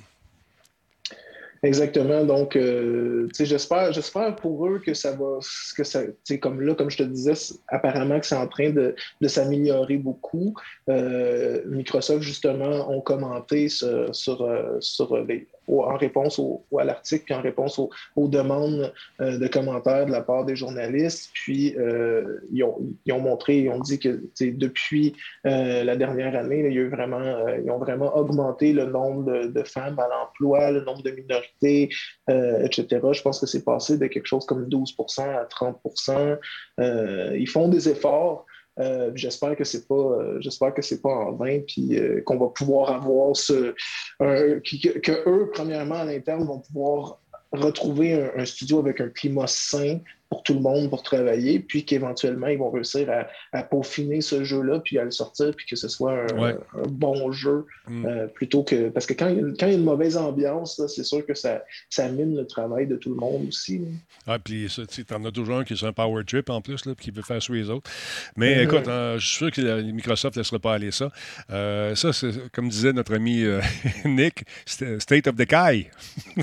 Exactement. 1.64 2.26
Donc, 2.26 2.57
euh, 2.57 3.30
j'espère, 3.39 3.93
j'espère 3.93 4.36
pour 4.36 4.68
eux 4.68 4.80
que 4.80 4.93
ça 4.93 5.11
va, 5.11 5.39
que 5.78 5.84
ça, 5.86 6.01
comme 6.41 6.59
là, 6.59 6.76
comme 6.76 6.91
je 6.91 6.97
te 6.97 7.03
disais, 7.03 7.55
apparemment 7.70 8.20
que 8.20 8.26
c'est 8.26 8.36
en 8.36 8.47
train 8.47 8.70
de, 8.70 8.93
de 9.22 9.28
s'améliorer 9.30 9.95
beaucoup. 9.95 10.53
Euh, 10.89 11.61
Microsoft, 11.66 12.22
justement, 12.22 12.91
ont 12.91 12.99
commenté 12.99 13.70
sur, 13.70 14.14
sur, 14.14 14.41
euh, 14.41 14.76
sur 14.82 15.18
les, 15.24 15.47
en 15.68 15.97
réponse 15.97 16.39
au, 16.39 16.64
à 16.78 16.84
l'article, 16.84 17.26
puis 17.26 17.34
en 17.34 17.41
réponse 17.41 17.80
aux, 17.80 18.28
demandes 18.28 18.93
euh, 19.22 19.38
de 19.38 19.47
commentaires 19.47 20.05
de 20.05 20.11
la 20.11 20.22
part 20.22 20.45
des 20.45 20.55
journalistes. 20.55 21.30
Puis, 21.34 21.76
euh, 21.78 22.39
ils, 22.51 22.64
ont, 22.64 22.80
ils, 23.05 23.14
ont, 23.14 23.20
montré, 23.20 23.59
ils 23.59 23.70
ont 23.70 23.80
dit 23.80 23.99
que 23.99 24.22
depuis 24.39 25.16
euh, 25.45 25.84
la 25.84 25.95
dernière 25.95 26.36
année, 26.36 26.59
il 26.59 26.74
y 26.74 26.78
a 26.78 26.82
eu 26.82 26.89
vraiment, 26.89 27.47
ils 27.64 27.70
ont 27.70 27.78
vraiment 27.78 28.16
augmenté 28.18 28.74
le 28.74 28.86
nombre 28.86 29.47
de, 29.47 29.64
femmes 29.64 29.97
à 29.99 30.07
l'emploi, 30.09 30.72
le 30.72 30.82
nombre 30.82 31.03
de 31.03 31.11
minorités, 31.11 31.53
etc. 31.62 32.86
Je 33.12 33.22
pense 33.22 33.39
que 33.39 33.45
c'est 33.45 33.64
passé 33.64 33.97
de 33.97 34.08
quelque 34.08 34.28
chose 34.28 34.45
comme 34.45 34.68
12% 34.68 35.22
à 35.22 35.45
30% 35.45 37.36
Ils 37.38 37.49
font 37.49 37.68
des 37.68 37.89
efforts. 37.89 38.45
Euh, 38.80 39.12
j'espère 39.16 39.56
que 39.56 39.64
c'est 39.64 39.88
pas, 39.88 39.93
euh, 39.95 40.38
j'espère 40.39 40.74
que 40.74 40.82
c'est 40.82 41.01
pas 41.01 41.14
en 41.14 41.34
vain, 41.34 41.60
puis 41.68 41.95
euh, 41.95 42.22
qu'on 42.22 42.38
va 42.38 42.47
pouvoir 42.47 42.91
avoir 42.91 43.36
ce, 43.36 43.76
que, 44.20 45.30
eux, 45.30 45.51
premièrement 45.54 45.95
à 45.95 46.06
l'interne, 46.06 46.45
vont 46.45 46.60
pouvoir 46.60 47.20
retrouver 47.51 48.14
un, 48.36 48.45
studio 48.45 48.80
avec 48.80 48.99
un 48.99 49.10
climat 49.10 49.45
sain 49.45 49.99
pour 50.34 50.42
tout 50.42 50.56
le 50.56 50.62
monde 50.62 50.90
pour 50.90 51.04
travailler, 51.04 51.60
puis 51.60 51.86
qu'éventuellement, 51.86 52.48
ils 52.48 52.58
vont 52.58 52.72
réussir 52.72 53.08
à, 53.52 53.62
peaufiner 53.62 54.20
ce 54.22 54.44
jeu-là, 54.44 54.80
puis 54.80 54.98
à 54.98 55.04
le 55.04 55.12
sortir, 55.12 55.54
puis 55.56 55.68
que 55.68 55.76
ce 55.76 55.88
soit 55.88 56.26
un, 56.36 56.58
bon 56.90 57.32
jeu, 57.32 57.68
mm. 57.88 58.06
euh, 58.08 58.26
plutôt 58.26 58.64
que... 58.64 58.90
Parce 58.90 59.06
que 59.06 59.14
quand 59.14 59.28
il 59.28 59.36
y 59.36 59.38
a 59.38 59.42
une, 59.42 59.56
quand 59.56 59.68
il 59.68 59.74
y 59.74 59.76
a 59.76 59.78
une 59.78 59.84
mauvaise 59.84 60.18
ambiance, 60.18 60.82
c'est 60.88 61.04
sûr 61.04 61.24
que 61.24 61.36
ça, 61.36 61.62
ça 61.88 62.10
mine 62.10 62.36
le 62.36 62.48
travail 62.48 62.88
de 62.88 62.96
tout 62.96 63.10
le 63.10 63.16
monde 63.16 63.46
aussi. 63.48 63.82
Ah, 64.26 64.40
puis 64.40 64.68
tu 64.68 65.14
en 65.14 65.24
as 65.24 65.32
toujours 65.32 65.58
un 65.58 65.64
qui 65.64 65.74
est 65.74 65.84
un 65.84 65.94
power 65.94 66.24
trip 66.26 66.50
en 66.50 66.62
plus, 66.62 66.84
là, 66.88 66.96
puis 66.96 67.06
qui 67.06 67.12
veut 67.12 67.22
faire 67.22 67.40
sur 67.40 67.54
les 67.54 67.70
autres. 67.70 67.92
Mais 68.36 68.56
mm-hmm. 68.56 68.64
écoute, 68.64 68.88
euh, 68.88 69.20
je 69.20 69.28
suis 69.28 69.38
sûr 69.38 69.52
que 69.52 69.82
Microsoft 69.84 70.36
ne 70.36 70.42
laissera 70.42 70.58
pas 70.58 70.74
aller 70.74 70.90
ça. 70.90 71.12
Euh, 71.52 71.94
ça, 71.94 72.12
c'est, 72.12 72.52
comme 72.52 72.70
disait 72.70 72.92
notre 72.92 73.14
ami 73.14 73.44
Nick, 74.06 74.46
State 74.66 75.28
of 75.28 75.36
Decay. 75.36 75.92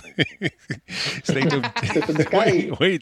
State 1.24 1.52
of, 1.52 2.16
Decay. 2.16 2.70
oui, 2.80 3.00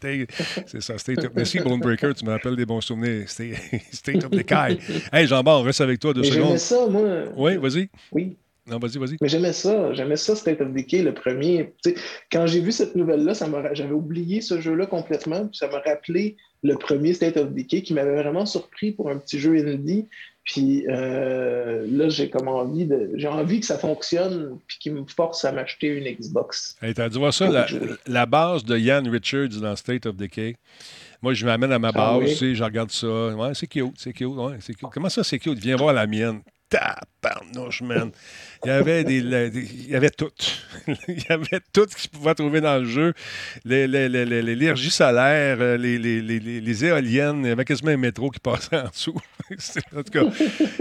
c'est 0.81 0.93
ça, 0.93 0.99
State 0.99 1.25
of... 1.25 1.31
Merci, 1.35 1.59
Bonebreaker, 1.61 2.15
tu 2.15 2.25
me 2.25 2.31
rappelles 2.31 2.57
des 2.57 2.67
bons 2.67 2.81
souvenirs. 2.81 3.29
State 3.29 4.25
of 4.25 4.31
Decay. 4.31 4.79
Hey, 5.13 5.27
Jean-Bart, 5.27 5.63
reste 5.63 5.81
avec 5.81 5.99
toi 5.99 6.15
deux 6.15 6.21
Mais 6.23 6.31
secondes. 6.31 6.47
J'aimais 6.47 6.59
ça, 6.59 6.87
moi. 6.87 7.25
Oui, 7.37 7.57
vas-y. 7.57 7.89
Oui. 8.13 8.37
Non, 8.67 8.79
vas-y, 8.79 8.99
vas-y. 8.99 9.17
Mais 9.21 9.29
j'aimais 9.29 9.53
ça, 9.53 9.95
j'aimais 9.95 10.17
ça, 10.17 10.37
State 10.37 10.61
of 10.61 10.73
Decay, 10.73 11.03
le 11.03 11.15
premier. 11.15 11.73
quand 12.31 12.47
j'ai 12.47 12.61
vu 12.61 12.71
cette 12.71 12.95
nouvelle-là, 12.95 13.33
j'avais 13.73 13.93
oublié 13.93 14.41
ce 14.41 14.61
jeu-là 14.61 14.87
complètement, 14.87 15.47
puis 15.47 15.57
ça 15.57 15.69
m'a 15.69 15.79
rappelé 15.79 16.37
le 16.63 16.75
premier 16.75 17.15
State 17.15 17.39
of 17.39 17.53
Decay 17.53 17.83
qui 17.83 17.95
m'avait 17.95 18.23
vraiment 18.23 18.45
surpris 18.45 18.93
pour 18.93 19.09
un 19.11 19.17
petit 19.17 19.39
jeu 19.39 19.57
indie. 19.57 20.07
Puis 20.49 20.87
euh, 20.89 21.87
là, 21.91 22.09
j'ai 22.09 22.31
comme 22.31 22.49
envie 22.49 22.87
de. 22.87 23.11
J'ai 23.17 23.29
envie 23.29 23.61
que 23.61 23.67
ça 23.67 23.77
fonctionne 23.77 24.59
puis 24.67 24.79
qu'il 24.81 24.95
me 24.95 25.05
force 25.05 25.45
à 25.45 25.53
m'acheter 25.53 25.89
une 25.89 26.05
Xbox. 26.05 26.75
Hey, 26.81 26.95
T'as 26.95 27.11
dû 27.11 27.19
voir 27.19 27.35
ça, 27.35 27.67
la, 28.07 28.27
base 28.27 28.65
de 28.65 28.79
Ian 28.79 29.03
Richards 29.11 29.61
dans 29.61 29.77
State 29.77 30.07
of 30.07 30.17
Decay. 30.17 30.57
Moi, 31.21 31.35
je 31.35 31.45
m'amène 31.45 31.71
à 31.73 31.79
ma 31.79 31.89
ah 31.89 32.19
base, 32.19 32.43
je 32.43 32.65
regarde 32.65 32.91
ça. 32.91 33.07
Ouais, 33.07 33.51
c'est 33.53 33.67
cute, 33.67 33.93
c'est 33.99 34.15
cute, 34.15 34.29
ouais, 34.29 34.57
c'est 34.61 34.73
cute. 34.73 34.89
Comment 34.91 35.11
ça, 35.11 35.23
c'est 35.23 35.39
cute? 35.39 35.59
Viens 35.59 35.77
voir 35.77 35.93
la 35.93 36.07
mienne. 36.07 36.41
Tabarnouche, 36.69 37.83
man. 37.83 38.11
Il 38.65 38.69
y 38.69 38.71
avait 38.71 39.05
des, 39.05 39.19
il 39.19 39.91
y 39.91 39.95
avait 39.95 40.11
tout. 40.11 40.31
il 41.09 41.19
y 41.19 41.33
avait 41.33 41.61
tout 41.73 41.87
ce 41.89 41.97
qui 41.97 42.09
pouvait 42.09 42.35
trouver 42.35 42.61
dans 42.61 42.79
le 42.79 42.87
jeu. 42.87 43.15
L'énergie 43.65 44.91
solaire, 44.91 45.59
euh, 45.61 45.77
les, 45.77 46.85
éoliennes, 46.85 47.45
il 47.45 47.49
y 47.49 47.53
avait 47.53 47.65
quasiment 47.65 47.93
un 47.93 47.97
métro 47.97 48.31
qui 48.31 48.41
passait 48.41 48.77
en 48.77 48.89
dessous. 48.89 49.17
en 49.97 50.03
tout 50.03 50.13
cas, 50.13 50.25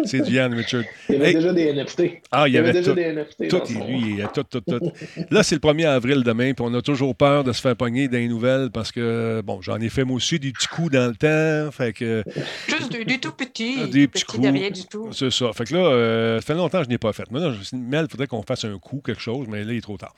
c'est 0.05 0.21
du 0.21 0.33
Yann 0.33 0.53
Richard. 0.53 0.83
Il 1.07 1.15
y 1.15 1.17
avait 1.17 1.33
déjà 1.33 1.53
des 1.53 1.73
NFT. 1.73 2.03
Ah, 2.31 2.47
il 2.47 2.55
y, 2.55 2.57
avait, 2.57 2.73
déjà 2.73 2.93
des 2.93 3.13
NFT. 3.13 3.47
Tout, 3.47 3.61
lui, 3.85 4.01
il 4.01 4.17
y 4.17 4.21
a 4.23 4.27
tout, 4.27 4.43
tout, 4.43 4.61
tout. 4.61 4.91
Là, 5.29 5.43
c'est 5.43 5.55
le 5.55 5.61
1er 5.61 5.87
avril 5.87 6.23
demain, 6.23 6.53
puis 6.53 6.65
on 6.67 6.73
a 6.73 6.81
toujours 6.81 7.15
peur 7.15 7.43
de 7.43 7.53
se 7.53 7.61
faire 7.61 7.75
pogner 7.75 8.07
dans 8.07 8.17
les 8.17 8.27
nouvelles 8.27 8.71
parce 8.71 8.91
que, 8.91 9.41
bon, 9.45 9.61
j'en 9.61 9.79
ai 9.79 9.89
fait 9.89 10.03
moi 10.03 10.17
aussi 10.17 10.39
des 10.39 10.51
petits 10.51 10.67
coups 10.67 10.91
dans 10.91 11.07
le 11.07 11.15
temps. 11.15 11.71
Fait 11.71 11.93
que, 11.93 12.23
Juste 12.67 12.91
du, 12.91 13.19
tout 13.19 13.31
petit. 13.31 13.87
Des 13.87 14.07
petits 14.07 14.25
coups. 14.25 14.51
du 14.51 14.85
tout. 14.85 15.09
C'est 15.13 15.31
ça. 15.31 15.51
Fait 15.53 15.65
que 15.65 15.75
là, 15.75 15.76
euh, 15.77 16.39
ça 16.39 16.45
fait 16.45 16.53
longtemps 16.53 16.79
que 16.79 16.85
je 16.85 16.89
n'ai 16.89 16.97
pas 16.97 17.13
fait. 17.13 17.29
Maintenant, 17.31 17.53
Mel, 17.73 18.05
il 18.05 18.11
faudrait 18.11 18.27
qu'on 18.27 18.43
fasse 18.43 18.65
un 18.65 18.77
coup, 18.79 19.01
quelque 19.05 19.21
chose, 19.21 19.47
mais 19.49 19.63
là, 19.63 19.73
il 19.73 19.77
est 19.77 19.81
trop 19.81 19.97
tard. 19.97 20.15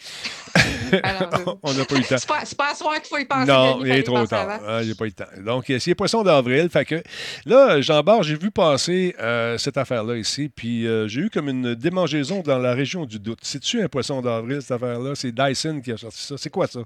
on 1.63 1.73
n'a 1.73 1.85
pas 1.85 1.95
eu 1.95 1.99
le 1.99 2.03
temps. 2.03 2.17
C'est 2.17 2.27
pas, 2.27 2.43
pas 2.57 2.71
à 2.71 2.75
soir 2.75 2.95
qu'il 2.95 3.07
faut 3.07 3.17
y 3.17 3.25
penser. 3.25 3.51
Non, 3.51 3.83
il, 3.83 3.91
est 3.91 4.03
trop 4.03 4.25
tard. 4.25 4.59
Ah, 4.65 4.83
j'ai 4.83 4.95
pas 4.95 5.05
eu 5.05 5.09
le 5.09 5.13
temps. 5.13 5.25
Donc, 5.45 5.71
c'est 5.79 5.95
Poisson 5.95 6.23
d'avril. 6.23 6.69
Fait 6.69 6.85
que 6.85 7.01
là, 7.45 7.81
Jean-Bart, 7.81 8.23
j'ai 8.23 8.35
vu 8.35 8.51
passer 8.51 9.15
euh, 9.19 9.57
cette 9.57 9.77
affaire-là 9.77 10.17
ici, 10.17 10.49
puis 10.53 10.87
euh, 10.87 11.07
j'ai 11.07 11.21
eu 11.21 11.29
comme 11.29 11.49
une 11.49 11.75
démangeaison 11.75 12.41
dans 12.41 12.57
la 12.57 12.73
région 12.73 13.05
du 13.05 13.19
doute. 13.19 13.39
C'est-tu 13.41 13.81
un 13.81 13.87
Poisson 13.87 14.21
d'avril, 14.21 14.61
cette 14.61 14.71
affaire-là? 14.71 15.15
C'est 15.15 15.31
Dyson 15.31 15.81
qui 15.81 15.91
a 15.91 15.97
sorti 15.97 16.21
ça. 16.21 16.35
C'est 16.37 16.49
quoi 16.49 16.67
ça? 16.67 16.81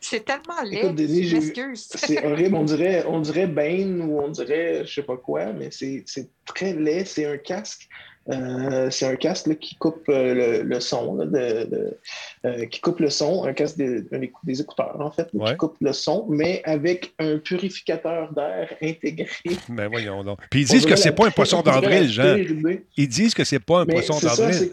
C'est 0.00 0.24
tellement 0.24 0.62
laid. 0.64 0.94
C'est 1.74 2.24
horrible. 2.24 2.54
On 2.54 2.64
dirait, 2.64 3.04
on 3.06 3.20
dirait 3.20 3.46
Bane 3.46 4.00
ou 4.02 4.20
on 4.20 4.28
dirait 4.28 4.84
je 4.84 4.94
sais 4.94 5.02
pas 5.02 5.16
quoi, 5.16 5.52
mais 5.52 5.70
c'est 5.70 6.04
très 6.44 6.72
laid. 6.72 7.04
C'est 7.04 7.26
un 7.26 7.36
casque 7.36 7.88
euh, 8.30 8.90
c'est 8.90 9.06
un 9.06 9.16
casque 9.16 9.56
qui 9.58 9.76
coupe 9.76 10.06
euh, 10.10 10.62
le, 10.62 10.80
son, 10.80 11.14
de, 11.14 11.96
euh, 12.44 12.66
qui 12.66 12.80
coupe 12.80 13.00
le 13.00 13.08
son, 13.08 13.44
un 13.44 13.54
casque 13.54 13.78
des 13.78 14.60
écouteurs 14.60 15.00
en 15.00 15.10
fait, 15.10 15.30
qui 15.30 15.56
coupe 15.56 15.76
le 15.80 15.94
son, 15.94 16.26
mais 16.28 16.60
avec 16.64 17.14
un 17.18 17.38
purificateur 17.38 18.32
d'air 18.34 18.74
intégré. 18.82 19.28
Ben 19.70 19.88
voyons 19.88 20.24
donc. 20.24 20.40
Puis 20.50 20.62
ils 20.62 20.66
disent 20.66 20.84
que 20.84 20.96
c'est 20.96 21.12
pas 21.12 21.26
un 21.26 21.30
poisson 21.30 21.62
d'avril, 21.62 22.10
Jean. 22.10 22.36
Ils 22.96 23.08
disent 23.08 23.34
que 23.34 23.44
c'est 23.44 23.60
pas 23.60 23.80
un 23.80 23.86
poisson 23.86 24.18
d'avril. 24.20 24.72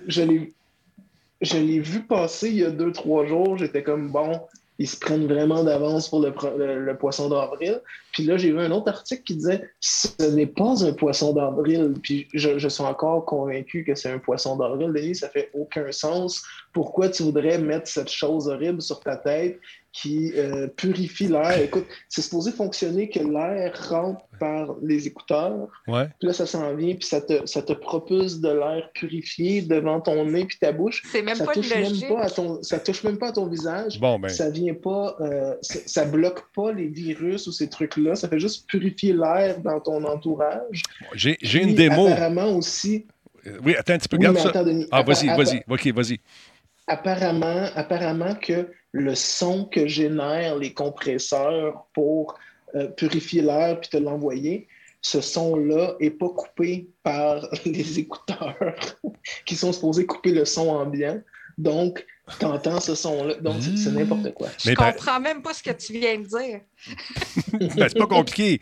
Je 1.42 1.58
l'ai 1.58 1.80
vu 1.80 2.02
passer 2.02 2.50
il 2.50 2.56
y 2.56 2.64
a 2.64 2.72
deux, 2.72 2.92
trois 2.92 3.26
jours. 3.26 3.58
J'étais 3.58 3.84
comme 3.84 4.10
bon, 4.10 4.40
ils 4.78 4.88
se 4.88 4.98
prennent 4.98 5.28
vraiment 5.28 5.64
d'avance 5.64 6.10
pour 6.10 6.20
le, 6.20 6.94
poisson 6.98 7.30
d'avril. 7.30 7.82
Puis 8.12 8.24
là, 8.24 8.38
j'ai 8.38 8.52
vu 8.52 8.60
un 8.60 8.72
autre 8.72 8.90
article 8.90 9.24
qui 9.24 9.36
disait 9.36 9.70
ce 9.80 10.24
n'est 10.32 10.48
pas 10.48 10.86
un 10.86 10.92
poisson 10.92 11.34
d'avril. 11.34 11.94
Puis 12.02 12.28
je, 12.34 12.68
suis 12.68 12.84
encore 12.84 13.26
convaincu 13.26 13.86
que 13.86 13.96
c'est 13.96 14.12
un 14.12 14.20
poisson 14.20 14.58
d'avril. 14.58 14.92
Denis, 14.94 15.16
ça 15.16 15.30
fait 15.30 15.50
aucun 15.54 15.92
sens. 15.92 16.44
Pourquoi 16.74 17.10
tu 17.10 17.24
voudrais 17.24 17.58
mettre 17.58 17.88
cette 17.88 18.12
chose 18.12 18.48
horrible 18.48 18.82
sur 18.82 19.00
ta 19.00 19.16
tête? 19.16 19.60
Qui 19.96 20.34
euh, 20.36 20.68
purifie 20.68 21.28
l'air. 21.28 21.58
Écoute, 21.58 21.86
c'est 22.10 22.22
supposé 22.22 22.52
fonctionner 22.52 23.10
que 23.10 23.20
l'air 23.20 23.74
rentre 23.90 24.26
par 24.42 24.76
les 24.82 25.08
écouteurs. 25.08 25.70
Ouais. 25.88 26.10
Puis 26.20 26.28
là, 26.28 26.34
ça 26.34 26.46
s'en 26.46 26.76
vient, 26.76 26.96
puis 26.96 27.08
ça 27.08 27.22
te, 27.22 27.46
ça 27.46 27.62
te 27.62 27.72
propulse 27.72 28.42
de 28.42 28.50
l'air 28.50 28.90
purifié 28.94 29.62
devant 29.62 30.02
ton 30.02 30.26
nez 30.26 30.44
puis 30.44 30.58
ta 30.60 30.74
bouche. 30.74 31.02
C'est 31.10 31.22
même 31.22 31.36
ça 31.36 31.46
pas 31.46 31.54
touche 31.54 31.74
même 31.74 32.10
pas 32.10 32.24
à 32.24 32.30
ton, 32.30 32.62
Ça 32.62 32.78
touche 32.80 33.06
même 33.06 33.18
pas 33.18 33.30
à 33.30 33.32
ton 33.32 33.48
visage. 33.48 33.98
Bon, 33.98 34.20
ben. 34.20 34.28
Ça 34.28 34.50
vient 34.50 34.74
pas... 34.74 35.16
Euh, 35.22 35.56
ça, 35.62 36.04
bloque 36.04 36.44
pas 36.54 36.74
les 36.74 36.88
virus 36.88 37.48
ou 37.48 37.54
ces 37.54 37.70
trucs-là. 37.70 38.16
Ça 38.16 38.28
fait 38.28 38.40
juste 38.40 38.68
purifier 38.68 39.14
l'air 39.14 39.62
dans 39.62 39.80
ton 39.80 40.04
entourage. 40.04 40.84
J'ai 41.14 41.64
une 41.64 41.74
démo. 41.74 42.08
Apparemment 42.08 42.58
aussi... 42.58 43.06
Oui, 43.64 43.76
attends 43.78 43.94
un 43.94 43.98
petit 44.00 44.10
peu. 44.10 44.18
Oui, 44.18 44.40
ça. 44.40 44.52
ah, 44.92 45.04
vas-y, 45.04 45.28
vas-y. 45.28 45.64
OK, 45.70 45.88
vas-y. 45.94 46.20
Apparemment, 46.88 47.70
apparemment 47.76 48.36
que 48.36 48.68
le 48.98 49.14
son 49.14 49.66
que 49.66 49.88
génèrent 49.88 50.58
les 50.58 50.72
compresseurs 50.74 51.86
pour 51.94 52.36
euh, 52.76 52.88
purifier 52.88 53.42
l'air 53.42 53.78
puis 53.82 53.90
te 53.90 53.98
l'envoyer, 53.98 54.68
ce 55.02 55.20
son-là 55.20 55.96
n'est 56.00 56.10
pas 56.12 56.30
coupé 56.30 56.88
par 57.04 57.46
les 57.66 58.00
écouteurs 58.00 58.56
qui 59.46 59.56
sont 59.56 59.74
supposés 59.74 60.06
couper 60.06 60.32
le 60.32 60.46
son 60.46 60.70
ambiant. 60.70 61.22
Donc, 61.58 62.06
tu 62.40 62.46
entends 62.46 62.80
ce 62.80 62.96
son-là. 62.96 63.36
Donc, 63.36 63.58
c'est 63.62 63.90
Mmh. 63.92 63.96
n'importe 63.96 64.34
quoi. 64.34 64.48
Je 64.58 64.74
par- 64.74 64.94
comprends 64.96 65.20
même 65.20 65.42
pas 65.42 65.54
ce 65.54 65.62
que 65.62 65.72
tu 65.72 65.94
viens 65.94 66.18
de 66.20 66.26
dire. 66.26 66.62
Ben, 67.76 67.90
c'est 67.90 67.98
pas 67.98 68.08
compliqué. 68.08 68.60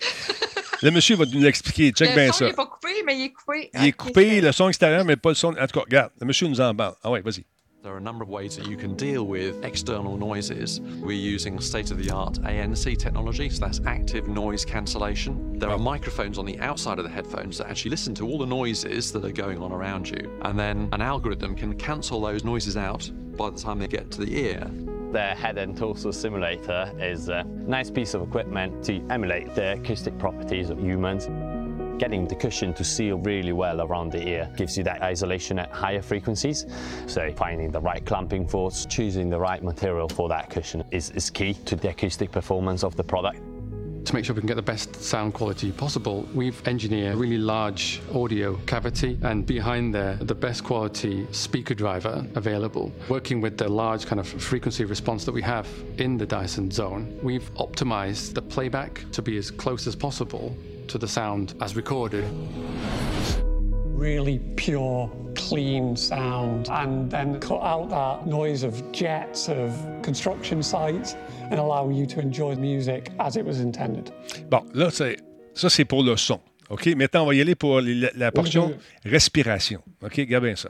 Le 0.82 0.92
monsieur 0.92 1.16
va 1.16 1.26
nous 1.26 1.40
l'expliquer. 1.42 1.92
Check 1.92 2.10
le 2.10 2.16
bien 2.16 2.28
son, 2.32 2.40
ça. 2.40 2.46
il 2.46 2.48
n'est 2.50 2.54
pas 2.56 2.66
coupé, 2.66 2.90
mais 3.06 3.18
il 3.18 3.26
est 3.26 3.32
coupé. 3.34 3.70
Il 3.76 3.86
est 3.86 3.92
coupé, 3.94 4.42
le 4.42 4.52
son 4.52 4.68
extérieur, 4.68 5.06
mais 5.06 5.16
pas 5.16 5.30
le 5.30 5.36
son. 5.36 5.50
En 5.58 5.68
tout 5.68 5.80
cas, 5.80 5.86
regarde, 5.86 6.12
le 6.20 6.26
monsieur 6.28 6.48
nous 6.48 6.60
en 6.60 6.76
parle. 6.76 6.96
Ah 7.04 7.10
ouais, 7.12 7.22
vas-y. 7.22 7.46
There 7.84 7.94
are 7.94 7.98
a 7.98 8.02
number 8.02 8.24
of 8.24 8.30
ways 8.30 8.56
that 8.56 8.66
you 8.70 8.78
can 8.78 8.96
deal 8.96 9.26
with 9.26 9.62
external 9.66 10.16
noises. 10.16 10.80
We're 11.02 11.12
using 11.12 11.60
state 11.60 11.92
of 11.92 11.98
the 11.98 12.12
art 12.12 12.36
ANC 12.44 12.98
technology, 12.98 13.50
so 13.50 13.60
that's 13.60 13.82
active 13.86 14.30
noise 14.30 14.64
cancellation. 14.64 15.60
There 15.60 15.70
are 15.70 15.78
microphones 15.78 16.38
on 16.38 16.46
the 16.46 16.58
outside 16.62 16.98
of 16.98 17.04
the 17.04 17.12
headphones 17.12 17.58
that 17.58 17.68
actually 17.68 17.92
listen 17.92 18.16
to 18.16 18.26
all 18.26 18.38
the 18.38 18.46
noises 18.46 19.12
that 19.12 19.26
are 19.26 19.34
going 19.34 19.62
on 19.62 19.74
around 19.74 20.10
you. 20.10 20.32
And 20.44 20.58
then 20.58 20.88
an 20.94 21.02
algorithm 21.02 21.56
can 21.56 21.76
cancel 21.78 22.22
those 22.22 22.46
noises 22.46 22.78
out 22.78 23.12
by 23.36 23.50
the 23.50 23.60
time 23.60 23.80
they 23.80 23.90
get 23.90 24.10
to 24.12 24.22
the 24.22 24.34
ear. 24.34 24.66
The 25.12 25.36
head 25.36 25.58
and 25.58 25.76
torso 25.76 26.12
simulator 26.12 26.90
is 26.98 27.28
a 27.28 27.44
nice 27.44 27.92
piece 27.92 28.14
of 28.14 28.22
equipment 28.22 28.82
to 28.86 29.06
emulate 29.10 29.56
the 29.56 29.74
acoustic 29.74 30.18
properties 30.18 30.70
of 30.70 30.80
humans. 30.80 31.28
Getting 32.00 32.28
the 32.28 32.36
cushion 32.36 32.74
to 32.74 32.84
seal 32.84 33.18
really 33.20 33.54
well 33.54 33.82
around 33.82 34.12
the 34.12 34.28
ear 34.28 34.50
gives 34.58 34.78
you 34.78 34.84
that 34.84 35.02
isolation 35.04 35.60
at 35.60 35.72
higher 35.72 36.02
frequencies. 36.02 36.66
So 37.06 37.32
finding 37.34 37.72
the 37.72 37.80
right 37.80 38.04
clamping 38.04 38.48
force, 38.48 38.86
choosing 38.88 39.30
the 39.30 39.39
right 39.39 39.64
material 39.64 40.10
for 40.10 40.28
that 40.30 40.50
cushion 40.50 40.84
is, 40.91 41.12
is 41.12 41.30
key 41.30 41.54
to 41.54 41.76
the 41.76 41.89
acoustic 41.89 42.32
performance 42.32 42.84
of 42.84 42.96
the 42.96 43.04
product. 43.04 43.41
To 44.06 44.14
make 44.14 44.26
sure 44.26 44.36
we 44.36 44.41
can 44.41 44.48
get 44.48 44.56
the 44.56 44.62
best 44.62 45.02
sound 45.02 45.34
quality 45.34 45.72
possible, 45.72 46.28
we've 46.34 46.68
engineered 46.68 47.14
a 47.14 47.18
really 47.18 47.38
large 47.38 48.02
audio 48.14 48.58
cavity 48.66 49.17
and 49.22 49.46
behind 49.46 49.96
there, 49.96 50.16
the 50.16 50.36
best 50.36 50.66
quality 50.66 51.26
speaker 51.32 51.74
driver 51.74 52.26
available. 52.36 52.92
Working 53.08 53.39
with 53.39 53.58
the 53.58 53.70
large 53.70 54.05
kind 54.05 54.20
of 54.20 54.28
frequency 54.28 54.84
response 54.84 55.24
that 55.24 55.32
we 55.32 55.42
have 55.43 55.70
in 56.00 56.17
the 56.17 56.26
Dyson 56.26 56.70
Zone, 56.70 57.17
we've 57.24 57.54
optimized 57.54 58.34
the 58.34 58.42
playback 58.42 59.05
to 59.13 59.22
be 59.22 59.38
as 59.38 59.50
close 59.50 59.88
as 59.88 59.96
possible 59.96 60.54
to 60.88 60.97
the 60.97 61.08
sound 61.08 61.54
as 61.62 61.76
recorded. 61.76 62.26
really 63.96 64.39
pure, 64.58 65.10
clean 65.36 65.96
sound, 65.96 66.68
and 66.70 67.10
then 67.10 67.39
cut 67.39 67.62
out 67.62 67.89
that 67.89 68.28
noise 68.28 68.64
of 68.64 68.92
jets, 68.92 69.47
of 69.47 69.72
construction 70.01 70.62
sites, 70.62 71.16
and 71.51 71.58
allow 71.60 71.89
you 71.89 72.05
to 72.05 72.20
enjoy 72.20 72.54
the 72.54 72.60
music 72.60 73.12
as 73.20 73.38
it 73.38 73.46
was 73.46 73.60
intended. 73.62 74.12
Bon, 74.50 74.66
là, 74.74 74.92
c'est- 74.92 75.18
ça, 75.54 75.70
c'est 75.70 75.86
pour 75.86 76.04
le 76.04 76.18
son. 76.18 76.42
OK? 76.70 76.88
Maintenant, 76.97 77.24
on 77.24 77.28
va 77.28 77.34
y 77.36 77.39
aller 77.42 77.55
pour 77.55 77.80
la, 77.82 78.10
la 78.16 78.32
portion 78.32 78.74
respiration. 79.05 79.82
OK? 80.04 80.16
Regarde 80.18 80.43
bien 80.43 80.55
ça. 80.58 80.70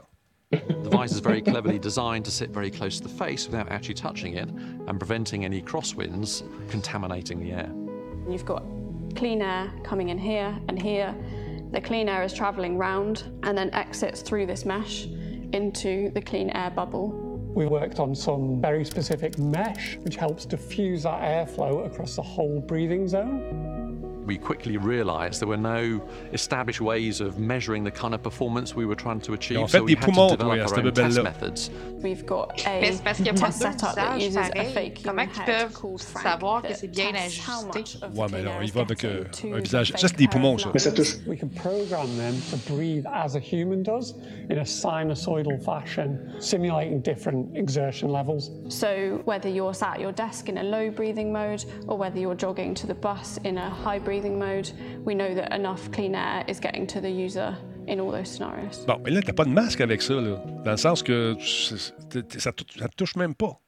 The 0.52 0.88
device 0.90 1.10
is 1.10 1.20
very 1.20 1.42
cleverly 1.42 1.80
designed 1.80 2.24
to 2.26 2.30
sit 2.30 2.50
very 2.52 2.70
close 2.70 3.00
to 3.00 3.08
the 3.08 3.12
face 3.12 3.48
without 3.48 3.68
actually 3.72 3.94
touching 3.94 4.34
it 4.36 4.48
and 4.86 4.98
preventing 5.00 5.44
any 5.44 5.60
crosswinds 5.60 6.44
contaminating 6.70 7.40
the 7.40 7.50
air. 7.52 7.68
You've 8.30 8.44
got 8.44 8.62
clean 9.14 9.42
air 9.42 9.72
coming 9.82 10.08
in 10.10 10.18
here 10.18 10.56
and 10.68 10.80
here. 10.80 11.14
The 11.72 11.80
clean 11.80 12.08
air 12.08 12.22
is 12.22 12.32
travelling 12.32 12.78
round 12.78 13.24
and 13.42 13.56
then 13.56 13.70
exits 13.70 14.22
through 14.22 14.46
this 14.46 14.64
mesh 14.64 15.06
into 15.52 16.10
the 16.10 16.20
clean 16.22 16.50
air 16.50 16.70
bubble. 16.70 17.08
We 17.54 17.66
worked 17.66 18.00
on 18.00 18.14
some 18.14 18.60
very 18.60 18.84
specific 18.84 19.38
mesh, 19.38 19.96
which 19.98 20.16
helps 20.16 20.44
diffuse 20.44 21.04
that 21.04 21.20
airflow 21.20 21.86
across 21.86 22.16
the 22.16 22.22
whole 22.22 22.60
breathing 22.60 23.06
zone. 23.06 23.83
We 24.26 24.38
quickly 24.38 24.76
realized 24.78 25.40
there 25.40 25.48
were 25.48 25.56
no 25.60 26.00
established 26.32 26.80
ways 26.80 27.20
of 27.20 27.38
measuring 27.38 27.84
the 27.84 27.90
kind 27.90 28.14
of 28.14 28.22
performance 28.22 28.74
we 28.74 28.86
were 28.86 28.96
trying 28.96 29.20
to 29.20 29.34
achieve. 29.34 29.58
ont 29.58 29.66
fait 29.68 29.78
so 29.78 29.84
we 29.84 29.94
des 29.94 30.00
had 30.00 30.06
to 30.06 30.12
poumons, 30.12 30.30
develop 30.30 30.50
our 30.52 30.78
own 30.86 30.92
test 30.92 31.16
bébelle-là. 31.16 31.22
methods. 31.22 31.70
We've 32.02 32.24
got 32.26 32.48
a 32.66 32.84
c'est 32.92 33.02
parce 33.02 33.16
qu'il 33.16 33.24
n'y 33.32 33.38
pas 33.40 33.46
test 33.48 33.62
setup 33.62 33.94
that 33.96 34.18
uses 34.18 34.36
a 34.36 34.64
fake 34.64 35.02
Comment 35.04 35.22
human 35.22 35.28
ils 35.34 35.40
head 35.40 35.46
peuvent 35.46 35.72
called 35.72 36.00
Frank 36.02 36.22
savoir 36.22 36.62
que 36.62 36.68
that 36.68 36.74
c'est 36.76 36.88
bien 36.88 37.12
tests 37.12 37.38
how 37.48 37.60
ajusté? 37.70 37.78
much 37.78 37.94
of 38.02 38.14
the 38.14 38.18
Ouais, 38.18 38.26
mais 38.32 38.42
clean 38.42 38.62
il 38.62 38.72
va 38.72 38.80
avec, 38.82 39.04
euh, 39.04 39.24
un 39.52 39.60
visage- 39.60 39.92
ça, 39.96 40.08
c'est 40.08 40.16
des 40.16 40.28
poumons, 40.28 40.58
ça. 40.58 40.70
Mais 40.72 40.80
ça 40.80 40.92
touche. 40.92 41.16
We 41.26 41.38
can 41.38 41.48
program 41.48 42.06
them 42.16 42.34
to 42.50 42.56
breathe 42.74 43.04
as 43.12 43.36
a 43.36 43.40
human 43.40 43.82
does 43.82 44.14
in 44.50 44.58
a 44.58 44.64
sinusoidal 44.64 45.58
fashion, 45.62 46.18
simulating 46.40 47.00
different 47.02 47.54
exertion 47.56 48.10
levels. 48.10 48.50
So, 48.68 49.20
whether 49.26 49.48
you're 49.50 49.74
sat 49.74 49.94
at 49.96 50.00
your 50.00 50.12
desk 50.12 50.48
in 50.48 50.56
a 50.58 50.62
low 50.62 50.90
breathing 50.90 51.30
mode 51.32 51.64
or 51.88 51.96
whether 51.98 52.18
you're 52.18 52.36
jogging 52.36 52.74
to 52.76 52.86
the 52.86 52.94
bus 52.94 53.38
in 53.44 53.58
a 53.58 53.68
high 53.68 53.98
breathing 53.98 54.13
mode, 54.22 54.70
we 55.04 55.14
know 55.14 55.34
that 55.34 55.52
enough 55.54 55.90
clean 55.92 56.14
air 56.14 56.44
is 56.48 56.60
getting 56.60 56.86
to 56.86 57.00
the 57.00 57.10
user 57.10 57.56
in 57.86 57.98
all 58.00 58.10
those 58.12 58.28
scenarios. 58.30 58.84
Bon, 58.86 58.98
mais 59.04 59.10
là, 59.10 59.20
t'as 59.22 59.32
pas 59.32 59.44
de 59.44 59.50
masque 59.50 59.80
avec 59.80 60.00
ça, 60.02 60.14
là. 60.14 60.42
Dans 60.64 60.70
le 60.72 60.76
sens 60.76 61.02
que 61.02 61.36
ça, 61.40 62.52
te 62.52 62.96
touche 62.96 63.16
même 63.16 63.34
pas. 63.34 63.58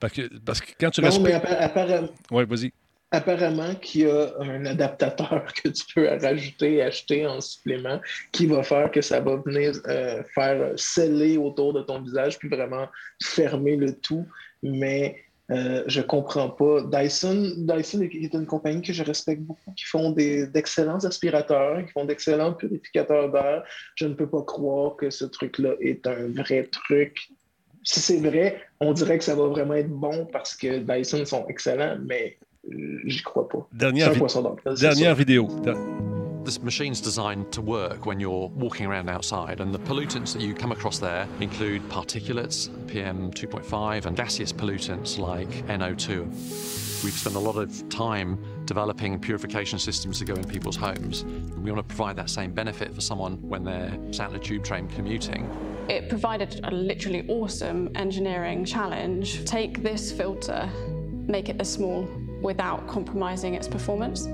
Parce 0.00 0.12
que, 0.12 0.22
parce 0.44 0.60
que 0.60 0.72
quand 0.78 0.90
tu 0.90 1.00
Non, 1.00 1.08
mais 1.20 1.34
respires. 1.34 1.36
appa- 1.36 1.58
apparemment, 1.62 2.08
Oui, 2.30 2.44
vas-y. 2.46 2.72
apparemment 3.10 3.74
qu'il 3.76 4.02
y 4.02 4.10
a 4.10 4.32
un 4.40 4.66
adaptateur 4.66 5.44
que 5.62 5.68
tu 5.68 5.84
peux 5.94 6.08
rajouter, 6.08 6.82
acheter 6.82 7.26
en 7.26 7.40
supplément, 7.40 8.00
qui 8.32 8.46
va 8.46 8.62
faire 8.62 8.90
que 8.90 9.00
ça 9.00 9.20
va 9.20 9.36
venir 9.36 9.72
euh, 9.86 10.22
faire 10.34 10.72
sceller 10.76 11.36
autour 11.38 11.72
de 11.72 11.82
ton 11.82 12.02
visage, 12.02 12.38
puis 12.38 12.48
vraiment 12.48 12.88
fermer 13.22 13.76
le 13.76 13.94
tout. 13.98 14.26
Mais 14.62 15.16
euh, 15.50 15.84
je 15.86 16.00
comprends 16.00 16.48
pas. 16.48 16.80
Dyson, 16.82 17.52
Dyson 17.58 18.00
est 18.02 18.32
une 18.34 18.46
compagnie 18.46 18.80
que 18.82 18.92
je 18.92 19.02
respecte 19.02 19.42
beaucoup, 19.42 19.72
qui 19.76 19.84
font 19.84 20.10
d'excellents 20.10 21.04
aspirateurs, 21.04 21.84
qui 21.84 21.92
font 21.92 22.04
d'excellents 22.04 22.54
purificateurs 22.54 23.30
d'air. 23.30 23.62
Je 23.96 24.06
ne 24.06 24.14
peux 24.14 24.28
pas 24.28 24.42
croire 24.42 24.96
que 24.96 25.10
ce 25.10 25.24
truc-là 25.26 25.72
est 25.80 26.06
un 26.06 26.28
vrai 26.28 26.68
truc. 26.70 27.28
Si 27.82 28.00
c'est 28.00 28.20
vrai, 28.20 28.62
on 28.80 28.92
dirait 28.94 29.18
que 29.18 29.24
ça 29.24 29.34
va 29.34 29.46
vraiment 29.48 29.74
être 29.74 29.90
bon 29.90 30.26
parce 30.32 30.56
que 30.56 30.78
Dyson 30.78 31.24
sont 31.26 31.46
excellents, 31.48 31.98
mais 32.02 32.38
euh, 32.72 33.00
j'y 33.04 33.22
crois 33.22 33.46
pas. 33.46 33.68
Dernière, 33.72 34.12
vi- 34.14 34.18
poisson 34.18 34.40
vidéo. 35.14 35.48
This 36.44 36.62
machine's 36.62 37.00
designed 37.00 37.50
to 37.52 37.62
work 37.62 38.04
when 38.04 38.20
you're 38.20 38.48
walking 38.48 38.84
around 38.84 39.08
outside, 39.08 39.60
and 39.60 39.74
the 39.74 39.78
pollutants 39.78 40.34
that 40.34 40.42
you 40.42 40.52
come 40.52 40.72
across 40.72 40.98
there 40.98 41.26
include 41.40 41.80
particulates, 41.88 42.68
PM 42.86 43.30
2.5, 43.30 44.04
and 44.04 44.14
gaseous 44.14 44.52
pollutants 44.52 45.18
like 45.18 45.48
NO2. 45.68 47.02
We've 47.02 47.14
spent 47.14 47.36
a 47.36 47.38
lot 47.38 47.56
of 47.56 47.88
time 47.88 48.38
developing 48.66 49.18
purification 49.18 49.78
systems 49.78 50.18
to 50.18 50.26
go 50.26 50.34
in 50.34 50.44
people's 50.44 50.76
homes. 50.76 51.24
We 51.24 51.72
want 51.72 51.88
to 51.88 51.94
provide 51.94 52.16
that 52.16 52.28
same 52.28 52.52
benefit 52.52 52.94
for 52.94 53.00
someone 53.00 53.38
when 53.48 53.64
they're 53.64 53.98
sat 54.12 54.28
in 54.28 54.36
a 54.36 54.38
tube 54.38 54.64
train 54.64 54.86
commuting. 54.88 55.48
It 55.88 56.10
provided 56.10 56.60
a 56.64 56.70
literally 56.70 57.26
awesome 57.26 57.90
engineering 57.94 58.66
challenge. 58.66 59.46
Take 59.46 59.82
this 59.82 60.12
filter, 60.12 60.68
make 61.26 61.48
it 61.48 61.56
as 61.58 61.72
small 61.72 62.06
without 62.42 62.86
compromising 62.86 63.54
its 63.54 63.66
performance. 63.66 64.28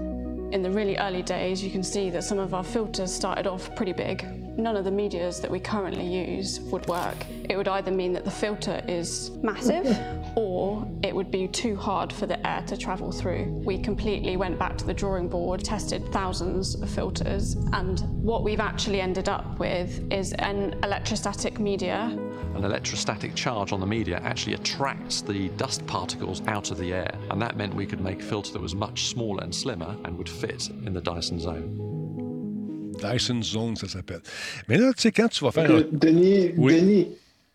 In 0.53 0.63
the 0.63 0.71
really 0.71 0.97
early 0.97 1.23
days, 1.23 1.63
you 1.63 1.71
can 1.71 1.85
see 1.85 2.11
that 2.11 2.25
some 2.25 2.41
of 2.41 2.55
our 2.55 2.65
filters 2.65 3.15
started 3.15 3.47
off 3.47 3.73
pretty 3.77 3.93
big. 3.93 4.27
None 4.59 4.77
of 4.77 4.85
the 4.85 4.91
medias 4.91 5.41
that 5.41 5.51
we 5.51 5.61
currently 5.61 6.05
use 6.05 6.59
would 6.73 6.85
work. 6.89 7.15
It 7.49 7.57
would 7.57 7.69
either 7.69 7.93
mean 7.93 8.13
that 8.15 8.25
the 8.25 8.33
filter 8.33 8.83
is 8.89 9.31
massive 9.43 9.87
or 10.37 10.89
it 11.05 11.15
would 11.15 11.31
be 11.31 11.47
too 11.47 11.77
hard 11.77 12.13
for 12.13 12.27
the 12.27 12.45
air 12.45 12.65
to 12.67 12.77
travel 12.77 13.13
through. 13.13 13.45
We 13.65 13.79
completely 13.79 14.37
went 14.37 14.59
back 14.59 14.77
to 14.79 14.85
the 14.85 14.95
drawing 14.95 15.29
board, 15.29 15.65
tested 15.65 16.11
thousands 16.13 16.75
of 16.75 16.91
filters, 16.91 17.55
and 17.73 18.01
what 18.21 18.43
we've 18.43 18.61
actually 18.61 19.01
ended 19.01 19.29
up 19.29 19.61
with 19.61 20.13
is 20.13 20.33
an 20.33 20.75
electrostatic 20.83 21.61
media 21.61 22.19
An 22.61 22.67
electrostatic 22.67 23.35
charge 23.35 23.73
on 23.73 23.81
the 23.81 23.87
media 23.87 24.21
actually 24.23 24.53
attracts 24.53 25.23
the 25.23 25.49
dust 25.57 25.87
particles 25.87 26.43
out 26.47 26.71
of 26.71 26.77
the 26.77 26.93
air, 26.93 27.11
and 27.31 27.41
that 27.41 27.57
meant 27.57 27.75
we 27.75 27.87
could 27.87 28.03
make 28.03 28.21
a 28.21 28.23
filter 28.23 28.53
that 28.53 28.61
was 28.61 28.75
much 28.75 29.07
smaller 29.07 29.43
and 29.43 29.55
slimmer 29.55 29.97
and 30.05 30.19
would 30.19 30.29
fit 30.29 30.69
in 30.85 30.93
the 30.93 31.01
Dyson 31.01 31.41
zone. 31.41 32.93
Dyson 33.01 33.43
Zone, 33.43 33.77
ça 33.77 33.89
s'appelle. 33.89 34.21
Mais 34.69 34.77
là, 34.77 34.93
tu 34.93 35.01
sais, 35.01 35.11
quand 35.11 35.29
tu 35.29 35.43
vas 35.43 35.53
faire. 35.53 35.69
Denis, 35.91 36.53
Oui. 36.59 36.75
Denis, 36.81 37.09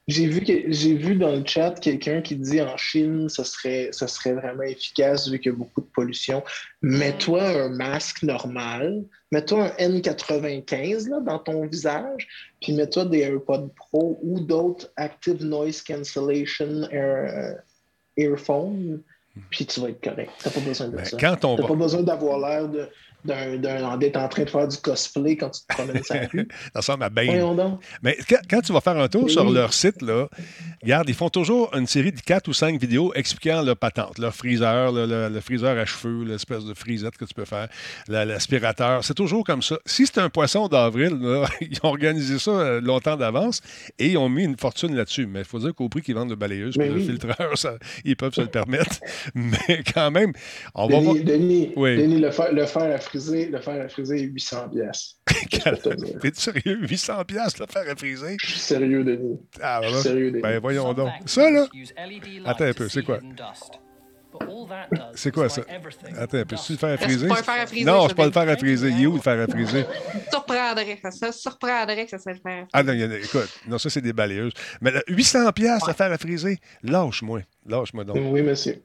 j'ai 0.08 0.28
vu, 0.28 0.42
que- 0.42 0.72
j'ai 0.72 0.94
vu 0.94 1.16
dans 1.16 1.32
le 1.36 1.44
chat 1.46 1.72
quelqu'un 1.80 2.22
qui 2.22 2.36
dit 2.36 2.62
en 2.62 2.78
Chine, 2.78 3.28
ça 3.30 3.44
serait, 3.44 3.90
ça 3.92 4.08
serait 4.08 4.34
vraiment 4.34 4.62
efficace 4.64 5.28
vu 5.30 5.40
qu'il 5.40 5.52
y 5.52 5.56
a 5.56 5.58
beaucoup 5.58 5.82
de 5.82 5.90
pollution. 5.94 6.44
Mets-toi 6.82 7.42
un 7.42 7.70
masque 7.70 8.22
normal, 8.24 9.04
mets-toi 9.32 9.72
un 9.80 9.88
N95 9.90 11.10
là, 11.10 11.20
dans 11.22 11.40
ton 11.40 11.66
visage, 11.66 12.28
puis 12.62 12.74
mets-toi 12.74 13.06
des 13.06 13.20
AirPods 13.22 13.70
Pro 13.76 14.20
ou 14.22 14.40
d'autres 14.40 14.92
Active 14.96 15.44
Noise 15.44 15.82
Cancellation 15.82 16.84
Air, 16.92 17.32
euh, 17.34 17.54
Earphones, 18.18 19.02
puis 19.50 19.66
tu 19.66 19.80
vas 19.82 19.90
être 19.90 20.02
correct. 20.02 20.32
T'as 20.44 20.50
pas 20.50 20.60
besoin 20.62 20.88
de 20.88 20.96
Ben, 20.96 21.04
ça. 21.06 21.18
va- 21.64 21.68
pas 21.68 21.76
besoin 21.76 22.04
d'avoir 22.04 22.40
l'air 22.40 22.70
de, 22.70 22.88
d'être 23.26 24.18
en 24.18 24.28
train 24.28 24.44
de 24.44 24.50
faire 24.50 24.68
du 24.68 24.78
cosplay 24.78 25.38
quand 25.38 25.50
tu 25.50 25.62
te 25.62 25.74
promènes 25.74 26.02
la 26.10 26.28
rue. 26.28 26.48
ça 26.74 26.80
ressemble 26.80 27.04
à 27.04 27.10
Bane. 27.10 27.78
Mais 28.02 28.18
quand, 28.50 28.62
tu 28.62 28.74
vas 28.74 28.82
faire 28.82 28.98
un 28.98 29.08
tour 29.08 29.30
sur 29.30 29.50
leur 29.50 29.74
site, 29.74 30.02
là, 30.02 30.28
regarde, 30.82 31.10
ils 31.10 31.16
font 31.16 31.30
toujours 31.30 31.76
une 31.76 31.88
série 31.88 32.12
de 32.12 32.22
4 32.22 32.48
ou 32.48 32.54
5 32.54 32.80
vidéos 32.80 33.14
expliquant 33.14 33.62
leur 33.62 33.78
patente, 33.78 34.18
leur 34.18 34.34
freezer, 34.34 34.92
le, 34.92 35.30
le, 35.30 35.40
freezer 35.42 35.78
à 35.78 35.86
cheveux, 35.86 36.24
l'espèce 36.24 36.66
de 36.66 36.74
frisette 36.74 37.18
que 37.18 37.26
tu 37.26 37.34
peux 37.34 37.46
faire, 37.46 37.68
l'aspirateur. 38.08 39.04
C'est 39.04 39.14
toujours 39.14 39.44
comme 39.44 39.62
ça. 39.62 39.78
Si 39.86 40.06
c'est 40.06 40.20
un 40.20 40.30
poisson 40.30 40.68
d'avril, 40.68 41.18
ils 41.62 41.78
ont 41.84 41.90
organisé 41.90 42.40
ça 42.40 42.52
euh, 42.52 42.82
longtemps 42.82 43.16
d'avance 43.16 43.62
et 44.00 44.10
ils 44.10 44.18
ont 44.18 44.30
mis 44.30 44.44
une 44.44 44.58
fortune 44.58 44.96
là-dessus. 44.96 45.26
Mais 45.26 45.40
il 45.40 45.46
faut 45.46 45.60
dire 45.60 45.74
qu'au 45.74 45.90
prix 45.90 46.02
qu'ils 46.02 46.16
vendent 46.16 46.30
de 46.30 46.36
balayeuses 46.36 46.78
et 46.80 46.90
de 46.90 47.00
filtreurs, 47.00 47.58
ça, 47.58 47.76
ils 48.04 48.16
peuvent 48.16 48.34
se 48.34 48.42
le 48.42 48.48
permettre. 48.48 49.00
Mais 49.36 49.84
quand 49.94 50.12
même, 50.12 50.34
on 50.74 50.88
va 50.88 51.00
voir. 51.00 51.16
Denis, 51.16 51.72
Denis 51.76 52.20
le, 52.20 52.32
fer, 52.32 52.52
le 52.52 52.66
fer 52.66 52.84
à 52.84 53.00
friser, 53.16 53.46
le 53.48 53.60
fer 53.60 53.82
à 53.82 53.88
friser 53.88 54.18
est 54.18 54.24
800 54.24 54.70
pièces. 54.70 55.16
T'es 56.22 56.32
sérieux? 56.34 56.78
800 56.82 57.26
pièces 57.26 57.60
le 57.60 57.66
fer 57.68 57.84
à 57.90 57.96
friser? 57.96 58.38
Je 58.42 58.48
suis 58.52 58.60
sérieux, 58.60 59.04
Denis. 59.04 59.40
Ah, 59.62 59.80
ben, 59.82 59.88
Je 59.88 59.94
suis 59.94 60.04
sérieux, 60.04 60.32
Denis. 60.32 60.42
Ben, 60.42 60.60
voyons 60.60 60.94
donc. 60.94 61.12
Ça, 61.26 61.50
là? 61.50 61.68
Attends 62.46 62.66
un 62.66 62.74
peu, 62.74 62.90
c'est 62.90 63.04
quoi? 63.04 63.20
C'est 65.16 65.32
quoi 65.32 65.48
ça? 65.48 65.62
Attends, 66.18 66.44
peux-tu 66.46 66.74
le 66.74 66.78
faire 66.78 66.90
à 66.90 66.98
friser? 66.98 67.20
C'est 67.20 67.28
pas 67.28 67.38
le 67.38 67.44
faire 67.44 67.62
à 67.62 67.68
friser? 67.68 67.86
Non, 67.86 68.08
c'est 68.08 68.16
pas 68.16 68.26
le 68.26 68.32
faire 68.32 68.50
à 68.50 68.58
friser. 68.58 68.90
Il 68.90 69.04
est 69.04 69.08
où 69.08 69.16
le 69.16 69.22
faire 69.22 69.40
à 69.40 69.48
friser? 69.48 69.86
surprendrait. 70.32 71.00
Ça? 71.12 71.32
Surprendrait 71.32 72.06
que 72.06 72.12
ça 72.12 72.20
soit 72.20 72.34
le 72.34 72.40
faire 72.40 72.68
Ah 72.74 72.84
non, 72.84 72.94
écoute, 72.94 73.50
non, 73.68 73.78
ça 73.78 73.90
c'est 73.90 74.02
des 74.02 74.14
balayeuses. 74.14 74.54
Mais 74.82 74.92
800 75.08 75.52
pièces 75.54 75.88
le 75.88 75.94
faire 75.94 76.12
à 76.12 76.18
friser, 76.18 76.60
lâche-moi. 76.84 77.42
Lâche-moi 77.66 78.04
donc. 78.04 78.18
Oui, 78.20 78.42
monsieur. 78.42 78.82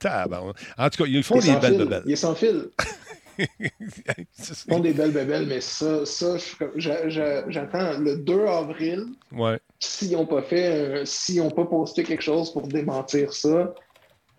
En 0.78 0.90
tout 0.90 1.02
cas, 1.02 1.08
ils 1.08 1.24
font 1.24 1.38
des 1.38 1.56
belles 1.56 1.78
bebelles. 1.78 2.02
Il 2.06 2.12
est 2.12 2.16
sans 2.16 2.34
fil. 2.34 2.68
Ils 3.60 4.54
font 4.68 4.80
des 4.80 4.92
belles 4.92 5.12
bebelles, 5.12 5.46
mais 5.46 5.60
ça, 5.60 6.04
ça 6.06 6.36
j'attends 6.76 7.98
le 7.98 8.16
2 8.16 8.46
avril. 8.46 9.06
Ouais. 9.32 9.58
S'ils 9.78 10.12
n'ont 10.12 10.26
pas 10.26 10.42
fait, 10.42 11.06
s'ils 11.06 11.38
n'ont 11.38 11.50
pas 11.50 11.64
posté 11.64 12.02
quelque 12.02 12.22
chose 12.22 12.52
pour 12.52 12.68
démentir 12.68 13.32
ça, 13.32 13.74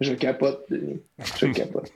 je 0.02 0.14
capote, 0.16 0.66
Je 0.70 1.46
capote. 1.54 1.92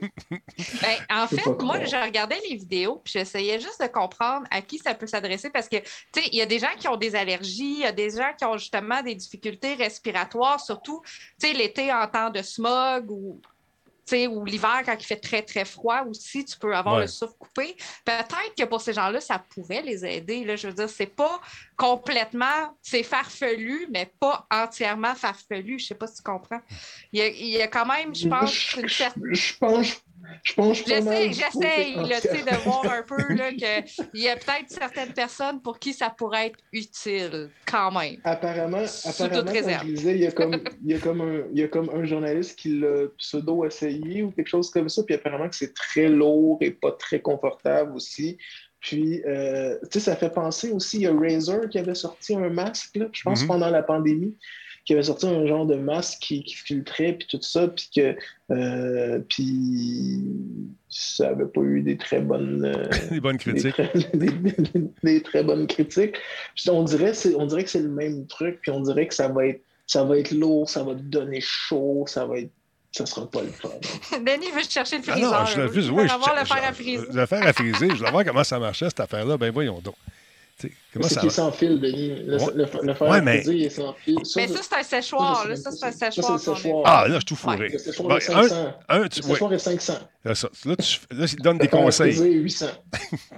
Ben, 0.80 0.96
en 1.10 1.26
fait, 1.26 1.44
moi, 1.60 1.84
je 1.84 1.96
regardais 1.96 2.38
les 2.48 2.56
vidéos 2.56 3.00
puis 3.02 3.14
j'essayais 3.14 3.58
juste 3.58 3.82
de 3.82 3.88
comprendre 3.88 4.46
à 4.52 4.62
qui 4.62 4.78
ça 4.78 4.94
peut 4.94 5.08
s'adresser 5.08 5.50
parce 5.50 5.68
que, 5.68 5.78
tu 5.78 5.86
sais, 6.14 6.28
il 6.30 6.38
y 6.38 6.42
a 6.42 6.46
des 6.46 6.60
gens 6.60 6.74
qui 6.78 6.86
ont 6.86 6.96
des 6.96 7.16
allergies, 7.16 7.78
il 7.78 7.80
y 7.80 7.84
a 7.84 7.92
des 7.92 8.10
gens 8.10 8.32
qui 8.38 8.44
ont 8.44 8.56
justement 8.56 9.02
des 9.02 9.16
difficultés 9.16 9.74
respiratoires, 9.74 10.60
surtout, 10.60 11.02
tu 11.40 11.48
sais, 11.48 11.52
l'été 11.52 11.92
en 11.92 12.06
temps 12.06 12.30
de 12.30 12.42
smog 12.42 13.10
ou 13.10 13.40
ou 14.12 14.44
l'hiver, 14.44 14.82
quand 14.84 14.96
il 14.98 15.04
fait 15.04 15.16
très, 15.16 15.42
très 15.42 15.64
froid 15.64 16.04
aussi, 16.08 16.44
tu 16.44 16.56
peux 16.58 16.74
avoir 16.74 17.00
le 17.00 17.06
souffle 17.06 17.34
coupé. 17.38 17.76
Peut-être 18.04 18.54
que 18.56 18.64
pour 18.64 18.80
ces 18.80 18.92
gens-là, 18.92 19.20
ça 19.20 19.38
pourrait 19.38 19.82
les 19.82 20.04
aider. 20.04 20.44
Là. 20.44 20.56
Je 20.56 20.68
veux 20.68 20.74
dire, 20.74 20.88
c'est 20.88 21.06
pas 21.06 21.40
complètement, 21.76 22.76
c'est 22.82 23.02
farfelu, 23.02 23.88
mais 23.90 24.12
pas 24.20 24.46
entièrement 24.50 25.14
farfelu. 25.14 25.78
Je 25.78 25.86
sais 25.86 25.94
pas 25.94 26.06
si 26.06 26.16
tu 26.16 26.22
comprends. 26.22 26.60
Il 27.12 27.20
y 27.20 27.60
a, 27.60 27.68
quand 27.68 27.86
même, 27.86 28.14
je 28.14 28.28
pense, 28.28 28.74
une 28.74 28.88
certaine... 28.88 29.34
Je 29.34 29.56
pense 29.58 30.02
je 30.42 30.54
pense 30.54 30.78
J'essaie, 30.78 31.32
j'essaie 31.32 32.42
de 32.42 32.64
voir 32.64 32.84
un 32.84 33.02
peu 33.08 33.16
qu'il 33.34 34.22
y 34.22 34.28
a 34.28 34.36
peut-être 34.36 34.68
certaines 34.68 35.12
personnes 35.12 35.60
pour 35.60 35.78
qui 35.78 35.92
ça 35.92 36.10
pourrait 36.10 36.48
être 36.48 36.58
utile 36.72 37.50
quand 37.66 37.90
même. 37.92 38.16
Apparemment, 38.24 38.84
apparemment 39.04 39.52
il 39.52 40.16
y 40.18 40.26
a 40.26 40.32
comme, 40.32 40.60
il 40.84 40.92
y 40.92 40.94
a 40.94 40.98
comme, 40.98 41.20
un, 41.20 41.42
il 41.52 41.58
y 41.58 41.62
a 41.62 41.68
comme 41.68 41.90
un 41.90 42.04
journaliste 42.04 42.58
qui 42.58 42.78
l'a 42.80 43.08
pseudo-essayé 43.18 44.22
ou 44.22 44.30
quelque 44.30 44.48
chose 44.48 44.70
comme 44.70 44.88
ça, 44.88 45.02
puis 45.02 45.14
apparemment 45.14 45.48
que 45.48 45.56
c'est 45.56 45.74
très 45.74 46.08
lourd 46.08 46.58
et 46.60 46.70
pas 46.70 46.92
très 46.92 47.20
confortable 47.20 47.92
aussi. 47.94 48.38
Puis, 48.80 49.22
euh, 49.24 49.78
tu 49.90 49.98
sais, 49.98 50.00
ça 50.00 50.16
fait 50.16 50.30
penser 50.30 50.70
aussi, 50.70 50.98
il 50.98 51.02
y 51.02 51.06
a 51.06 51.12
Razer 51.12 51.68
qui 51.70 51.78
avait 51.78 51.94
sorti 51.94 52.36
un 52.36 52.50
masque, 52.50 52.94
là, 52.96 53.06
je 53.12 53.22
pense, 53.22 53.42
mm-hmm. 53.42 53.46
pendant 53.46 53.70
la 53.70 53.82
pandémie 53.82 54.36
qui 54.86 54.92
avait 54.92 55.02
sorti 55.02 55.26
un 55.26 55.46
genre 55.46 55.66
de 55.66 55.74
masque 55.74 56.20
qui, 56.20 56.44
filtrait, 56.46 57.14
puis 57.14 57.26
tout 57.28 57.42
ça, 57.42 57.68
puis 57.68 57.90
que 57.94 58.16
euh, 58.52 59.18
puis 59.28 60.22
ça 60.88 61.30
n'avait 61.30 61.46
pas 61.46 61.60
eu 61.60 61.82
des 61.82 61.98
très 61.98 62.20
bonnes... 62.20 62.64
Euh, 62.64 62.88
des 63.10 63.20
bonnes 63.20 63.36
critiques. 63.36 63.74
Des 65.02 65.22
très, 65.22 65.42
bonnes 65.42 65.66
critiques. 65.66 66.16
on, 66.68 66.84
dirait, 66.84 67.12
on 67.36 67.46
dirait 67.46 67.64
que 67.64 67.70
c'est 67.70 67.82
le 67.82 67.88
même 67.88 68.26
truc, 68.26 68.60
puis 68.62 68.70
on 68.70 68.80
dirait 68.80 69.08
que 69.08 69.14
ça 69.14 69.28
va 69.28 69.46
être 69.46 69.60
ça 69.88 70.02
va 70.02 70.18
être 70.18 70.32
lourd, 70.32 70.68
ça 70.68 70.82
va 70.82 70.94
te 70.94 71.00
donner 71.00 71.40
chaud, 71.40 72.04
ça 72.08 72.26
va 72.26 72.40
être 72.40 72.50
ça 72.92 73.04
sera 73.04 73.30
pas 73.30 73.42
le 73.42 73.48
fun. 73.48 73.68
Denis 74.18 74.50
veut 74.52 74.62
chercher 74.68 74.96
le 74.96 75.02
friseur. 75.02 75.32
Ah 75.34 75.40
non, 75.40 75.46
je, 75.46 75.60
veux, 75.60 75.90
oui, 75.90 76.08
je, 76.08 76.14
avoir 76.14 76.34
le 76.34 76.46
fer 76.46 76.64
à 76.64 76.72
friser. 76.72 77.06
Le 77.12 77.26
fer 77.26 77.46
à 77.46 77.52
friser, 77.52 77.90
je 77.90 78.02
veux 78.02 78.10
voir 78.10 78.24
comment 78.24 78.42
ça 78.42 78.58
marchait, 78.58 78.86
cette 78.86 79.00
affaire-là. 79.00 79.36
Ben 79.36 79.52
voyons 79.52 79.80
donc. 79.80 79.94
C'est 80.58 81.20
qui 81.20 81.26
est 81.26 81.30
sans 81.30 81.52
fil, 81.52 81.78
Denis? 81.78 82.14
Le, 82.24 82.38
le, 82.82 82.94
fer 82.94 83.08
ouais, 83.08 83.20
mais... 83.20 83.40
est 83.40 83.68
sans 83.68 83.92
fil. 83.92 84.16
Ça, 84.24 84.40
mais 84.40 84.48
ça, 84.48 84.60
c'est 84.62 84.74
un 84.76 84.82
séchoir. 84.82 85.46
Ça, 85.54 85.70
c'est 85.70 86.06
un 86.06 86.38
séchoir. 86.38 86.82
Ah, 86.86 87.06
là, 87.06 87.14
je 87.14 87.14
suis 87.16 87.24
tout 87.26 87.36
fourré. 87.36 87.68
Le 87.68 87.78
séchoir 87.78 88.16
est 88.16 88.20
500. 88.20 88.74
Un, 88.88 88.98
le 89.00 89.10
séchoir 89.10 89.52
est 89.52 89.58
500. 89.58 89.94
Là, 90.26 90.34
ça, 90.34 90.48
là, 90.64 90.74
tu, 90.74 90.98
là, 91.14 91.26
il 91.32 91.42
donne 91.42 91.58
des 91.58 91.68
conseils. 91.68 92.18
800. 92.18 92.66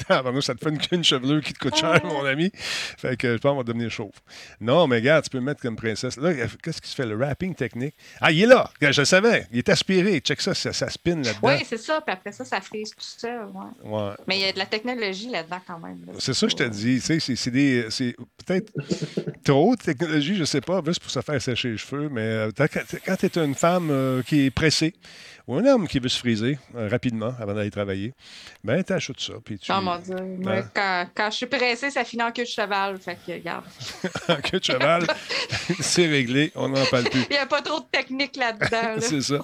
ah, 0.08 0.22
ben, 0.22 0.40
ça 0.40 0.54
te 0.54 0.64
fait 0.64 0.70
une, 0.70 0.80
une 0.90 1.04
chevelure 1.04 1.42
qui 1.42 1.52
te 1.52 1.58
coûte 1.58 1.76
cher, 1.76 2.00
mon 2.04 2.24
ami. 2.24 2.50
Fait 2.54 3.14
que 3.14 3.32
je 3.32 3.38
pense 3.38 3.50
qu'on 3.50 3.58
va 3.58 3.62
devenir 3.62 3.90
chauve. 3.90 4.14
Non, 4.58 4.86
mais 4.86 4.96
regarde, 4.96 5.24
tu 5.24 5.30
peux 5.30 5.40
me 5.40 5.44
mettre 5.44 5.60
comme 5.60 5.76
princesse. 5.76 6.16
Là, 6.16 6.32
qu'est-ce 6.62 6.80
qui 6.80 6.88
se 6.88 6.94
fait? 6.94 7.04
Le 7.04 7.14
wrapping 7.14 7.54
technique? 7.54 7.94
Ah, 8.22 8.32
il 8.32 8.42
est 8.42 8.46
là. 8.46 8.70
Je 8.80 9.00
le 9.00 9.04
savais. 9.04 9.46
Il 9.52 9.58
est 9.58 9.68
aspiré. 9.68 10.20
Check 10.20 10.40
ça, 10.40 10.54
ça, 10.54 10.72
ça 10.72 10.88
spin 10.88 11.16
là-dedans. 11.16 11.38
Oui, 11.42 11.62
c'est 11.68 11.76
ça. 11.76 12.00
Puis 12.00 12.12
après 12.12 12.32
ça, 12.32 12.46
ça 12.46 12.60
frise 12.62 12.90
tout 12.90 12.96
seul. 13.00 13.46
Ouais. 13.52 13.90
ouais. 13.90 14.12
Mais 14.26 14.38
il 14.38 14.40
y 14.40 14.48
a 14.48 14.52
de 14.52 14.58
la 14.58 14.66
technologie 14.66 15.28
là-dedans 15.28 15.60
quand 15.66 15.78
même. 15.80 15.98
C'est 16.18 16.32
ça 16.32 16.46
que 16.46 16.52
je 16.52 16.56
te 16.56 16.68
dis. 16.68 17.02
Tu 17.04 17.20
sais, 17.20 17.36
c'est 17.36 17.50
des 17.50 17.86
peut-être 18.46 18.72
trop 19.44 19.76
de 19.76 19.82
technologie, 19.82 20.34
je 20.34 20.40
ne 20.40 20.46
sais 20.46 20.60
pas, 20.60 20.82
juste 20.84 21.00
pour 21.00 21.10
se 21.10 21.20
faire 21.20 21.40
sécher 21.40 21.70
les 21.70 21.76
cheveux, 21.76 22.08
mais 22.08 22.20
euh, 22.20 22.50
quand 22.56 23.16
tu 23.16 23.26
es 23.26 23.44
une 23.44 23.54
femme 23.54 23.88
euh, 23.90 24.22
qui 24.22 24.46
est 24.46 24.50
pressée 24.50 24.94
ou 25.48 25.56
un 25.56 25.64
homme 25.64 25.88
qui 25.88 25.98
veut 25.98 26.10
se 26.10 26.18
friser 26.18 26.58
euh, 26.76 26.88
rapidement 26.88 27.34
avant 27.40 27.54
d'aller 27.54 27.70
travailler, 27.70 28.12
ben 28.62 28.84
achètes 28.86 29.18
ça. 29.18 29.32
Puis 29.42 29.58
tu... 29.58 29.72
Oh 29.72 29.80
mon 29.80 29.96
Dieu. 29.98 30.14
Hein? 30.14 30.62
quand, 30.74 31.06
quand, 31.14 31.30
je 31.30 31.36
suis 31.36 31.46
pressé, 31.46 31.90
ça 31.90 32.04
finit 32.04 32.22
en 32.22 32.30
queue 32.30 32.44
de 32.44 32.48
cheval. 32.48 32.98
Fait 32.98 33.16
que, 33.26 33.32
regarde. 33.32 33.64
en 34.28 34.36
queue 34.36 34.60
de 34.60 34.64
cheval, 34.64 35.06
c'est 35.80 36.06
réglé, 36.06 36.52
on 36.54 36.68
n'en 36.68 36.84
parle 36.84 37.04
plus. 37.04 37.22
Il 37.30 37.32
n'y 37.32 37.38
a 37.38 37.46
pas 37.46 37.62
trop 37.62 37.80
de 37.80 37.86
technique 37.90 38.36
là-dedans. 38.36 38.96
c'est 39.00 39.22
ça. 39.22 39.38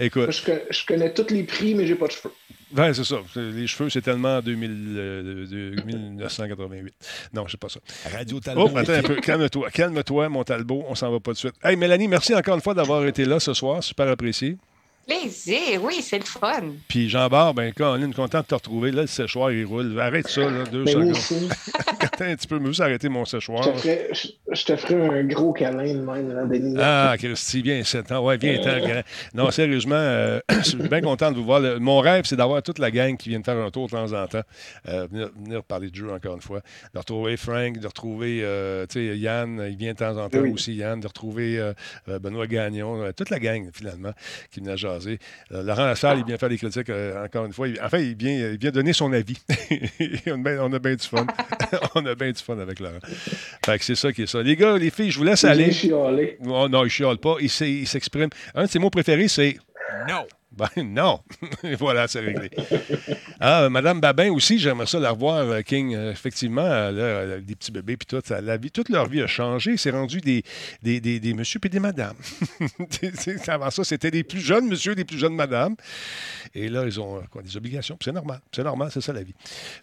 Écoute. 0.00 0.32
je, 0.32 0.52
je, 0.70 0.86
connais 0.86 1.12
tous 1.12 1.30
les 1.30 1.44
prix, 1.44 1.74
mais 1.74 1.86
j'ai 1.86 1.94
pas 1.94 2.06
de 2.06 2.12
cheveux. 2.12 2.32
Ben, 2.72 2.92
c'est 2.92 3.04
ça. 3.04 3.16
Les 3.36 3.66
cheveux, 3.66 3.90
c'est 3.90 4.00
tellement 4.00 4.40
2000, 4.40 5.78
1988. 5.86 6.94
Non, 7.34 7.46
je 7.46 7.52
sais 7.52 7.56
pas 7.56 7.68
ça. 7.68 7.78
Radio 8.10 8.40
Talbot. 8.40 8.70
Oh, 8.72 8.76
attends 8.78 8.94
un 8.94 9.02
peu. 9.02 9.16
Calme-toi. 9.16 9.70
Calme-toi, 9.70 10.28
mon 10.30 10.42
Talbot. 10.42 10.84
On 10.88 10.94
s'en 10.96 11.12
va 11.12 11.20
pas 11.20 11.32
de 11.32 11.36
suite. 11.36 11.54
Hey, 11.62 11.76
Mélanie, 11.76 12.08
merci 12.08 12.34
encore 12.34 12.56
une 12.56 12.62
fois 12.62 12.74
d'avoir 12.74 13.06
été 13.06 13.26
là 13.26 13.38
ce 13.38 13.54
soir. 13.54 13.84
Super 13.84 14.08
apprécié. 14.08 14.56
Plaisir, 15.06 15.82
oui, 15.82 16.00
c'est 16.00 16.18
le 16.18 16.24
fun. 16.24 16.62
Puis 16.88 17.08
Jean-Bart, 17.08 17.52
ben, 17.52 17.72
Colin, 17.72 18.10
content 18.12 18.40
de 18.40 18.46
te 18.46 18.54
retrouver. 18.54 18.90
Là, 18.90 19.02
le 19.02 19.06
séchoir, 19.06 19.52
il 19.52 19.66
roule. 19.66 19.98
Arrête 20.00 20.28
ça, 20.28 20.42
là, 20.42 20.64
deux 20.70 20.84
ben 20.84 21.14
secondes. 21.14 21.52
Attends 22.00 22.24
un 22.24 22.36
petit 22.36 22.46
peu, 22.46 22.58
me 22.58 22.66
juste 22.68 22.80
arrêter 22.80 23.08
mon 23.08 23.24
séchoir. 23.24 23.64
Je 23.76 24.64
te, 24.64 24.76
ferai, 24.76 24.94
un 24.94 25.24
gros 25.24 25.52
câlin 25.52 25.94
de 25.94 26.00
même, 26.00 26.32
là, 26.32 26.44
Denis. 26.44 26.76
Ah, 26.78 27.16
Christy, 27.18 27.62
viens 27.62 27.78
ici. 27.78 27.96
Ouais, 27.96 28.36
viens, 28.36 28.60
euh... 28.66 29.02
Non, 29.34 29.50
sérieusement, 29.50 29.94
euh, 29.96 30.40
je 30.50 30.62
suis 30.62 30.76
bien 30.76 31.00
content 31.00 31.30
de 31.30 31.36
vous 31.36 31.44
voir. 31.44 31.60
mon 31.80 32.00
rêve, 32.00 32.24
c'est 32.24 32.36
d'avoir 32.36 32.62
toute 32.62 32.78
la 32.78 32.90
gang 32.90 33.16
qui 33.16 33.28
vient 33.28 33.42
faire 33.42 33.56
un 33.56 33.70
tour 33.70 33.86
de 33.86 33.92
temps 33.92 34.12
en 34.12 34.26
temps. 34.26 34.42
Euh, 34.88 35.06
venir, 35.10 35.62
parler 35.64 35.90
de 35.90 35.94
jeu 35.94 36.12
encore 36.12 36.36
une 36.36 36.42
fois. 36.42 36.60
De 36.94 36.98
retrouver 36.98 37.36
Frank, 37.36 37.78
de 37.78 37.86
retrouver 37.86 38.40
euh, 38.42 38.86
Yann, 38.94 39.66
il 39.68 39.76
vient 39.76 39.92
de 39.92 39.98
temps 39.98 40.16
en 40.16 40.28
temps 40.28 40.44
aussi, 40.52 40.74
Yann, 40.74 41.00
de 41.00 41.06
retrouver 41.06 41.72
Benoît 42.06 42.46
Gagnon, 42.46 43.12
toute 43.16 43.30
la 43.30 43.38
gang, 43.38 43.68
finalement, 43.72 44.12
qui 44.50 44.60
vient 44.60 44.74
jaser 44.94 45.18
euh, 45.52 45.62
Laurent 45.62 45.86
Lassalle, 45.86 46.18
il 46.18 46.24
vient 46.24 46.38
faire 46.38 46.48
des 46.48 46.58
critiques 46.58 46.90
euh, 46.90 47.24
encore 47.24 47.46
une 47.46 47.52
fois. 47.52 47.68
Il, 47.68 47.80
enfin, 47.82 47.98
il 47.98 48.16
vient, 48.16 48.50
il 48.52 48.58
vient 48.58 48.70
donner 48.70 48.92
son 48.92 49.12
avis. 49.12 49.36
on, 50.26 50.72
a 50.72 50.78
bien 50.78 50.94
du 50.94 51.06
fun. 51.06 51.26
on 51.94 52.06
a 52.06 52.14
bien 52.14 52.32
du 52.32 52.42
fun 52.42 52.58
avec 52.58 52.80
Laurent. 52.80 52.98
Fait 53.64 53.78
que 53.78 53.84
c'est 53.84 53.94
ça 53.94 54.12
qui 54.12 54.22
est 54.22 54.26
ça. 54.26 54.42
Les 54.42 54.56
gars, 54.56 54.76
les 54.76 54.90
filles, 54.90 55.10
je 55.10 55.18
vous 55.18 55.24
laisse 55.24 55.44
aller. 55.44 55.70
Oh, 56.46 56.68
non, 56.68 56.84
il 56.84 56.90
chiale 56.90 57.18
pas. 57.18 57.36
Il 57.40 57.50
s'exprime. 57.50 58.30
Un 58.54 58.64
de 58.64 58.68
ses 58.68 58.78
mots 58.78 58.90
préférés, 58.90 59.28
c'est 59.28 59.56
non. 60.08 60.26
Ben 60.56 60.68
non. 60.84 61.20
voilà, 61.78 62.06
c'est 62.06 62.20
réglé. 62.20 62.50
Ah, 63.40 63.68
Madame 63.68 64.00
Babin 64.00 64.30
aussi, 64.30 64.58
j'aimerais 64.58 64.86
ça 64.86 64.98
la 64.98 65.10
revoir, 65.10 65.38
euh, 65.38 65.60
King. 65.62 65.94
Euh, 65.94 66.12
effectivement, 66.12 66.62
là, 66.62 67.40
des 67.40 67.54
petits 67.56 67.72
bébés, 67.72 67.96
puis 67.96 68.06
tout. 68.06 68.22
La 68.30 68.56
vie, 68.56 68.70
toute 68.70 68.88
leur 68.88 69.06
vie 69.06 69.22
a 69.22 69.26
changé. 69.26 69.76
C'est 69.76 69.90
rendu 69.90 70.20
des, 70.20 70.42
des, 70.82 71.00
des, 71.00 71.20
des 71.20 71.34
messieurs 71.34 71.60
et 71.64 71.68
des 71.68 71.80
madames. 71.80 72.16
Avant 73.48 73.70
ça, 73.70 73.84
c'était 73.84 74.10
des 74.10 74.24
plus 74.24 74.40
jeunes 74.40 74.68
monsieur, 74.68 74.94
des 74.94 75.04
plus 75.04 75.18
jeunes 75.18 75.34
madames. 75.34 75.76
Et 76.54 76.68
là, 76.68 76.84
ils 76.84 77.00
ont 77.00 77.22
quoi, 77.30 77.42
des 77.42 77.56
obligations. 77.56 77.98
C'est 78.02 78.12
normal. 78.12 78.40
C'est 78.52 78.64
normal, 78.64 78.90
c'est 78.92 79.00
ça 79.00 79.12
la 79.12 79.22
vie. 79.22 79.34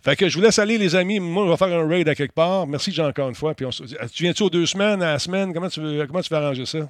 Fait 0.02 0.16
que 0.16 0.30
je 0.30 0.38
vous 0.38 0.44
laisse 0.44 0.60
aller, 0.60 0.78
les 0.78 0.96
amis. 0.96 1.20
Moi, 1.20 1.46
je 1.46 1.52
vais 1.52 1.58
faire 1.58 1.80
un 1.80 1.88
raid 1.88 2.08
à 2.08 2.16
quelque 2.16 2.34
part. 2.34 2.68
Merci, 2.68 2.92
Jean, 2.92 3.08
encore 3.08 3.30
une 3.30 3.36
fois. 3.36 3.54
Puis 3.54 3.66
tu 4.14 4.24
viens-tu 4.24 4.44
aux 4.44 4.50
deux 4.50 4.66
semaines, 4.66 5.02
à 5.02 5.14
la 5.14 5.20
semaine? 5.20 5.54
Comment 5.54 5.70
tu, 5.70 5.82
veux, 5.82 6.06
comment 6.08 6.22
tu 6.22 6.30
vas 6.30 6.38
arranger 6.38 6.66
ça? 6.66 6.90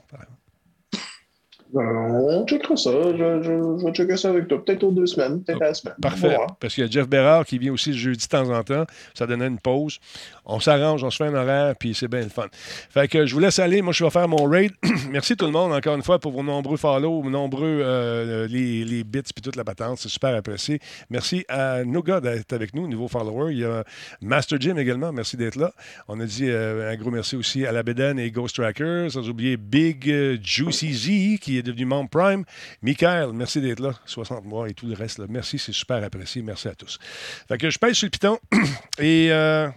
Ben, 1.74 1.82
on 1.84 2.46
checkera 2.46 2.76
ça. 2.76 2.92
Je, 2.92 3.44
je, 3.44 3.86
vais 3.86 3.92
checker 3.94 4.18
ça 4.18 4.30
avec 4.30 4.48
toi. 4.48 4.64
Peut-être 4.64 4.84
aux 4.84 4.92
deux 4.92 5.06
semaines, 5.06 5.42
peut-être 5.44 5.62
à 5.62 5.68
la 5.68 5.74
semaine. 5.74 5.96
Parfait. 6.02 6.38
Parce 6.60 6.74
qu'il 6.76 6.84
y 6.84 6.88
a 6.88 6.90
Jeff 6.90 7.08
Bérard 7.08 7.46
qui 7.46 7.58
vient 7.58 7.72
aussi 7.72 7.92
le 7.92 7.98
jeudi 7.98 8.26
de 8.26 8.30
temps 8.30 8.50
en 8.50 8.64
temps. 8.64 8.86
Ça 9.14 9.26
donnait 9.26 9.48
une 9.48 9.60
pause. 9.60 10.00
On 10.46 10.60
s'arrange, 10.60 11.04
on 11.04 11.10
se 11.10 11.18
fait 11.18 11.30
un 11.30 11.36
horaire, 11.36 11.76
puis 11.80 11.94
c'est 11.94 12.08
bien 12.08 12.22
le 12.22 12.30
fun. 12.30 12.48
Fait 12.90 13.08
que 13.08 13.26
je 13.26 13.34
vous 13.34 13.40
laisse 13.40 13.60
aller. 13.60 13.82
Moi, 13.82 13.94
je 13.94 14.04
vais 14.04 14.10
faire 14.10 14.28
mon 14.28 14.44
raid. 14.46 14.72
Merci 15.12 15.38
tout 15.38 15.46
le 15.46 15.52
monde, 15.52 15.72
encore 15.72 15.96
une 15.96 16.04
fois, 16.04 16.20
pour 16.20 16.34
vos 16.34 16.44
nombreux 16.44 16.78
follow, 16.78 17.22
vos 17.22 17.30
nombreux 17.30 17.82
euh, 17.84 18.48
les, 18.48 18.84
les, 18.84 19.04
bits, 19.04 19.22
puis 19.22 19.42
toute 19.42 19.56
la 19.56 19.64
patente. 19.64 20.00
C'est 20.00 20.10
super 20.10 20.36
apprécié. 20.36 20.80
Merci 21.10 21.46
à 21.48 21.84
nos 21.86 22.04
gars 22.04 22.20
d'être 22.20 22.52
avec 22.54 22.76
nous, 22.76 22.88
nouveaux 22.88 23.08
followers. 23.08 23.54
Il 23.54 23.60
y 23.60 23.66
a 23.66 23.84
Master 24.22 24.60
Jim 24.60 24.76
également. 24.78 25.14
Merci 25.14 25.38
d'être 25.38 25.56
là. 25.56 25.72
On 26.08 26.20
a 26.20 26.26
dit 26.26 26.50
euh, 26.50 26.92
un 26.92 26.96
gros 26.96 27.12
merci 27.12 27.36
aussi 27.36 27.66
à 27.66 27.72
la 27.72 27.84
Bédane 27.84 28.20
et 28.20 28.30
Ghost 28.32 28.56
Tracker. 28.56 29.08
Sans 29.10 29.30
oublier 29.30 29.56
Big 29.58 30.10
euh, 30.10 30.38
Juicy 30.44 30.94
Z, 30.94 31.40
qui 31.40 31.58
est 31.58 31.61
devenu 31.64 31.86
membre 31.86 32.10
Prime. 32.10 32.44
Michael, 32.82 33.32
merci 33.34 33.62
d'être 33.62 33.80
là. 33.80 33.94
60 34.06 34.46
mois 34.46 34.70
et 34.70 34.74
tout 34.74 34.88
le 34.88 34.94
reste. 34.94 35.20
Merci, 35.30 35.60
c'est 35.60 35.72
super 35.72 36.04
apprécié. 36.04 36.42
Merci 36.42 36.68
à 36.68 36.76
tous. 36.76 37.00
Fait 37.48 37.70
je 37.70 37.80
pèse 37.80 37.96
sur 37.96 38.06
le 38.06 38.12
piton 38.12 38.40
et 39.00 39.32
euh, 39.32 39.70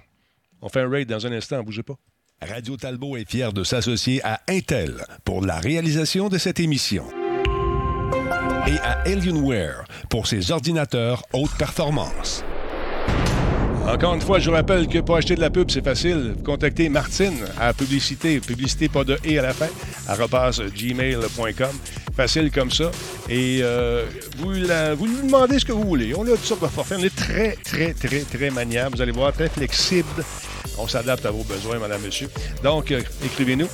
on 0.63 0.69
fait 0.69 0.81
un 0.81 0.89
raid 0.89 1.09
dans 1.09 1.27
un 1.27 1.33
instant. 1.33 1.63
Bougez 1.63 1.83
pas. 1.83 1.95
Radio 2.43 2.77
Talbot 2.77 3.17
est 3.17 3.29
fier 3.29 3.53
de 3.53 3.65
s'associer 3.65 4.21
à 4.25 4.41
Intel 4.49 5.05
pour 5.25 5.45
la 5.45 5.59
réalisation 5.59 6.29
de 6.29 6.39
cette 6.39 6.61
émission 6.61 7.07
et 8.67 8.79
à 8.79 9.03
Alienware 9.03 9.85
pour 10.09 10.27
ses 10.27 10.51
ordinateurs 10.51 11.23
haute 11.33 11.55
performance. 11.59 12.45
Encore 13.87 14.15
une 14.15 14.21
fois, 14.21 14.39
je 14.39 14.49
vous 14.49 14.57
rappelle 14.57 14.89
que 14.89 14.99
pour 14.99 15.17
acheter 15.17 15.35
de 15.35 15.41
la 15.41 15.51
pub, 15.51 15.71
c'est 15.71 15.85
facile. 15.85 16.35
Contactez 16.45 16.89
Martine 16.89 17.35
à 17.61 17.75
publicité, 17.75 18.41
publicité 18.41 18.89
pas 18.89 19.05
de 19.05 19.19
et 19.25 19.39
à 19.39 19.43
la 19.43 19.53
fin, 19.53 19.69
gmail.com. 20.09 21.69
Facile 22.17 22.51
comme 22.51 22.71
ça. 22.71 22.91
Et 23.29 23.61
euh, 23.63 24.07
vous, 24.39 24.53
vous 24.97 25.07
lui 25.07 25.23
demandez 25.23 25.59
ce 25.59 25.65
que 25.65 25.73
vous 25.73 25.85
voulez. 25.85 26.15
On 26.17 26.23
a 26.23 26.31
toutes 26.31 26.45
sortes 26.45 26.63
de 26.63 26.69
forfaits. 26.69 26.99
On 27.01 27.05
est 27.05 27.15
très, 27.15 27.57
très, 27.63 27.93
très, 27.93 28.21
très 28.21 28.51
maniable. 28.51 28.97
Vous 28.97 29.03
allez 29.03 29.13
voir, 29.13 29.33
très 29.33 29.49
flexible. 29.49 30.25
On 30.79 30.89
s'adapte 30.89 31.27
à 31.27 31.31
vos 31.31 31.45
besoins, 31.45 31.79
madame, 31.79 32.03
monsieur. 32.03 32.29
Donc, 32.63 32.91
euh, 32.91 33.03
écrivez-nous 33.25 33.69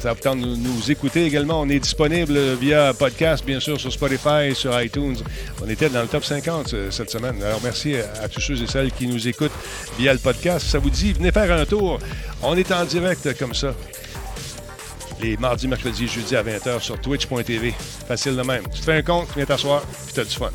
ça 0.00 0.12
vous 0.12 0.34
de 0.34 0.56
nous 0.56 0.90
écouter 0.90 1.24
également. 1.24 1.60
On 1.60 1.68
est 1.68 1.78
disponible 1.78 2.38
via 2.54 2.92
podcast, 2.94 3.44
bien 3.44 3.60
sûr, 3.60 3.80
sur 3.80 3.92
Spotify, 3.92 4.54
sur 4.54 4.80
iTunes. 4.80 5.16
On 5.64 5.68
était 5.68 5.88
dans 5.88 6.02
le 6.02 6.08
top 6.08 6.24
50 6.24 6.74
euh, 6.74 6.90
cette 6.90 7.10
semaine. 7.10 7.42
Alors, 7.42 7.60
merci 7.62 7.96
à 7.96 8.28
tous 8.28 8.40
ceux 8.40 8.62
et 8.62 8.66
celles 8.66 8.92
qui 8.92 9.06
nous 9.06 9.26
écoutent 9.26 9.52
via 9.98 10.12
le 10.12 10.18
podcast. 10.18 10.66
Ça 10.66 10.78
vous 10.78 10.90
dit, 10.90 11.12
venez 11.12 11.32
faire 11.32 11.50
un 11.50 11.64
tour. 11.64 11.98
On 12.42 12.56
est 12.56 12.70
en 12.72 12.84
direct 12.84 13.38
comme 13.38 13.54
ça. 13.54 13.74
Les 15.20 15.36
mardis, 15.36 15.66
mercredis, 15.66 16.08
jeudi 16.08 16.36
à 16.36 16.42
20h 16.42 16.80
sur 16.80 17.00
twitch.tv. 17.00 17.74
Facile 18.06 18.36
de 18.36 18.42
même. 18.42 18.64
Tu 18.72 18.80
te 18.80 18.84
fais 18.84 18.98
un 18.98 19.02
compte, 19.02 19.28
viens 19.34 19.46
t'asseoir, 19.46 19.82
puis 19.82 20.14
t'as 20.14 20.24
du 20.24 20.34
fun. 20.34 20.50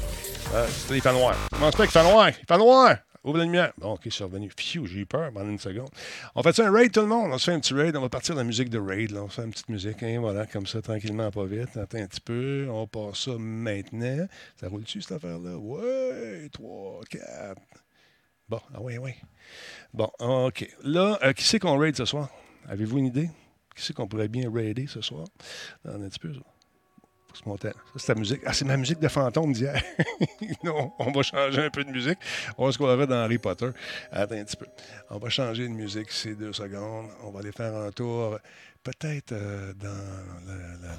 Euh, 0.54 0.68
il 0.92 1.02
fait 1.02 1.14
noir. 1.14 1.36
Commence 1.52 1.76
pas 1.76 1.84
qu'il 1.84 1.92
fait 1.92 2.04
noir? 2.04 2.30
Il 2.30 2.46
fait 2.48 2.58
noir. 2.58 2.96
Ouvre 3.23 3.38
la 3.38 3.43
lumière. 3.43 3.72
Bon, 3.77 3.93
OK, 3.93 4.02
je 4.06 4.10
suis 4.10 4.23
revenu. 4.23 4.49
Phew, 4.49 4.88
j'ai 4.88 4.99
eu 5.02 5.06
peur 5.06 5.31
pendant 5.31 5.49
une 5.49 5.60
seconde. 5.60 5.89
On 6.34 6.41
fait 6.41 6.53
ça 6.53 6.68
un 6.68 6.72
raid, 6.72 6.91
tout 6.91 7.02
le 7.02 7.06
monde? 7.07 7.31
On 7.31 7.38
se 7.38 7.45
fait 7.45 7.53
un 7.53 7.60
petit 7.60 7.76
raid. 7.76 7.95
On 7.95 8.02
va 8.02 8.10
partir 8.10 8.34
de 8.34 8.39
la 8.39 8.43
musique 8.43 8.69
de 8.69 8.80
raid. 8.80 9.11
Là. 9.11 9.23
On 9.23 9.27
fait 9.27 9.43
une 9.43 9.52
petite 9.52 9.69
musique. 9.69 10.02
Hein, 10.02 10.18
voilà, 10.19 10.48
comme 10.48 10.65
ça, 10.65 10.81
tranquillement, 10.81 11.30
pas 11.30 11.45
vite. 11.45 11.77
Attends 11.77 11.99
un 11.99 12.07
petit 12.07 12.22
peu. 12.22 12.68
On 12.69 12.88
passe 12.88 13.26
ça 13.26 13.38
maintenant. 13.38 14.27
Ça 14.60 14.69
roule-tu, 14.69 15.02
cette 15.02 15.11
affaire-là? 15.11 15.56
Ouais, 15.56 16.49
3, 16.52 17.02
4. 17.10 17.61
Bon, 18.49 18.60
ah 18.73 18.81
oui, 18.81 18.98
oui. 18.98 19.11
Bon, 19.93 20.10
OK. 20.19 20.68
Là, 20.84 21.19
euh, 21.23 21.34
qui 21.34 21.43
c'est 21.43 21.60
qu'on 21.60 21.77
raid 21.77 21.95
ce 21.95 22.06
soir? 22.06 22.30
Avez-vous 22.68 22.98
une 22.98 23.06
idée? 23.06 23.30
Qui 23.76 23.84
c'est 23.84 23.93
qu'on 23.93 24.07
pourrait 24.07 24.30
bien 24.30 24.52
raider 24.52 24.88
ce 24.88 25.02
soir? 25.02 25.26
un 25.85 26.10
petit 26.10 26.19
peu, 26.19 26.34
ça. 26.34 26.41
C'est 27.95 28.18
musique. 28.18 28.41
Ah, 28.45 28.53
c'est 28.53 28.66
ma 28.66 28.78
musique 28.78 28.99
de 28.99 29.08
fantôme 29.08 29.53
d'hier. 29.53 29.82
non, 30.64 30.94
on 30.99 31.12
va 31.12 31.22
changer 31.24 31.64
un 31.64 31.70
peu 31.70 31.84
de 31.84 31.91
musique. 31.91 32.18
On 32.58 32.66
va 32.66 32.72
se 32.72 32.78
croirait 32.78 33.08
dans 33.08 33.16
Harry 33.16 33.38
Potter. 33.38 33.70
Attends 34.12 34.36
un 34.36 34.44
petit 34.44 34.58
peu. 34.58 34.68
On 35.10 35.18
va 35.18 35.30
changer 35.30 35.68
de 35.68 35.74
musique 35.74 36.12
c'est 36.12 36.36
deux 36.36 36.53
secondes. 36.53 37.08
On 37.24 37.32
va 37.32 37.40
aller 37.40 37.52
faire 37.52 37.76
un 37.76 37.91
tour, 37.91 38.38
peut-être 38.84 39.32
euh, 39.34 39.74
dans 39.74 39.88
la, 40.48 40.91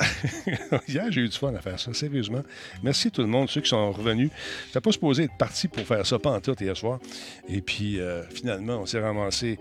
Hier, 0.88 1.10
j'ai 1.10 1.22
eu 1.22 1.28
du 1.28 1.36
fun 1.36 1.52
à 1.54 1.60
faire 1.60 1.78
ça, 1.78 1.92
sérieusement. 1.92 2.42
Merci 2.82 3.08
à 3.08 3.10
tout 3.10 3.20
le 3.20 3.26
monde, 3.26 3.48
ceux 3.48 3.60
qui 3.60 3.68
sont 3.68 3.90
revenus. 3.90 4.30
Je 4.62 4.66
n'étais 4.68 4.80
pas 4.80 4.92
supposé 4.92 5.24
être 5.24 5.36
parti 5.36 5.66
pour 5.66 5.84
faire 5.84 6.06
ça, 6.06 6.18
pas 6.18 6.40
hier 6.60 6.76
soir. 6.76 7.00
Et 7.48 7.60
puis, 7.60 7.98
euh, 7.98 8.22
finalement, 8.28 8.76
on 8.76 8.86
s'est 8.86 9.00
ramassé 9.00 9.58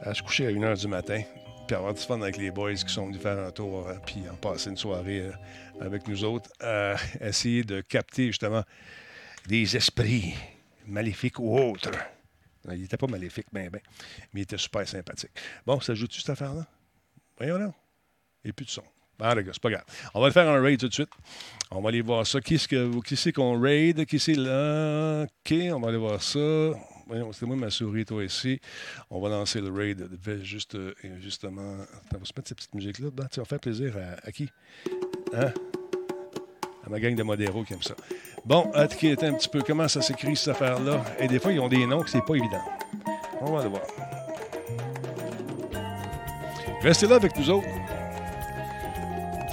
à 0.00 0.14
se 0.14 0.22
coucher 0.22 0.46
à 0.46 0.50
1h 0.50 0.78
du 0.78 0.88
matin 0.88 1.22
avoir 1.74 1.94
du 1.94 2.00
fun 2.00 2.20
avec 2.20 2.36
les 2.36 2.50
boys 2.50 2.74
qui 2.74 2.92
sont 2.92 3.06
venus 3.06 3.20
faire 3.20 3.38
un 3.38 3.50
tour, 3.50 3.88
euh, 3.88 3.94
puis 4.04 4.22
en 4.30 4.36
passer 4.36 4.70
une 4.70 4.76
soirée 4.76 5.20
euh, 5.20 5.32
avec 5.80 6.06
nous 6.08 6.24
autres, 6.24 6.50
euh, 6.62 6.96
essayer 7.20 7.64
de 7.64 7.80
capter 7.80 8.26
justement 8.26 8.62
des 9.46 9.76
esprits 9.76 10.34
maléfiques 10.86 11.38
ou 11.38 11.58
autres. 11.58 11.90
Il 12.70 12.80
n'était 12.80 12.96
pas 12.96 13.08
maléfique, 13.08 13.46
ben, 13.52 13.68
ben, 13.70 13.80
mais 14.32 14.40
il 14.40 14.42
était 14.44 14.58
super 14.58 14.86
sympathique. 14.86 15.32
Bon, 15.66 15.80
ça 15.80 15.94
joue-tu 15.94 16.20
cette 16.20 16.30
affaire-là? 16.30 16.66
Voyons 17.36 17.58
là. 17.58 17.72
Et 18.44 18.52
plus 18.52 18.66
de 18.66 18.70
son. 18.70 18.84
Ah, 19.24 19.34
les 19.36 19.44
gars, 19.44 19.52
c'est 19.52 19.62
pas 19.62 19.70
grave. 19.70 19.84
On 20.14 20.20
va 20.20 20.26
le 20.26 20.32
faire 20.32 20.48
un 20.48 20.60
raid 20.60 20.80
tout 20.80 20.88
de 20.88 20.94
suite. 20.94 21.10
On 21.70 21.80
va 21.80 21.90
aller 21.90 22.00
voir 22.00 22.26
ça. 22.26 22.40
Qui 22.40 22.58
c'est 22.58 23.32
qu'on 23.32 23.60
raid? 23.60 24.04
Qui 24.04 24.18
c'est 24.18 24.34
là? 24.34 25.24
OK, 25.24 25.54
on 25.72 25.80
va 25.80 25.88
aller 25.88 25.98
voir 25.98 26.20
ça. 26.20 26.38
C'est 27.32 27.46
moi 27.46 27.56
ma 27.56 27.70
souris, 27.70 28.04
toi 28.04 28.24
ici. 28.24 28.60
On 29.10 29.20
va 29.20 29.28
lancer 29.28 29.60
le 29.60 29.70
raid 29.70 30.08
juste, 30.42 30.74
euh, 30.74 30.94
justement. 31.20 31.76
on 32.14 32.18
va 32.18 32.24
se 32.24 32.32
mettre 32.36 32.48
cette 32.48 32.58
petite 32.58 32.74
musique-là 32.74 33.10
dedans. 33.10 33.26
on 33.36 33.40
va 33.40 33.44
faire 33.44 33.60
plaisir 33.60 33.94
à, 34.24 34.32
qui? 34.32 34.50
Hein? 35.34 35.52
À 36.84 36.90
ma 36.90 36.98
gang 36.98 37.14
de 37.14 37.22
modéraux 37.22 37.64
qui 37.64 37.74
aime 37.74 37.82
ça. 37.82 37.94
Bon, 38.44 38.70
attends 38.74 38.96
un 39.22 39.34
petit 39.34 39.48
peu 39.48 39.62
comment 39.62 39.88
ça 39.88 40.02
s'écrit 40.02 40.36
cette 40.36 40.48
affaire-là? 40.48 41.04
Et 41.18 41.28
des 41.28 41.38
fois, 41.38 41.52
ils 41.52 41.60
ont 41.60 41.68
des 41.68 41.86
noms 41.86 42.02
que 42.02 42.10
c'est 42.10 42.24
pas 42.24 42.34
évident. 42.34 42.62
On 43.40 43.52
va 43.52 43.60
aller 43.60 43.68
voir. 43.68 43.82
Restez 46.82 47.06
là 47.06 47.16
avec 47.16 47.36
nous 47.36 47.50
autres. 47.50 47.68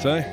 Tiens, 0.01 0.23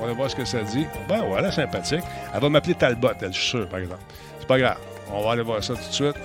on 0.00 0.06
va 0.06 0.12
voir 0.12 0.30
ce 0.30 0.36
que 0.36 0.44
ça 0.44 0.62
dit. 0.62 0.86
Ben 1.08 1.24
voilà, 1.24 1.50
sympathique. 1.50 2.04
Elle 2.34 2.40
va 2.40 2.48
m'appeler 2.48 2.74
Talbot, 2.74 3.08
elle, 3.20 3.32
je 3.32 3.40
suis 3.40 3.66
par 3.66 3.78
exemple. 3.78 4.02
C'est 4.38 4.46
pas 4.46 4.58
grave. 4.58 4.91
On 5.14 5.22
va 5.22 5.32
aller 5.32 5.42
voir 5.42 5.62
ça 5.62 5.74
tout 5.74 5.88
de 5.88 5.92
suite. 5.92 6.16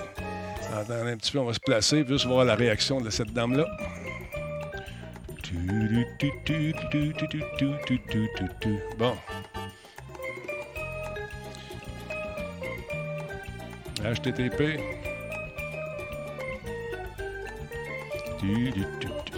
Un 0.72 1.16
petit 1.16 1.32
peu, 1.32 1.38
on 1.38 1.44
va 1.44 1.52
se 1.52 1.60
placer, 1.60 2.04
juste 2.06 2.26
voir 2.26 2.44
la 2.44 2.54
réaction 2.54 3.00
de 3.00 3.10
cette 3.10 3.32
dame-là. 3.32 3.66
Bon. 8.98 9.14
HTTP. 14.04 14.80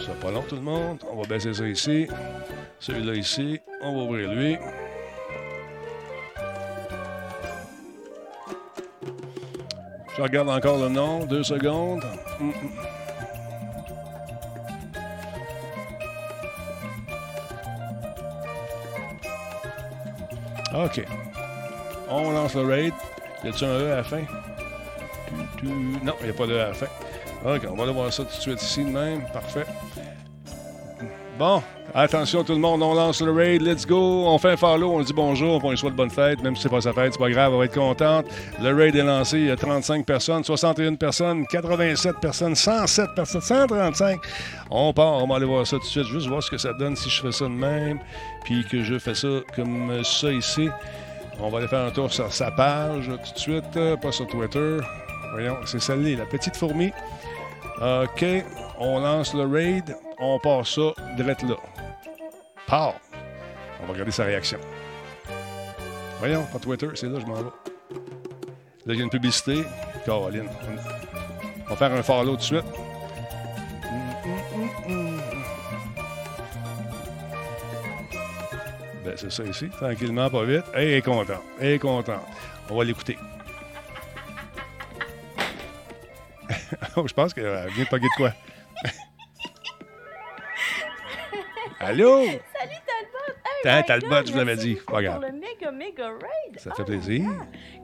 Ça 0.05 0.12
pas 0.20 0.31
long 0.31 0.43
tout 0.43 0.56
le 0.56 0.60
monde. 0.60 0.98
On 1.10 1.22
va 1.22 1.27
baisser 1.27 1.55
ça 1.55 1.66
ici. 1.66 2.06
Celui-là 2.78 3.14
ici. 3.14 3.60
On 3.82 3.97
va 3.97 4.02
ouvrir 4.02 4.32
lui. 4.32 4.56
Regarde 10.20 10.51
encore 10.51 10.78
le 10.78 10.90
nom. 10.90 11.24
Deux 11.24 11.42
secondes. 11.42 12.05
OK. 20.74 21.05
On 22.10 22.30
lance 22.32 22.55
le 22.55 22.62
raid. 22.62 22.92
Y 23.44 23.48
a-t-il 23.48 23.64
un 23.64 23.78
E 23.78 23.92
à 23.92 23.97
la 23.97 24.05
fin? 24.05 24.22
Non, 25.62 26.14
il 26.20 26.24
n'y 26.26 26.30
a 26.30 26.34
pas 26.34 26.47
de 26.47 26.52
E 26.52 26.60
à 26.60 26.68
la 26.68 26.74
fin. 26.74 26.86
OK, 27.44 27.62
on 27.70 27.74
va 27.74 27.84
aller 27.84 27.92
voir 27.92 28.12
ça 28.12 28.22
tout 28.24 28.36
de 28.36 28.42
suite 28.42 28.62
ici 28.62 28.84
de 28.84 28.90
même. 28.90 29.22
Parfait. 29.32 29.64
Bon, 31.40 31.62
attention 31.94 32.44
tout 32.44 32.52
le 32.52 32.58
monde, 32.58 32.82
on 32.82 32.92
lance 32.92 33.22
le 33.22 33.32
raid, 33.32 33.62
let's 33.62 33.86
go. 33.86 34.26
On 34.26 34.36
fait 34.36 34.50
un 34.50 34.56
follow, 34.58 34.90
on 34.90 35.00
dit 35.00 35.14
bonjour, 35.14 35.64
on 35.64 35.74
souhaite 35.74 35.94
bonne 35.94 36.10
fête, 36.10 36.42
même 36.42 36.54
si 36.54 36.64
c'est 36.64 36.68
pas 36.68 36.82
sa 36.82 36.92
fête, 36.92 37.14
c'est 37.14 37.18
pas 37.18 37.30
grave, 37.30 37.54
on 37.54 37.58
va 37.60 37.64
être 37.64 37.72
contente. 37.72 38.26
Le 38.60 38.74
raid 38.74 38.94
est 38.94 39.02
lancé, 39.02 39.38
il 39.38 39.46
y 39.46 39.50
a 39.50 39.56
35 39.56 40.04
personnes, 40.04 40.44
61 40.44 40.96
personnes, 40.96 41.46
87 41.46 42.16
personnes, 42.20 42.54
107 42.54 43.14
personnes, 43.16 43.40
135. 43.40 44.20
On 44.70 44.92
part, 44.92 45.14
on 45.14 45.26
va 45.28 45.36
aller 45.36 45.46
voir 45.46 45.66
ça 45.66 45.78
tout 45.78 45.82
de 45.82 45.88
suite, 45.88 46.08
juste 46.08 46.26
voir 46.26 46.42
ce 46.42 46.50
que 46.50 46.58
ça 46.58 46.74
donne 46.74 46.94
si 46.94 47.08
je 47.08 47.22
fais 47.22 47.32
ça 47.32 47.46
de 47.46 47.48
même, 47.48 48.00
puis 48.44 48.62
que 48.70 48.82
je 48.82 48.98
fais 48.98 49.14
ça 49.14 49.28
comme 49.56 50.04
ça 50.04 50.30
ici. 50.30 50.68
On 51.40 51.48
va 51.48 51.56
aller 51.56 51.68
faire 51.68 51.86
un 51.86 51.90
tour 51.90 52.12
sur 52.12 52.30
sa 52.30 52.50
page 52.50 53.06
tout 53.06 53.32
de 53.32 53.38
suite, 53.38 53.98
pas 54.02 54.12
sur 54.12 54.26
Twitter. 54.26 54.76
Voyons, 55.32 55.56
c'est 55.64 55.80
celle-là, 55.80 56.18
la 56.18 56.26
petite 56.26 56.54
fourmi. 56.54 56.92
OK, 57.80 58.26
on 58.78 59.00
lance 59.00 59.32
le 59.32 59.46
raid 59.46 59.96
on 60.20 60.38
passe 60.38 60.74
ça 60.74 60.92
direct 61.16 61.42
là. 61.42 61.56
Pow! 62.66 62.92
On 63.82 63.86
va 63.86 63.92
regarder 63.92 64.12
sa 64.12 64.24
réaction. 64.24 64.59
Voyons, 66.18 66.44
pas 66.52 66.59
Twitter, 66.59 66.88
c'est 66.94 67.09
là, 67.09 67.18
je 67.18 67.26
m'en 67.26 67.34
vais. 67.34 67.42
Là, 67.42 67.51
il 68.94 68.97
y 68.97 69.01
a 69.01 69.05
une 69.05 69.10
publicité. 69.10 69.64
Caroline. 70.05 70.48
On 71.66 71.70
va 71.70 71.76
faire 71.76 71.92
un 71.92 72.02
follow 72.02 72.32
tout 72.32 72.36
de 72.36 72.42
suite. 72.42 72.64
C'est 79.16 79.30
ça 79.30 79.42
ici, 79.44 79.68
tranquillement, 79.68 80.30
pas 80.30 80.44
vite. 80.44 80.64
Elle 80.72 80.92
est 80.92 81.02
contente. 81.02 81.42
Elle 81.60 81.72
est 81.72 81.78
contente. 81.78 82.22
On 82.70 82.76
va 82.76 82.84
l'écouter. 82.84 83.18
oh, 86.97 87.06
je 87.06 87.12
pense 87.12 87.34
qu'elle 87.34 87.68
vient 87.74 87.84
de 87.84 87.88
pogger 87.88 88.06
de 88.06 88.16
quoi? 88.16 88.32
Allô? 91.81 92.24
Salut 92.27 92.82
Talbot! 92.86 93.35
Hey, 93.65 93.85
Talbot, 93.86 94.27
je 94.27 94.32
vous 94.32 94.39
l'avais 94.39 94.57
dit. 94.57 94.74
Pas 94.86 95.02
grave. 95.02 95.20
Pour 95.20 95.31
le 95.31 95.32
méga, 95.39 95.70
méga 95.73 96.09
raid. 96.09 96.59
Ça 96.59 96.70
Oh 96.73 96.77
fait 96.77 96.82
my 96.82 96.86
plaisir. 96.98 97.31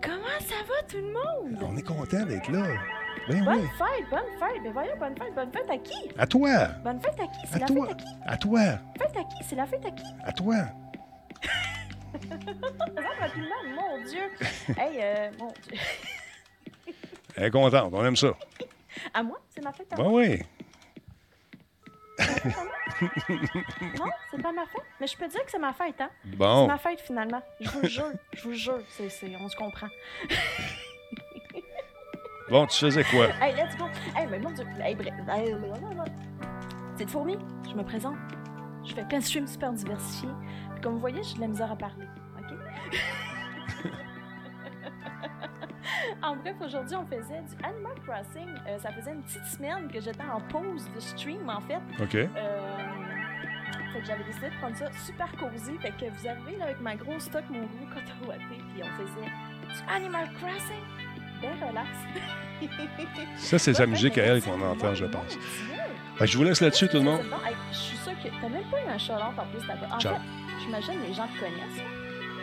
Comment 0.03 0.39
ça 0.41 0.55
va 0.69 0.83
tout 0.89 0.97
le 0.99 1.13
monde? 1.13 1.59
On 1.63 1.77
est 1.77 1.83
content 1.83 2.25
d'être 2.25 2.51
là. 2.51 2.67
Ben 3.29 3.45
Bonne 3.45 3.61
oui. 3.61 3.67
fête, 3.79 4.09
bonne 4.11 4.21
fête. 4.39 4.61
Mais 4.63 4.71
voyons, 4.71 4.97
bonne 4.99 5.17
fête, 5.17 5.35
bonne 5.35 5.51
fête 5.53 5.71
à 5.71 5.79
qui? 5.79 6.11
À 6.19 6.27
toi. 6.27 6.67
Bonne 6.85 7.01
fête 7.01 7.19
à 7.19 7.27
qui? 7.27 7.47
C'est 7.51 7.59
la 7.59 7.67
toi. 7.67 7.87
fête 7.87 7.97
à 7.97 8.03
qui? 8.03 8.07
À 8.27 8.37
toi. 8.37 8.61
Fête 8.99 9.17
à 9.17 9.25
qui? 9.25 9.45
C'est 9.49 9.57
la 9.57 9.67
fête 9.67 9.87
à 9.87 9.91
qui? 9.91 10.05
À 10.25 10.33
toi. 10.33 10.55
Rapidement, 13.21 13.63
mon 13.75 14.05
Dieu. 14.05 14.21
hey, 14.79 14.99
euh, 15.03 15.31
mon 15.39 15.49
Dieu. 15.69 15.81
Elle 17.37 17.45
est 17.45 17.51
contente. 17.51 17.91
On 17.93 18.05
aime 18.05 18.17
ça. 18.17 18.29
À 19.13 19.23
moi? 19.23 19.39
C'est 19.55 19.63
ma 19.65 19.73
fête 19.73 19.93
à 19.93 19.97
Ben 19.97 20.05
moi? 20.05 20.13
oui. 20.21 20.41
Non, 23.99 24.11
c'est 24.31 24.43
pas 24.43 24.53
ma 24.53 24.65
fête. 24.67 24.83
Mais 25.01 25.07
je 25.07 25.17
peux 25.17 25.29
dire 25.29 25.45
que 25.45 25.51
c'est 25.51 25.59
ma 25.59 25.73
fête, 25.73 26.01
hein? 26.01 26.09
Bon. 26.25 26.63
C'est 26.63 26.69
ma 26.73 26.79
fête 26.79 27.01
finalement. 27.01 27.43
Je 27.61 27.69
vous 27.71 27.87
jure. 27.87 28.11
Je 28.33 28.43
vous 28.43 28.53
jure. 28.55 28.79
C'est, 28.91 29.09
c'est- 29.09 29.37
on 29.41 29.49
se 29.49 29.57
comprend. 29.57 29.89
Bon, 32.49 32.65
tu 32.69 32.79
faisais 32.79 33.03
quoi? 33.03 33.27
Hey, 33.43 33.57
let's 33.57 33.77
go. 33.77 33.87
Hey, 34.15 34.25
mais 34.31 34.39
mon 34.39 34.51
Dieu. 34.53 34.65
Hey, 34.81 34.95
bref. 34.95 35.13
Hey, 35.29 35.53
blablabla. 35.53 36.05
Petite 36.95 37.11
fourmi, 37.11 37.37
je 37.69 37.75
me 37.75 37.83
présente. 37.83 38.15
Je 38.85 38.95
fais 38.95 39.05
plein 39.05 39.19
de 39.19 39.25
streams 39.25 39.49
super 39.49 39.73
diversifiés. 39.73 40.29
Comme 40.81 40.93
vous 40.95 41.01
voyez, 41.01 41.21
j'ai 41.25 41.35
de 41.35 41.41
la 41.41 41.49
misère 41.49 41.73
à 41.73 41.77
parler. 41.77 42.05
OK? 42.39 42.55
en 46.23 46.37
bref, 46.37 46.55
aujourd'hui, 46.65 46.97
on 46.97 47.07
faisait 47.07 47.41
du 47.43 47.65
Animal 47.65 47.95
Crossing. 48.07 48.49
Euh, 48.69 48.79
ça 48.79 48.91
faisait 48.93 49.13
une 49.13 49.23
petite 49.23 49.45
semaine 49.45 49.89
que 49.91 50.01
j'étais 50.01 50.23
en 50.23 50.41
pause 50.41 50.89
de 50.95 51.01
stream, 51.01 51.49
en 51.49 51.61
fait. 51.61 51.81
OK. 52.01 52.15
Euh, 52.15 52.29
fait 53.93 54.01
que 54.01 54.07
j'avais 54.07 54.25
décidé 54.25 54.51
de 54.51 54.55
prendre 54.61 54.77
ça 54.77 54.87
super 55.05 55.31
cosy. 55.33 55.79
Fait 55.79 55.91
que 55.91 56.11
vous 56.11 56.29
arrivez 56.29 56.57
là, 56.59 56.65
avec 56.67 56.81
ma 56.81 56.97
grosse 56.97 57.25
stock, 57.25 57.45
mon 57.51 57.61
gros 57.61 57.87
coton 57.95 58.29
ouaté, 58.29 58.63
puis 58.75 58.83
on 58.83 59.03
faisait 59.03 59.27
du 59.27 59.91
Animal 59.93 60.29
Crossing. 60.35 60.83
Ben 61.43 61.53
relax. 61.69 61.89
Ça, 63.37 63.59
c'est 63.59 63.75
sa 63.75 63.87
musique 63.87 64.17
à 64.19 64.23
elle 64.23 64.43
qu'on 64.43 64.61
entend, 64.63 64.95
je 64.95 65.05
pense. 65.05 65.39
Je 66.21 66.39
vous 66.39 66.45
laisse 66.45 66.61
là-dessus, 66.63 66.89
tout 66.89 66.97
le 66.97 67.03
monde. 67.03 67.21
Bon. 67.31 67.37
Hey, 67.47 67.55
je 67.71 67.77
suis 67.77 67.97
sûre 67.99 68.15
que 68.23 68.29
t'as 68.41 68.49
même 68.49 68.65
pas 68.71 68.81
eu 68.83 68.89
un 68.89 68.99
shout-out 68.99 69.39
en 69.39 69.47
plus 69.47 69.67
là-bas. 69.67 69.95
En 69.95 70.01
Ciao. 70.01 70.15
fait, 70.15 70.21
j'imagine 70.63 70.95
les 71.07 71.13
gens 71.13 71.27
te 71.29 71.39
connaissent. 71.39 71.83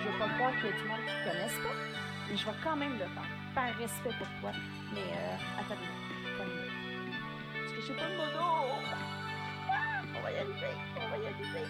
Je 0.03 0.09
veux 0.09 0.19
pas 0.19 0.29
croire 0.35 0.51
qu'il 0.57 0.69
y 0.69 0.73
a 0.73 0.77
du 0.77 0.87
monde 0.87 0.99
qui 1.07 1.13
te 1.13 1.29
connaissent 1.31 1.59
pas 1.63 1.82
mais 2.29 2.37
je 2.37 2.45
vais 2.45 2.57
quand 2.63 2.75
même 2.75 2.93
le 2.93 2.99
faire. 2.99 3.29
Par 3.55 3.75
respect 3.77 4.15
pour 4.17 4.27
toi. 4.41 4.51
Mais 4.93 5.01
euh, 5.01 5.59
attends, 5.59 5.73
attends. 5.73 6.49
Parce 7.53 7.71
que 7.73 7.81
je 7.81 7.87
sais 7.87 7.93
pas 7.93 8.09
de 8.09 8.17
moto. 8.17 8.39
Ah, 9.69 10.01
on 10.17 10.21
va 10.21 10.31
y 10.31 10.37
arriver, 10.37 10.75
on 10.97 11.09
va 11.09 11.17
y 11.17 11.27
arriver. 11.27 11.67